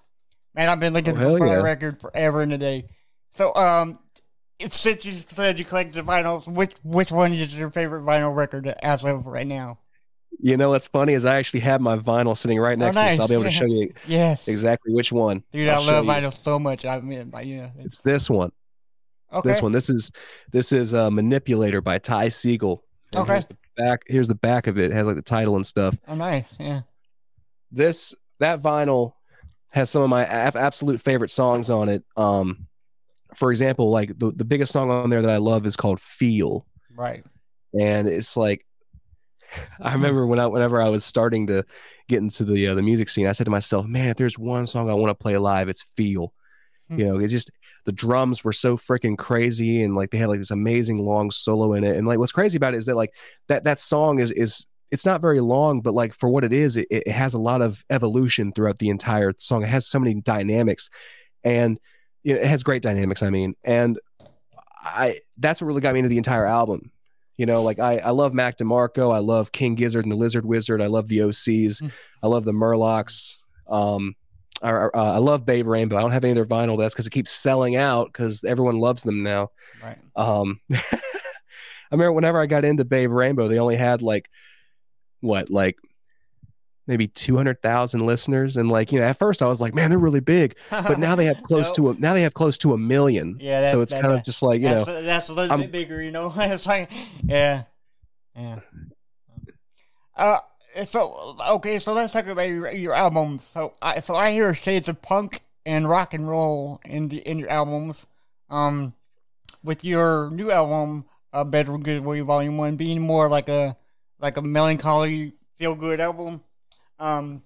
Man, 0.55 0.68
I've 0.68 0.80
been 0.80 0.93
looking 0.93 1.16
Oh, 1.18 1.39
for 1.39 1.47
yeah. 1.47 1.61
a 1.61 1.62
record 1.62 2.01
forever 2.01 2.43
and 2.43 2.53
a 2.53 2.59
day. 2.59 2.85
So 3.33 3.55
um, 3.55 3.99
since 4.70 5.05
you 5.05 5.14
said 5.14 5.59
you 5.59 5.64
collect 5.64 5.95
the 5.95 6.03
vinyls, 6.03 6.47
which 6.47 6.72
which 6.85 7.11
one 7.11 7.33
is 7.33 7.55
your 7.55 7.70
favorite 7.70 8.03
vinyl 8.03 8.35
record 8.37 8.66
as 8.83 9.03
of 9.03 9.26
right 9.26 9.47
now? 9.47 9.78
You 10.41 10.57
know 10.57 10.70
what's 10.70 10.87
funny 10.87 11.12
is 11.12 11.24
I 11.24 11.37
actually 11.37 11.61
have 11.61 11.80
my 11.80 11.97
vinyl 11.97 12.37
sitting 12.37 12.59
right 12.59 12.76
next 12.76 12.97
to 12.97 13.05
me, 13.05 13.16
so 13.16 13.22
I'll 13.22 13.28
be 13.28 13.35
able 13.35 13.45
to 13.45 13.49
Oh, 13.49 13.53
show 13.53 13.66
you 13.66 13.93
Yes, 14.07 14.49
exactly 14.49 14.93
which 14.93 15.12
one. 15.12 15.45
Dude, 15.53 15.68
I'll 15.68 15.83
I 15.83 16.01
love 16.01 16.05
you. 16.05 16.11
vinyl 16.11 16.33
so 16.33 16.59
much. 16.59 16.85
I 16.85 17.01
mean, 17.01 17.33
yeah, 17.45 17.70
It's 17.78 18.01
this 18.01 18.28
one. 18.28 18.51
okay. 19.33 19.49
This 19.49 19.62
one. 19.62 19.72
This 19.72 19.89
is 19.89 20.11
this 20.51 20.72
is 20.72 20.95
uh, 20.95 21.11
Manipulator 21.11 21.80
by 21.80 21.99
Ty 21.99 22.26
Segall. 22.28 22.80
And 23.14 23.22
Okay. 23.22 23.33
Here's 23.35 23.47
the 23.47 23.57
back. 23.76 24.03
Here's 24.07 24.28
the 24.28 24.35
back 24.35 24.66
of 24.66 24.78
it. 24.78 24.91
It 24.91 24.95
has 24.95 25.07
like 25.07 25.16
the 25.16 25.22
title 25.22 25.55
and 25.57 25.64
stuff. 25.66 25.97
Oh, 26.09 26.14
nice. 26.14 26.57
Yeah. 26.59 26.80
this 27.70 28.14
that 28.41 28.61
vinyl 28.61 29.12
has 29.70 29.89
some 29.91 30.03
of 30.03 30.09
my 30.11 30.24
absolute 30.26 31.01
favorite 31.01 31.30
songs 31.30 31.70
on 31.70 31.89
it. 31.89 32.03
Um, 32.16 32.66
for 33.35 33.51
example, 33.51 33.91
like 33.91 34.18
the, 34.18 34.30
the 34.33 34.45
biggest 34.45 34.72
song 34.72 34.91
on 34.91 35.09
there 35.09 35.22
that 35.22 35.30
I 35.30 35.37
love 35.39 35.64
is 35.66 35.76
called 35.76 36.01
"Feel," 36.01 36.66
Right. 36.97 37.24
and 37.78 38.07
it's 38.09 38.37
like 38.37 38.66
I 39.80 39.92
remember 39.92 40.26
when 40.26 40.38
I 40.38 40.46
whenever 40.46 40.80
I 40.80 40.88
was 40.88 41.05
starting 41.05 41.46
to 41.48 41.64
get 42.09 42.18
into 42.18 42.44
the 42.44 42.68
uh, 42.68 42.74
the 42.74 42.82
music 42.82 43.09
scene, 43.09 43.26
I 43.26 43.32
said 43.32 43.44
to 43.44 43.50
myself, 43.50 43.86
"Man, 43.86 44.09
if 44.09 44.16
there's 44.16 44.38
one 44.38 44.66
song 44.66 44.90
I 44.90 44.94
want 44.94 45.11
to 45.11 45.22
play 45.22 45.36
live, 45.36 45.68
it's 45.68 45.82
"Feel." 45.82 46.32
Hmm. 46.88 46.98
You 46.98 47.05
know, 47.07 47.18
it's 47.18 47.32
just 47.32 47.50
the 47.84 47.92
drums 47.92 48.44
were 48.44 48.53
so 48.53 48.76
freaking 48.76 49.16
crazy, 49.16 49.82
and 49.82 49.94
like 49.94 50.11
they 50.11 50.18
had 50.18 50.28
like 50.28 50.38
this 50.38 50.50
amazing 50.50 50.98
long 50.98 51.30
solo 51.30 51.74
in 51.74 51.84
it. 51.84 51.96
And 51.96 52.07
like 52.07 52.18
what's 52.18 52.32
crazy 52.32 52.57
about 52.57 52.74
it 52.74 52.78
is 52.78 52.86
that 52.86 52.96
like 52.96 53.14
that 53.48 53.64
that 53.64 53.80
song 53.80 54.18
is 54.18 54.30
is 54.30 54.66
it's 54.90 55.07
not 55.07 55.22
very 55.22 55.40
long, 55.40 55.80
but 55.80 55.94
like 55.94 56.12
for 56.12 56.28
what 56.28 56.44
it 56.44 56.53
is, 56.53 56.76
it, 56.76 56.86
it 56.90 57.09
has 57.09 57.32
a 57.34 57.38
lot 57.38 57.62
of 57.62 57.82
evolution 57.88 58.53
throughout 58.53 58.78
the 58.78 58.90
entire 58.90 59.32
song. 59.38 59.62
It 59.62 59.68
has 59.68 59.86
so 59.86 59.98
many 59.98 60.20
dynamics, 60.20 60.90
and 61.42 61.80
you 62.22 62.34
know, 62.34 62.40
it 62.40 62.46
has 62.46 62.62
great 62.62 62.82
dynamics. 62.82 63.22
I 63.22 63.30
mean, 63.30 63.55
and 63.64 63.98
I 64.82 65.18
that's 65.38 65.61
what 65.61 65.68
really 65.68 65.80
got 65.80 65.94
me 65.94 66.00
into 66.00 66.09
the 66.09 66.18
entire 66.18 66.46
album. 66.46 66.92
You 67.37 67.47
know, 67.47 67.62
like 67.62 67.78
I, 67.78 67.99
I 67.99 68.11
love 68.11 68.35
Mac 68.35 68.59
DeMarco, 68.59 69.12
I 69.14 69.18
love 69.18 69.53
King 69.53 69.74
Gizzard 69.74 70.05
and 70.05 70.12
the 70.12 70.16
Lizard 70.16 70.45
Wizard, 70.45 70.83
I 70.83 70.87
love 70.87 71.09
the 71.09 71.18
OCs, 71.18 71.83
Mm. 71.83 71.93
I 72.22 72.26
love 72.26 72.45
the 72.45 72.53
Murlocs. 72.53 73.37
Um, 73.68 74.14
I, 74.62 74.70
I, 74.70 74.89
I 74.95 75.18
love 75.18 75.45
Babe 75.45 75.66
Rainbow. 75.66 75.97
I 75.97 76.03
don't 76.03 76.12
have 76.12 76.24
any 76.24 76.33
of 76.33 76.37
their 76.37 76.45
vinyl. 76.45 76.78
That's 76.78 76.95
because 76.95 77.07
it 77.07 77.11
keeps 77.11 77.30
selling 77.30 77.74
out 77.74 78.07
because 78.12 78.45
everyone 78.45 78.78
loves 78.78 79.03
them 79.03 79.22
now. 79.22 79.49
Right. 79.83 79.99
Um, 80.14 80.61
I 80.72 80.78
remember 81.91 82.12
whenever 82.12 82.41
I 82.41 82.47
got 82.47 82.64
into 82.64 82.85
Babe 82.85 83.11
Rainbow, 83.11 83.49
they 83.49 83.59
only 83.59 83.76
had 83.76 84.03
like 84.03 84.28
what, 85.20 85.51
like 85.51 85.76
maybe 86.87 87.07
two 87.09 87.37
hundred 87.37 87.62
thousand 87.62 88.05
listeners, 88.07 88.57
and 88.57 88.68
like 88.70 88.93
you 88.93 88.99
know, 89.01 89.07
at 89.07 89.18
first 89.18 89.43
I 89.43 89.47
was 89.47 89.61
like, 89.61 89.74
man, 89.74 89.91
they're 89.91 89.99
really 89.99 90.20
big, 90.20 90.57
but 90.70 90.99
now 90.99 91.14
they 91.14 91.26
have 91.26 91.43
close 91.45 91.68
Nope. 91.68 91.74
to 91.76 91.91
a 91.91 91.95
now 92.01 92.12
they 92.14 92.22
have 92.22 92.35
close 92.35 92.59
to 92.59 92.72
a 92.72 92.78
million. 92.78 93.39
Yeah, 93.41 93.64
so 93.64 93.80
it's 93.80 93.93
that- 93.93 94.03
kind 94.03 94.14
of 94.14 94.24
just 94.24 94.43
like 94.43 94.61
you 94.61 94.68
know, 94.68 94.85
that's, 94.85 95.05
that's 95.07 95.28
a 95.28 95.33
little 95.33 95.51
I'm- 95.53 95.61
bit 95.62 95.72
bigger, 95.72 96.03
you 96.03 96.11
know. 96.11 96.33
it's 96.37 96.66
like, 96.66 96.91
yeah, 97.24 97.64
yeah. 98.37 98.61
Uh, 100.16 100.39
so 100.85 101.37
okay, 101.51 101.78
so 101.78 101.93
let's 101.93 102.12
talk 102.12 102.26
about 102.26 102.49
your, 102.49 102.70
your 102.72 102.95
albums. 102.95 103.51
So 103.53 103.74
I 103.83 104.01
so 104.01 104.14
I 104.14 104.33
hear 104.33 104.55
shades 104.55 104.89
of 104.89 105.01
punk 105.03 105.41
and 105.64 105.89
rock 105.89 106.14
and 106.14 106.28
roll 106.28 106.80
in 106.85 107.09
the 107.09 107.18
in 107.18 107.39
your 107.39 107.49
albums. 107.51 108.07
Um, 108.51 108.93
with 109.64 109.85
your 109.85 110.30
new 110.30 110.51
album, 110.51 111.05
uh, 111.33 111.45
Bedroom 111.45 111.83
Getaway 111.83 112.20
Volume 112.20 112.57
One, 112.59 112.76
being 112.76 113.01
more 113.01 113.28
like 113.28 113.49
a 113.49 113.76
like 114.20 114.37
a 114.37 114.43
melancholy 114.43 115.33
feel 115.57 115.74
good 115.74 116.01
album. 116.01 116.43
Um, 117.03 117.42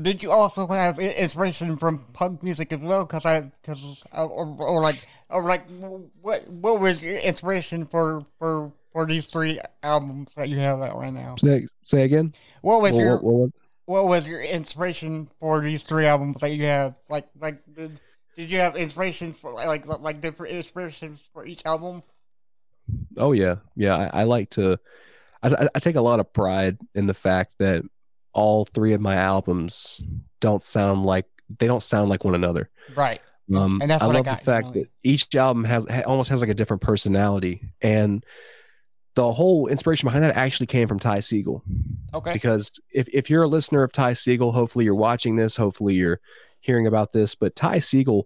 did 0.00 0.22
you 0.22 0.30
also 0.30 0.66
have 0.68 0.98
inspiration 0.98 1.76
from 1.76 1.98
punk 2.12 2.42
music 2.42 2.72
as 2.72 2.78
well? 2.78 3.04
Cause 3.06 3.24
I, 3.24 3.50
cause 3.64 3.78
or, 4.12 4.46
or 4.58 4.80
like, 4.80 5.04
or 5.28 5.42
like, 5.42 5.68
what 6.22 6.48
what 6.48 6.80
was 6.80 7.00
your 7.02 7.16
inspiration 7.18 7.84
for 7.84 8.26
for 8.38 8.72
for 8.92 9.06
these 9.06 9.26
three 9.26 9.60
albums 9.82 10.30
that 10.36 10.48
you 10.48 10.58
have 10.58 10.80
out 10.82 10.96
right 10.98 11.12
now? 11.12 11.34
say, 11.36 11.66
say 11.82 12.02
again. 12.02 12.32
What 12.62 12.80
was 12.80 12.92
What- 12.92 13.00
your 13.00 13.14
what- 13.18 13.24
what- 13.24 13.50
what 13.86 14.08
was 14.08 14.26
your 14.26 14.40
inspiration 14.40 15.30
for 15.38 15.60
these 15.60 15.84
three 15.84 16.06
albums 16.06 16.38
that 16.40 16.50
you 16.50 16.64
have? 16.64 16.94
Like 17.08 17.28
like 17.40 17.62
did, 17.72 18.00
did 18.36 18.50
you 18.50 18.58
have 18.58 18.76
inspiration 18.76 19.32
for 19.32 19.52
like 19.52 19.86
like, 19.86 20.20
different 20.20 20.54
inspirations 20.54 21.22
for 21.32 21.46
each 21.46 21.62
album? 21.64 22.02
Oh 23.16 23.30
yeah, 23.32 23.56
yeah. 23.76 23.96
I, 23.96 24.22
I 24.22 24.22
like 24.24 24.50
to. 24.50 24.78
I- 25.42 25.68
I 25.72 25.78
take 25.78 25.94
a 25.94 26.00
lot 26.00 26.18
of 26.18 26.32
pride 26.32 26.78
in 26.96 27.06
the 27.06 27.14
fact 27.14 27.52
that 27.58 27.84
all 28.36 28.66
three 28.66 28.92
of 28.92 29.00
my 29.00 29.14
albums 29.16 30.00
don't 30.40 30.62
sound 30.62 31.04
like 31.06 31.24
they 31.58 31.66
don't 31.66 31.82
sound 31.82 32.10
like 32.10 32.22
one 32.24 32.34
another. 32.34 32.68
Right. 32.94 33.20
Um, 33.54 33.78
And 33.80 33.90
that's 33.90 34.02
I 34.02 34.06
I 34.06 34.12
love 34.12 34.24
got, 34.24 34.40
the 34.40 34.44
fact 34.44 34.74
that 34.74 34.88
each 35.02 35.34
album 35.34 35.64
has 35.64 35.86
ha, 35.88 36.02
almost 36.06 36.28
has 36.30 36.42
like 36.42 36.50
a 36.50 36.54
different 36.54 36.82
personality, 36.82 37.62
and 37.80 38.24
the 39.14 39.32
whole 39.32 39.68
inspiration 39.68 40.06
behind 40.06 40.22
that 40.22 40.36
actually 40.36 40.66
came 40.66 40.86
from 40.86 40.98
Ty 40.98 41.18
Segall. 41.18 41.62
Okay. 42.12 42.34
Because 42.34 42.78
if 42.92 43.08
if 43.08 43.30
you're 43.30 43.44
a 43.44 43.48
listener 43.48 43.82
of 43.82 43.90
Ty 43.90 44.12
Segall, 44.12 44.52
hopefully 44.52 44.84
you're 44.84 44.94
watching 44.94 45.36
this, 45.36 45.56
hopefully 45.56 45.94
you're 45.94 46.20
hearing 46.60 46.86
about 46.86 47.12
this. 47.12 47.34
But 47.34 47.56
Ty 47.56 47.76
Segall, 47.78 48.24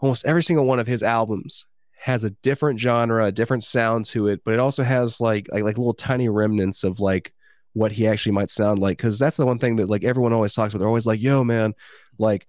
almost 0.00 0.26
every 0.26 0.42
single 0.42 0.66
one 0.66 0.78
of 0.78 0.86
his 0.86 1.02
albums 1.02 1.64
has 1.98 2.24
a 2.24 2.30
different 2.30 2.78
genre, 2.78 3.24
a 3.26 3.32
different 3.32 3.62
sound 3.62 4.04
to 4.06 4.28
it, 4.28 4.42
but 4.44 4.52
it 4.52 4.60
also 4.60 4.82
has 4.82 5.20
like 5.20 5.46
like, 5.50 5.62
like 5.62 5.78
little 5.78 5.94
tiny 5.94 6.28
remnants 6.28 6.84
of 6.84 7.00
like 7.00 7.32
what 7.76 7.92
he 7.92 8.06
actually 8.08 8.32
might 8.32 8.50
sound 8.50 8.78
like. 8.78 8.96
Because 8.96 9.18
that's 9.18 9.36
the 9.36 9.44
one 9.44 9.58
thing 9.58 9.76
that 9.76 9.90
like 9.90 10.02
everyone 10.02 10.32
always 10.32 10.54
talks 10.54 10.72
about. 10.72 10.80
They're 10.80 10.88
always 10.88 11.06
like, 11.06 11.22
"Yo, 11.22 11.44
man," 11.44 11.74
like 12.18 12.46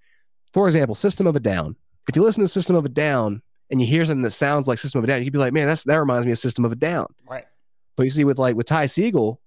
for 0.53 0.65
example, 0.67 0.95
System 0.95 1.27
of 1.27 1.35
a 1.35 1.39
Down. 1.39 1.75
If 2.07 2.15
you 2.15 2.23
listen 2.23 2.41
to 2.41 2.47
System 2.47 2.75
of 2.77 2.85
a 2.85 2.89
Down 2.89 3.41
and 3.69 3.81
you 3.81 3.87
hear 3.87 4.05
something 4.05 4.21
that 4.23 4.31
sounds 4.31 4.67
like 4.67 4.79
System 4.79 4.99
of 4.99 5.03
a 5.03 5.07
Down, 5.07 5.23
you'd 5.23 5.33
be 5.33 5.39
like, 5.39 5.53
"Man, 5.53 5.67
that's 5.67 5.83
that 5.83 5.97
reminds 5.97 6.25
me 6.25 6.31
of 6.31 6.37
System 6.37 6.63
of 6.63 6.71
a 6.71 6.75
Down." 6.75 7.07
Right. 7.29 7.43
But 7.97 8.03
you 8.03 8.09
see, 8.09 8.23
with 8.23 8.39
like 8.39 8.55
with 8.55 8.67
Ty 8.67 8.85
Segall, 8.85 9.37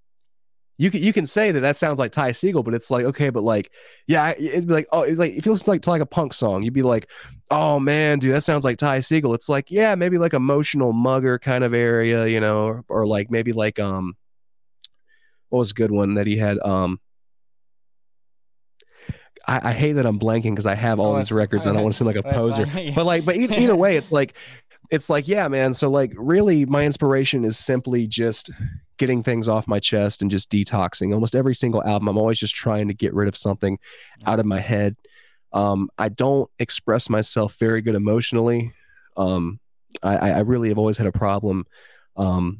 you 0.76 0.90
can 0.90 1.02
you 1.02 1.14
can 1.14 1.24
say 1.24 1.50
that 1.50 1.60
that 1.60 1.78
sounds 1.78 1.98
like 1.98 2.12
Ty 2.12 2.30
Segall, 2.30 2.64
but 2.64 2.74
it's 2.74 2.90
like 2.90 3.06
okay, 3.06 3.30
but 3.30 3.42
like 3.42 3.70
yeah, 4.06 4.34
it'd 4.38 4.68
be 4.68 4.74
like 4.74 4.86
oh, 4.92 5.02
it's 5.02 5.18
like 5.18 5.32
if 5.32 5.46
you 5.46 5.52
listen 5.52 5.64
to 5.64 5.70
like 5.70 5.82
to 5.82 5.90
like 5.90 6.02
a 6.02 6.06
punk 6.06 6.34
song, 6.34 6.62
you'd 6.62 6.74
be 6.74 6.82
like, 6.82 7.08
oh 7.50 7.80
man, 7.80 8.18
dude, 8.18 8.34
that 8.34 8.42
sounds 8.42 8.66
like 8.66 8.76
Ty 8.76 8.98
Segall. 8.98 9.34
It's 9.34 9.48
like 9.48 9.70
yeah, 9.70 9.94
maybe 9.94 10.18
like 10.18 10.34
emotional 10.34 10.92
mugger 10.92 11.38
kind 11.38 11.64
of 11.64 11.72
area, 11.72 12.26
you 12.26 12.40
know, 12.40 12.66
or, 12.66 12.84
or 12.88 13.06
like 13.06 13.30
maybe 13.30 13.52
like 13.52 13.78
um, 13.78 14.14
what 15.50 15.58
was 15.58 15.70
a 15.72 15.74
good 15.74 15.90
one 15.90 16.14
that 16.14 16.26
he 16.26 16.36
had 16.38 16.58
um. 16.60 16.98
I, 19.48 19.70
I 19.70 19.72
hate 19.72 19.92
that 19.92 20.06
I'm 20.06 20.18
blanking 20.18 20.50
because 20.52 20.66
I 20.66 20.74
have 20.74 21.00
all 21.00 21.14
Oh, 21.14 21.18
these 21.18 21.32
records. 21.32 21.64
and 21.66 21.72
I 21.72 21.74
don't 21.76 21.84
want 21.84 21.94
to 21.94 21.98
seem 21.98 22.06
like 22.06 22.16
a 22.16 22.22
poser. 22.34 22.66
Yeah. 22.66 22.92
but 22.94 23.06
like, 23.06 23.24
but 23.24 23.36
either, 23.36 23.54
either 23.56 23.74
way, 23.76 23.96
it's 23.96 24.12
like, 24.12 24.34
it's 24.90 25.08
like, 25.08 25.26
yeah, 25.28 25.48
man. 25.48 25.72
So 25.72 25.88
like, 25.88 26.12
really, 26.16 26.66
my 26.66 26.84
inspiration 26.84 27.44
is 27.44 27.58
simply 27.58 28.06
just 28.06 28.50
getting 28.98 29.22
things 29.22 29.48
off 29.48 29.66
my 29.66 29.80
chest 29.80 30.20
and 30.20 30.30
just 30.30 30.50
detoxing. 30.52 31.14
Almost 31.14 31.34
every 31.34 31.54
single 31.54 31.82
album, 31.82 32.08
I'm 32.08 32.18
always 32.18 32.38
just 32.38 32.54
trying 32.54 32.88
to 32.88 32.94
get 32.94 33.14
rid 33.14 33.28
of 33.28 33.36
something 33.36 33.78
out 34.26 34.40
of 34.40 34.46
my 34.46 34.60
head. 34.60 34.94
Um, 35.52 35.88
I 35.96 36.10
don't 36.10 36.50
express 36.58 37.08
myself 37.08 37.56
very 37.58 37.80
good 37.80 37.94
emotionally. 37.94 38.72
Um, 39.16 39.58
I, 40.02 40.16
I 40.16 40.30
I 40.30 40.38
really 40.40 40.68
have 40.68 40.78
always 40.78 40.98
had 40.98 41.06
a 41.08 41.12
problem 41.12 41.66
um, 42.16 42.58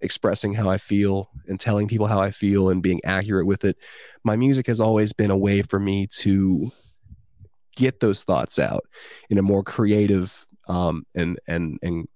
expressing 0.00 0.54
how 0.54 0.68
I 0.68 0.78
feel 0.78 1.30
and 1.46 1.58
telling 1.58 1.88
people 1.88 2.06
how 2.06 2.20
I 2.20 2.30
feel 2.30 2.70
and 2.70 2.82
being 2.82 3.00
accurate 3.04 3.46
with 3.46 3.64
it. 3.64 3.76
My 4.24 4.36
music 4.36 4.66
has 4.66 4.80
always 4.80 5.12
been 5.12 5.30
a 5.30 5.36
way 5.36 5.62
for 5.62 5.78
me 5.78 6.06
to 6.18 6.70
get 7.76 8.00
those 8.00 8.24
thoughts 8.24 8.58
out 8.58 8.84
in 9.28 9.38
a 9.38 9.42
more 9.42 9.62
creative 9.62 10.46
um, 10.68 11.04
and 11.14 11.38
and 11.46 11.78
and 11.82 12.08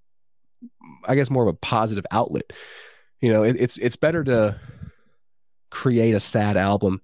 I 1.07 1.15
guess 1.15 1.31
more 1.31 1.43
of 1.43 1.49
a 1.49 1.59
positive 1.59 2.07
outlet. 2.11 2.53
You 3.21 3.33
know, 3.33 3.43
it, 3.43 3.57
it's 3.59 3.77
it's 3.79 3.97
better 3.97 4.25
to 4.25 4.59
create 5.71 6.15
a 6.15 6.21
sad 6.21 6.57
album 6.57 7.01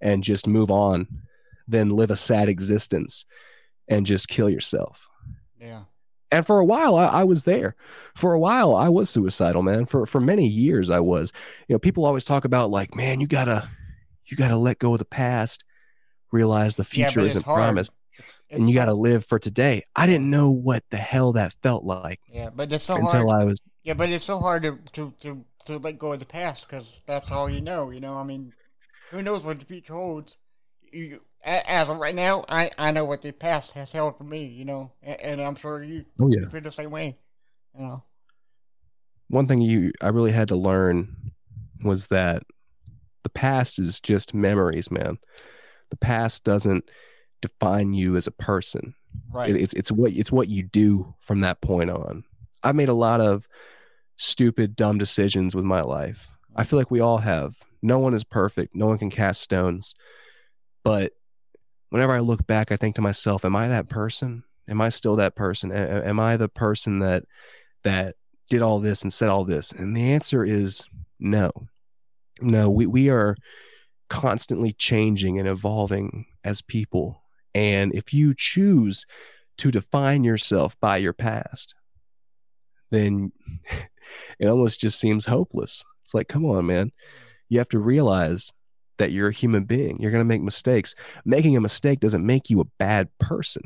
and 0.00 0.22
just 0.22 0.46
move 0.46 0.70
on 0.70 1.08
than 1.66 1.90
live 1.90 2.10
a 2.10 2.16
sad 2.16 2.48
existence 2.48 3.24
and 3.88 4.06
just 4.06 4.28
kill 4.28 4.48
yourself. 4.48 5.08
Yeah. 5.60 5.84
And 6.32 6.46
for 6.46 6.58
a 6.60 6.64
while, 6.64 6.96
I, 6.96 7.06
I 7.06 7.24
was 7.24 7.44
there. 7.44 7.74
For 8.14 8.32
a 8.34 8.38
while, 8.38 8.74
I 8.74 8.88
was 8.88 9.10
suicidal, 9.10 9.62
man. 9.62 9.86
For 9.86 10.06
for 10.06 10.20
many 10.20 10.46
years, 10.46 10.90
I 10.90 11.00
was. 11.00 11.32
You 11.68 11.74
know, 11.74 11.78
people 11.78 12.04
always 12.04 12.24
talk 12.24 12.44
about 12.44 12.70
like, 12.70 12.94
man, 12.94 13.20
you 13.20 13.26
gotta 13.26 13.68
you 14.26 14.36
gotta 14.36 14.56
let 14.56 14.78
go 14.78 14.92
of 14.92 15.00
the 15.00 15.04
past, 15.04 15.64
realize 16.32 16.76
the 16.76 16.84
future 16.84 17.20
it's 17.20 17.36
isn't 17.36 17.44
hard. 17.44 17.58
promised, 17.58 17.92
and 18.50 18.68
you 18.68 18.74
gotta 18.74 18.94
live 18.94 19.24
for 19.24 19.38
today. 19.38 19.82
I 19.96 20.06
didn't 20.06 20.30
know 20.30 20.50
what 20.50 20.84
the 20.90 20.96
hell 20.96 21.32
that 21.32 21.52
felt 21.62 21.84
like 21.84 22.20
Yeah, 22.28 22.50
but 22.50 22.72
it's 22.72 22.84
so 22.84 22.96
until 22.96 23.28
hard. 23.28 23.42
I 23.42 23.44
was. 23.44 23.60
Yeah, 23.82 23.94
but 23.94 24.10
it's 24.10 24.24
so 24.24 24.38
hard 24.38 24.62
to 24.64 24.78
to 24.92 25.12
to, 25.22 25.44
to 25.66 25.78
let 25.78 25.98
go 25.98 26.12
of 26.12 26.20
the 26.20 26.26
past 26.26 26.68
because 26.68 26.92
that's 27.06 27.30
all 27.30 27.50
you 27.50 27.60
know. 27.60 27.90
You 27.90 28.00
know, 28.00 28.14
I 28.14 28.24
mean, 28.24 28.52
who 29.10 29.22
knows 29.22 29.44
what 29.44 29.58
the 29.58 29.64
future 29.66 29.94
holds? 29.94 30.36
You, 30.92 31.20
as 31.44 31.88
of 31.88 31.98
right 31.98 32.14
now, 32.14 32.44
I 32.48 32.70
I 32.78 32.90
know 32.92 33.04
what 33.04 33.22
the 33.22 33.32
past 33.32 33.72
has 33.72 33.90
held 33.92 34.16
for 34.18 34.24
me. 34.24 34.44
You 34.46 34.64
know, 34.64 34.92
and, 35.02 35.20
and 35.20 35.40
I'm 35.40 35.54
sure 35.56 35.82
you 35.82 36.04
Oh 36.20 36.28
yeah. 36.28 36.48
feel 36.48 36.60
the 36.60 36.72
same 36.72 36.90
way. 36.90 37.16
You 37.74 37.82
know. 37.84 38.04
one 39.28 39.46
thing 39.46 39.60
you 39.60 39.92
I 40.00 40.08
really 40.08 40.32
had 40.32 40.48
to 40.48 40.56
learn 40.56 41.32
was 41.84 42.08
that 42.08 42.42
the 43.22 43.30
past 43.30 43.78
is 43.78 44.00
just 44.00 44.34
memories, 44.34 44.90
man. 44.90 45.18
The 45.90 45.96
past 45.96 46.44
doesn't 46.44 46.90
define 47.42 47.92
you 47.92 48.16
as 48.16 48.26
a 48.26 48.32
person. 48.32 48.94
Right. 49.32 49.50
It, 49.50 49.60
it's 49.60 49.74
it's 49.74 49.92
what 49.92 50.12
it's 50.12 50.32
what 50.32 50.48
you 50.48 50.62
do 50.62 51.14
from 51.20 51.40
that 51.40 51.60
point 51.60 51.90
on. 51.90 52.24
I 52.62 52.72
made 52.72 52.88
a 52.88 52.94
lot 52.94 53.20
of 53.20 53.48
stupid, 54.16 54.76
dumb 54.76 54.98
decisions 54.98 55.54
with 55.54 55.64
my 55.64 55.80
life. 55.80 56.34
I 56.56 56.64
feel 56.64 56.78
like 56.78 56.90
we 56.90 57.00
all 57.00 57.18
have. 57.18 57.56
No 57.82 57.98
one 57.98 58.12
is 58.12 58.24
perfect. 58.24 58.74
No 58.74 58.86
one 58.88 58.98
can 58.98 59.08
cast 59.10 59.40
stones. 59.40 59.94
But 60.84 61.12
whenever 61.90 62.12
I 62.12 62.20
look 62.20 62.46
back, 62.46 62.72
I 62.72 62.76
think 62.76 62.94
to 62.96 63.02
myself, 63.02 63.44
"Am 63.44 63.54
I 63.54 63.68
that 63.68 63.88
person? 63.88 64.44
Am 64.68 64.80
I 64.80 64.88
still 64.88 65.16
that 65.16 65.36
person? 65.36 65.70
Am 65.72 66.18
I 66.18 66.36
the 66.36 66.48
person 66.48 67.00
that 67.00 67.24
that 67.82 68.16
did 68.48 68.62
all 68.62 68.80
this 68.80 69.02
and 69.02 69.12
said 69.12 69.28
all 69.28 69.44
this?" 69.44 69.72
And 69.72 69.96
the 69.96 70.12
answer 70.12 70.44
is 70.44 70.84
no. 71.18 71.52
No, 72.40 72.70
we 72.70 72.86
we 72.86 73.10
are 73.10 73.36
constantly 74.08 74.72
changing 74.72 75.38
and 75.38 75.48
evolving 75.48 76.26
as 76.44 76.62
people. 76.62 77.22
And 77.54 77.94
if 77.94 78.12
you 78.12 78.34
choose 78.36 79.06
to 79.58 79.70
define 79.70 80.24
yourself 80.24 80.78
by 80.80 80.96
your 80.96 81.12
past, 81.12 81.74
then 82.90 83.32
it 84.38 84.46
almost 84.46 84.80
just 84.80 84.98
seems 84.98 85.26
hopeless. 85.26 85.84
It's 86.02 86.14
like, 86.14 86.28
come 86.28 86.44
on, 86.44 86.66
man. 86.66 86.92
You 87.48 87.58
have 87.58 87.68
to 87.70 87.78
realize 87.78 88.52
that 89.00 89.12
you're 89.12 89.28
a 89.28 89.32
human 89.32 89.64
being. 89.64 89.98
You're 90.00 90.12
going 90.12 90.20
to 90.20 90.28
make 90.28 90.42
mistakes. 90.42 90.94
Making 91.24 91.56
a 91.56 91.60
mistake 91.60 92.00
doesn't 92.00 92.24
make 92.24 92.48
you 92.48 92.60
a 92.60 92.66
bad 92.78 93.08
person, 93.18 93.62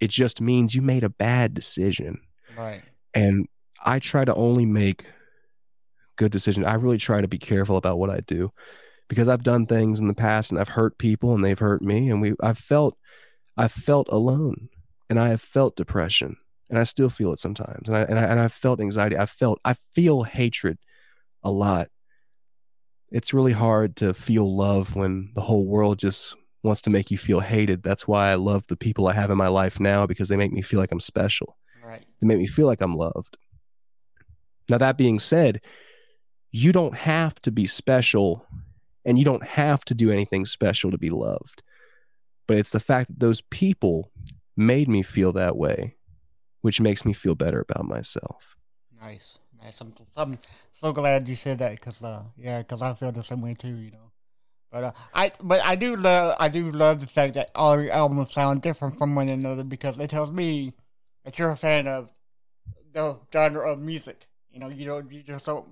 it 0.00 0.10
just 0.10 0.40
means 0.40 0.74
you 0.74 0.82
made 0.82 1.04
a 1.04 1.10
bad 1.10 1.54
decision. 1.54 2.20
Right. 2.56 2.82
And 3.14 3.46
I 3.84 3.98
try 3.98 4.24
to 4.24 4.34
only 4.34 4.66
make 4.66 5.04
good 6.16 6.32
decisions. 6.32 6.66
I 6.66 6.74
really 6.74 6.98
try 6.98 7.20
to 7.20 7.28
be 7.28 7.38
careful 7.38 7.76
about 7.76 7.98
what 7.98 8.10
I 8.10 8.20
do 8.20 8.52
because 9.08 9.28
I've 9.28 9.42
done 9.42 9.66
things 9.66 10.00
in 10.00 10.06
the 10.06 10.14
past 10.14 10.50
and 10.50 10.60
I've 10.60 10.68
hurt 10.68 10.98
people 10.98 11.34
and 11.34 11.44
they've 11.44 11.58
hurt 11.58 11.82
me 11.82 12.10
and 12.10 12.20
we 12.20 12.34
I've 12.42 12.58
felt 12.58 12.96
I've 13.56 13.72
felt 13.72 14.08
alone 14.10 14.68
and 15.10 15.18
I 15.18 15.28
have 15.28 15.40
felt 15.40 15.76
depression 15.76 16.36
and 16.70 16.78
I 16.78 16.84
still 16.84 17.10
feel 17.10 17.32
it 17.32 17.38
sometimes 17.38 17.88
and 17.88 17.96
I 17.96 18.02
and 18.02 18.18
I 18.18 18.22
and 18.24 18.40
I've 18.40 18.52
felt 18.52 18.80
anxiety. 18.80 19.16
I 19.16 19.26
felt 19.26 19.60
I 19.64 19.74
feel 19.74 20.22
hatred 20.22 20.78
a 21.42 21.50
lot. 21.50 21.88
It's 23.12 23.34
really 23.34 23.52
hard 23.52 23.96
to 23.96 24.14
feel 24.14 24.56
love 24.56 24.96
when 24.96 25.30
the 25.34 25.42
whole 25.42 25.66
world 25.66 25.98
just 25.98 26.34
wants 26.62 26.80
to 26.82 26.90
make 26.90 27.10
you 27.10 27.18
feel 27.18 27.40
hated. 27.40 27.82
That's 27.82 28.08
why 28.08 28.30
I 28.30 28.34
love 28.34 28.66
the 28.68 28.76
people 28.76 29.06
I 29.06 29.12
have 29.12 29.30
in 29.30 29.36
my 29.36 29.48
life 29.48 29.78
now 29.78 30.06
because 30.06 30.28
they 30.28 30.36
make 30.36 30.52
me 30.52 30.62
feel 30.62 30.80
like 30.80 30.92
I'm 30.92 31.00
special 31.00 31.56
Right. 31.84 32.04
they 32.20 32.26
make 32.26 32.38
me 32.38 32.46
feel 32.46 32.66
like 32.66 32.80
I'm 32.80 32.96
loved. 32.96 33.36
Now, 34.70 34.78
that 34.78 34.96
being 34.96 35.18
said, 35.18 35.60
you 36.50 36.72
don't 36.72 36.94
have 36.94 37.34
to 37.42 37.50
be 37.50 37.66
special 37.66 38.46
and 39.04 39.18
you 39.18 39.24
don't 39.24 39.44
have 39.44 39.84
to 39.86 39.94
do 39.94 40.10
anything 40.10 40.44
special 40.46 40.90
to 40.90 40.98
be 40.98 41.10
loved. 41.10 41.62
But 42.46 42.58
it's 42.58 42.70
the 42.70 42.80
fact 42.80 43.08
that 43.08 43.20
those 43.20 43.40
people 43.40 44.10
made 44.56 44.88
me 44.88 45.02
feel 45.02 45.32
that 45.32 45.56
way, 45.56 45.96
which 46.60 46.80
makes 46.80 47.04
me 47.04 47.12
feel 47.12 47.34
better 47.34 47.60
about 47.60 47.86
myself. 47.86 48.56
Nice, 49.00 49.38
I'm, 49.80 49.94
I'm 50.16 50.38
so 50.72 50.92
glad 50.92 51.28
you 51.28 51.36
said 51.36 51.58
that 51.58 51.72
because, 51.72 52.02
uh, 52.02 52.22
yeah, 52.36 52.58
because 52.58 52.82
I 52.82 52.94
feel 52.94 53.12
the 53.12 53.22
same 53.22 53.40
way 53.42 53.54
too. 53.54 53.74
You 53.74 53.90
know, 53.92 54.10
but 54.70 54.84
uh, 54.84 54.92
I, 55.14 55.32
but 55.40 55.60
I 55.64 55.76
do 55.76 55.96
love, 55.96 56.36
I 56.38 56.48
do 56.48 56.70
love 56.70 57.00
the 57.00 57.06
fact 57.06 57.34
that 57.34 57.50
all 57.54 57.80
your 57.80 57.92
albums 57.92 58.32
sound 58.32 58.62
different 58.62 58.98
from 58.98 59.14
one 59.14 59.28
another 59.28 59.64
because 59.64 59.98
it 59.98 60.10
tells 60.10 60.30
me 60.30 60.74
that 61.24 61.38
you're 61.38 61.50
a 61.50 61.56
fan 61.56 61.86
of 61.86 62.10
the 62.92 63.18
genre 63.32 63.70
of 63.70 63.78
music. 63.78 64.26
You 64.50 64.60
know, 64.60 64.68
you 64.68 64.84
don't, 64.84 65.10
you 65.10 65.22
just 65.22 65.46
don't, 65.46 65.66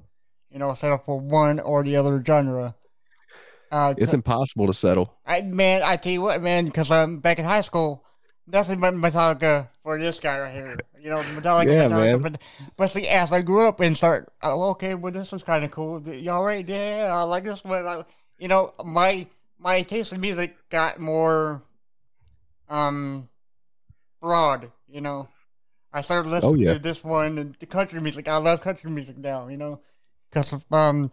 you 0.51 0.59
know, 0.59 0.73
settle 0.75 0.99
for 1.05 1.19
one 1.21 1.61
or 1.61 1.83
the 1.83 1.97
other 1.97 2.23
genre. 2.25 2.75
Uh, 3.71 3.95
It's 3.97 4.15
impossible 4.15 4.67
to 4.67 4.73
settle. 4.73 5.17
I 5.25 5.43
man, 5.43 5.83
I 5.83 5.97
tell 5.97 6.13
you 6.13 6.23
what, 6.23 6.43
man, 6.43 6.65
because 6.65 6.91
um, 6.91 7.19
back 7.19 7.39
in 7.39 7.45
high 7.45 7.61
school, 7.61 8.05
nothing 8.53 8.81
but 8.81 8.95
Metallica 8.95 9.69
for 9.83 9.99
this 9.99 10.21
guy 10.21 10.39
right 10.39 10.53
here. 10.55 10.77
You 11.01 11.11
know, 11.11 11.23
Metallica, 11.23 11.67
Yeah, 11.67 11.85
Metallica. 11.89 12.11
man. 12.11 12.21
But, 12.21 12.41
but 12.77 12.87
see, 12.91 13.09
as 13.09 13.33
I 13.33 13.43
grew 13.43 13.67
up 13.69 13.81
and 13.81 13.97
start, 13.97 14.31
oh, 14.43 14.71
okay, 14.71 14.95
well, 14.95 15.13
this 15.13 15.33
is 15.33 15.43
kind 15.43 15.65
of 15.65 15.71
cool. 15.71 16.01
Y'all 16.09 16.45
right? 16.45 16.67
Yeah, 16.69 17.09
I 17.11 17.23
like 17.23 17.45
this 17.45 17.65
one. 17.65 17.87
I, 17.87 18.05
you 18.39 18.49
know, 18.49 18.73
my 18.85 19.27
my 19.59 19.83
taste 19.83 20.13
in 20.13 20.21
music 20.21 20.57
got 20.71 20.99
more 21.01 21.63
um 22.69 23.29
broad. 24.21 24.71
You 24.89 25.01
know, 25.01 25.29
I 25.93 26.01
started 26.01 26.29
listening 26.29 26.53
Oh, 26.53 26.55
yeah. 26.57 26.73
to 26.75 26.79
this 26.79 27.03
one 27.05 27.39
and 27.39 27.55
the 27.61 27.67
country 27.67 28.01
music. 28.01 28.29
I 28.29 28.37
love 28.39 28.61
country 28.61 28.91
music 28.91 29.19
now. 29.19 29.49
You 29.49 29.57
know, 29.57 29.81
because 30.31 30.55
um 30.71 31.11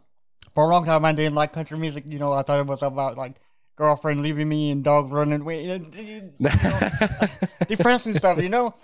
for 0.54 0.64
a 0.64 0.68
long 0.68 0.86
time 0.86 1.06
I 1.06 1.14
didn't 1.14 1.36
like 1.36 1.54
country 1.54 1.78
music. 1.78 2.06
You 2.08 2.20
know, 2.20 2.34
I 2.34 2.42
thought 2.44 2.60
it 2.60 2.68
was 2.68 2.82
about 2.82 3.18
like 3.18 3.36
girlfriend 3.78 4.22
leaving 4.22 4.50
me 4.50 4.72
and 4.72 4.84
dogs 4.84 5.10
running 5.12 5.42
away, 5.42 5.70
and, 5.70 5.96
you 5.96 6.34
know, 6.40 6.50
depressing 7.68 8.18
stuff. 8.18 8.42
You 8.42 8.50
know, 8.50 8.76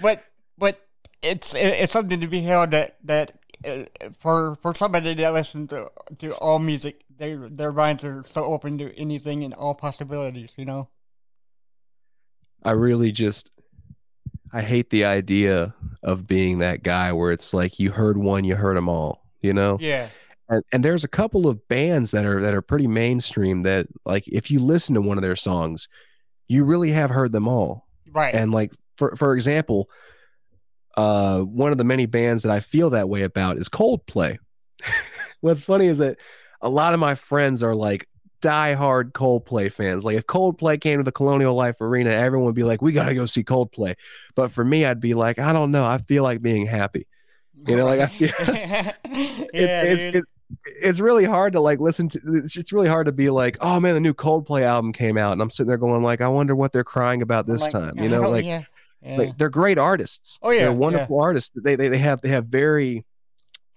but 0.00 0.22
but 0.56 0.80
it's 1.22 1.54
it's 1.54 1.92
something 1.92 2.20
to 2.20 2.28
be 2.28 2.42
held 2.42 2.70
that 2.70 2.96
that 3.04 3.32
uh, 3.64 3.84
for 4.18 4.56
for 4.62 4.74
somebody 4.74 5.14
that 5.14 5.32
listens 5.32 5.70
to 5.70 5.90
to 6.18 6.34
all 6.36 6.60
music, 6.60 7.02
they 7.18 7.34
their 7.34 7.72
minds 7.72 8.04
are 8.04 8.22
so 8.22 8.44
open 8.44 8.78
to 8.78 8.96
anything 8.96 9.42
and 9.42 9.54
all 9.54 9.74
possibilities. 9.74 10.52
You 10.56 10.66
know. 10.66 10.88
I 12.64 12.72
really 12.72 13.10
just 13.10 13.50
I 14.52 14.60
hate 14.60 14.90
the 14.90 15.06
idea 15.06 15.74
of 16.02 16.26
being 16.26 16.58
that 16.58 16.82
guy 16.82 17.12
where 17.12 17.32
it's 17.32 17.54
like 17.54 17.78
you 17.78 17.90
heard 17.90 18.18
one, 18.18 18.44
you 18.44 18.54
heard 18.54 18.76
them 18.76 18.88
all, 18.88 19.24
you 19.40 19.54
know? 19.54 19.78
Yeah. 19.80 20.08
And, 20.52 20.62
and 20.70 20.84
there's 20.84 21.02
a 21.02 21.08
couple 21.08 21.48
of 21.48 21.66
bands 21.68 22.10
that 22.10 22.26
are 22.26 22.42
that 22.42 22.54
are 22.54 22.60
pretty 22.60 22.86
mainstream 22.86 23.62
that 23.62 23.86
like 24.04 24.28
if 24.28 24.50
you 24.50 24.60
listen 24.60 24.94
to 24.94 25.00
one 25.00 25.16
of 25.16 25.22
their 25.22 25.34
songs, 25.34 25.88
you 26.46 26.66
really 26.66 26.90
have 26.90 27.08
heard 27.08 27.32
them 27.32 27.48
all. 27.48 27.86
Right. 28.12 28.34
And 28.34 28.52
like 28.52 28.72
for 28.98 29.16
for 29.16 29.34
example, 29.34 29.88
uh 30.94 31.40
one 31.40 31.72
of 31.72 31.78
the 31.78 31.84
many 31.84 32.04
bands 32.04 32.42
that 32.42 32.52
I 32.52 32.60
feel 32.60 32.90
that 32.90 33.08
way 33.08 33.22
about 33.22 33.56
is 33.56 33.70
Coldplay. 33.70 34.36
What's 35.40 35.62
funny 35.62 35.86
is 35.86 35.98
that 35.98 36.18
a 36.60 36.68
lot 36.68 36.92
of 36.92 37.00
my 37.00 37.14
friends 37.14 37.62
are 37.62 37.74
like 37.74 38.06
diehard 38.42 39.12
Coldplay 39.12 39.72
fans. 39.72 40.04
Like 40.04 40.16
if 40.16 40.26
Coldplay 40.26 40.78
came 40.78 40.98
to 40.98 41.04
the 41.04 41.12
Colonial 41.12 41.54
Life 41.54 41.80
Arena, 41.80 42.10
everyone 42.10 42.44
would 42.46 42.54
be 42.54 42.64
like, 42.64 42.82
"We 42.82 42.92
got 42.92 43.08
to 43.08 43.14
go 43.14 43.24
see 43.24 43.42
Coldplay." 43.42 43.94
But 44.34 44.52
for 44.52 44.64
me, 44.64 44.84
I'd 44.84 45.00
be 45.00 45.14
like, 45.14 45.38
"I 45.38 45.54
don't 45.54 45.70
know. 45.70 45.86
I 45.86 45.96
feel 45.96 46.22
like 46.22 46.42
being 46.42 46.66
happy." 46.66 47.06
You 47.66 47.76
know, 47.76 47.84
like 47.86 48.00
I 48.00 48.06
feel 48.06 48.28
yeah, 48.54 48.92
it, 49.04 49.50
it's 49.54 50.02
it, 50.02 50.24
it's 50.64 51.00
really 51.00 51.24
hard 51.24 51.52
to 51.54 51.60
like 51.60 51.80
listen 51.80 52.08
to. 52.10 52.20
It's, 52.26 52.56
it's 52.56 52.72
really 52.72 52.88
hard 52.88 53.06
to 53.06 53.12
be 53.12 53.30
like, 53.30 53.56
"Oh 53.60 53.80
man, 53.80 53.94
the 53.94 54.00
new 54.00 54.14
Coldplay 54.14 54.62
album 54.62 54.92
came 54.92 55.16
out," 55.18 55.32
and 55.32 55.42
I'm 55.42 55.50
sitting 55.50 55.68
there 55.68 55.78
going 55.78 56.02
like, 56.02 56.20
"I 56.20 56.28
wonder 56.28 56.54
what 56.54 56.72
they're 56.72 56.84
crying 56.84 57.22
about 57.22 57.46
this 57.46 57.62
Like, 57.62 57.70
time." 57.70 57.98
You 57.98 58.08
know, 58.08 58.24
oh, 58.26 58.30
like 58.30 58.44
yeah, 58.44 58.62
yeah. 59.02 59.16
like 59.16 59.38
they're 59.38 59.50
great 59.50 59.78
artists. 59.78 60.38
Oh, 60.42 60.50
yeah, 60.50 60.62
they're 60.62 60.70
yeah. 60.72 60.76
wonderful 60.76 61.20
artists. 61.20 61.50
They, 61.54 61.76
they 61.76 61.88
they 61.88 61.98
have 61.98 62.20
they 62.20 62.28
have 62.28 62.46
very 62.46 63.04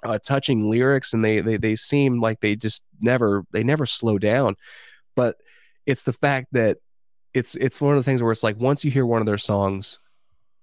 uh, 0.03 0.19
touching 0.19 0.69
lyrics, 0.69 1.13
and 1.13 1.23
they 1.23 1.39
they 1.41 1.57
they 1.57 1.75
seem 1.75 2.21
like 2.21 2.39
they 2.41 2.55
just 2.55 2.83
never 3.01 3.45
they 3.51 3.63
never 3.63 3.85
slow 3.85 4.17
down. 4.17 4.55
But 5.15 5.37
it's 5.85 6.03
the 6.03 6.13
fact 6.13 6.47
that 6.53 6.77
it's 7.33 7.55
it's 7.55 7.81
one 7.81 7.93
of 7.93 7.99
the 7.99 8.03
things 8.03 8.21
where 8.23 8.31
it's 8.31 8.43
like 8.43 8.59
once 8.59 8.85
you 8.85 8.91
hear 8.91 9.05
one 9.05 9.21
of 9.21 9.25
their 9.27 9.37
songs, 9.37 9.99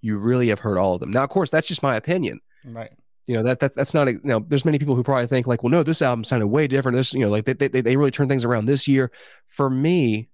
you 0.01 0.19
really 0.19 0.49
have 0.49 0.61
heard 0.61 0.79
all 0.79 0.95
of 0.95 1.01
them. 1.01 1.11
Now, 1.11 1.25
of 1.25 1.31
course, 1.31 1.51
that's 1.51 1.69
just 1.69 1.83
my 1.83 1.97
opinion. 1.97 2.41
right. 2.65 2.93
You 3.27 3.37
know 3.37 3.43
that 3.45 3.61
that 3.61 3.75
that's 3.75 3.95
not 3.95 4.09
a, 4.09 4.13
you 4.13 4.21
know. 4.25 4.45
There's 4.47 4.65
many 4.65 4.79
people 4.79 4.95
who 4.97 5.03
probably 5.03 5.27
think 5.27 5.47
like, 5.47 5.63
well, 5.63 5.71
no, 5.71 5.83
this 5.83 6.03
album 6.03 6.25
sounded 6.25 6.49
way 6.49 6.67
different. 6.67 6.97
This 6.97 7.15
you 7.15 7.21
know 7.21 7.29
like 7.29 7.45
they 7.45 7.53
they 7.53 7.81
they 7.81 7.97
really 7.97 8.11
turned 8.11 8.29
things 8.29 8.45
around 8.45 8.67
this 8.67 8.89
year. 8.89 9.13
For 9.47 9.71
me, 9.71 10.29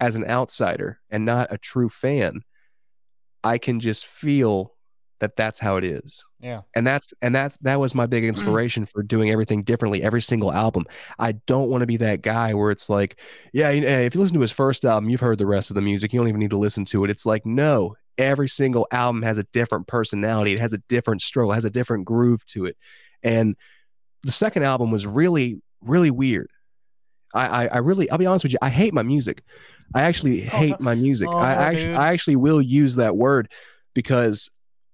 as 0.00 0.16
an 0.16 0.24
outsider 0.24 0.98
and 1.10 1.24
not 1.24 1.52
a 1.52 1.58
true 1.58 1.88
fan, 1.88 2.40
I 3.44 3.58
can 3.58 3.78
just 3.78 4.06
feel 4.06 4.74
that 5.22 5.36
that's 5.36 5.60
how 5.60 5.76
it 5.76 5.84
is. 5.84 6.24
Yeah. 6.40 6.62
And 6.74 6.84
that's 6.84 7.14
and 7.22 7.32
that's 7.32 7.56
that 7.58 7.78
was 7.78 7.94
my 7.94 8.06
big 8.06 8.24
mm. 8.24 8.28
inspiration 8.28 8.84
for 8.84 9.04
doing 9.04 9.30
everything 9.30 9.62
differently 9.62 10.02
every 10.02 10.20
single 10.20 10.52
album. 10.52 10.84
I 11.20 11.32
don't 11.46 11.70
want 11.70 11.82
to 11.82 11.86
be 11.86 11.96
that 11.98 12.22
guy 12.22 12.54
where 12.54 12.72
it's 12.72 12.90
like, 12.90 13.20
yeah, 13.52 13.70
if 13.70 14.16
you 14.16 14.20
listen 14.20 14.34
to 14.34 14.40
his 14.40 14.50
first 14.50 14.84
album, 14.84 15.08
you've 15.08 15.20
heard 15.20 15.38
the 15.38 15.46
rest 15.46 15.70
of 15.70 15.76
the 15.76 15.80
music. 15.80 16.12
You 16.12 16.18
don't 16.18 16.28
even 16.28 16.40
need 16.40 16.50
to 16.50 16.58
listen 16.58 16.84
to 16.86 17.04
it. 17.04 17.10
It's 17.10 17.24
like, 17.24 17.46
no, 17.46 17.94
every 18.18 18.48
single 18.48 18.86
album 18.90 19.22
has 19.22 19.38
a 19.38 19.44
different 19.52 19.86
personality. 19.86 20.52
It 20.52 20.60
has 20.60 20.72
a 20.72 20.78
different 20.88 21.22
stroke, 21.22 21.50
it 21.50 21.54
has 21.54 21.64
a 21.64 21.70
different 21.70 22.04
groove 22.04 22.44
to 22.46 22.66
it. 22.66 22.76
And 23.22 23.56
the 24.22 24.32
second 24.32 24.64
album 24.64 24.90
was 24.90 25.06
really, 25.06 25.60
really 25.80 26.10
weird. 26.10 26.50
I, 27.34 27.46
I, 27.46 27.66
I 27.66 27.78
really, 27.78 28.10
I'll 28.10 28.18
be 28.18 28.26
honest 28.26 28.44
with 28.44 28.52
you, 28.52 28.58
I 28.62 28.68
hate 28.68 28.92
my 28.92 29.02
music. 29.02 29.42
I 29.94 30.02
actually 30.02 30.40
hate 30.60 30.80
my 30.80 30.94
music. 30.94 31.28
Oh, 31.28 31.36
I 31.36 31.52
actually, 31.52 31.86
dude. 31.86 31.96
I 31.96 32.12
actually 32.12 32.36
will 32.36 32.60
use 32.60 32.96
that 32.96 33.16
word 33.16 33.50
because 33.94 34.50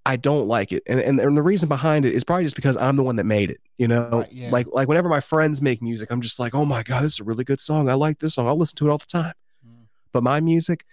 I 0.07 0.17
don't 0.17 0.47
like 0.49 0.73
it. 0.73 0.83
And, 0.87 1.01
and 1.01 1.21
and 1.21 1.37
the 1.37 1.43
reason 1.43 1.69
behind 1.69 2.07
it 2.07 2.15
is 2.15 2.25
probably 2.25 2.45
just 2.45 2.57
because 2.57 2.79
I'm 2.79 2.97
the 2.97 3.03
one 3.03 3.17
that 3.17 3.25
made 3.25 3.51
it. 3.51 3.59
You 3.77 3.89
know, 3.89 4.21
Right, 4.21 4.33
yeah. 4.33 4.51
like 4.51 4.67
like 4.73 4.89
whenever 4.89 5.09
my 5.09 5.21
friends 5.21 5.61
make 5.61 5.83
music, 5.83 6.11
I'm 6.11 6.23
just 6.23 6.41
like, 6.41 6.55
oh 6.55 6.65
my 6.65 6.83
god, 6.83 7.03
this 7.03 7.15
is 7.15 7.21
a 7.21 7.25
really 7.25 7.45
good 7.45 7.61
song. 7.61 7.91
I 7.91 7.95
like 7.95 8.19
this 8.19 8.35
song. 8.35 8.47
I'll 8.47 8.57
listen 8.57 8.77
to 8.79 8.89
it 8.89 8.91
all 8.91 8.99
the 8.99 9.07
time. 9.07 9.35
Mm. 9.67 9.87
But 10.13 10.23
my 10.23 10.41
music 10.41 10.87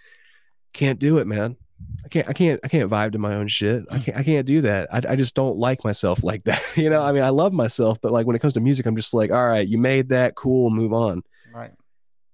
can't 0.74 0.98
do 0.98 1.16
it, 1.18 1.26
man. 1.26 1.56
I 2.04 2.08
can't 2.08 2.28
I 2.28 2.32
can't 2.32 2.60
I 2.62 2.68
can't 2.68 2.90
vibe 2.90 3.12
to 3.12 3.18
my 3.18 3.34
own 3.34 3.48
shit. 3.48 3.84
I 3.90 3.98
can't 3.98 4.16
I 4.16 4.22
can't 4.22 4.46
do 4.46 4.60
that. 4.62 4.88
I, 4.92 5.12
I 5.12 5.16
just 5.16 5.34
don't 5.34 5.58
like 5.58 5.84
myself 5.84 6.22
like 6.22 6.44
that. 6.44 6.62
You 6.76 6.90
know, 6.90 7.02
I 7.02 7.12
mean, 7.12 7.22
I 7.22 7.30
love 7.30 7.52
myself, 7.52 8.00
but 8.00 8.12
like 8.12 8.26
when 8.26 8.36
it 8.36 8.38
comes 8.38 8.54
to 8.54 8.60
music, 8.60 8.86
I'm 8.86 8.96
just 8.96 9.12
like, 9.12 9.30
all 9.30 9.46
right, 9.46 9.66
you 9.66 9.78
made 9.78 10.10
that, 10.10 10.34
cool, 10.34 10.70
move 10.70 10.92
on. 10.92 11.22
Right. 11.52 11.72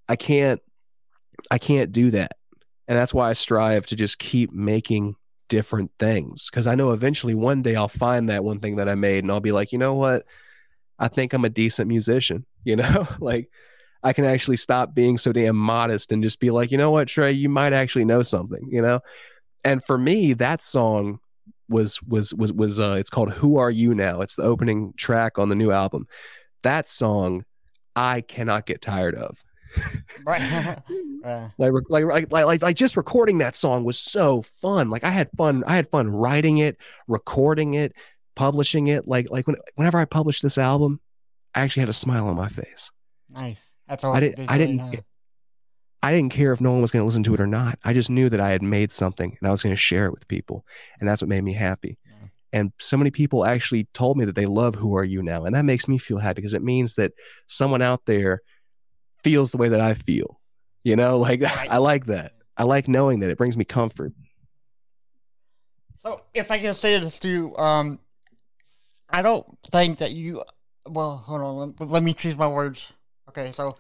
I 0.09 0.17
can't 0.17 0.61
I 1.51 1.59
can't 1.59 1.91
do 1.91 2.11
that. 2.11 2.33
And 2.89 2.99
that's 2.99 3.15
why 3.15 3.31
I 3.31 3.33
strive 3.33 3.87
to 3.87 3.97
just 3.97 4.19
keep 4.19 4.53
making 4.53 5.17
different 5.49 5.91
things 5.99 6.51
because 6.51 6.67
I 6.67 6.75
know 6.75 6.93
eventually 6.93 7.35
one 7.35 7.63
day 7.63 7.77
I'll 7.77 7.89
find 7.89 8.29
that 8.29 8.45
one 8.45 8.61
thing 8.61 8.77
that 8.77 8.89
I 8.89 8.95
made 8.95 9.25
and 9.25 9.31
I'll 9.31 9.41
be 9.41 9.53
like, 9.53 9.73
"You 9.73 9.79
know 9.79 9.95
what? 9.95 10.25
I 10.99 11.09
think 11.09 11.33
I'm 11.33 11.45
a 11.45 11.51
decent 11.51 11.89
musician." 11.89 12.47
You 12.65 12.77
know? 12.77 13.09
like 13.19 13.51
I 14.03 14.13
can 14.13 14.25
actually 14.25 14.57
stop 14.57 14.95
being 14.95 15.19
so 15.19 15.33
damn 15.33 15.57
modest 15.57 16.13
and 16.13 16.23
just 16.23 16.41
be 16.41 16.51
like, 16.51 16.71
"You 16.71 16.79
know 16.79 16.91
what, 16.91 17.09
Trey, 17.09 17.33
you 17.33 17.49
might 17.49 17.73
actually 17.73 18.05
know 18.05 18.23
something," 18.23 18.69
you 18.71 18.83
know? 18.83 19.01
And 19.65 19.83
for 19.85 19.99
me, 19.99 20.33
that 20.35 20.63
song 20.63 21.21
was 21.69 22.03
was 22.03 22.35
was 22.35 22.53
was 22.53 22.81
uh 22.81 22.97
it's 22.99 23.11
called 23.11 23.33
Who 23.33 23.57
Are 23.57 23.71
You 23.71 23.95
Now? 23.95 24.21
It's 24.21 24.37
the 24.37 24.43
opening 24.43 24.93
track 24.97 25.39
on 25.39 25.49
the 25.49 25.55
new 25.55 25.71
album. 25.71 26.07
That 26.63 26.89
song 26.89 27.45
I 27.97 28.21
cannot 28.23 28.67
get 28.67 28.81
tired 28.81 29.15
of 29.15 29.43
Right. 30.27 30.41
uh, 31.25 31.49
like 31.59 31.73
like 31.89 32.05
like 32.05 32.33
like 32.33 32.45
like 32.45 32.63
like 32.63 32.77
just 32.77 32.97
recording 32.97 33.39
that 33.39 33.57
song 33.57 33.85
was 33.85 33.99
so 33.99 34.43
fun 34.43 34.91
like 34.91 35.05
i 35.05 35.11
had 35.11 35.31
fun 35.37 35.63
i 35.67 35.77
had 35.77 35.89
fun 35.89 36.09
writing 36.09 36.59
it 36.59 36.77
recording 37.07 37.75
it 37.75 37.93
publishing 38.35 38.89
it 38.89 39.07
like 39.07 39.31
like 39.31 39.47
when, 39.47 39.57
whenever 39.77 39.99
i 39.99 40.05
published 40.05 40.43
this 40.43 40.59
album 40.59 41.01
i 41.55 41.61
actually 41.61 41.81
had 41.81 41.89
a 41.89 41.95
smile 41.95 42.27
on 42.27 42.37
my 42.37 42.49
face 42.49 42.91
nice. 43.31 43.72
That's 43.93 44.05
all. 44.05 44.15
I 44.17 44.21
didn't- 44.21 44.51
I 44.51 44.57
didn't 44.57 45.05
i 46.03 46.11
didn't 46.11 46.33
care 46.33 46.53
if 46.55 46.61
no 46.63 46.73
one 46.73 46.81
was 46.81 46.91
going 46.91 47.03
to 47.03 47.05
listen 47.07 47.23
to 47.25 47.35
it 47.35 47.39
or 47.41 47.47
not 47.47 47.79
i 47.85 47.93
just 47.93 48.11
knew 48.11 48.29
that 48.29 48.41
i 48.41 48.49
had 48.49 48.61
made 48.63 48.91
something 48.91 49.37
and 49.39 49.47
i 49.47 49.51
was 49.53 49.63
going 49.63 49.73
to 49.73 49.77
share 49.81 50.07
it 50.07 50.11
with 50.13 50.27
people 50.27 50.65
and 50.99 51.09
that's 51.09 51.23
what 51.23 51.29
made 51.29 51.45
me 51.45 51.53
happy 51.53 51.97
Yeah. 52.05 52.29
and 52.55 52.73
so 52.81 52.97
many 52.97 53.11
people 53.13 53.45
actually 53.45 53.85
told 53.95 54.17
me 54.17 54.25
that 54.25 54.35
they 54.35 54.47
love 54.47 54.75
who 54.75 54.97
are 54.97 55.05
you 55.05 55.23
now 55.23 55.45
and 55.45 55.55
that 55.55 55.65
makes 55.65 55.87
me 55.87 55.99
feel 55.99 56.19
happy 56.19 56.37
because 56.41 56.55
it 56.55 56.63
means 56.65 56.97
that 56.97 57.13
someone 57.47 57.83
out 57.83 58.05
there 58.07 58.41
feels 59.23 59.53
the 59.53 59.59
way 59.59 59.69
that 59.69 59.81
i 59.81 59.95
feel 59.95 60.41
you 60.83 60.97
know 60.97 61.19
like 61.19 61.41
Right. 61.43 61.69
i 61.71 61.77
like 61.77 62.07
that 62.07 62.33
I 62.57 62.65
like 62.65 62.89
knowing 62.89 63.21
that 63.21 63.31
it 63.31 63.39
brings 63.39 63.57
me 63.57 63.65
comfort. 63.65 64.13
So 65.99 66.23
if 66.35 66.51
I 66.51 66.59
can 66.59 66.75
say 66.75 66.99
this 66.99 67.19
to 67.21 67.29
you, 67.29 67.57
um, 67.57 67.99
I 69.09 69.23
don't 69.23 69.47
think 69.71 69.99
that 69.99 70.13
you. 70.13 70.43
Well, 70.87 71.17
hold 71.17 71.41
on. 71.41 71.75
Let, 71.79 71.91
let 71.91 72.03
me 72.03 72.13
choose 72.13 72.37
my 72.37 72.49
words. 72.49 72.93
Okay, 73.33 73.53
so, 73.53 73.77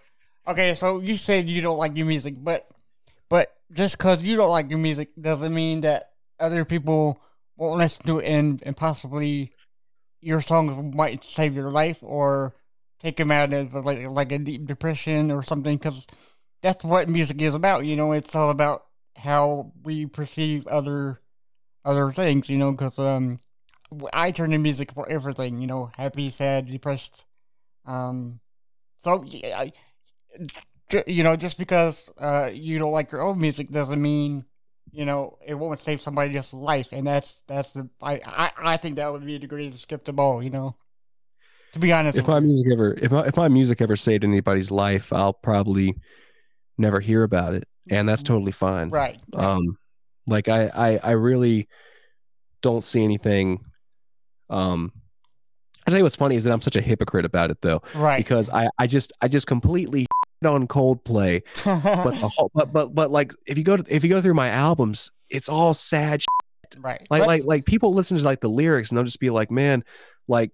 okay, 0.48 0.74
so 0.74 1.00
you 1.00 1.16
said 1.16 1.48
you 1.48 1.60
don't 1.60 1.76
like 1.76 1.96
your 1.96 2.06
music, 2.06 2.34
but, 2.38 2.66
but 3.28 3.54
just 3.72 3.98
because 3.98 4.22
you 4.22 4.36
don't 4.36 4.50
like 4.50 4.70
your 4.70 4.78
music 4.78 5.10
doesn't 5.20 5.52
mean 5.52 5.82
that 5.82 6.12
other 6.40 6.64
people 6.64 7.20
won't 7.56 7.78
listen 7.78 8.04
to 8.06 8.18
it 8.18 8.26
and 8.26 8.62
and 8.64 8.76
possibly, 8.76 9.52
your 10.20 10.40
songs 10.40 10.94
might 10.94 11.22
save 11.24 11.54
your 11.54 11.70
life 11.70 11.98
or 12.00 12.54
take 13.00 13.18
him 13.18 13.30
out 13.30 13.52
of 13.52 13.74
like 13.74 14.06
like 14.06 14.32
a 14.32 14.38
deep 14.38 14.66
depression 14.66 15.30
or 15.30 15.42
something 15.42 15.76
because 15.76 16.06
that's 16.62 16.84
what 16.84 17.08
music 17.08 17.42
is 17.42 17.54
about. 17.54 17.84
You 17.84 17.96
know, 17.96 18.12
it's 18.12 18.34
all 18.34 18.50
about 18.50 18.84
how 19.16 19.72
we 19.82 20.06
perceive 20.06 20.66
other 20.66 21.20
other 21.84 22.10
things. 22.12 22.48
You 22.48 22.58
know, 22.58 22.72
because 22.72 22.98
um, 22.98 23.40
I 24.12 24.30
turn 24.30 24.50
to 24.50 24.58
music 24.58 24.92
for 24.92 25.08
everything. 25.08 25.60
You 25.60 25.66
know, 25.66 25.90
happy, 25.94 26.30
sad, 26.30 26.70
depressed. 26.70 27.24
Um, 27.84 28.40
so 29.02 29.24
yeah, 29.26 29.66
you 31.06 31.22
know, 31.22 31.36
just 31.36 31.58
because 31.58 32.10
uh 32.18 32.50
you 32.52 32.78
don't 32.78 32.92
like 32.92 33.12
your 33.12 33.22
own 33.22 33.40
music 33.40 33.70
doesn't 33.70 34.00
mean 34.00 34.44
you 34.90 35.04
know 35.04 35.38
it 35.44 35.54
won't 35.54 35.78
save 35.78 36.00
somebody 36.00 36.36
else's 36.36 36.54
life, 36.54 36.88
and 36.92 37.06
that's 37.06 37.42
that's 37.48 37.72
the 37.72 37.88
I 38.00 38.20
I, 38.24 38.50
I 38.74 38.76
think 38.76 38.96
that 38.96 39.10
would 39.12 39.24
be 39.24 39.38
the 39.38 39.46
greatest 39.46 39.88
gift 39.88 40.08
of 40.08 40.20
all. 40.20 40.42
You 40.42 40.50
know, 40.50 40.76
to 41.72 41.78
be 41.78 41.92
honest. 41.92 42.18
if 42.18 42.28
my 42.28 42.38
you. 42.38 42.46
music 42.46 42.72
ever 42.72 42.94
if 43.00 43.10
my, 43.10 43.26
if 43.26 43.36
my 43.36 43.48
music 43.48 43.80
ever 43.80 43.96
saved 43.96 44.24
anybody's 44.24 44.70
life, 44.70 45.12
I'll 45.12 45.32
probably 45.32 45.94
never 46.78 47.00
hear 47.00 47.22
about 47.22 47.54
it, 47.54 47.66
and 47.90 48.08
that's 48.08 48.22
totally 48.22 48.52
fine. 48.52 48.90
right, 48.90 49.18
right. 49.32 49.44
Um, 49.44 49.78
like 50.26 50.48
I 50.48 50.66
I 50.66 50.96
I 50.98 51.10
really 51.12 51.68
don't 52.60 52.84
see 52.84 53.02
anything. 53.02 53.64
Um, 54.50 54.92
I 55.86 55.90
tell 55.90 55.98
you 55.98 56.04
what's 56.04 56.16
funny 56.16 56.36
is 56.36 56.44
that 56.44 56.52
I'm 56.52 56.60
such 56.60 56.76
a 56.76 56.80
hypocrite 56.80 57.24
about 57.24 57.50
it 57.50 57.60
though, 57.60 57.82
right. 57.94 58.16
because 58.18 58.48
I 58.50 58.68
I 58.78 58.86
just 58.86 59.12
I 59.20 59.28
just 59.28 59.46
completely 59.46 60.06
on 60.44 60.66
Coldplay, 60.68 61.42
but 61.64 62.14
the 62.20 62.28
whole 62.34 62.50
but 62.54 62.72
but 62.72 62.94
but 62.94 63.10
like 63.10 63.34
if 63.46 63.58
you 63.58 63.64
go 63.64 63.76
to, 63.76 63.94
if 63.94 64.02
you 64.04 64.10
go 64.10 64.20
through 64.22 64.34
my 64.34 64.48
albums, 64.50 65.10
it's 65.30 65.48
all 65.48 65.74
sad 65.74 66.22
right. 66.80 67.06
like 67.10 67.20
Let's- 67.20 67.26
like 67.28 67.44
like 67.44 67.64
people 67.64 67.94
listen 67.94 68.16
to 68.16 68.22
like 68.24 68.40
the 68.40 68.48
lyrics 68.48 68.90
and 68.90 68.96
they'll 68.98 69.04
just 69.04 69.20
be 69.20 69.30
like 69.30 69.50
man 69.50 69.84
like 70.28 70.50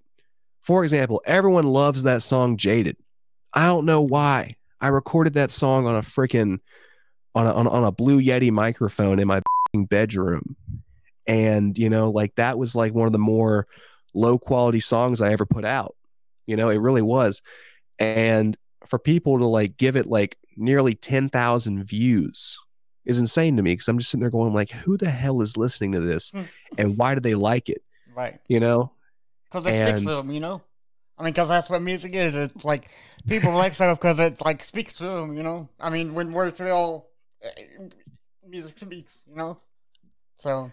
for 0.62 0.82
example 0.82 1.22
everyone 1.26 1.66
loves 1.66 2.02
that 2.04 2.22
song 2.22 2.56
jaded. 2.56 2.96
I 3.54 3.66
don't 3.66 3.86
know 3.86 4.02
why. 4.02 4.56
I 4.80 4.88
recorded 4.88 5.34
that 5.34 5.50
song 5.50 5.86
on 5.86 5.94
a 5.96 6.00
freaking 6.00 6.58
on 7.34 7.46
a, 7.46 7.52
on, 7.52 7.66
a- 7.66 7.70
on 7.70 7.84
a 7.84 7.92
blue 7.92 8.20
yeti 8.20 8.50
microphone 8.50 9.18
in 9.18 9.26
my 9.28 9.40
bedroom. 9.74 10.56
And 11.26 11.76
you 11.76 11.90
know 11.90 12.10
like 12.10 12.34
that 12.36 12.58
was 12.58 12.74
like 12.74 12.94
one 12.94 13.06
of 13.06 13.12
the 13.12 13.18
more 13.18 13.66
low 14.14 14.38
quality 14.38 14.80
songs 14.80 15.20
i 15.20 15.30
ever 15.32 15.46
put 15.46 15.64
out 15.64 15.94
you 16.46 16.56
know 16.56 16.68
it 16.70 16.78
really 16.78 17.02
was 17.02 17.42
and 17.98 18.56
for 18.86 18.98
people 18.98 19.38
to 19.38 19.46
like 19.46 19.76
give 19.76 19.96
it 19.96 20.06
like 20.06 20.36
nearly 20.56 20.94
10,000 20.94 21.84
views 21.84 22.58
is 23.04 23.18
insane 23.18 23.56
to 23.56 23.62
me 23.62 23.72
because 23.72 23.88
I'm 23.88 23.98
just 23.98 24.10
sitting 24.10 24.20
there 24.20 24.30
going 24.30 24.52
like 24.52 24.70
who 24.70 24.96
the 24.96 25.10
hell 25.10 25.40
is 25.40 25.56
listening 25.56 25.92
to 25.92 26.00
this 26.00 26.30
Hmm. 26.30 26.42
and 26.76 26.98
why 26.98 27.14
do 27.14 27.20
they 27.20 27.34
like 27.34 27.68
it 27.68 27.82
right. 28.14 28.38
you 28.48 28.60
know 28.60 28.92
Because 29.44 29.66
it 29.66 29.88
speaks 29.88 30.04
to 30.04 30.16
them, 30.16 30.30
you 30.30 30.40
know? 30.40 30.62
I 31.16 31.24
mean, 31.24 31.32
because 31.32 31.48
that's 31.48 31.68
what 31.70 31.82
music 31.82 32.14
is. 32.14 32.34
It's 32.34 32.64
like 32.64 32.90
people 33.26 33.52
like 33.52 33.74
stuff 33.74 33.98
because 33.98 34.18
it 34.20 34.40
like 34.44 34.62
speaks 34.62 34.94
to 34.94 35.04
them, 35.04 35.36
you 35.36 35.42
know? 35.42 35.68
I 35.80 35.90
mean, 35.90 36.14
when 36.14 36.32
words 36.32 36.58
fail, 36.58 37.06
eh, 37.42 37.50
music 38.46 38.78
speaks, 38.78 39.22
you 39.26 39.34
know? 39.34 39.58
So, 40.36 40.70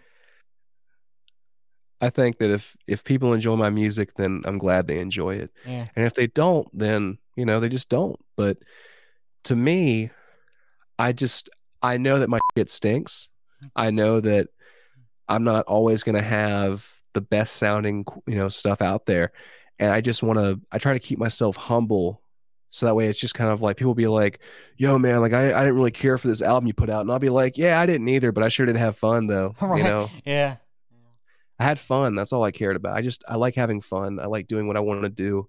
I 2.01 2.09
think 2.09 2.37
that 2.39 2.51
if 2.51 2.75
if 2.87 3.03
people 3.03 3.33
enjoy 3.33 3.55
my 3.55 3.69
music 3.69 4.13
then 4.15 4.41
I'm 4.45 4.57
glad 4.57 4.87
they 4.87 4.99
enjoy 4.99 5.35
it. 5.35 5.51
Yeah. 5.65 5.87
and 5.95 6.05
if 6.05 6.13
they 6.13 6.27
don't 6.27 6.67
then 6.77 7.17
you 7.35 7.45
know 7.45 7.59
they 7.59 7.69
just 7.69 7.89
don't. 7.89 8.19
But 8.35 8.57
to 9.45 9.55
me 9.55 10.09
I 10.99 11.11
just 11.11 11.49
I 11.81 11.97
know 11.97 12.19
that 12.19 12.29
my 12.29 12.39
shit 12.57 12.69
stinks. 12.69 13.29
Mm-hmm. 13.59 13.67
I 13.75 13.91
know 13.91 14.19
that 14.19 14.47
I'm 15.27 15.43
not 15.43 15.65
always 15.65 16.03
going 16.03 16.15
to 16.15 16.21
have 16.21 16.89
the 17.13 17.21
best 17.21 17.55
sounding 17.55 18.05
you 18.27 18.35
know 18.35 18.49
stuff 18.49 18.81
out 18.81 19.05
there. 19.05 19.31
And 19.79 19.91
I 19.91 20.01
just 20.01 20.23
want 20.23 20.39
to 20.39 20.59
I 20.71 20.77
try 20.77 20.93
to 20.93 20.99
keep 20.99 21.19
myself 21.19 21.55
humble 21.55 22.21
so 22.69 22.85
that 22.87 22.95
way 22.95 23.07
it's 23.07 23.19
just 23.19 23.35
kind 23.35 23.49
of 23.49 23.61
like 23.61 23.77
people 23.77 23.95
be 23.95 24.07
like 24.07 24.39
yo 24.75 24.99
man 24.99 25.21
like 25.21 25.31
I, 25.31 25.53
I 25.53 25.61
didn't 25.63 25.77
really 25.77 25.91
care 25.91 26.17
for 26.17 26.27
this 26.27 26.41
album 26.41 26.67
you 26.67 26.73
put 26.73 26.89
out. 26.89 27.01
And 27.01 27.11
I'll 27.11 27.19
be 27.19 27.29
like 27.29 27.57
yeah 27.57 27.79
I 27.79 27.85
didn't 27.85 28.07
either 28.09 28.31
but 28.33 28.43
I 28.43 28.49
sure 28.49 28.65
did 28.65 28.75
have 28.75 28.97
fun 28.97 29.27
though 29.27 29.55
Right. 29.61 29.77
you 29.77 29.83
know? 29.83 30.09
Yeah. 30.25 30.57
I 31.59 31.63
had 31.63 31.79
fun. 31.79 32.15
That's 32.15 32.33
all 32.33 32.43
I 32.43 32.51
cared 32.51 32.75
about. 32.75 32.97
I 32.97 33.01
just 33.01 33.23
I 33.27 33.35
like 33.35 33.55
having 33.55 33.81
fun. 33.81 34.19
I 34.19 34.25
like 34.25 34.47
doing 34.47 34.67
what 34.67 34.77
I 34.77 34.81
want 34.81 35.03
to 35.03 35.09
do. 35.09 35.47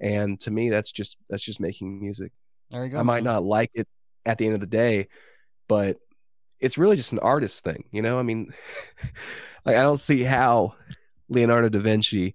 And 0.00 0.38
to 0.40 0.50
me 0.50 0.68
that's 0.68 0.92
just 0.92 1.16
that's 1.30 1.42
just 1.42 1.60
making 1.60 2.00
music. 2.00 2.32
There 2.70 2.84
you 2.84 2.90
go. 2.90 2.98
I 2.98 3.02
might 3.02 3.22
not 3.24 3.42
like 3.44 3.70
it 3.74 3.88
at 4.26 4.38
the 4.38 4.44
end 4.46 4.54
of 4.54 4.60
the 4.60 4.66
day, 4.66 5.08
but 5.68 5.96
it's 6.60 6.76
really 6.78 6.96
just 6.96 7.12
an 7.12 7.18
artist 7.20 7.64
thing, 7.64 7.84
you 7.92 8.02
know? 8.02 8.18
I 8.18 8.22
mean 8.22 8.52
like 9.64 9.76
I 9.76 9.82
don't 9.82 10.00
see 10.00 10.22
how 10.22 10.74
Leonardo 11.28 11.68
da 11.68 11.78
Vinci 11.80 12.34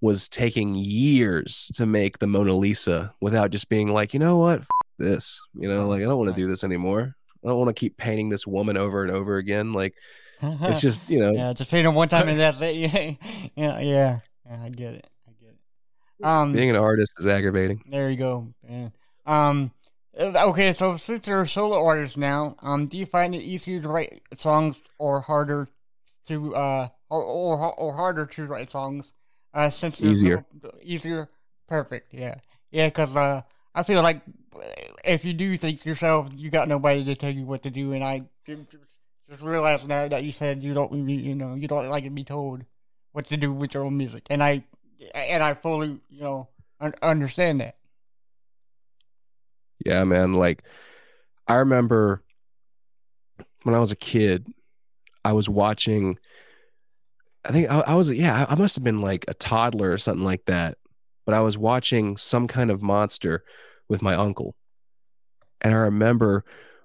was 0.00 0.28
taking 0.28 0.74
years 0.74 1.70
to 1.76 1.86
make 1.86 2.18
the 2.18 2.26
Mona 2.26 2.52
Lisa 2.52 3.14
without 3.20 3.50
just 3.50 3.68
being 3.68 3.88
like, 3.92 4.12
"You 4.12 4.20
know 4.20 4.36
what? 4.38 4.60
F- 4.60 4.68
this." 4.98 5.40
You 5.54 5.68
know, 5.68 5.86
like 5.88 6.00
I 6.00 6.04
don't 6.04 6.18
want 6.18 6.28
Right. 6.30 6.36
to 6.36 6.42
do 6.42 6.48
this 6.48 6.64
anymore. 6.64 7.14
I 7.44 7.48
don't 7.48 7.58
want 7.58 7.68
to 7.68 7.78
keep 7.80 7.96
painting 7.96 8.28
this 8.28 8.46
woman 8.46 8.76
over 8.76 9.02
and 9.02 9.10
over 9.12 9.36
again. 9.36 9.72
Like 9.72 9.94
it's 10.62 10.80
just, 10.80 11.08
you 11.08 11.20
know, 11.20 11.32
yeah, 11.32 11.52
just 11.52 11.70
paint 11.70 11.84
them 11.84 11.94
one 11.94 12.08
time 12.08 12.28
and 12.28 12.38
that. 12.40 12.56
Yeah. 12.60 13.12
Yeah. 13.56 13.78
Yeah. 13.80 14.18
Yeah. 14.46 14.62
I 14.62 14.68
get 14.70 14.94
it. 14.94 15.06
I 15.28 15.32
get 15.40 15.50
it. 15.50 16.24
Um, 16.24 16.52
being 16.52 16.70
an 16.70 16.76
artist 16.76 17.14
is 17.18 17.26
aggravating. 17.26 17.82
There 17.88 18.10
you 18.10 18.16
go. 18.16 18.48
Man. 18.68 18.92
Um. 19.26 19.70
uh, 20.18 20.32
Okay, 20.48 20.72
so 20.72 20.96
since 20.96 21.26
you're 21.26 21.42
a 21.42 21.48
solo 21.48 21.82
artist 21.84 22.16
now, 22.16 22.56
um, 22.60 22.86
do 22.86 22.98
you 22.98 23.06
find 23.06 23.34
it 23.34 23.42
easier 23.42 23.80
to 23.80 23.88
write 23.88 24.20
songs 24.36 24.80
or 24.98 25.20
harder 25.20 25.68
to 26.28 26.54
uh 26.54 26.86
or 27.10 27.22
or, 27.22 27.74
or 27.78 27.94
harder 27.94 28.26
to 28.26 28.46
write 28.46 28.70
songs? 28.70 29.12
Uh, 29.54 29.68
since 29.70 30.00
Easier. 30.00 30.44
easier. 30.82 31.28
Perfect. 31.68 32.12
Yeah. 32.14 32.36
Yeah. 32.70 32.88
Cause 32.90 33.14
uh, 33.16 33.42
I 33.74 33.82
feel 33.82 34.02
like 34.02 34.22
if 35.04 35.24
you 35.24 35.32
do 35.34 35.56
things 35.56 35.84
yourself, 35.84 36.30
you 36.34 36.50
got 36.50 36.68
nobody 36.68 37.04
to 37.04 37.14
tell 37.14 37.30
you 37.30 37.44
what 37.44 37.62
to 37.64 37.70
do, 37.70 37.92
and 37.92 38.02
I 38.02 38.22
just 39.32 39.42
realized 39.42 39.88
now 39.88 40.06
that 40.08 40.24
you 40.24 40.30
said 40.30 40.62
you 40.62 40.74
don't, 40.74 40.92
you 41.08 41.34
know, 41.34 41.54
you 41.54 41.66
don't 41.66 41.88
like 41.88 42.04
to 42.04 42.10
be 42.10 42.22
told 42.22 42.64
what 43.12 43.26
to 43.28 43.36
do 43.38 43.50
with 43.50 43.72
your 43.72 43.84
own 43.84 43.96
music, 43.96 44.26
and 44.28 44.42
I 44.42 44.64
and 45.14 45.42
I 45.42 45.54
fully, 45.54 46.00
you 46.10 46.20
know, 46.20 46.48
un- 46.80 46.94
understand 47.00 47.62
that. 47.62 47.76
Yeah, 49.84 50.04
man. 50.04 50.34
Like, 50.34 50.62
I 51.48 51.54
remember 51.54 52.22
when 53.62 53.74
I 53.74 53.78
was 53.78 53.90
a 53.90 53.96
kid, 53.96 54.46
I 55.24 55.32
was 55.32 55.48
watching. 55.48 56.18
I 57.44 57.52
think 57.52 57.70
I, 57.70 57.80
I 57.80 57.94
was, 57.94 58.10
yeah, 58.10 58.46
I 58.48 58.54
must 58.54 58.76
have 58.76 58.84
been 58.84 59.00
like 59.00 59.24
a 59.28 59.34
toddler 59.34 59.90
or 59.90 59.98
something 59.98 60.24
like 60.24 60.44
that. 60.44 60.76
But 61.24 61.34
I 61.34 61.40
was 61.40 61.56
watching 61.56 62.16
some 62.16 62.46
kind 62.48 62.70
of 62.70 62.82
monster 62.82 63.44
with 63.88 64.02
my 64.02 64.14
uncle. 64.14 64.54
And 65.62 65.72
I 65.72 65.78
remember 65.78 66.44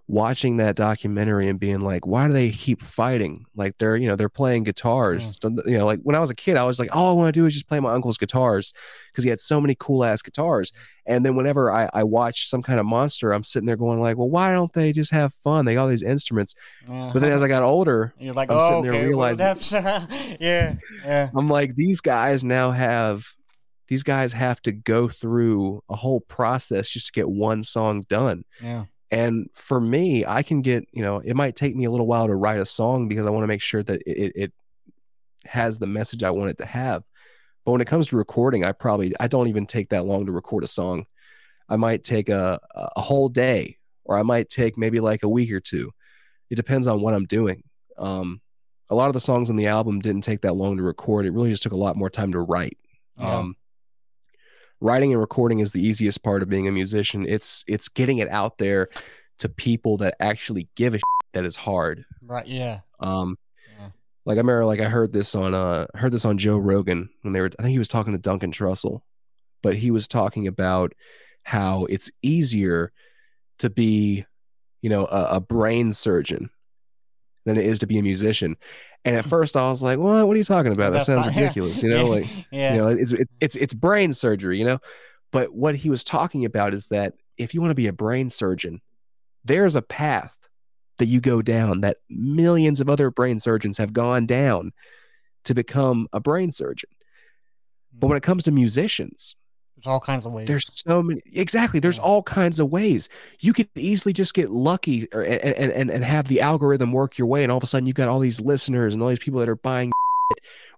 watching 0.09 0.57
that 0.57 0.75
documentary 0.75 1.49
and 1.49 1.59
being 1.59 1.81
like, 1.81 2.07
why 2.07 2.27
do 2.27 2.33
they 2.33 2.49
keep 2.49 2.81
fighting? 2.81 3.45
Like 3.55 3.77
they're, 3.77 3.97
you 3.97 4.07
know, 4.07 4.15
they're 4.15 4.29
playing 4.29 4.63
guitars. 4.63 5.37
You 5.43 5.77
know, 5.77 5.85
like 5.85 5.99
when 6.03 6.15
I 6.15 6.19
was 6.19 6.29
a 6.29 6.35
kid, 6.35 6.55
I 6.55 6.63
was 6.63 6.79
like, 6.79 6.95
all 6.95 7.09
I 7.09 7.13
want 7.13 7.33
to 7.33 7.39
do 7.39 7.45
is 7.45 7.53
just 7.53 7.67
play 7.67 7.79
my 7.81 7.93
uncle's 7.93 8.17
guitars 8.17 8.73
because 9.11 9.25
he 9.25 9.29
had 9.29 9.41
so 9.41 9.59
many 9.59 9.75
cool 9.77 10.05
ass 10.05 10.21
guitars. 10.21 10.71
And 11.05 11.25
then 11.25 11.35
whenever 11.35 11.71
I, 11.71 11.89
I 11.93 12.03
watch 12.03 12.47
some 12.47 12.61
kind 12.61 12.79
of 12.79 12.85
monster, 12.85 13.33
I'm 13.33 13.43
sitting 13.43 13.65
there 13.67 13.75
going 13.75 13.99
like, 13.99 14.17
well, 14.17 14.29
why 14.29 14.51
don't 14.51 14.71
they 14.71 14.93
just 14.93 15.11
have 15.11 15.33
fun? 15.33 15.65
They 15.65 15.73
got 15.73 15.83
all 15.83 15.87
these 15.89 16.03
instruments. 16.03 16.55
But 16.87 17.13
then 17.19 17.31
as 17.31 17.41
I 17.41 17.45
uh-huh. 17.45 17.47
got 17.47 17.63
older, 17.63 18.13
You're 18.17 18.33
like, 18.33 18.49
I'm 18.49 18.57
oh, 18.59 18.69
sitting 18.69 18.83
there 18.83 18.93
okay, 18.93 19.13
well, 19.13 19.33
realizing- 19.33 19.37
that's 19.37 19.71
yeah, 20.39 20.75
yeah, 21.03 21.29
I'm 21.35 21.49
like, 21.49 21.75
these 21.75 21.99
guys 21.99 22.43
now 22.45 22.71
have 22.71 23.25
these 23.87 24.03
guys 24.03 24.33
have 24.33 24.61
to 24.61 24.71
go 24.71 25.07
through 25.07 25.81
a 25.89 25.95
whole 25.95 26.19
process 26.21 26.89
just 26.89 27.07
to 27.07 27.13
get 27.13 27.29
one 27.29 27.63
song 27.63 28.03
done. 28.09 28.43
yeah, 28.61 28.85
And 29.09 29.49
for 29.53 29.79
me, 29.79 30.25
I 30.25 30.43
can 30.43 30.61
get, 30.61 30.87
you 30.91 31.01
know, 31.01 31.19
it 31.19 31.35
might 31.35 31.55
take 31.55 31.75
me 31.75 31.85
a 31.85 31.91
little 31.91 32.07
while 32.07 32.27
to 32.27 32.35
write 32.35 32.59
a 32.59 32.65
song 32.65 33.07
because 33.07 33.25
I 33.25 33.29
want 33.29 33.43
to 33.43 33.47
make 33.47 33.61
sure 33.61 33.83
that 33.83 34.01
it, 34.05 34.33
it, 34.35 34.53
has 35.45 35.79
the 35.79 35.87
message 35.87 36.23
I 36.23 36.31
want 36.31 36.49
it 36.49 36.57
to 36.57 36.65
have. 36.65 37.03
But 37.65 37.71
when 37.71 37.81
it 37.81 37.87
comes 37.87 38.07
to 38.07 38.17
recording, 38.17 38.65
I 38.65 38.73
probably 38.73 39.13
I 39.19 39.27
don't 39.27 39.47
even 39.47 39.65
take 39.65 39.89
that 39.89 40.05
long 40.05 40.25
to 40.25 40.31
record 40.31 40.63
a 40.63 40.67
song. 40.67 41.05
I 41.69 41.77
might 41.77 42.03
take 42.03 42.29
a 42.29 42.59
a 42.73 43.01
whole 43.01 43.29
day, 43.29 43.77
or 44.05 44.17
I 44.17 44.23
might 44.23 44.49
take 44.49 44.77
maybe 44.77 44.99
like 44.99 45.23
a 45.23 45.29
week 45.29 45.51
or 45.51 45.59
two. 45.59 45.91
It 46.49 46.55
depends 46.55 46.87
on 46.87 47.01
what 47.01 47.13
I'm 47.13 47.25
doing. 47.25 47.63
Um, 47.97 48.41
a 48.89 48.95
lot 48.95 49.07
of 49.07 49.13
the 49.13 49.19
songs 49.19 49.49
on 49.49 49.57
the 49.57 49.67
album 49.67 49.99
didn't 49.99 50.21
take 50.21 50.41
that 50.41 50.53
long 50.53 50.77
to 50.77 50.83
record. 50.83 51.25
It 51.25 51.33
really 51.33 51.49
just 51.49 51.63
took 51.63 51.73
a 51.73 51.77
lot 51.77 51.97
more 51.97 52.09
time 52.09 52.31
to 52.31 52.39
write. 52.39 52.77
Yeah. 53.17 53.37
Um, 53.37 53.55
writing 54.79 55.11
and 55.11 55.19
recording 55.21 55.59
is 55.59 55.71
the 55.71 55.85
easiest 55.85 56.23
part 56.23 56.41
of 56.43 56.49
being 56.49 56.67
a 56.67 56.71
musician. 56.71 57.25
It's 57.27 57.63
it's 57.67 57.89
getting 57.89 58.17
it 58.19 58.29
out 58.29 58.57
there 58.57 58.87
to 59.39 59.49
people 59.49 59.97
that 59.97 60.15
actually 60.19 60.67
give 60.75 60.93
a 60.93 60.97
shit 60.97 61.03
that 61.33 61.45
is 61.45 61.55
hard. 61.55 62.05
right, 62.25 62.47
yeah, 62.47 62.79
Um, 62.99 63.37
Yeah. 63.77 63.89
like 64.25 64.37
I 64.37 64.39
remember, 64.39 64.65
like 64.65 64.79
I 64.79 64.85
heard 64.85 65.13
this 65.13 65.35
on 65.35 65.53
uh 65.53 65.87
heard 65.95 66.11
this 66.11 66.25
on 66.25 66.37
Joe 66.37 66.57
Rogan 66.57 67.09
when 67.21 67.33
they 67.33 67.41
were. 67.41 67.51
I 67.59 67.61
think 67.61 67.71
he 67.73 67.79
was 67.79 67.87
talking 67.87 68.13
to 68.13 68.19
Duncan 68.19 68.51
Trussell, 68.51 69.01
but 69.61 69.75
he 69.75 69.91
was 69.91 70.07
talking 70.07 70.47
about 70.47 70.93
how 71.43 71.85
it's 71.85 72.09
easier 72.21 72.91
to 73.59 73.69
be, 73.69 74.25
you 74.81 74.89
know, 74.89 75.05
a, 75.05 75.35
a 75.37 75.41
brain 75.41 75.91
surgeon 75.93 76.49
than 77.47 77.57
it 77.57 77.65
is 77.65 77.79
to 77.79 77.87
be 77.87 77.97
a 77.97 78.03
musician. 78.03 78.57
And 79.05 79.15
at 79.15 79.21
mm-hmm. 79.21 79.29
first 79.29 79.55
I 79.55 79.69
was 79.69 79.81
like, 79.81 79.97
what, 79.97 80.27
what 80.27 80.35
are 80.35 80.37
you 80.37 80.43
talking 80.43 80.73
about? 80.73 80.91
That 80.91 81.05
sounds 81.05 81.27
ridiculous. 81.35 81.81
You 81.81 81.89
know, 81.89 82.07
like, 82.07 82.27
yeah, 82.51 82.73
you 82.73 82.79
know, 82.79 82.87
it's, 82.89 83.13
it's, 83.13 83.31
it's, 83.39 83.55
it's 83.55 83.73
brain 83.73 84.11
surgery, 84.11 84.59
you 84.59 84.65
know? 84.65 84.79
But 85.31 85.53
what 85.53 85.75
he 85.75 85.89
was 85.89 86.03
talking 86.03 86.45
about 86.45 86.73
is 86.73 86.89
that 86.89 87.13
if 87.37 87.53
you 87.53 87.61
want 87.61 87.71
to 87.71 87.75
be 87.75 87.87
a 87.87 87.93
brain 87.93 88.29
surgeon, 88.29 88.81
there's 89.45 89.75
a 89.75 89.81
path 89.81 90.35
that 90.97 91.05
you 91.05 91.21
go 91.21 91.41
down 91.41 91.81
that 91.81 91.97
millions 92.09 92.81
of 92.81 92.89
other 92.89 93.09
brain 93.11 93.39
surgeons 93.39 93.77
have 93.77 93.93
gone 93.93 94.25
down 94.25 94.73
to 95.45 95.53
become 95.53 96.07
a 96.11 96.19
brain 96.19 96.51
surgeon. 96.51 96.89
But 97.93 98.07
when 98.07 98.15
mm-hmm. 98.15 98.17
it 98.17 98.23
comes 98.23 98.43
to 98.43 98.51
musicians, 98.51 99.35
there's 99.77 99.87
all 99.87 99.99
kinds 99.99 100.25
of 100.25 100.31
ways. 100.33 100.47
there's 100.47 100.65
so 100.73 101.01
many 101.03 101.21
exactly 101.33 101.79
there's 101.79 101.97
Yeah. 101.97 102.03
all 102.03 102.23
kinds 102.23 102.59
of 102.59 102.69
ways 102.71 103.09
you 103.39 103.53
could 103.53 103.69
easily 103.75 104.11
just 104.11 104.33
get 104.33 104.49
lucky 104.49 105.07
or, 105.13 105.21
and, 105.21 105.71
and, 105.71 105.89
and- 105.91 106.03
have 106.03 106.27
the 106.27 106.41
algorithm 106.41 106.91
work 106.91 107.17
your 107.17 107.27
way 107.27 107.43
and 107.43 107.51
all 107.51 107.57
of 107.57 107.63
a 107.63 107.67
sudden 107.67 107.85
you've 107.85 107.95
got 107.95 108.07
all 108.09 108.19
these 108.19 108.41
listeners 108.41 108.93
and 108.95 109.03
all 109.03 109.09
these 109.09 109.19
people 109.19 109.39
that 109.39 109.47
are 109.49 109.55
buying 109.55 109.91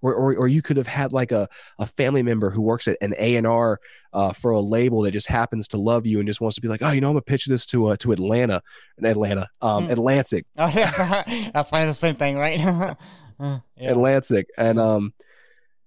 or, 0.04 0.14
or, 0.14 0.36
or 0.36 0.48
you 0.48 0.62
could 0.62 0.78
have 0.78 0.86
had 0.86 1.12
like 1.12 1.32
a, 1.32 1.48
a 1.80 1.86
family 1.88 2.22
member 2.22 2.52
who 2.52 2.62
works 2.62 2.88
at 2.88 2.98
an 3.02 3.16
A&R 3.18 3.80
uh, 4.14 4.32
for 4.32 4.52
a 4.52 4.60
label 4.60 5.02
that 5.02 5.12
just 5.12 5.28
happens 5.28 5.68
to 5.70 5.78
love 5.78 6.06
you 6.06 6.20
and 6.20 6.28
just 6.28 6.40
wants 6.40 6.56
to 6.56 6.62
be 6.62 6.68
like 6.68 6.82
oh 6.84 6.92
you 6.92 7.02
know 7.02 7.08
I'm 7.08 7.14
gonna 7.16 7.22
pitch 7.24 7.46
this 7.48 7.66
to 7.68 7.88
uh, 7.88 7.96
to 7.98 8.12
Atlanta 8.12 8.62
Atlanta 9.04 9.50
um, 9.62 9.86
Hmm. 9.86 9.92
Atlantic 9.92 10.46
Oh, 10.58 10.72
yeah, 10.76 10.92
that's 11.54 11.70
probably 11.70 11.86
the 11.88 11.94
same 11.94 12.16
thing, 12.16 12.38
right? 12.38 12.60
Uh, 13.42 13.60
yeah. 13.78 13.92
Atlantic, 13.92 14.48
and 14.58 14.78
um, 14.78 15.14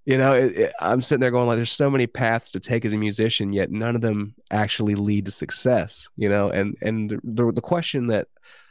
you 0.04 0.18
know, 0.18 0.34
it, 0.34 0.56
it- 0.56 0.72
I'm 0.80 1.00
sitting 1.00 1.20
there 1.20 1.30
going 1.30 1.46
like, 1.46 1.56
there's 1.56 1.70
so 1.70 1.90
many 1.90 2.06
paths 2.06 2.50
to 2.52 2.60
take 2.60 2.84
as 2.84 2.92
a 2.92 2.98
musician, 2.98 3.52
yet 3.52 3.70
none 3.70 3.94
of 3.94 4.00
them 4.00 4.34
actually 4.50 4.94
lead 4.94 5.26
to 5.26 5.30
success. 5.30 6.08
You 6.16 6.28
know, 6.28 6.50
and 6.50 6.76
and 6.82 7.10
the 7.22 7.52
the 7.52 7.60
question 7.60 8.06
that 8.06 8.28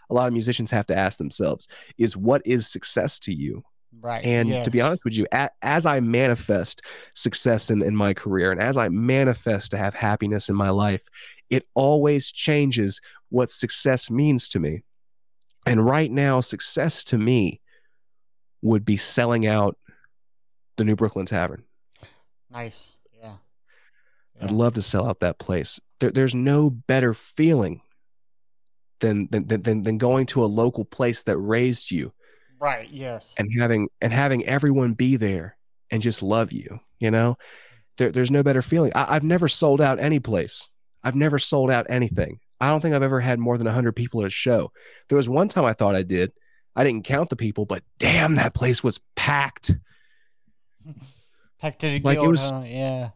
a 0.09 0.13
lot 0.13 0.27
of 0.27 0.33
musicians 0.33 0.71
have 0.71 0.87
to 0.87 0.97
ask 0.97 1.17
themselves 1.17 1.67
is, 1.97 2.17
what 2.17 2.41
is 2.45 2.67
success 2.67 3.17
to 3.19 3.33
you? 3.33 3.63
right. 4.01 4.25
And 4.25 4.49
yes. 4.49 4.65
to 4.65 4.71
be 4.71 4.81
honest 4.81 5.05
with 5.05 5.17
you, 5.17 5.25
as 5.61 5.85
I 5.85 5.99
manifest 5.99 6.81
success 7.13 7.69
in, 7.71 7.81
in 7.81 7.95
my 7.95 8.13
career 8.13 8.51
and 8.51 8.61
as 8.61 8.77
I 8.77 8.89
manifest 8.89 9.71
to 9.71 9.77
have 9.77 9.93
happiness 9.93 10.49
in 10.49 10.55
my 10.55 10.69
life, 10.69 11.03
it 11.49 11.65
always 11.75 12.31
changes 12.31 12.99
what 13.29 13.51
success 13.51 14.09
means 14.09 14.47
to 14.49 14.59
me. 14.59 14.83
And 15.65 15.85
right 15.85 16.11
now, 16.11 16.39
success 16.39 17.03
to 17.05 17.17
me 17.17 17.61
would 18.61 18.83
be 18.83 18.97
selling 18.97 19.45
out 19.45 19.77
the 20.81 20.85
New 20.85 20.95
Brooklyn 20.95 21.27
Tavern. 21.27 21.63
nice. 22.49 22.95
Yeah. 23.21 23.35
I'd 24.41 24.49
love 24.49 24.73
to 24.73 24.81
sell 24.81 25.07
out 25.07 25.19
that 25.19 25.37
place. 25.37 25.79
There, 25.99 26.09
there's 26.09 26.33
no 26.33 26.71
better 26.71 27.13
feeling 27.13 27.81
than, 28.99 29.27
than 29.29 29.45
than 29.47 29.83
than 29.83 29.97
going 29.99 30.25
to 30.27 30.43
a 30.43 30.45
local 30.45 30.83
place 30.85 31.21
that 31.23 31.37
raised 31.37 31.91
you 31.91 32.13
Right. 32.59 32.87
Yes. 32.89 33.33
and 33.37 33.47
having 33.59 33.89
and 34.01 34.11
having 34.13 34.43
everyone 34.45 34.93
be 34.93 35.15
there 35.17 35.55
and 35.91 36.01
just 36.01 36.21
love 36.23 36.51
you 36.51 36.79
you 36.99 37.09
know 37.11 37.35
there, 37.97 38.11
there's 38.11 38.29
no 38.31 38.43
better 38.43 38.61
feeling 38.61 38.91
I, 38.95 39.15
i've 39.15 39.23
never 39.23 39.47
sold 39.47 39.81
out 39.81 39.99
any 39.99 40.19
place 40.19 40.67
i've 41.03 41.15
never 41.15 41.39
sold 41.39 41.71
out 41.71 41.87
anything 41.89 42.39
i 42.59 42.67
don't 42.67 42.79
think 42.79 42.93
i've 42.93 43.01
ever 43.01 43.19
had 43.19 43.39
more 43.39 43.57
than 43.57 43.65
100 43.65 43.93
people 43.93 44.21
at 44.21 44.27
a 44.27 44.29
show 44.29 44.71
there 45.09 45.15
was 45.17 45.27
one 45.27 45.47
time 45.47 45.65
i 45.65 45.73
thought 45.73 45.95
i 45.95 46.03
did 46.03 46.31
i 46.75 46.83
didn't 46.83 47.03
count 47.05 47.29
the 47.29 47.35
people 47.35 47.65
but 47.65 47.81
damn 47.97 48.35
that 48.35 48.53
place 48.53 48.83
was 48.83 48.99
packed 49.15 49.71
To 51.63 51.71
the 51.79 51.99
Like, 52.03 52.17
it 52.17 52.27
was- 52.27 52.49
huh? 52.49 52.63
Yeah. 52.65 53.09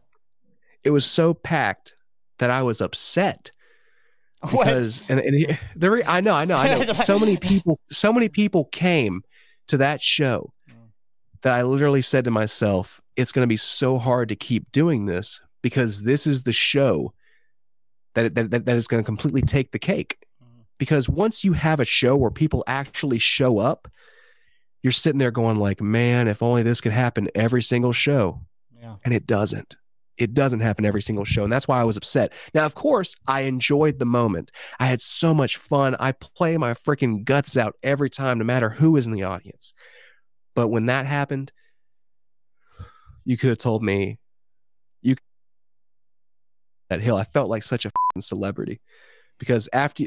it 0.84 0.90
was 0.90 1.04
so 1.04 1.34
packed 1.34 1.94
that 2.38 2.50
i 2.50 2.62
was 2.62 2.80
upset 2.80 3.50
What? 4.50 4.66
because 4.66 5.02
and, 5.08 5.18
and 5.20 5.34
he- 5.34 5.56
the 5.76 5.90
re- 5.90 6.04
I 6.06 6.20
know, 6.20 6.34
I 6.34 6.44
know, 6.44 6.56
I 6.56 6.68
know. 6.78 6.92
so 6.92 7.18
many 7.18 7.36
people, 7.36 7.80
so 7.90 8.12
many 8.12 8.28
people 8.28 8.66
came 8.66 9.22
to 9.68 9.78
that 9.78 10.00
show 10.00 10.52
Mm. 10.68 10.90
that 11.42 11.54
I 11.54 11.62
literally 11.62 12.02
said 12.02 12.24
to 12.26 12.30
myself, 12.30 13.00
"It's 13.16 13.32
going 13.32 13.42
to 13.44 13.48
be 13.48 13.56
so 13.56 13.98
hard 13.98 14.28
to 14.28 14.36
keep 14.36 14.70
doing 14.72 15.06
this 15.06 15.40
because 15.62 16.02
this 16.02 16.26
is 16.26 16.42
the 16.44 16.52
show 16.52 17.12
that 18.14 18.34
that 18.34 18.50
that, 18.50 18.66
that 18.66 18.76
is 18.76 18.86
going 18.86 19.02
to 19.02 19.06
completely 19.06 19.42
take 19.42 19.72
the 19.72 19.78
cake." 19.80 20.18
Mhm. 20.40 20.64
Because 20.78 21.08
once 21.08 21.42
you 21.42 21.54
have 21.54 21.80
a 21.80 21.84
show 21.84 22.14
where 22.16 22.30
people 22.30 22.62
actually 22.68 23.18
show 23.18 23.58
up, 23.58 23.88
you're 24.86 24.92
sitting 24.92 25.18
there 25.18 25.32
going 25.32 25.56
like, 25.56 25.80
"Man, 25.80 26.28
if 26.28 26.44
only 26.44 26.62
this 26.62 26.80
could 26.80 26.92
happen 26.92 27.28
every 27.34 27.60
single 27.60 27.90
show." 27.90 28.42
Yeah. 28.80 28.94
and 29.04 29.12
it 29.12 29.26
doesn't. 29.26 29.74
It 30.16 30.32
doesn't 30.32 30.60
happen 30.60 30.84
every 30.84 31.02
single 31.02 31.24
show, 31.24 31.42
and 31.42 31.50
that's 31.52 31.66
why 31.66 31.80
I 31.80 31.84
was 31.84 31.96
upset. 31.96 32.32
Now, 32.54 32.64
of 32.66 32.76
course, 32.76 33.16
I 33.26 33.40
enjoyed 33.40 33.98
the 33.98 34.06
moment. 34.06 34.52
I 34.78 34.86
had 34.86 35.02
so 35.02 35.34
much 35.34 35.56
fun. 35.56 35.96
I 35.98 36.12
play 36.12 36.56
my 36.56 36.72
freaking 36.74 37.24
guts 37.24 37.56
out 37.56 37.74
every 37.82 38.08
time, 38.08 38.38
no 38.38 38.44
matter 38.44 38.70
who 38.70 38.96
is 38.96 39.08
in 39.08 39.12
the 39.12 39.24
audience. 39.24 39.74
But 40.54 40.68
when 40.68 40.86
that 40.86 41.04
happened, 41.04 41.50
you 43.24 43.36
could 43.36 43.48
have 43.48 43.58
told 43.58 43.82
me 43.82 44.20
you 45.02 45.16
that 46.90 47.00
hill. 47.00 47.16
I 47.16 47.24
felt 47.24 47.50
like 47.50 47.64
such 47.64 47.84
a 47.86 47.90
fing 47.90 48.22
celebrity 48.22 48.80
because 49.40 49.68
after 49.72 50.04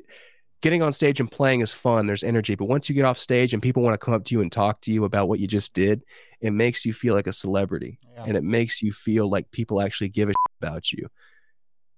getting 0.62 0.82
on 0.82 0.92
stage 0.94 1.20
and 1.20 1.32
playing 1.32 1.62
is 1.62 1.72
fun, 1.74 2.06
there's 2.06 2.24
energy. 2.24 2.56
But 2.56 2.66
once 2.66 2.90
you 2.90 2.96
get 2.96 3.06
off 3.06 3.18
stage 3.18 3.54
and 3.54 3.62
people 3.64 3.82
want 3.84 3.94
to 3.94 3.98
come 4.04 4.14
up 4.14 4.24
to 4.26 4.36
you 4.36 4.42
and 4.42 4.52
talk 4.52 4.82
to 4.82 4.92
you 4.92 5.06
about 5.06 5.30
what 5.30 5.40
you 5.40 5.48
just 5.48 5.74
did, 5.74 6.04
it 6.42 6.52
makes 6.52 6.86
you 6.86 6.94
feel 6.94 7.16
like 7.16 7.28
a 7.28 7.34
celebrity 7.34 8.00
Yeah. 8.14 8.26
and 8.26 8.38
it 8.38 8.44
makes 8.44 8.82
you 8.82 8.92
feel 8.92 9.30
like 9.30 9.52
people 9.52 9.82
actually 9.82 10.10
give 10.10 10.30
a 10.30 10.34
about 10.62 10.92
you. 10.92 11.08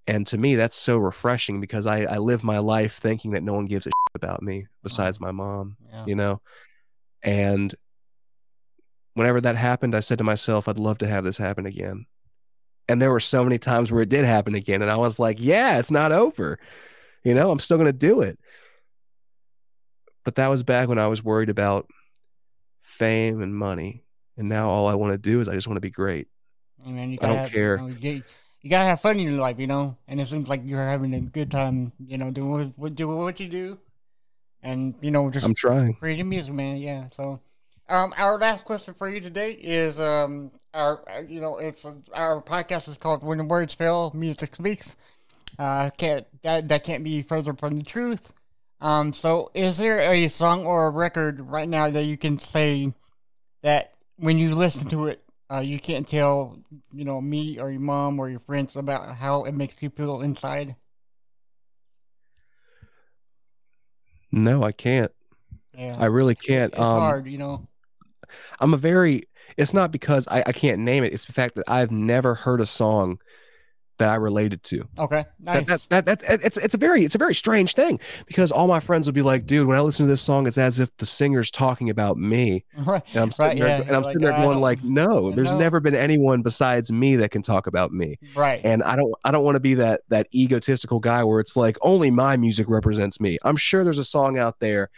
And 0.07 0.25
to 0.27 0.37
me, 0.37 0.55
that's 0.55 0.75
so 0.75 0.97
refreshing 0.97 1.61
because 1.61 1.85
I, 1.85 2.03
I 2.03 2.17
live 2.17 2.43
my 2.43 2.59
life 2.59 2.93
thinking 2.93 3.31
that 3.31 3.43
no 3.43 3.53
one 3.53 3.65
gives 3.65 3.87
a 3.87 3.91
about 4.13 4.41
me 4.41 4.67
besides 4.83 5.17
uh-huh. 5.17 5.27
my 5.27 5.31
mom, 5.31 5.77
Yeah. 5.89 6.05
you 6.05 6.15
know? 6.15 6.41
And 7.23 7.73
whenever 9.13 9.41
that 9.41 9.55
happened, 9.55 9.95
I 9.95 9.99
said 9.99 10.17
to 10.19 10.23
myself, 10.23 10.67
I'd 10.67 10.79
love 10.79 10.99
to 10.99 11.07
have 11.07 11.23
this 11.23 11.37
happen 11.37 11.65
again. 11.65 12.05
And 12.87 12.99
there 13.01 13.11
were 13.11 13.19
so 13.19 13.43
many 13.43 13.57
times 13.57 13.91
where 13.91 14.01
it 14.01 14.09
did 14.09 14.25
happen 14.25 14.55
again. 14.55 14.81
And 14.81 14.91
I 14.91 14.97
was 14.97 15.19
like, 15.19 15.37
yeah, 15.39 15.77
it's 15.79 15.91
not 15.91 16.11
over. 16.11 16.59
You 17.23 17.33
know, 17.33 17.51
I'm 17.51 17.59
still 17.59 17.77
going 17.77 17.87
to 17.87 17.93
do 17.93 18.21
it. 18.21 18.39
But 20.23 20.35
that 20.35 20.49
was 20.49 20.63
back 20.63 20.87
when 20.87 20.99
I 20.99 21.07
was 21.07 21.23
worried 21.23 21.49
about 21.49 21.89
fame 22.81 23.41
and 23.41 23.55
money. 23.55 24.03
And 24.37 24.49
now 24.49 24.69
all 24.69 24.87
I 24.87 24.95
want 24.95 25.13
to 25.13 25.17
do 25.17 25.39
is 25.39 25.47
I 25.47 25.53
just 25.53 25.67
want 25.67 25.77
to 25.77 25.81
be 25.81 25.89
great. 25.89 26.27
I 26.85 26.89
mean, 26.89 27.11
you 27.11 27.17
I 27.21 27.27
don't 27.27 27.37
have, 27.37 27.51
care. 27.51 27.77
You, 27.77 27.81
know, 27.81 27.87
you, 27.87 28.23
you 28.61 28.69
gotta 28.69 28.87
have 28.87 29.01
fun 29.01 29.19
in 29.19 29.27
your 29.27 29.39
life, 29.39 29.59
you 29.59 29.67
know. 29.67 29.97
And 30.07 30.19
it 30.19 30.27
seems 30.27 30.47
like 30.47 30.61
you're 30.63 30.83
having 30.83 31.13
a 31.13 31.21
good 31.21 31.51
time, 31.51 31.91
you 31.99 32.17
know, 32.17 32.31
doing 32.31 32.73
what, 32.75 32.95
doing 32.95 33.17
what 33.17 33.39
you 33.39 33.47
do, 33.47 33.79
and 34.63 34.95
you 35.01 35.11
know, 35.11 35.29
just 35.29 35.45
I'm 35.45 35.53
trying. 35.53 35.93
creating 35.95 36.29
music, 36.29 36.53
man. 36.53 36.77
Yeah. 36.77 37.07
So, 37.15 37.39
um, 37.89 38.13
our 38.17 38.37
last 38.37 38.65
question 38.65 38.93
for 38.93 39.09
you 39.09 39.19
today 39.19 39.51
is, 39.51 39.99
um, 39.99 40.51
our, 40.73 41.03
uh, 41.09 41.21
you 41.21 41.41
know, 41.41 41.57
it's 41.57 41.85
uh, 41.85 41.95
our 42.13 42.41
podcast 42.41 42.87
is 42.87 42.97
called 42.97 43.23
"When 43.23 43.37
the 43.37 43.43
Words 43.43 43.73
Fail, 43.73 44.11
Music 44.15 44.55
Speaks." 44.55 44.95
Uh, 45.59 45.89
can't 45.91 46.25
that 46.43 46.67
that 46.69 46.83
can't 46.83 47.03
be 47.03 47.21
further 47.21 47.53
from 47.53 47.77
the 47.77 47.83
truth. 47.83 48.31
Um, 48.79 49.13
so 49.13 49.51
is 49.53 49.77
there 49.77 49.99
a 49.99 50.27
song 50.27 50.65
or 50.65 50.87
a 50.87 50.89
record 50.89 51.39
right 51.39 51.69
now 51.69 51.89
that 51.89 52.03
you 52.03 52.17
can 52.17 52.39
say 52.39 52.93
that 53.61 53.93
when 54.17 54.37
you 54.37 54.55
listen 54.55 54.89
to 54.89 55.07
it, 55.07 55.23
uh, 55.51 55.59
you 55.59 55.79
can't 55.79 56.07
tell, 56.07 56.57
you 56.93 57.05
know, 57.05 57.21
me 57.21 57.59
or 57.59 57.69
your 57.69 57.81
mom 57.81 58.19
or 58.19 58.29
your 58.29 58.39
friends 58.39 58.75
about 58.75 59.15
how 59.15 59.43
it 59.43 59.53
makes 59.53 59.81
you 59.83 59.89
feel 59.89 60.21
inside? 60.21 60.75
No, 64.31 64.63
I 64.63 64.71
can't. 64.71 65.11
Yeah, 65.77 65.95
I 65.99 66.05
really 66.05 66.35
can't. 66.35 66.71
it's 66.73 66.81
Um, 66.81 66.99
hard, 66.99 67.27
you 67.27 67.37
know. 67.37 67.67
I'm 68.59 68.73
a 68.73 68.77
very. 68.77 69.23
It's 69.57 69.73
not 69.73 69.91
because 69.91 70.27
I, 70.29 70.43
I 70.45 70.51
can't 70.53 70.79
name 70.79 71.03
it. 71.03 71.13
It's 71.13 71.25
the 71.25 71.33
fact 71.33 71.55
that 71.55 71.65
I've 71.67 71.91
never 71.91 72.33
heard 72.33 72.61
a 72.61 72.65
song 72.65 73.19
that 74.01 74.09
I 74.09 74.15
related 74.15 74.63
to. 74.63 74.87
Okay, 74.97 75.23
nice. 75.39 75.67
That, 75.67 75.85
that, 75.89 76.05
that, 76.05 76.19
that 76.21 76.43
it's 76.43 76.57
it's 76.57 76.73
a 76.73 76.77
very 76.77 77.03
it's 77.03 77.13
a 77.13 77.19
very 77.19 77.35
strange 77.35 77.75
thing 77.75 77.99
because 78.25 78.51
all 78.51 78.67
my 78.67 78.79
friends 78.79 79.07
would 79.07 79.13
be 79.13 79.21
like, 79.21 79.45
dude, 79.45 79.67
when 79.67 79.77
I 79.77 79.81
listen 79.81 80.07
to 80.07 80.09
this 80.09 80.21
song, 80.23 80.47
it's 80.47 80.57
as 80.57 80.79
if 80.79 80.95
the 80.97 81.05
singer's 81.05 81.51
talking 81.51 81.91
about 81.91 82.17
me, 82.17 82.65
right. 82.79 83.03
and 83.13 83.17
I'm 83.21 83.31
sitting 83.31 83.59
there 83.59 83.67
yeah, 83.67 83.81
and 83.81 83.91
I'm 83.91 84.01
you're 84.01 84.13
sitting 84.13 84.21
like, 84.23 84.35
there 84.35 84.43
going 84.43 84.59
like, 84.59 84.83
no, 84.83 85.29
there's 85.31 85.51
no. 85.51 85.59
never 85.59 85.79
been 85.79 85.93
anyone 85.93 86.41
besides 86.41 86.91
me 86.91 87.15
that 87.17 87.29
can 87.29 87.43
talk 87.43 87.67
about 87.67 87.91
me, 87.91 88.17
Right. 88.35 88.59
and 88.63 88.81
I 88.81 88.95
don't 88.95 89.13
I 89.23 89.29
don't 89.29 89.43
want 89.43 89.55
to 89.55 89.59
be 89.59 89.75
that 89.75 90.01
that 90.09 90.27
egotistical 90.33 90.99
guy 90.99 91.23
where 91.23 91.39
it's 91.39 91.55
like 91.55 91.77
only 91.81 92.09
my 92.09 92.37
music 92.37 92.67
represents 92.67 93.19
me. 93.21 93.37
I'm 93.43 93.55
sure 93.55 93.83
there's 93.83 93.99
a 93.99 94.03
song 94.03 94.39
out 94.39 94.59
there 94.59 94.89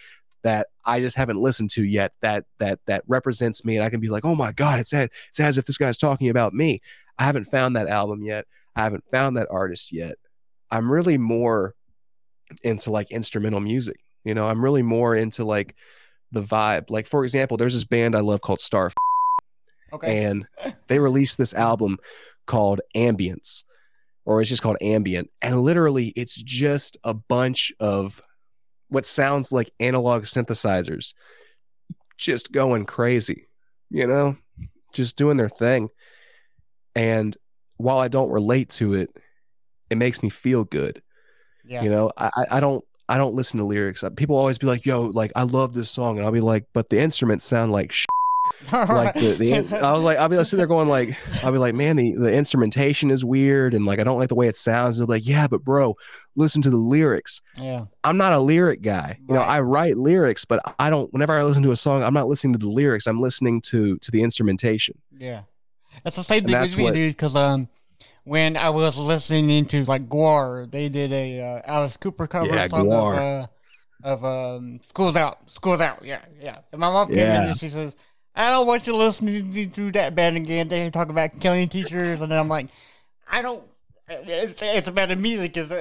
that 0.44 0.68
I 0.86 1.00
just 1.00 1.16
haven't 1.18 1.42
listened 1.42 1.70
to 1.72 1.84
yet 1.84 2.14
that 2.22 2.46
that 2.60 2.80
that 2.86 3.04
represents 3.08 3.66
me, 3.66 3.76
and 3.76 3.84
I 3.84 3.90
can 3.90 4.00
be 4.00 4.08
like, 4.10 4.24
oh 4.24 4.36
my 4.36 4.54
god, 4.54 4.80
it's 4.80 4.94
as, 4.94 5.10
it's 5.28 5.40
as 5.42 5.58
if 5.58 5.66
this 5.66 5.78
guy's 5.78 5.98
talking 5.98 6.30
about 6.30 6.54
me. 6.54 6.80
I 7.20 7.26
haven't 7.26 7.46
found 7.46 7.76
that 7.76 7.88
album 7.88 8.24
yet. 8.24 8.46
I 8.76 8.84
haven't 8.84 9.06
found 9.12 9.38
that 9.38 9.48
artist 9.52 9.92
yet. 9.92 10.16
I'm 10.72 10.92
really 10.92 11.18
more 11.18 11.76
into 12.64 12.92
like 12.92 13.12
instrumental 13.12 13.60
music. 13.60 13.98
You 14.24 14.34
know, 14.34 14.48
I'm 14.48 14.64
really 14.64 14.82
more 14.82 15.16
into 15.16 15.46
like 15.46 15.76
the 16.32 16.42
vibe. 16.42 16.90
Like 16.90 17.08
for 17.08 17.24
example, 17.24 17.58
there's 17.58 17.74
this 17.74 17.86
band 17.86 18.16
I 18.16 18.22
love 18.22 18.42
called 18.42 18.62
Star, 18.62 18.92
okay. 19.92 20.26
and 20.26 20.48
they 20.88 21.00
released 21.00 21.38
this 21.38 21.54
album 21.54 21.98
called 22.48 22.82
Ambience, 22.96 23.64
or 24.26 24.42
it's 24.42 24.50
just 24.50 24.62
called 24.62 24.78
Ambient, 24.82 25.30
and 25.42 25.62
literally 25.62 26.14
it's 26.16 26.36
just 26.36 26.98
a 27.04 27.14
bunch 27.14 27.72
of 27.80 28.22
what 28.90 29.06
sounds 29.06 29.52
like 29.52 29.72
analog 29.80 30.24
synthesizers 30.24 31.14
just 32.18 32.52
going 32.52 32.86
crazy, 32.86 33.48
you 33.90 34.08
know, 34.08 34.38
just 34.94 35.18
doing 35.18 35.38
their 35.38 35.50
thing. 35.50 35.90
And 36.96 37.36
while 37.84 38.00
I 38.00 38.08
don't 38.08 38.30
relate 38.32 38.70
to 38.70 38.94
it, 38.96 39.10
it 39.90 39.98
makes 39.98 40.24
me 40.24 40.30
feel 40.30 40.64
good. 40.64 41.02
Yeah. 41.66 41.84
You 41.84 41.90
know, 41.90 42.12
I, 42.18 42.30
I- 42.52 42.60
don't 42.60 42.84
I 43.10 43.18
don't 43.18 43.36
listen 43.36 43.60
to 43.60 43.66
lyrics. 43.66 44.04
Uh, 44.04 44.10
People 44.12 44.38
always 44.38 44.58
be 44.58 44.66
like, 44.66 44.86
"Yo, 44.86 45.08
like 45.08 45.32
I 45.36 45.44
love 45.44 45.74
this 45.74 45.92
song," 45.92 46.18
and 46.18 46.26
I'll 46.26 46.32
be 46.32 46.40
like, 46.40 46.66
"But 46.74 46.90
the 46.90 47.00
instruments 47.00 47.44
sound 47.46 47.72
like 47.74 47.92
sh-. 47.92 48.06
like 48.72 49.14
the, 49.14 49.34
the 49.34 49.54
I 49.82 49.92
was 49.94 50.04
like 50.04 50.18
I'll 50.18 50.30
be 50.30 50.38
sitting 50.38 50.58
there 50.58 50.68
going 50.68 50.88
like 50.88 51.16
I'll 51.44 51.52
be 51.52 51.58
like, 51.58 51.76
man, 51.76 51.96
the, 51.98 52.14
the 52.14 52.32
instrumentation 52.32 53.12
is 53.12 53.24
weird 53.26 53.74
and 53.74 53.86
like 53.86 54.00
I 54.00 54.04
don't 54.06 54.20
like 54.20 54.30
the 54.30 54.36
way 54.36 54.48
it 54.48 54.56
sounds. 54.56 54.98
They'll 54.98 55.08
be 55.08 55.14
like, 55.14 55.28
yeah, 55.28 55.48
but 55.48 55.64
bro, 55.66 55.96
listen 56.38 56.62
to 56.64 56.70
the 56.70 56.78
lyrics. 56.78 57.42
yeah. 57.58 57.86
I'm 58.06 58.18
not 58.18 58.32
a 58.34 58.40
lyric 58.40 58.82
guy. 58.82 59.18
You 59.28 59.36
know, 59.36 59.42
I 59.42 59.60
write 59.60 59.98
lyrics, 59.98 60.46
but 60.46 60.62
I 60.80 60.90
don't. 60.90 61.12
Whenever 61.14 61.34
I 61.38 61.44
listen 61.44 61.64
to 61.64 61.72
a 61.72 61.76
song, 61.78 62.04
I'm 62.04 62.14
not 62.14 62.28
listening 62.30 62.54
to 62.54 62.60
the 62.60 62.70
lyrics. 62.70 63.06
I'm 63.06 63.22
listening 63.22 63.62
to 63.68 63.98
to 63.98 64.12
the 64.12 64.22
instrumentation. 64.24 64.98
Yeah, 65.18 65.42
that's 66.04 66.16
the 66.16 66.24
same 66.24 66.44
thing 66.44 66.54
that's 66.54 66.74
with 66.74 66.78
me, 66.78 66.84
what- 66.86 66.94
dude. 66.94 67.14
Because 67.14 67.36
um, 67.36 67.68
when 68.24 68.56
I 68.58 68.70
was 68.70 68.98
listening 68.98 69.66
to 69.68 69.86
like 69.86 70.04
Gwar, 70.10 70.70
they 70.72 70.90
did 70.90 71.12
a 71.12 71.42
uh, 71.42 71.62
Alice 71.66 71.98
Cooper 71.98 72.28
cover 72.28 72.56
Yeah, 72.56 72.68
song 72.68 72.86
Gwar. 72.88 73.14
of 73.14 73.20
uh, 73.20 73.48
of 74.04 74.26
um, 74.26 74.80
"Schools 74.84 75.16
Out." 75.16 75.50
Schools 75.52 75.80
Out. 75.82 76.04
Yeah, 76.04 76.22
yeah. 76.40 76.60
And 76.72 76.80
my 76.80 76.90
mom 76.92 77.08
came 77.10 77.20
in 77.20 77.44
and 77.50 77.58
she 77.58 77.70
says, 77.70 77.96
"I 78.36 78.50
don't 78.50 78.68
want 78.68 78.88
you 78.88 78.96
listening 78.96 79.54
to, 79.54 79.68
to 79.68 79.92
that 79.92 80.16
band 80.16 80.38
again. 80.38 80.68
They 80.68 80.90
talk 80.90 81.10
about 81.10 81.40
killing 81.40 81.68
teachers." 81.70 82.22
And 82.22 82.32
then 82.32 82.40
I'm 82.40 82.50
like, 82.50 82.68
"I 83.30 83.42
don't." 83.42 83.64
It's, 84.10 84.62
it's 84.62 84.88
about 84.90 85.10
the 85.10 85.16
music, 85.16 85.56
is 85.56 85.72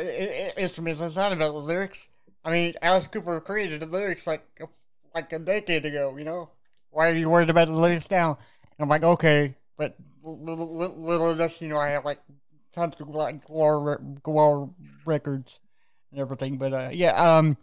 instruments. 0.56 1.00
It's 1.02 1.16
not 1.16 1.32
about 1.32 1.52
the 1.52 1.58
lyrics. 1.58 2.08
I 2.44 2.50
mean, 2.52 2.74
Alice 2.80 3.08
Cooper 3.08 3.40
created 3.40 3.80
the 3.80 3.86
lyrics 3.86 4.26
like 4.26 4.44
like 5.14 5.32
a 5.32 5.38
decade 5.38 5.84
ago. 5.84 6.16
You 6.16 6.24
know, 6.24 6.50
why 6.90 7.10
are 7.10 7.14
you 7.14 7.28
worried 7.28 7.50
about 7.50 7.66
the 7.68 7.74
lyrics 7.74 8.08
now? 8.10 8.38
And 8.62 8.84
I'm 8.84 8.88
like, 8.88 9.02
okay, 9.02 9.56
but 9.76 9.96
little, 10.22 10.76
little, 10.76 10.96
little 10.96 11.34
does 11.34 11.60
you 11.60 11.68
know, 11.68 11.78
I 11.78 11.90
have 11.90 12.04
like 12.04 12.20
tons 12.72 12.96
of 13.00 13.08
like 13.08 13.46
Gwar, 13.46 13.98
Gwar 14.22 14.72
records 15.04 15.60
and 16.10 16.20
everything. 16.20 16.58
But 16.58 16.72
uh, 16.72 16.90
yeah, 16.92 17.12
um, 17.12 17.56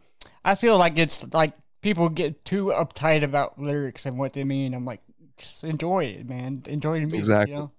I 0.43 0.55
feel 0.55 0.78
like 0.78 0.97
it's 0.97 1.32
like 1.34 1.53
people 1.82 2.10
get 2.10 2.43
too 2.45 2.66
uptight 2.66 3.24
about 3.24 3.60
lyrics 3.60 4.05
and 4.05 4.18
what 4.18 4.34
they 4.34 4.43
mean. 4.43 4.74
I'm 4.74 4.86
like, 4.86 5.01
just 5.38 5.64
enjoy 5.64 6.05
it, 6.05 6.30
man. 6.30 6.64
Enjoy 6.68 6.99
the 6.99 7.05
music. 7.05 7.20
Exactly. 7.20 7.53
You 7.53 7.60
know? 7.60 7.72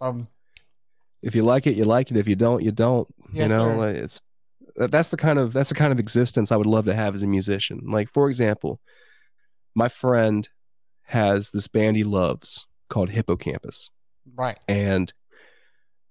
Um, 0.00 0.28
If 1.22 1.34
you 1.34 1.42
like 1.42 1.66
it, 1.66 1.76
you 1.76 1.84
like 1.84 2.10
it. 2.10 2.16
If 2.16 2.26
you 2.26 2.36
don't, 2.36 2.62
you 2.62 2.72
don't. 2.72 3.08
you 3.32 3.48
know, 3.48 3.76
like, 3.76 3.96
it's 3.96 4.22
that's 4.76 5.10
the 5.10 5.16
kind 5.16 5.38
of 5.38 5.52
that's 5.52 5.68
the 5.68 5.74
kind 5.74 5.92
of 5.92 6.00
existence 6.00 6.50
I 6.50 6.56
would 6.56 6.66
love 6.66 6.86
to 6.86 6.94
have 6.94 7.14
as 7.14 7.22
a 7.22 7.26
musician. 7.26 7.82
Like 7.86 8.10
for 8.12 8.28
example, 8.28 8.80
my 9.74 9.88
friend 9.88 10.48
has 11.04 11.50
this 11.50 11.68
band 11.68 11.96
he 11.96 12.04
loves 12.04 12.66
called 12.90 13.08
Hippo 13.08 13.36
Campus. 13.36 13.90
right. 14.36 14.58
and 14.68 15.12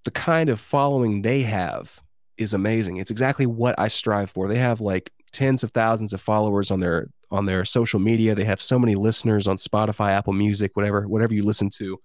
the 0.06 0.12
kind 0.12 0.50
of 0.50 0.60
following 0.60 1.22
they 1.22 1.42
have 1.42 2.02
is 2.38 2.54
amazing. 2.54 2.98
It's 2.98 3.12
exactly 3.12 3.46
what 3.46 3.78
I 3.78 3.90
strive 3.90 4.30
for. 4.32 4.48
They 4.48 4.58
have 4.58 4.82
like 4.82 5.12
tens 5.32 5.64
of 5.64 5.72
thousands 5.72 6.14
of 6.14 6.22
followers 6.22 6.72
on 6.72 6.80
their 6.80 7.10
on 7.30 7.46
their 7.46 7.66
social 7.66 8.00
media. 8.00 8.34
They 8.34 8.46
have 8.46 8.62
so 8.62 8.80
many 8.80 8.96
listeners 8.96 9.48
on 9.48 9.58
Spotify, 9.58 10.12
Apple 10.14 10.34
Music, 10.34 10.72
whatever 10.76 11.08
whatever 11.08 11.34
you 11.34 11.44
listen 11.44 11.70
to. 11.72 12.00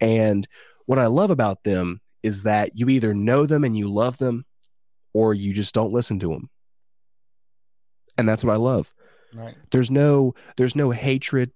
And 0.00 0.46
what 0.86 0.98
I 0.98 1.06
love 1.06 1.30
about 1.30 1.62
them 1.62 2.00
is 2.24 2.42
that 2.42 2.72
you 2.74 2.88
either 2.88 3.14
know 3.14 3.46
them 3.46 3.62
and 3.64 3.76
you 3.76 3.88
love 3.90 4.18
them 4.18 4.44
or 5.14 5.32
you 5.32 5.54
just 5.54 5.74
don't 5.74 5.92
listen 5.92 6.18
to 6.20 6.28
them. 6.28 6.50
And 8.18 8.28
that's 8.28 8.44
what 8.44 8.52
I 8.52 8.56
love 8.56 8.92
Right. 9.34 9.54
there's 9.70 9.90
no 9.90 10.34
there's 10.58 10.76
no 10.76 10.90
hatred 10.90 11.52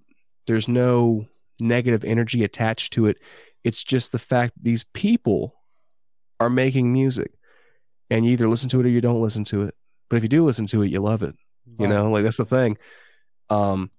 there's 0.46 0.66
no 0.68 1.26
negative 1.60 2.04
energy 2.04 2.44
attached 2.44 2.92
to 2.94 3.06
it. 3.06 3.18
It's 3.64 3.82
just 3.82 4.12
the 4.12 4.18
fact 4.18 4.52
these 4.60 4.84
people 4.84 5.54
are 6.40 6.50
making 6.50 6.92
music. 6.92 7.32
And 8.10 8.24
you 8.24 8.32
either 8.32 8.48
listen 8.48 8.68
to 8.70 8.80
it 8.80 8.86
or 8.86 8.88
you 8.90 9.00
don't 9.00 9.20
listen 9.22 9.44
to 9.44 9.62
it. 9.62 9.74
But 10.08 10.16
if 10.16 10.22
you 10.22 10.28
do 10.28 10.44
listen 10.44 10.66
to 10.66 10.82
it 10.82 10.88
you 10.90 11.00
love 11.00 11.22
it. 11.22 11.34
You 11.78 11.88
know 11.88 12.10
like 12.10 12.22
that's 12.22 12.36
the 12.36 12.44
thing. 12.44 12.78
Um 13.50 13.90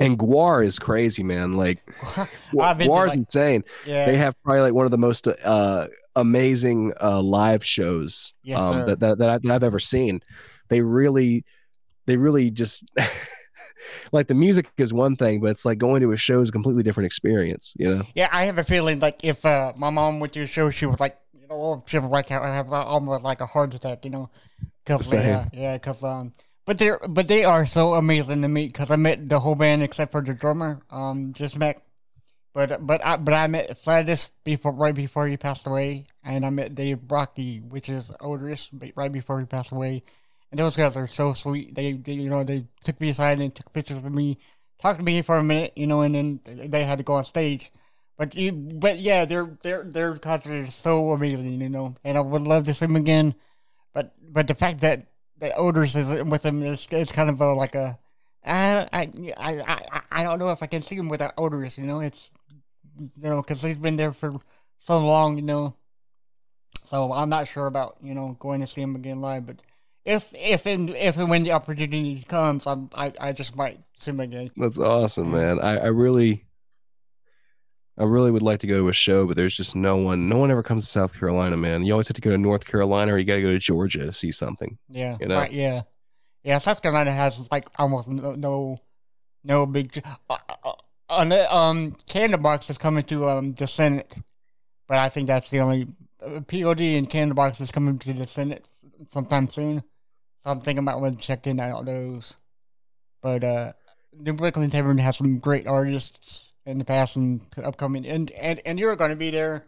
and 0.00 0.18
Gwar 0.18 0.64
is 0.64 0.78
crazy 0.78 1.22
man. 1.22 1.52
Like 1.54 1.84
to, 2.14 2.28
Gwar's 2.52 3.10
like- 3.10 3.18
insane. 3.18 3.64
Yeah. 3.86 4.06
they 4.06 4.16
have 4.16 4.34
probably 4.42 4.62
like 4.62 4.74
one 4.74 4.84
of 4.84 4.90
the 4.90 4.98
most 4.98 5.28
uh 5.28 5.86
amazing 6.16 6.92
uh 7.00 7.20
live 7.22 7.64
shows 7.64 8.34
Yes, 8.42 8.60
um 8.60 8.86
that, 8.86 8.98
that, 9.00 9.18
that, 9.18 9.30
I, 9.30 9.38
that 9.38 9.50
i've 9.52 9.62
ever 9.62 9.78
seen. 9.78 10.20
They 10.68 10.82
really 10.82 11.44
they 12.06 12.16
really 12.16 12.50
just 12.50 12.90
like 14.12 14.26
the 14.26 14.34
music 14.34 14.68
is 14.76 14.92
one 14.92 15.16
thing 15.16 15.40
but 15.40 15.50
it's 15.50 15.64
like 15.64 15.78
going 15.78 16.02
to 16.02 16.12
a 16.12 16.16
show 16.16 16.40
is 16.40 16.48
a 16.48 16.52
completely 16.52 16.82
different 16.82 17.06
experience 17.06 17.74
you 17.78 17.86
know? 17.86 18.02
Yeah, 18.14 18.28
I 18.30 18.44
have 18.44 18.58
a 18.58 18.64
feeling 18.64 18.98
like 19.00 19.24
if 19.24 19.44
uh, 19.46 19.72
my 19.76 19.90
mom 19.90 20.20
went 20.20 20.32
to 20.34 20.42
a 20.42 20.46
show, 20.46 20.70
she 20.70 20.86
would 20.86 21.00
like, 21.00 21.18
you 21.32 21.46
know, 21.48 21.82
she 21.86 21.98
would 21.98 22.08
like 22.08 22.28
have, 22.28 22.42
have 22.42 22.72
almost 22.72 23.22
like 23.22 23.40
a 23.40 23.46
heart 23.46 23.74
attack, 23.74 24.04
you 24.04 24.10
know, 24.10 24.30
because 24.84 25.06
Same. 25.06 25.20
yeah, 25.20 25.48
yeah, 25.52 25.74
because 25.74 26.02
um, 26.04 26.32
but 26.66 26.78
they're 26.78 27.00
but 27.08 27.28
they 27.28 27.44
are 27.44 27.64
so 27.64 27.94
amazing 27.94 28.42
to 28.42 28.48
meet 28.48 28.72
because 28.72 28.90
I 28.90 28.96
met 28.96 29.28
the 29.28 29.40
whole 29.40 29.54
band 29.54 29.82
except 29.82 30.12
for 30.12 30.20
the 30.20 30.34
drummer, 30.34 30.82
um, 30.90 31.32
just 31.32 31.56
met, 31.56 31.82
but 32.52 32.84
but 32.86 33.04
I 33.04 33.16
but 33.16 33.34
I 33.34 33.46
met 33.46 33.82
Flattus 33.82 34.30
before 34.44 34.72
right 34.72 34.94
before 34.94 35.28
he 35.28 35.36
passed 35.36 35.66
away, 35.66 36.06
and 36.24 36.44
I 36.44 36.50
met 36.50 36.74
Dave 36.74 36.98
Brockie, 36.98 37.62
which 37.66 37.88
is 37.88 38.10
but 38.20 38.90
right 38.96 39.12
before 39.12 39.40
he 39.40 39.46
passed 39.46 39.72
away, 39.72 40.02
and 40.50 40.58
those 40.58 40.76
guys 40.76 40.96
are 40.96 41.06
so 41.06 41.34
sweet. 41.34 41.74
They, 41.74 41.92
they 41.92 42.12
you 42.12 42.30
know 42.30 42.44
they 42.44 42.66
took 42.84 43.00
me 43.00 43.10
aside 43.10 43.40
and 43.40 43.54
took 43.54 43.72
pictures 43.72 44.02
with 44.02 44.12
me, 44.12 44.38
talked 44.80 44.98
to 44.98 45.04
me 45.04 45.22
for 45.22 45.36
a 45.36 45.44
minute, 45.44 45.72
you 45.76 45.86
know, 45.86 46.02
and 46.02 46.14
then 46.14 46.40
they 46.44 46.84
had 46.84 46.98
to 46.98 47.04
go 47.04 47.14
on 47.14 47.24
stage. 47.24 47.70
But 48.16 48.34
you, 48.34 48.52
but 48.52 48.98
yeah, 48.98 49.24
their 49.24 49.56
their 49.62 49.84
their 49.84 50.16
concert 50.16 50.64
is 50.64 50.74
so 50.74 51.12
amazing, 51.12 51.60
you 51.60 51.68
know, 51.68 51.94
and 52.02 52.18
I 52.18 52.20
would 52.20 52.42
love 52.42 52.64
to 52.64 52.74
see 52.74 52.86
them 52.86 52.96
again. 52.96 53.34
But 53.92 54.12
but 54.20 54.48
the 54.48 54.54
fact 54.54 54.80
that 54.80 55.06
that 55.38 55.56
Otis 55.56 55.94
is 55.94 56.24
with 56.24 56.42
them 56.42 56.62
is 56.62 56.86
it's 56.90 57.12
kind 57.12 57.30
of 57.30 57.40
a, 57.40 57.52
like 57.54 57.74
a 57.74 57.98
I 58.44 58.88
I 58.92 59.10
I 59.36 60.00
I 60.10 60.22
don't 60.22 60.38
know 60.38 60.50
if 60.50 60.62
I 60.62 60.66
can 60.66 60.82
see 60.82 60.96
him 60.96 61.08
without 61.08 61.34
Otis, 61.36 61.78
you 61.78 61.84
know. 61.84 62.00
It's 62.00 62.30
you 62.98 63.10
know 63.16 63.42
because 63.42 63.62
he's 63.62 63.76
been 63.76 63.96
there 63.96 64.12
for 64.12 64.34
so 64.78 64.98
long, 64.98 65.36
you 65.36 65.42
know. 65.42 65.74
So 66.86 67.12
I'm 67.12 67.28
not 67.28 67.48
sure 67.48 67.66
about 67.66 67.98
you 68.02 68.14
know 68.14 68.36
going 68.40 68.60
to 68.62 68.66
see 68.66 68.80
him 68.80 68.96
again 68.96 69.20
live, 69.20 69.46
but 69.46 69.60
if 70.08 70.32
if 70.34 70.64
and 70.66 70.90
if 70.90 71.18
and 71.18 71.28
when 71.28 71.42
the 71.44 71.52
opportunity 71.52 72.24
comes, 72.26 72.66
I'm 72.66 72.88
I, 72.94 73.12
I 73.20 73.32
just 73.32 73.54
might 73.54 73.78
see 73.96 74.10
again. 74.10 74.50
that's 74.56 74.78
awesome 74.78 75.32
man 75.32 75.58
i 75.58 75.76
i 75.76 75.86
really 75.86 76.46
i 77.98 78.04
really 78.04 78.30
would 78.30 78.42
like 78.42 78.60
to 78.60 78.66
go 78.68 78.78
to 78.78 78.88
a 78.88 78.92
show 78.92 79.26
but 79.26 79.36
there's 79.36 79.56
just 79.56 79.74
no 79.74 79.96
one 79.96 80.28
no 80.28 80.38
one 80.38 80.52
ever 80.52 80.62
comes 80.62 80.84
to 80.84 80.88
south 80.88 81.18
carolina 81.18 81.56
man 81.56 81.82
you 81.84 81.92
always 81.92 82.06
have 82.06 82.14
to 82.14 82.20
go 82.20 82.30
to 82.30 82.38
north 82.38 82.64
carolina 82.64 83.12
or 83.12 83.18
you 83.18 83.24
got 83.24 83.34
to 83.34 83.42
go 83.42 83.50
to 83.50 83.58
georgia 83.58 84.06
to 84.06 84.12
see 84.12 84.30
something 84.30 84.78
Yeah, 84.88 85.16
You 85.20 85.26
know? 85.26 85.36
right. 85.36 85.50
Yeah, 85.50 85.82
yeah. 86.44 86.58
South 86.58 86.80
Carolina 86.80 87.10
has 87.10 87.48
like 87.50 87.68
almost 87.76 88.06
no 88.08 88.36
no, 88.36 88.78
no 89.42 89.66
big. 89.66 90.00
Uh, 90.30 90.36
uh, 90.54 90.72
uh, 91.10 91.46
um, 91.50 91.96
Candlebox 92.06 92.70
is 92.70 92.78
coming 92.78 93.04
to 93.04 93.28
um 93.28 93.54
the 93.54 93.66
Senate, 93.66 94.14
but 94.86 94.98
I 94.98 95.08
think 95.08 95.26
that's 95.26 95.50
the 95.50 95.58
only 95.58 95.88
uh, 96.24 96.40
POD 96.46 96.80
and 96.98 97.10
Candlebox 97.10 97.60
is 97.60 97.72
coming 97.72 97.98
to 97.98 98.12
the 98.12 98.26
Senate 98.26 98.68
sometime 99.12 99.48
soon. 99.48 99.82
So 100.44 100.50
I'm 100.50 100.60
thinking 100.60 100.84
about 100.84 101.00
when 101.00 101.16
checking 101.16 101.60
out 101.60 101.84
those. 101.84 102.34
But 103.22 103.44
uh, 103.44 103.72
New 104.12 104.32
Brooklyn 104.32 104.70
Tavern 104.70 104.98
has 104.98 105.16
some 105.16 105.38
great 105.38 105.66
artists 105.66 106.46
in 106.66 106.78
the 106.78 106.84
past 106.84 107.16
and 107.16 107.40
upcoming, 107.62 108.06
and 108.06 108.30
and 108.32 108.60
and 108.64 108.78
you're 108.78 108.96
going 108.96 109.10
to 109.10 109.16
be 109.16 109.30
there. 109.30 109.66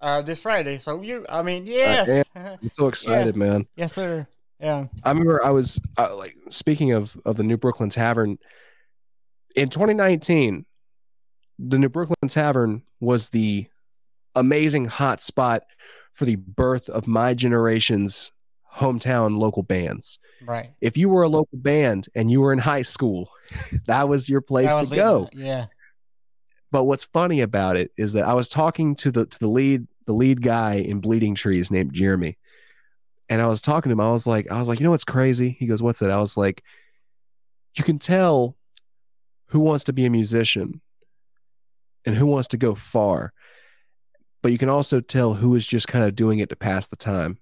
Uh, 0.00 0.22
this 0.22 0.42
Friday, 0.42 0.78
so 0.78 1.02
you, 1.02 1.26
I 1.28 1.42
mean, 1.42 1.66
yes, 1.66 2.24
i'm 2.36 2.70
so 2.70 2.86
excited 2.88 3.34
man 3.34 3.66
yes, 3.74 3.94
sir, 3.94 4.28
yeah. 4.60 4.86
I 5.02 5.08
remember 5.08 5.44
I 5.44 5.50
was 5.50 5.80
uh, 5.96 6.14
like 6.14 6.36
speaking 6.50 6.92
of 6.92 7.20
of 7.24 7.36
the 7.36 7.42
New 7.42 7.56
Brooklyn 7.56 7.88
Tavern 7.88 8.38
in 9.56 9.68
2019. 9.68 10.64
The 11.58 11.78
New 11.78 11.88
Brooklyn 11.88 12.28
Tavern 12.28 12.82
was 13.00 13.30
the 13.30 13.66
amazing 14.36 14.84
hot 14.84 15.20
spot 15.20 15.62
for 16.12 16.24
the 16.24 16.36
birth 16.36 16.88
of 16.88 17.08
my 17.08 17.34
generation's 17.34 18.30
hometown 18.78 19.38
local 19.38 19.62
bands. 19.62 20.18
Right. 20.44 20.70
If 20.80 20.96
you 20.96 21.08
were 21.08 21.22
a 21.22 21.28
local 21.28 21.58
band 21.58 22.08
and 22.14 22.30
you 22.30 22.40
were 22.40 22.52
in 22.52 22.58
high 22.58 22.82
school, 22.82 23.28
that 23.86 24.08
was 24.08 24.28
your 24.28 24.40
place 24.40 24.68
That 24.68 24.76
to 24.76 24.80
was 24.82 24.92
it. 24.92 24.96
go. 24.96 25.28
Yeah. 25.32 25.66
But 26.70 26.84
what's 26.84 27.04
funny 27.04 27.40
about 27.40 27.76
it 27.76 27.90
is 27.96 28.12
that 28.12 28.24
I 28.24 28.34
was 28.34 28.48
talking 28.48 28.94
to 28.96 29.10
the 29.10 29.26
to 29.26 29.38
the 29.38 29.48
lead 29.48 29.86
the 30.06 30.12
lead 30.12 30.42
guy 30.42 30.74
in 30.74 31.00
Bleeding 31.00 31.34
Trees 31.34 31.70
named 31.70 31.92
Jeremy. 31.92 32.38
And 33.30 33.42
I 33.42 33.46
was 33.46 33.60
talking 33.60 33.90
to 33.90 33.92
him. 33.92 34.00
I 34.00 34.10
was 34.10 34.26
like, 34.26 34.50
I 34.50 34.58
was 34.58 34.68
like, 34.68 34.80
you 34.80 34.84
know 34.84 34.90
what's 34.90 35.04
crazy? 35.04 35.56
He 35.58 35.66
goes, 35.66 35.82
What's 35.82 35.98
that? 35.98 36.10
I 36.10 36.16
was 36.18 36.36
like, 36.36 36.62
you 37.76 37.84
can 37.84 37.98
tell 37.98 38.56
who 39.48 39.60
wants 39.60 39.84
to 39.84 39.92
be 39.92 40.06
a 40.06 40.10
musician 40.10 40.80
and 42.06 42.14
who 42.16 42.26
wants 42.26 42.48
to 42.48 42.56
go 42.56 42.74
far. 42.74 43.32
But 44.42 44.52
you 44.52 44.58
can 44.58 44.68
also 44.68 45.00
tell 45.00 45.34
who 45.34 45.54
is 45.56 45.66
just 45.66 45.88
kind 45.88 46.04
of 46.04 46.14
doing 46.14 46.38
it 46.38 46.48
to 46.50 46.56
pass 46.56 46.86
the 46.86 46.96
time. 46.96 47.38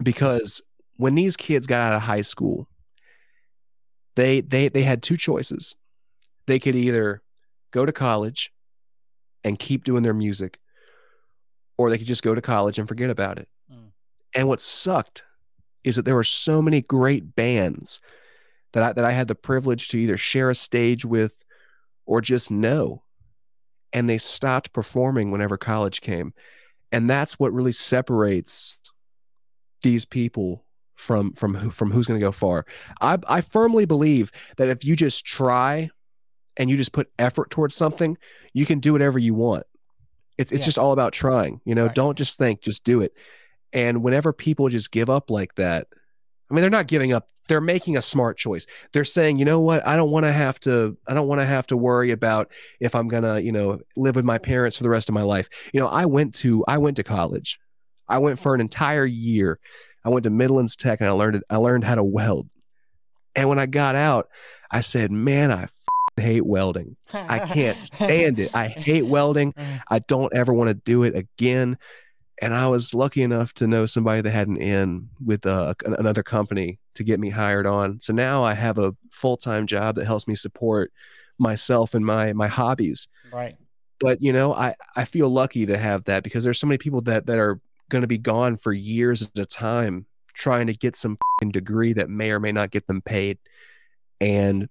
Because 0.00 0.62
when 0.96 1.14
these 1.14 1.36
kids 1.36 1.66
got 1.66 1.80
out 1.80 1.96
of 1.96 2.02
high 2.02 2.20
school, 2.20 2.68
they 4.14 4.40
they 4.40 4.68
they 4.68 4.82
had 4.82 5.02
two 5.02 5.16
choices. 5.16 5.74
they 6.46 6.58
could 6.58 6.74
either 6.74 7.22
go 7.70 7.86
to 7.86 7.92
college 7.92 8.52
and 9.44 9.58
keep 9.58 9.84
doing 9.84 10.02
their 10.02 10.14
music, 10.14 10.58
or 11.76 11.90
they 11.90 11.98
could 11.98 12.06
just 12.06 12.22
go 12.22 12.34
to 12.34 12.40
college 12.40 12.78
and 12.78 12.88
forget 12.88 13.10
about 13.10 13.38
it. 13.38 13.48
Mm. 13.72 13.92
And 14.34 14.48
what 14.48 14.60
sucked 14.60 15.24
is 15.84 15.96
that 15.96 16.04
there 16.04 16.14
were 16.14 16.24
so 16.24 16.62
many 16.62 16.80
great 16.80 17.34
bands 17.34 18.00
that 18.72 18.82
I, 18.82 18.92
that 18.92 19.04
I 19.04 19.12
had 19.12 19.28
the 19.28 19.34
privilege 19.34 19.88
to 19.88 19.98
either 19.98 20.16
share 20.16 20.50
a 20.50 20.54
stage 20.54 21.04
with 21.04 21.44
or 22.06 22.20
just 22.20 22.50
know. 22.50 23.02
And 23.92 24.08
they 24.08 24.18
stopped 24.18 24.72
performing 24.72 25.30
whenever 25.30 25.56
college 25.56 26.00
came. 26.00 26.32
And 26.92 27.10
that's 27.10 27.38
what 27.38 27.52
really 27.52 27.72
separates 27.72 28.80
these 29.82 30.04
people 30.04 30.64
from 30.94 31.32
from 31.32 31.54
who 31.54 31.70
from 31.70 31.90
who's 31.90 32.06
going 32.06 32.18
to 32.20 32.24
go 32.24 32.32
far. 32.32 32.64
I 33.00 33.18
I 33.26 33.40
firmly 33.40 33.84
believe 33.84 34.30
that 34.56 34.68
if 34.68 34.84
you 34.84 34.94
just 34.96 35.24
try 35.26 35.90
and 36.56 36.68
you 36.70 36.76
just 36.76 36.92
put 36.92 37.10
effort 37.18 37.50
towards 37.50 37.74
something, 37.74 38.16
you 38.52 38.66
can 38.66 38.78
do 38.78 38.92
whatever 38.92 39.18
you 39.18 39.34
want. 39.34 39.64
It's 40.38 40.52
it's 40.52 40.62
Yeah. 40.62 40.66
just 40.66 40.78
all 40.78 40.92
about 40.92 41.12
trying. 41.12 41.60
You 41.64 41.74
know, 41.74 41.86
Right. 41.86 41.94
don't 41.94 42.16
just 42.18 42.38
think, 42.38 42.60
just 42.60 42.84
do 42.84 43.00
it. 43.00 43.12
And 43.72 44.02
whenever 44.02 44.32
people 44.32 44.68
just 44.68 44.92
give 44.92 45.08
up 45.08 45.30
like 45.30 45.54
that, 45.54 45.86
I 46.50 46.54
mean, 46.54 46.60
they're 46.60 46.70
not 46.70 46.86
giving 46.88 47.14
up. 47.14 47.28
They're 47.48 47.62
making 47.62 47.96
a 47.96 48.02
smart 48.02 48.36
choice. 48.36 48.66
They're 48.92 49.06
saying, 49.06 49.38
you 49.38 49.46
know 49.46 49.60
what? 49.60 49.86
I 49.86 49.96
don't 49.96 50.10
want 50.10 50.26
to 50.26 50.32
have 50.32 50.60
to. 50.60 50.96
I 51.08 51.14
don't 51.14 51.26
want 51.26 51.40
to 51.40 51.46
have 51.46 51.66
to 51.68 51.76
worry 51.76 52.10
about 52.10 52.52
if 52.80 52.94
I'm 52.94 53.08
gonna, 53.08 53.40
you 53.40 53.50
know, 53.52 53.80
live 53.96 54.14
with 54.16 54.26
my 54.26 54.36
parents 54.36 54.76
for 54.76 54.82
the 54.82 54.90
rest 54.90 55.08
of 55.08 55.14
my 55.14 55.22
life. 55.22 55.48
You 55.72 55.80
know, 55.80 55.88
I 55.88 56.04
went 56.04 56.34
to 56.36 56.62
I 56.68 56.76
went 56.78 56.96
to 56.98 57.02
college. 57.02 57.58
I 58.08 58.18
went 58.18 58.38
for 58.38 58.54
an 58.54 58.60
entire 58.60 59.06
year. 59.06 59.58
I 60.04 60.08
went 60.08 60.24
to 60.24 60.30
Midlands 60.30 60.76
Tech 60.76 61.00
and 61.00 61.08
I 61.08 61.12
learned 61.12 61.36
it. 61.36 61.44
I 61.48 61.56
learned 61.56 61.84
how 61.84 61.94
to 61.94 62.04
weld. 62.04 62.48
And 63.34 63.48
when 63.48 63.58
I 63.58 63.66
got 63.66 63.94
out, 63.94 64.28
I 64.70 64.80
said, 64.80 65.10
"Man, 65.10 65.50
I 65.50 65.68
hate 66.16 66.44
welding. 66.44 66.96
I 67.12 67.38
can't 67.38 67.80
stand 67.80 68.38
it. 68.38 68.54
I 68.54 68.66
hate 68.68 69.06
welding. 69.06 69.54
I 69.88 70.00
don't 70.00 70.34
ever 70.34 70.52
want 70.52 70.68
to 70.68 70.74
do 70.74 71.04
it 71.04 71.16
again." 71.16 71.78
And 72.40 72.54
I 72.54 72.66
was 72.66 72.92
lucky 72.92 73.22
enough 73.22 73.52
to 73.54 73.68
know 73.68 73.86
somebody 73.86 74.20
that 74.20 74.30
had 74.30 74.48
an 74.48 74.56
in 74.56 75.08
with 75.24 75.46
uh, 75.46 75.74
another 75.86 76.24
company 76.24 76.80
to 76.94 77.04
get 77.04 77.20
me 77.20 77.30
hired 77.30 77.66
on. 77.66 78.00
So 78.00 78.12
now 78.12 78.42
I 78.42 78.54
have 78.54 78.78
a 78.78 78.96
full 79.12 79.36
time 79.36 79.66
job 79.66 79.94
that 79.94 80.06
helps 80.06 80.26
me 80.26 80.34
support 80.34 80.92
myself 81.38 81.94
and 81.94 82.04
my 82.04 82.32
my 82.32 82.46
hobbies 82.46 83.08
right. 83.32 83.56
but 83.98 84.22
you 84.22 84.32
know 84.32 84.54
i 84.54 84.74
i 84.96 85.04
feel 85.04 85.28
lucky 85.28 85.66
to 85.66 85.76
have 85.76 86.04
that 86.04 86.22
because 86.22 86.44
there's 86.44 86.58
so 86.58 86.66
many 86.66 86.78
people 86.78 87.00
that 87.00 87.26
that 87.26 87.38
are 87.38 87.60
going 87.92 88.02
to 88.02 88.08
be 88.08 88.18
gone 88.18 88.56
for 88.56 88.72
years 88.72 89.22
at 89.22 89.38
a 89.38 89.46
time 89.46 90.06
trying 90.34 90.66
to 90.66 90.72
get 90.72 90.96
some 90.96 91.16
degree 91.50 91.92
that 91.92 92.08
may 92.08 92.32
or 92.32 92.40
may 92.40 92.52
not 92.52 92.70
get 92.70 92.86
them 92.86 93.02
paid 93.02 93.38
and 94.20 94.68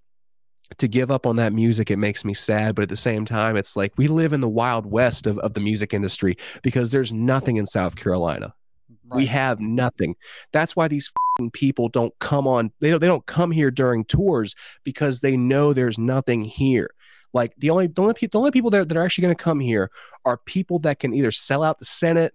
to 0.77 0.87
give 0.87 1.11
up 1.11 1.27
on 1.27 1.35
that 1.35 1.53
music 1.53 1.91
it 1.91 1.97
makes 1.97 2.25
me 2.25 2.33
sad 2.33 2.73
but 2.73 2.81
at 2.81 2.89
the 2.89 2.95
same 2.95 3.25
time 3.25 3.55
it's 3.55 3.75
like 3.75 3.93
we 3.97 4.07
live 4.07 4.33
in 4.33 4.41
the 4.41 4.49
wild 4.49 4.85
west 4.85 5.27
of, 5.27 5.37
of 5.39 5.53
the 5.53 5.59
music 5.59 5.93
industry 5.93 6.35
because 6.63 6.91
there's 6.91 7.13
nothing 7.13 7.57
in 7.57 7.65
south 7.65 7.95
carolina 7.95 8.53
we 9.13 9.25
have 9.25 9.59
nothing. 9.59 10.15
That's 10.51 10.75
why 10.75 10.87
these 10.87 11.11
fing 11.37 11.51
people 11.51 11.89
don't 11.89 12.17
come 12.19 12.47
on. 12.47 12.71
They 12.79 12.89
don't. 12.89 12.99
They 12.99 13.07
don't 13.07 13.25
come 13.25 13.51
here 13.51 13.71
during 13.71 14.05
tours 14.05 14.55
because 14.83 15.21
they 15.21 15.37
know 15.37 15.73
there's 15.73 15.97
nothing 15.97 16.43
here. 16.43 16.91
Like 17.33 17.53
the 17.57 17.69
only 17.69 17.87
the 17.87 18.01
only, 18.01 18.13
pe- 18.13 18.27
the 18.27 18.37
only 18.37 18.51
people 18.51 18.69
that, 18.71 18.87
that 18.87 18.97
are 18.97 19.03
actually 19.03 19.23
going 19.23 19.35
to 19.35 19.43
come 19.43 19.59
here 19.59 19.91
are 20.25 20.37
people 20.37 20.79
that 20.79 20.99
can 20.99 21.13
either 21.13 21.31
sell 21.31 21.63
out 21.63 21.79
the 21.79 21.85
Senate 21.85 22.33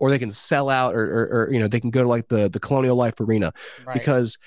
or 0.00 0.10
they 0.10 0.18
can 0.18 0.30
sell 0.30 0.68
out 0.68 0.94
or, 0.94 1.04
or, 1.04 1.24
or 1.42 1.52
you 1.52 1.60
know 1.60 1.68
they 1.68 1.80
can 1.80 1.90
go 1.90 2.02
to 2.02 2.08
like 2.08 2.28
the 2.28 2.48
the 2.48 2.60
Colonial 2.60 2.96
Life 2.96 3.20
Arena 3.20 3.52
right. 3.86 3.94
because 3.94 4.38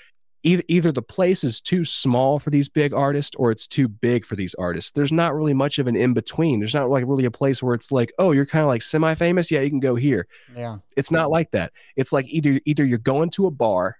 either 0.44 0.64
either 0.68 0.92
the 0.92 1.02
place 1.02 1.44
is 1.44 1.62
too 1.62 1.86
small 1.86 2.38
for 2.40 2.50
these 2.50 2.68
big 2.68 2.94
artists 2.94 3.36
or 3.38 3.50
it's 3.50 3.66
too 3.66 3.88
big 3.88 4.26
for 4.26 4.36
these 4.36 4.54
artists. 4.56 4.92
There's 4.92 5.12
not 5.12 5.34
really 5.34 5.54
much 5.54 5.80
of 5.80 5.88
an 5.88 5.96
in 5.96 6.14
between. 6.14 6.60
There's 6.60 6.74
not 6.74 6.90
like 6.90 7.06
really 7.08 7.26
a 7.26 7.32
place 7.32 7.64
where 7.64 7.74
it's 7.74 7.92
like, 7.92 8.12
oh, 8.20 8.32
you're 8.32 8.46
kind 8.46 8.64
of 8.64 8.68
like 8.68 8.82
semi 8.82 9.14
famous. 9.16 9.50
Yeah, 9.50 9.62
you 9.62 9.70
can 9.70 9.80
go 9.80 9.96
here 9.96 10.28
yeah. 10.56 10.78
it's 10.98 11.12
not 11.12 11.30
like 11.30 11.52
that. 11.52 11.72
It's 11.96 12.12
like 12.12 12.28
either 12.28 12.60
either 12.66 12.84
you're 12.84 12.98
going 12.98 13.30
to 13.32 13.48
a 13.48 13.52
bar 13.52 13.98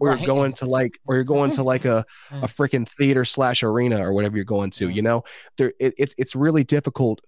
or 0.00 0.08
Right. 0.08 0.18
you're 0.18 0.26
going 0.26 0.54
to 0.54 0.66
like 0.66 0.98
or 1.06 1.16
you're 1.16 1.24
going 1.24 1.50
to 1.52 1.62
like 1.62 1.84
a 1.84 2.06
a 2.30 2.46
freaking 2.46 2.88
theater 2.88 3.24
slash 3.24 3.62
arena 3.62 4.06
or 4.06 4.12
whatever 4.12 4.36
you're 4.36 4.44
going 4.44 4.70
to. 4.70 4.88
You 4.88 5.02
know, 5.02 5.24
there 5.58 5.72
it, 5.78 5.94
it's 5.98 6.14
it's 6.16 6.36
really 6.36 6.64
difficult 6.64 7.20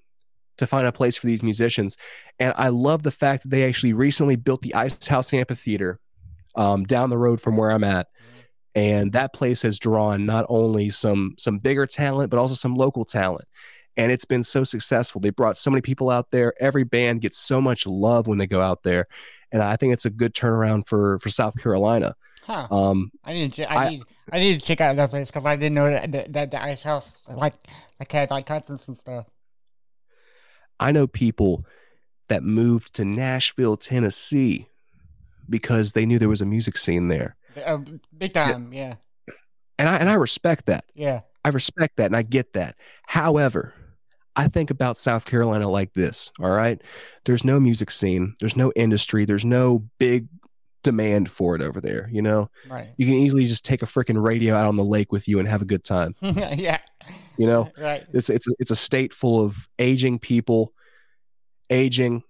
to 0.58 0.66
find 0.66 0.86
a 0.86 0.92
place 0.92 1.16
for 1.16 1.26
these 1.26 1.42
musicians. 1.42 1.96
And 2.38 2.54
I 2.56 2.68
love 2.68 3.02
the 3.02 3.10
fact 3.10 3.42
that 3.42 3.48
they 3.48 3.66
actually 3.66 3.92
recently 3.92 4.36
built 4.36 4.62
the 4.62 4.74
Ice 4.74 5.06
House 5.06 5.32
Amphitheater 5.32 5.98
um, 6.54 6.84
down 6.84 7.10
the 7.10 7.18
road 7.18 7.40
from 7.40 7.56
where 7.56 7.70
I'm 7.70 7.84
at. 7.84 8.08
And 8.74 9.12
that 9.12 9.32
place 9.32 9.62
has 9.62 9.78
drawn 9.78 10.26
not 10.26 10.46
only 10.48 10.90
some 10.90 11.34
some 11.38 11.58
bigger 11.58 11.86
talent, 11.86 12.30
but 12.30 12.38
also 12.38 12.54
some 12.54 12.74
local 12.74 13.04
talent. 13.04 13.46
And 13.96 14.10
it's 14.10 14.24
been 14.24 14.42
so 14.42 14.64
successful. 14.64 15.20
They 15.20 15.30
brought 15.30 15.56
so 15.56 15.70
many 15.70 15.80
people 15.80 16.10
out 16.10 16.30
there. 16.30 16.54
Every 16.58 16.82
band 16.82 17.20
gets 17.20 17.38
so 17.38 17.60
much 17.60 17.86
love 17.86 18.26
when 18.26 18.38
they 18.38 18.48
go 18.48 18.60
out 18.60 18.82
there. 18.82 19.06
And 19.52 19.62
I 19.62 19.76
think 19.76 19.92
it's 19.92 20.04
a 20.04 20.10
good 20.10 20.34
turnaround 20.34 20.88
for 20.88 21.20
for 21.20 21.28
South 21.28 21.60
Carolina. 21.62 22.16
Huh. 22.42 22.66
Um, 22.70 23.12
I 23.24 23.32
need 23.32 23.52
to. 23.54 23.70
I, 23.70 23.84
I- 23.84 23.88
need. 23.90 24.02
I 24.32 24.38
need 24.38 24.58
to 24.58 24.66
check 24.66 24.80
out 24.80 24.96
that 24.96 25.10
place 25.10 25.28
because 25.28 25.44
I 25.44 25.54
didn't 25.56 25.74
know 25.74 25.90
that, 25.90 26.10
that 26.12 26.32
that 26.32 26.50
the 26.50 26.62
ice 26.62 26.82
house 26.82 27.08
like 27.28 27.54
like 28.00 28.10
had 28.10 28.30
like 28.30 28.46
concerts 28.46 28.88
and 28.88 28.96
stuff. 28.96 29.26
I 30.84 30.92
know 30.92 31.06
people 31.06 31.64
that 32.28 32.42
moved 32.42 32.94
to 32.96 33.06
Nashville, 33.06 33.78
Tennessee 33.78 34.68
because 35.48 35.92
they 35.92 36.04
knew 36.04 36.18
there 36.18 36.28
was 36.28 36.42
a 36.42 36.46
music 36.46 36.76
scene 36.76 37.08
there. 37.08 37.36
Uh, 37.64 37.78
big 38.16 38.34
time. 38.34 38.70
Yeah. 38.70 38.96
And 39.78 39.88
I 39.88 39.96
and 39.96 40.10
I 40.10 40.14
respect 40.14 40.66
that. 40.66 40.84
Yeah. 40.94 41.20
I 41.42 41.48
respect 41.48 41.96
that 41.96 42.06
and 42.06 42.16
I 42.16 42.20
get 42.22 42.52
that. 42.52 42.76
However, 43.06 43.72
I 44.36 44.48
think 44.48 44.70
about 44.70 44.98
South 44.98 45.24
Carolina 45.24 45.70
like 45.70 45.94
this, 45.94 46.30
all 46.38 46.50
right? 46.50 46.82
There's 47.24 47.44
no 47.44 47.58
music 47.58 47.90
scene, 47.90 48.36
there's 48.40 48.56
no 48.56 48.70
industry, 48.76 49.24
there's 49.24 49.44
no 49.44 49.88
big 49.98 50.28
demand 50.84 51.28
for 51.28 51.56
it 51.56 51.62
over 51.62 51.80
there, 51.80 52.08
you 52.12 52.22
know? 52.22 52.48
Right. 52.70 52.90
You 52.96 53.06
can 53.06 53.16
easily 53.16 53.44
just 53.44 53.64
take 53.64 53.82
a 53.82 53.86
freaking 53.86 54.22
radio 54.22 54.54
out 54.54 54.66
on 54.68 54.76
the 54.76 54.84
lake 54.84 55.10
with 55.10 55.26
you 55.26 55.40
and 55.40 55.48
have 55.48 55.60
a 55.62 55.64
good 55.64 55.82
time, 55.84 56.14
yeah. 56.22 56.78
you 57.36 57.46
know? 57.48 57.70
Right. 57.76 58.04
It's 58.12 58.30
it's 58.30 58.46
it's 58.60 58.70
a 58.70 58.76
state 58.76 59.12
full 59.12 59.42
of 59.44 59.66
aging 59.80 60.20
people, 60.20 60.72
aging, 61.70 62.22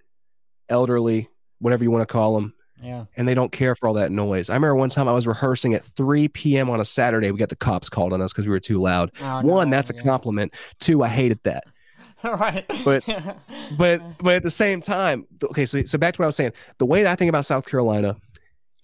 elderly, 0.68 1.28
whatever 1.58 1.84
you 1.84 1.90
want 1.90 2.02
to 2.02 2.12
call 2.12 2.34
them, 2.34 2.54
Yeah. 2.82 3.04
and 3.16 3.26
they 3.28 3.34
don't 3.34 3.52
care 3.52 3.74
for 3.74 3.88
all 3.88 3.94
that 3.94 4.10
noise. 4.12 4.48
I 4.50 4.54
remember 4.54 4.76
one 4.76 4.88
time 4.88 5.08
I 5.08 5.12
was 5.12 5.26
rehearsing 5.26 5.74
at 5.74 5.82
3 5.82 6.28
p.m. 6.28 6.70
on 6.70 6.80
a 6.80 6.84
Saturday. 6.84 7.30
We 7.30 7.38
got 7.38 7.48
the 7.50 7.56
cops 7.56 7.88
called 7.88 8.12
on 8.12 8.22
us 8.22 8.32
because 8.32 8.46
we 8.46 8.50
were 8.52 8.60
too 8.60 8.80
loud. 8.80 9.10
Oh, 9.22 9.42
One, 9.42 9.70
no, 9.70 9.76
that's 9.76 9.90
a 9.90 9.94
compliment. 9.94 10.54
Two, 10.80 11.02
I 11.02 11.08
hated 11.08 11.40
that. 11.44 11.64
right. 12.24 12.64
But- 12.84 13.04
But 13.78 14.02
but 14.18 14.34
at 14.34 14.42
the 14.42 14.50
same 14.50 14.80
time, 14.82 15.26
okay. 15.42 15.64
So 15.64 15.82
so 15.84 15.96
back 15.96 16.12
to 16.14 16.20
what 16.20 16.24
I 16.24 16.28
was 16.28 16.36
saying. 16.36 16.52
The 16.78 16.84
way 16.84 17.02
that 17.02 17.10
I 17.10 17.14
think 17.16 17.30
about 17.30 17.46
South 17.46 17.66
Carolina, 17.66 18.14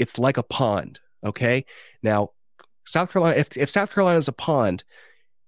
it's 0.00 0.18
like 0.18 0.36
a 0.38 0.42
pond. 0.42 0.98
Okay. 1.22 1.64
Now, 2.02 2.30
South 2.86 3.12
Carolina. 3.12 3.36
If 3.38 3.56
if 3.56 3.70
South 3.70 3.92
Carolina 3.92 4.18
is 4.18 4.28
a 4.28 4.32
pond, 4.32 4.82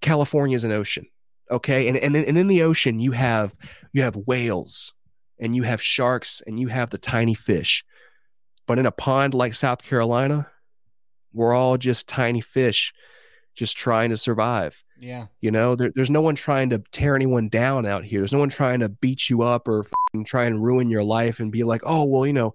California 0.01 0.55
is 0.55 0.65
an 0.65 0.73
ocean. 0.73 1.07
Okay. 1.51 1.89
And 1.89 1.97
and 1.97 2.15
in- 2.17 2.25
and 2.25 2.39
in 2.39 2.47
the 2.49 2.63
ocean 2.63 3.01
you 3.01 3.13
have 3.13 3.55
you 3.93 4.03
have 4.03 4.17
whales, 4.27 4.93
and 5.41 5.57
you 5.57 5.63
have 5.65 5.83
sharks, 5.83 6.43
and 6.47 6.61
you 6.61 6.69
have 6.69 6.91
the 6.91 6.99
tiny 6.99 7.35
fish. 7.35 7.85
But 8.67 8.79
in 8.79 8.87
a 8.87 8.93
pond 8.93 9.35
like 9.35 9.55
South 9.55 9.83
Carolina, 9.83 10.49
we're 11.33 11.53
all 11.55 11.77
just 11.79 12.07
tiny 12.09 12.41
fish, 12.41 12.93
just 13.57 13.77
trying 13.77 14.11
to 14.11 14.17
survive. 14.17 14.85
yeah. 15.01 15.27
You 15.41 15.51
know, 15.51 15.75
there, 15.75 15.91
there's 15.95 16.11
no 16.11 16.21
one 16.21 16.37
trying 16.37 16.71
to 16.71 16.83
tear 16.93 17.17
anyone 17.17 17.49
down 17.49 17.87
out 17.87 18.05
here. 18.05 18.21
There's 18.21 18.33
no 18.33 18.39
one 18.39 18.51
trying 18.51 18.81
to 18.81 18.89
beat 18.89 19.29
you 19.29 19.43
up 19.43 19.67
or 19.67 19.81
f***ing 19.81 20.25
try 20.25 20.45
and 20.45 20.63
ruin 20.63 20.91
your 20.91 21.03
life 21.03 21.41
and 21.41 21.51
be 21.51 21.65
like, 21.65 21.83
oh, 21.85 22.05
well, 22.05 22.25
you 22.27 22.33
know, 22.33 22.55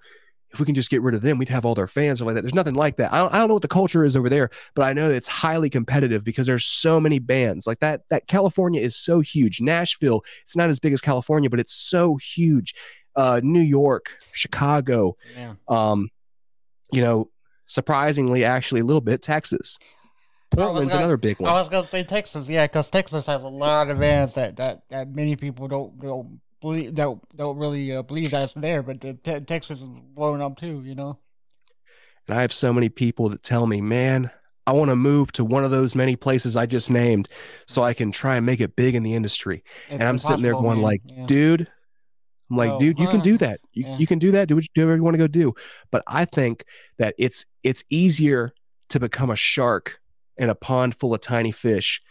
if 0.52 0.60
we 0.60 0.66
can 0.66 0.76
just 0.76 0.90
get 0.90 1.02
rid 1.02 1.14
of 1.14 1.22
them, 1.22 1.38
we'd 1.38 1.50
have 1.50 1.66
all 1.66 1.76
their 1.76 1.88
fans 1.88 2.22
or 2.22 2.26
like 2.26 2.36
that. 2.36 2.42
There's 2.42 2.54
nothing 2.54 2.74
like 2.76 2.96
that. 2.98 3.12
I 3.14 3.18
don't, 3.18 3.34
I 3.34 3.38
don't 3.38 3.48
know 3.50 3.54
what 3.56 3.62
the 3.64 3.68
culture 3.68 4.06
is 4.06 4.16
over 4.16 4.30
there, 4.30 4.50
but 4.76 4.84
I 4.84 4.94
know 4.94 5.10
that 5.10 5.16
it's 5.16 5.28
highly 5.28 5.70
competitive 5.70 6.24
because 6.24 6.48
there's 6.48 6.66
so 6.66 7.00
many 7.00 7.20
bands 7.20 7.68
like 7.68 7.80
that. 7.80 8.04
That 8.10 8.28
California 8.28 8.82
is 8.82 8.96
so 8.96 9.20
huge. 9.20 9.60
Nashville, 9.60 10.24
it's 10.46 10.56
not 10.56 10.70
as 10.70 10.80
big 10.80 10.94
as 10.94 11.02
California, 11.02 11.50
but 11.50 11.60
it's 11.60 11.74
so 11.74 12.16
huge. 12.16 12.74
Uh, 13.16 13.42
New 13.44 13.62
York, 13.62 14.18
Chicago, 14.32 15.18
Yeah. 15.36 15.56
um, 15.68 16.10
you 16.94 17.02
know, 17.02 17.30
surprisingly, 17.66 18.46
actually 18.46 18.82
a 18.82 18.86
little 18.86 19.02
bit 19.02 19.22
Texas. 19.22 19.78
Portland's 20.50 20.94
gonna- 20.94 21.04
another 21.04 21.18
big 21.18 21.40
one. 21.40 21.50
I 21.52 21.56
was 21.56 21.68
gonna 21.68 21.88
say 21.88 22.04
Texas, 22.06 22.48
yeah, 22.48 22.66
because 22.66 22.90
Texas 22.90 23.26
has 23.26 23.42
a 23.42 23.48
lot 23.48 23.90
of 23.90 24.00
bands 24.00 24.34
that 24.36 24.56
that, 24.56 24.84
that 24.92 25.10
many 25.14 25.36
people 25.36 25.68
don't 25.68 26.00
don't 26.00 26.40
believe 26.62 26.94
don't 26.94 27.22
don't 27.36 27.58
really 27.58 27.96
uh, 27.96 28.02
believe 28.02 28.32
that's 28.32 28.54
there, 28.54 28.84
but 28.84 29.02
the, 29.02 29.14
te- 29.14 29.42
Texas 29.42 29.82
is 29.82 29.88
blowing 30.14 30.42
up 30.42 30.58
too. 30.58 30.82
You 30.84 30.96
know. 30.96 31.20
And 32.28 32.38
I 32.38 32.42
have 32.42 32.54
so 32.54 32.74
many 32.74 32.90
people 32.90 33.30
that 33.30 33.42
tell 33.44 33.66
me, 33.68 33.80
man, 33.80 34.30
I 34.66 34.74
want 34.74 34.90
to 34.90 34.96
move 34.98 35.32
to 35.34 35.46
one 35.46 35.64
of 35.64 35.72
those 35.72 35.96
many 35.96 36.16
places 36.18 36.58
I 36.58 36.66
just 36.66 36.92
named 36.92 37.30
so 37.68 37.84
I 37.84 37.94
can 37.94 38.12
try 38.12 38.36
and 38.36 38.46
make 38.46 38.60
it 38.60 38.76
big 38.76 38.96
in 38.96 39.04
the 39.04 39.14
industry. 39.14 39.64
It's 39.86 39.92
and 39.92 40.04
I'm 40.04 40.18
sitting 40.18 40.44
there 40.44 40.52
going 40.52 40.78
man. 40.78 40.82
like, 40.82 41.02
Yeah. 41.06 41.26
dude, 41.26 41.72
I'm 42.52 42.58
like, 42.58 42.72
Oh, 42.72 42.80
dude, 42.80 43.00
you 43.00 43.08
can 43.08 43.22
do 43.22 43.38
that. 43.38 43.62
You, 43.72 43.86
Yeah. 43.86 43.98
you 43.98 44.06
can 44.08 44.20
do 44.20 44.32
that. 44.32 44.50
Do 44.50 44.56
what 44.56 44.66
you, 44.66 44.70
do 44.76 44.82
whatever 44.82 44.98
you 44.98 45.04
want 45.04 45.14
to 45.14 45.20
go 45.20 45.28
do. 45.28 45.54
But 45.90 46.04
I 46.06 46.26
think 46.26 46.66
that 46.98 47.16
it's 47.18 47.46
it's 47.64 47.86
easier 47.90 48.52
to 48.90 49.00
become 49.00 49.30
a 49.30 49.36
shark 49.38 50.00
in 50.38 50.50
a 50.50 50.56
pond 50.56 50.96
full 50.96 51.14
of 51.14 51.22
tiny 51.22 51.52
fish 51.52 52.02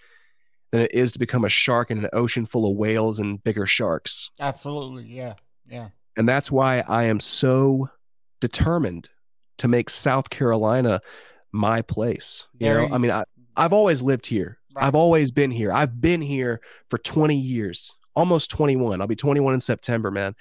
than 0.77 0.85
it 0.85 0.93
is 0.93 1.13
to 1.13 1.19
become 1.19 1.45
a 1.45 1.49
shark 1.49 1.91
in 1.91 1.99
an 2.05 2.11
ocean 2.13 2.45
full 2.45 2.71
of 2.71 2.77
whales 2.77 3.19
and 3.19 3.43
bigger 3.43 3.65
sharks. 3.65 4.31
Absolutely. 4.39 5.05
Yeah. 5.05 5.35
Yeah. 5.67 5.89
And 6.19 6.29
that's 6.29 6.53
why 6.53 6.85
I 6.87 7.05
am 7.05 7.19
so 7.19 7.89
determined 8.41 9.09
to 9.59 9.69
make 9.69 9.89
South 9.89 10.29
Carolina 10.29 11.01
my 11.51 11.81
place. 11.81 12.47
You 12.59 12.69
Very- 12.69 12.89
know, 12.89 12.95
I 12.95 12.99
mean, 12.99 13.11
I, 13.11 13.25
I've 13.57 13.73
always 13.73 14.03
lived 14.03 14.27
here. 14.27 14.59
Right. 14.75 14.85
I've 14.85 14.95
always 14.95 15.31
been 15.31 15.51
here. 15.51 15.73
I've 15.73 15.99
been 15.99 16.21
here 16.21 16.61
for 16.91 16.99
20 16.99 17.35
years, 17.35 17.95
almost 18.15 18.51
21. 18.51 19.01
I'll 19.01 19.07
be 19.07 19.17
21 19.17 19.55
in 19.55 19.61
September, 19.61 20.11
man. 20.11 20.35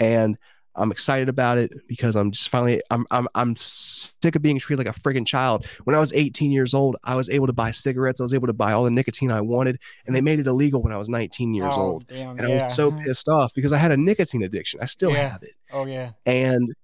And 0.00 0.36
I'm 0.76 0.90
excited 0.90 1.28
about 1.28 1.58
it 1.58 1.72
because 1.88 2.16
I'm 2.16 2.30
just 2.30 2.48
finally 2.48 2.80
I'm 2.90 3.06
I'm 3.10 3.28
I'm 3.34 3.56
sick 3.56 4.36
of 4.36 4.42
being 4.42 4.58
treated 4.58 4.84
like 4.84 4.94
a 4.94 4.98
freaking 4.98 5.26
child. 5.26 5.66
When 5.84 5.96
I 5.96 5.98
was 5.98 6.12
18 6.12 6.52
years 6.52 6.74
old, 6.74 6.96
I 7.04 7.14
was 7.14 7.30
able 7.30 7.46
to 7.46 7.52
buy 7.52 7.70
cigarettes. 7.70 8.20
I 8.20 8.24
was 8.24 8.34
able 8.34 8.46
to 8.46 8.52
buy 8.52 8.72
all 8.72 8.84
the 8.84 8.90
nicotine 8.90 9.30
I 9.30 9.40
wanted, 9.40 9.80
and 10.06 10.14
they 10.14 10.20
made 10.20 10.38
it 10.38 10.46
illegal 10.46 10.82
when 10.82 10.92
I 10.92 10.96
was 10.96 11.08
19 11.08 11.54
years 11.54 11.72
oh, 11.76 11.80
old. 11.80 12.06
Damn, 12.06 12.38
And 12.38 12.46
I 12.46 12.62
was 12.62 12.74
so 12.74 12.90
mm-hmm. 12.90 13.04
pissed 13.04 13.28
off 13.28 13.52
because 13.54 13.72
I 13.72 13.78
had 13.78 13.90
a 13.90 13.96
nicotine 13.96 14.42
addiction. 14.42 14.80
I 14.82 14.86
still 14.86 15.10
Yeah. 15.10 15.28
have 15.28 15.42
it, 15.42 15.54
Oh 15.72 15.86
yeah. 15.86 16.12
and 16.24 16.74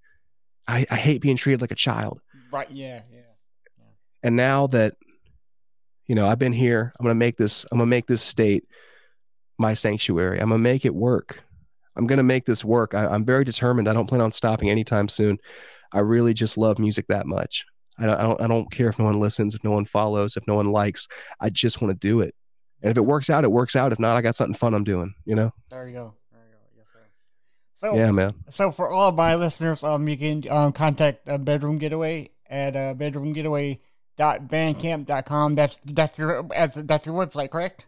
I, 0.67 0.87
I 0.91 0.97
hate 0.97 1.21
being 1.21 1.37
treated 1.37 1.61
like 1.61 1.73
a 1.73 1.77
child. 1.77 2.21
Right. 2.51 2.71
Yeah. 2.71 3.03
Yeah. 3.11 3.21
And 4.23 4.37
now 4.37 4.69
that 4.69 4.95
you 6.07 6.15
know 6.15 6.27
I've 6.27 6.39
been 6.39 6.53
here, 6.53 6.93
I'm 6.99 7.05
gonna 7.05 7.15
make 7.15 7.37
this. 7.37 7.67
I'm 7.71 7.79
gonna 7.79 7.87
make 7.89 8.07
this 8.07 8.23
state 8.23 8.65
my 9.59 9.75
sanctuary. 9.75 10.41
I'm 10.41 10.49
gonna 10.49 10.59
make 10.59 10.85
it 10.85 10.95
work. 10.95 11.43
I'm 11.97 12.07
gonna 12.07 12.23
make 12.23 12.47
this 12.47 12.65
work. 12.65 12.95
I, 12.95 13.07
I'm 13.07 13.25
very 13.25 13.45
determined. 13.45 13.89
I 13.89 13.93
don't 13.93 14.09
plan 14.09 14.21
on 14.21 14.33
stopping 14.33 14.71
anytime 14.71 15.09
soon. 15.09 15.39
I 15.93 16.01
really 16.01 16.35
just 16.35 16.57
love 16.57 16.79
music 16.79 17.07
that 17.09 17.27
much. 17.27 17.65
I 17.99 18.07
don't, 18.07 18.19
I 18.19 18.23
don't. 18.23 18.41
I 18.41 18.47
don't 18.47 18.71
care 18.71 18.89
if 18.89 18.99
no 18.99 19.05
one 19.05 19.21
listens, 19.21 19.55
if 19.55 19.63
no 19.63 19.73
one 19.73 19.85
follows, 19.85 20.37
if 20.37 20.47
no 20.47 20.55
one 20.55 20.73
likes. 20.73 21.07
I 21.41 21.51
just 21.51 21.83
want 21.83 21.93
to 21.93 21.99
do 21.99 22.21
it. 22.21 22.35
And 22.83 22.91
if 22.91 22.97
it 22.97 23.03
works 23.03 23.29
out, 23.31 23.45
it 23.45 23.53
works 23.53 23.77
out. 23.77 23.93
If 23.93 24.01
not, 24.01 24.17
I 24.17 24.23
got 24.23 24.35
something 24.35 24.55
fun 24.55 24.73
I'm 24.75 24.85
doing. 24.85 25.15
You 25.25 25.37
know? 25.37 25.53
There 25.71 25.87
you 25.87 25.95
go. 25.95 26.15
There 26.33 26.41
you 26.41 26.53
go. 26.53 26.59
Yes, 26.77 26.87
sir. 26.93 26.99
So 27.77 27.95
Yeah, 27.95 28.11
man. 28.11 28.35
So 28.51 28.73
for 28.73 28.91
all 28.91 29.11
of 29.11 29.15
my 29.15 29.37
listeners, 29.37 29.85
um, 29.85 30.09
you 30.09 30.17
can 30.17 30.43
um, 30.51 30.73
contact 30.73 31.29
uh, 31.29 31.39
Bedroom 31.39 31.79
Getaway 31.79 32.31
at 32.49 32.75
uh, 32.75 32.95
bedroomgetaway.bandcamp.com. 32.95 35.55
That's 35.55 35.79
that's 35.85 36.19
your 36.19 36.43
that's, 36.45 36.77
that's 36.77 37.07
your 37.07 37.15
website, 37.15 37.51
correct? 37.51 37.87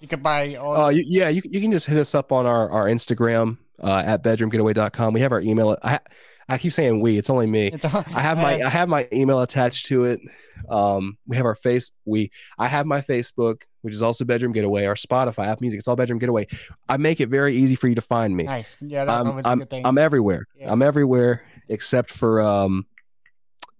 You 0.00 0.08
can 0.08 0.20
buy 0.20 0.54
all. 0.54 0.76
Uh, 0.76 0.88
you, 0.88 1.04
yeah, 1.06 1.28
you, 1.28 1.42
you 1.44 1.60
can 1.60 1.70
just 1.70 1.86
hit 1.86 1.98
us 1.98 2.14
up 2.14 2.32
on 2.32 2.46
our, 2.46 2.70
our 2.70 2.86
Instagram 2.86 3.58
uh, 3.82 4.02
at 4.04 4.22
bedroomgetaway.com. 4.22 5.12
We 5.12 5.20
have 5.20 5.32
our 5.32 5.40
email. 5.40 5.76
I 5.82 6.00
I 6.48 6.58
keep 6.58 6.72
saying 6.72 7.00
we. 7.00 7.16
It's 7.18 7.30
only 7.30 7.46
me. 7.46 7.68
it's 7.68 7.84
on- 7.84 8.04
I 8.14 8.20
have 8.20 8.38
my 8.38 8.62
I 8.64 8.68
have 8.68 8.88
my 8.88 9.06
email 9.12 9.40
attached 9.42 9.86
to 9.86 10.04
it. 10.06 10.20
Um, 10.68 11.18
we 11.26 11.36
have 11.36 11.46
our 11.46 11.54
face. 11.54 11.90
We 12.06 12.30
I 12.58 12.66
have 12.66 12.86
my 12.86 13.00
Facebook, 13.02 13.62
which 13.82 13.94
is 13.94 14.02
also 14.02 14.24
Bedroom 14.24 14.52
Getaway. 14.52 14.86
Our 14.86 14.94
Spotify, 14.94 15.46
App 15.46 15.60
Music, 15.60 15.78
it's 15.78 15.86
all 15.88 15.96
Bedroom 15.96 16.18
Getaway. 16.18 16.46
I 16.88 16.96
make 16.96 17.20
it 17.20 17.28
very 17.28 17.54
easy 17.54 17.74
for 17.74 17.88
you 17.88 17.94
to 17.94 18.00
find 18.00 18.34
me. 18.36 18.44
nice. 18.44 18.78
Yeah, 18.80 19.04
that's 19.04 19.28
I'm 19.28 19.40
I'm, 19.44 19.58
good 19.58 19.70
thing. 19.70 19.86
I'm 19.86 19.98
everywhere. 19.98 20.46
Yeah. 20.56 20.72
I'm 20.72 20.80
everywhere 20.82 21.42
except 21.68 22.10
for 22.10 22.40
um, 22.40 22.86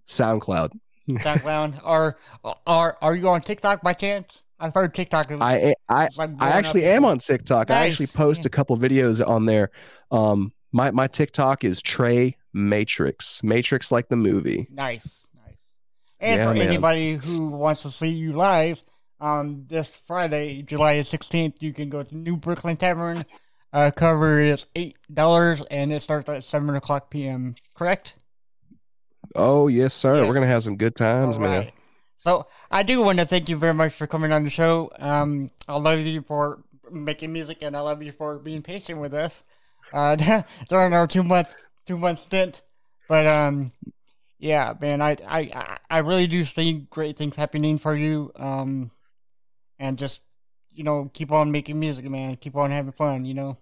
SoundCloud. 0.07 0.71
SoundCloud. 1.09 1.81
Are 1.83 2.15
are 2.65 2.97
are 3.01 3.15
you 3.15 3.27
on 3.27 3.41
TikTok 3.41 3.81
by 3.81 3.93
chance? 3.93 4.43
I've 4.61 4.73
heard 4.73 4.93
TikTok. 4.93 5.31
I 5.31 5.73
I 5.89 6.07
like 6.15 6.29
I 6.39 6.49
actually 6.51 6.85
am 6.85 7.03
on 7.03 7.17
TikTok. 7.17 7.71
I 7.71 7.87
actually 7.87 8.07
post 8.07 8.45
a 8.45 8.49
couple 8.49 8.77
videos 8.77 9.25
on 9.25 9.45
there. 9.45 9.71
Um, 10.11 10.53
my 10.71 10.91
my 10.91 11.07
TikTok 11.07 11.63
is 11.63 11.81
Trey 11.81 12.37
Matrix. 12.53 13.43
Matrix 13.43 13.91
like 13.91 14.07
the 14.09 14.15
movie. 14.15 14.67
Nice, 14.71 15.27
nice. 15.35 15.57
And 16.19 16.37
Yeah, 16.37 16.47
for 16.49 16.53
man. 16.53 16.67
anybody 16.67 17.15
who 17.15 17.47
wants 17.47 17.81
to 17.81 17.91
see 17.91 18.09
you 18.09 18.33
live, 18.33 18.83
um, 19.19 19.65
this 19.67 19.89
Friday, 20.05 20.61
July 20.61 20.97
16th, 20.99 21.55
you 21.61 21.73
can 21.73 21.89
go 21.89 22.03
to 22.03 22.15
New 22.15 22.37
Brooklyn 22.37 22.77
Tavern. 22.77 23.25
Uh, 23.73 23.89
cover 23.89 24.39
is 24.39 24.65
eight 24.75 24.97
dollars, 25.11 25.61
and 25.71 25.91
it 25.93 26.01
starts 26.01 26.27
at 26.29 26.43
seven 26.43 26.75
o'clock 26.75 27.09
p.m. 27.09 27.55
Correct? 27.73 28.13
Oh 29.33 29.67
yes, 29.69 29.93
sir. 29.93 30.17
Yes. 30.17 30.27
We're 30.27 30.33
gonna 30.33 30.45
have 30.47 30.63
some 30.63 30.75
good 30.75 30.95
times, 30.95 31.39
man. 31.39 31.71
So 32.21 32.45
I 32.69 32.83
do 32.83 33.01
want 33.01 33.19
to 33.19 33.25
thank 33.25 33.49
you 33.49 33.55
very 33.55 33.73
much 33.73 33.93
for 33.93 34.05
coming 34.05 34.31
on 34.31 34.43
the 34.43 34.49
show. 34.51 34.91
Um, 34.99 35.49
I 35.67 35.75
love 35.77 35.99
you 35.99 36.21
for 36.21 36.63
making 36.91 37.33
music, 37.33 37.59
and 37.61 37.75
I 37.75 37.79
love 37.79 38.03
you 38.03 38.11
for 38.11 38.37
being 38.37 38.61
patient 38.61 38.99
with 38.99 39.13
us 39.13 39.43
uh, 39.91 40.15
during 40.69 40.93
our 40.93 41.07
two 41.07 41.23
month 41.23 41.53
two 41.87 41.97
month 41.97 42.19
stint. 42.19 42.61
But 43.09 43.25
um, 43.25 43.71
yeah, 44.37 44.73
man, 44.79 45.01
I 45.01 45.17
I 45.27 45.39
I- 45.53 45.77
I 45.89 45.97
really 45.99 46.27
do 46.27 46.45
see 46.45 46.85
great 46.89 47.17
things 47.17 47.35
happening 47.35 47.77
for 47.77 47.95
you. 47.95 48.31
Um, 48.35 48.91
and 49.79 49.97
just 49.97 50.21
you 50.73 50.83
know 50.83 51.09
keep 51.13 51.31
on 51.31 51.51
making 51.51 51.79
music, 51.79 52.05
man. 52.05 52.35
Keep 52.35 52.55
on 52.55 52.69
having 52.69 52.91
fun. 52.91 53.25
You 53.25 53.33
know. 53.33 53.57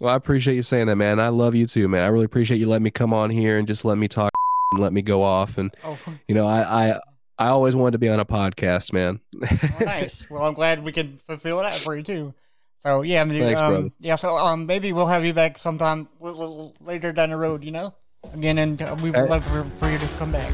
Well, 0.00 0.12
I 0.12 0.16
appreciate 0.16 0.56
you 0.56 0.62
saying 0.62 0.88
that, 0.88 0.96
man. 0.96 1.18
I 1.18 1.28
love 1.28 1.54
you 1.54 1.66
too, 1.66 1.88
man. 1.88 2.02
I 2.02 2.08
really 2.08 2.24
appreciate 2.26 2.58
you 2.58 2.68
letting 2.68 2.82
me 2.82 2.90
come 2.90 3.14
on 3.14 3.30
here 3.30 3.56
and 3.56 3.66
just 3.66 3.86
let 3.86 3.96
me 3.96 4.06
talk 4.06 4.30
and 4.72 4.82
let 4.82 4.92
me 4.92 5.00
go 5.00 5.22
off. 5.22 5.56
And 5.56 5.74
Oh, 5.82 5.98
you 6.28 6.34
know, 6.34 6.46
I 6.46 6.90
I 6.92 7.00
I 7.38 7.48
always 7.48 7.74
wanted 7.74 7.92
to 7.92 7.98
be 7.98 8.08
on 8.08 8.20
a 8.20 8.24
podcast, 8.24 8.92
man. 8.92 9.20
well, 9.32 9.80
nice. 9.80 10.26
Well, 10.30 10.44
I'm 10.44 10.54
glad 10.54 10.84
we 10.84 10.92
can 10.92 11.18
fulfill 11.26 11.58
that 11.58 11.74
for 11.74 11.96
you 11.96 12.02
too. 12.02 12.34
So 12.82 13.02
yeah, 13.02 13.22
I 13.22 13.24
mean, 13.24 13.40
Thanks, 13.40 13.60
um, 13.60 13.92
yeah. 13.98 14.16
So 14.16 14.36
um, 14.36 14.66
maybe 14.66 14.92
we'll 14.92 15.06
have 15.06 15.24
you 15.24 15.32
back 15.32 15.58
sometime 15.58 16.08
a 16.20 16.24
little 16.24 16.74
later 16.80 17.12
down 17.12 17.30
the 17.30 17.36
road. 17.36 17.64
You 17.64 17.72
know, 17.72 17.94
again, 18.34 18.58
and 18.58 18.80
uh, 18.80 18.96
we 19.02 19.10
would 19.10 19.28
love 19.28 19.44
for, 19.46 19.64
for 19.76 19.90
you 19.90 19.98
to 19.98 20.08
come 20.18 20.32
back. 20.32 20.52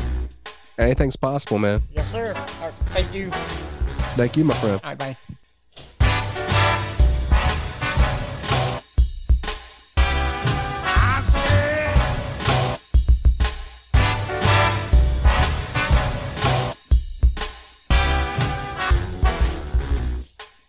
Anything's 0.79 1.17
possible, 1.17 1.59
man. 1.59 1.83
Yes, 1.91 2.11
sir. 2.11 2.33
Right, 2.33 2.73
thank 2.93 3.13
you. 3.13 3.31
Thank 4.17 4.37
you, 4.37 4.45
my 4.45 4.55
friend. 4.55 4.81
All 4.83 4.91
right, 4.91 4.99
bye. 4.99 5.17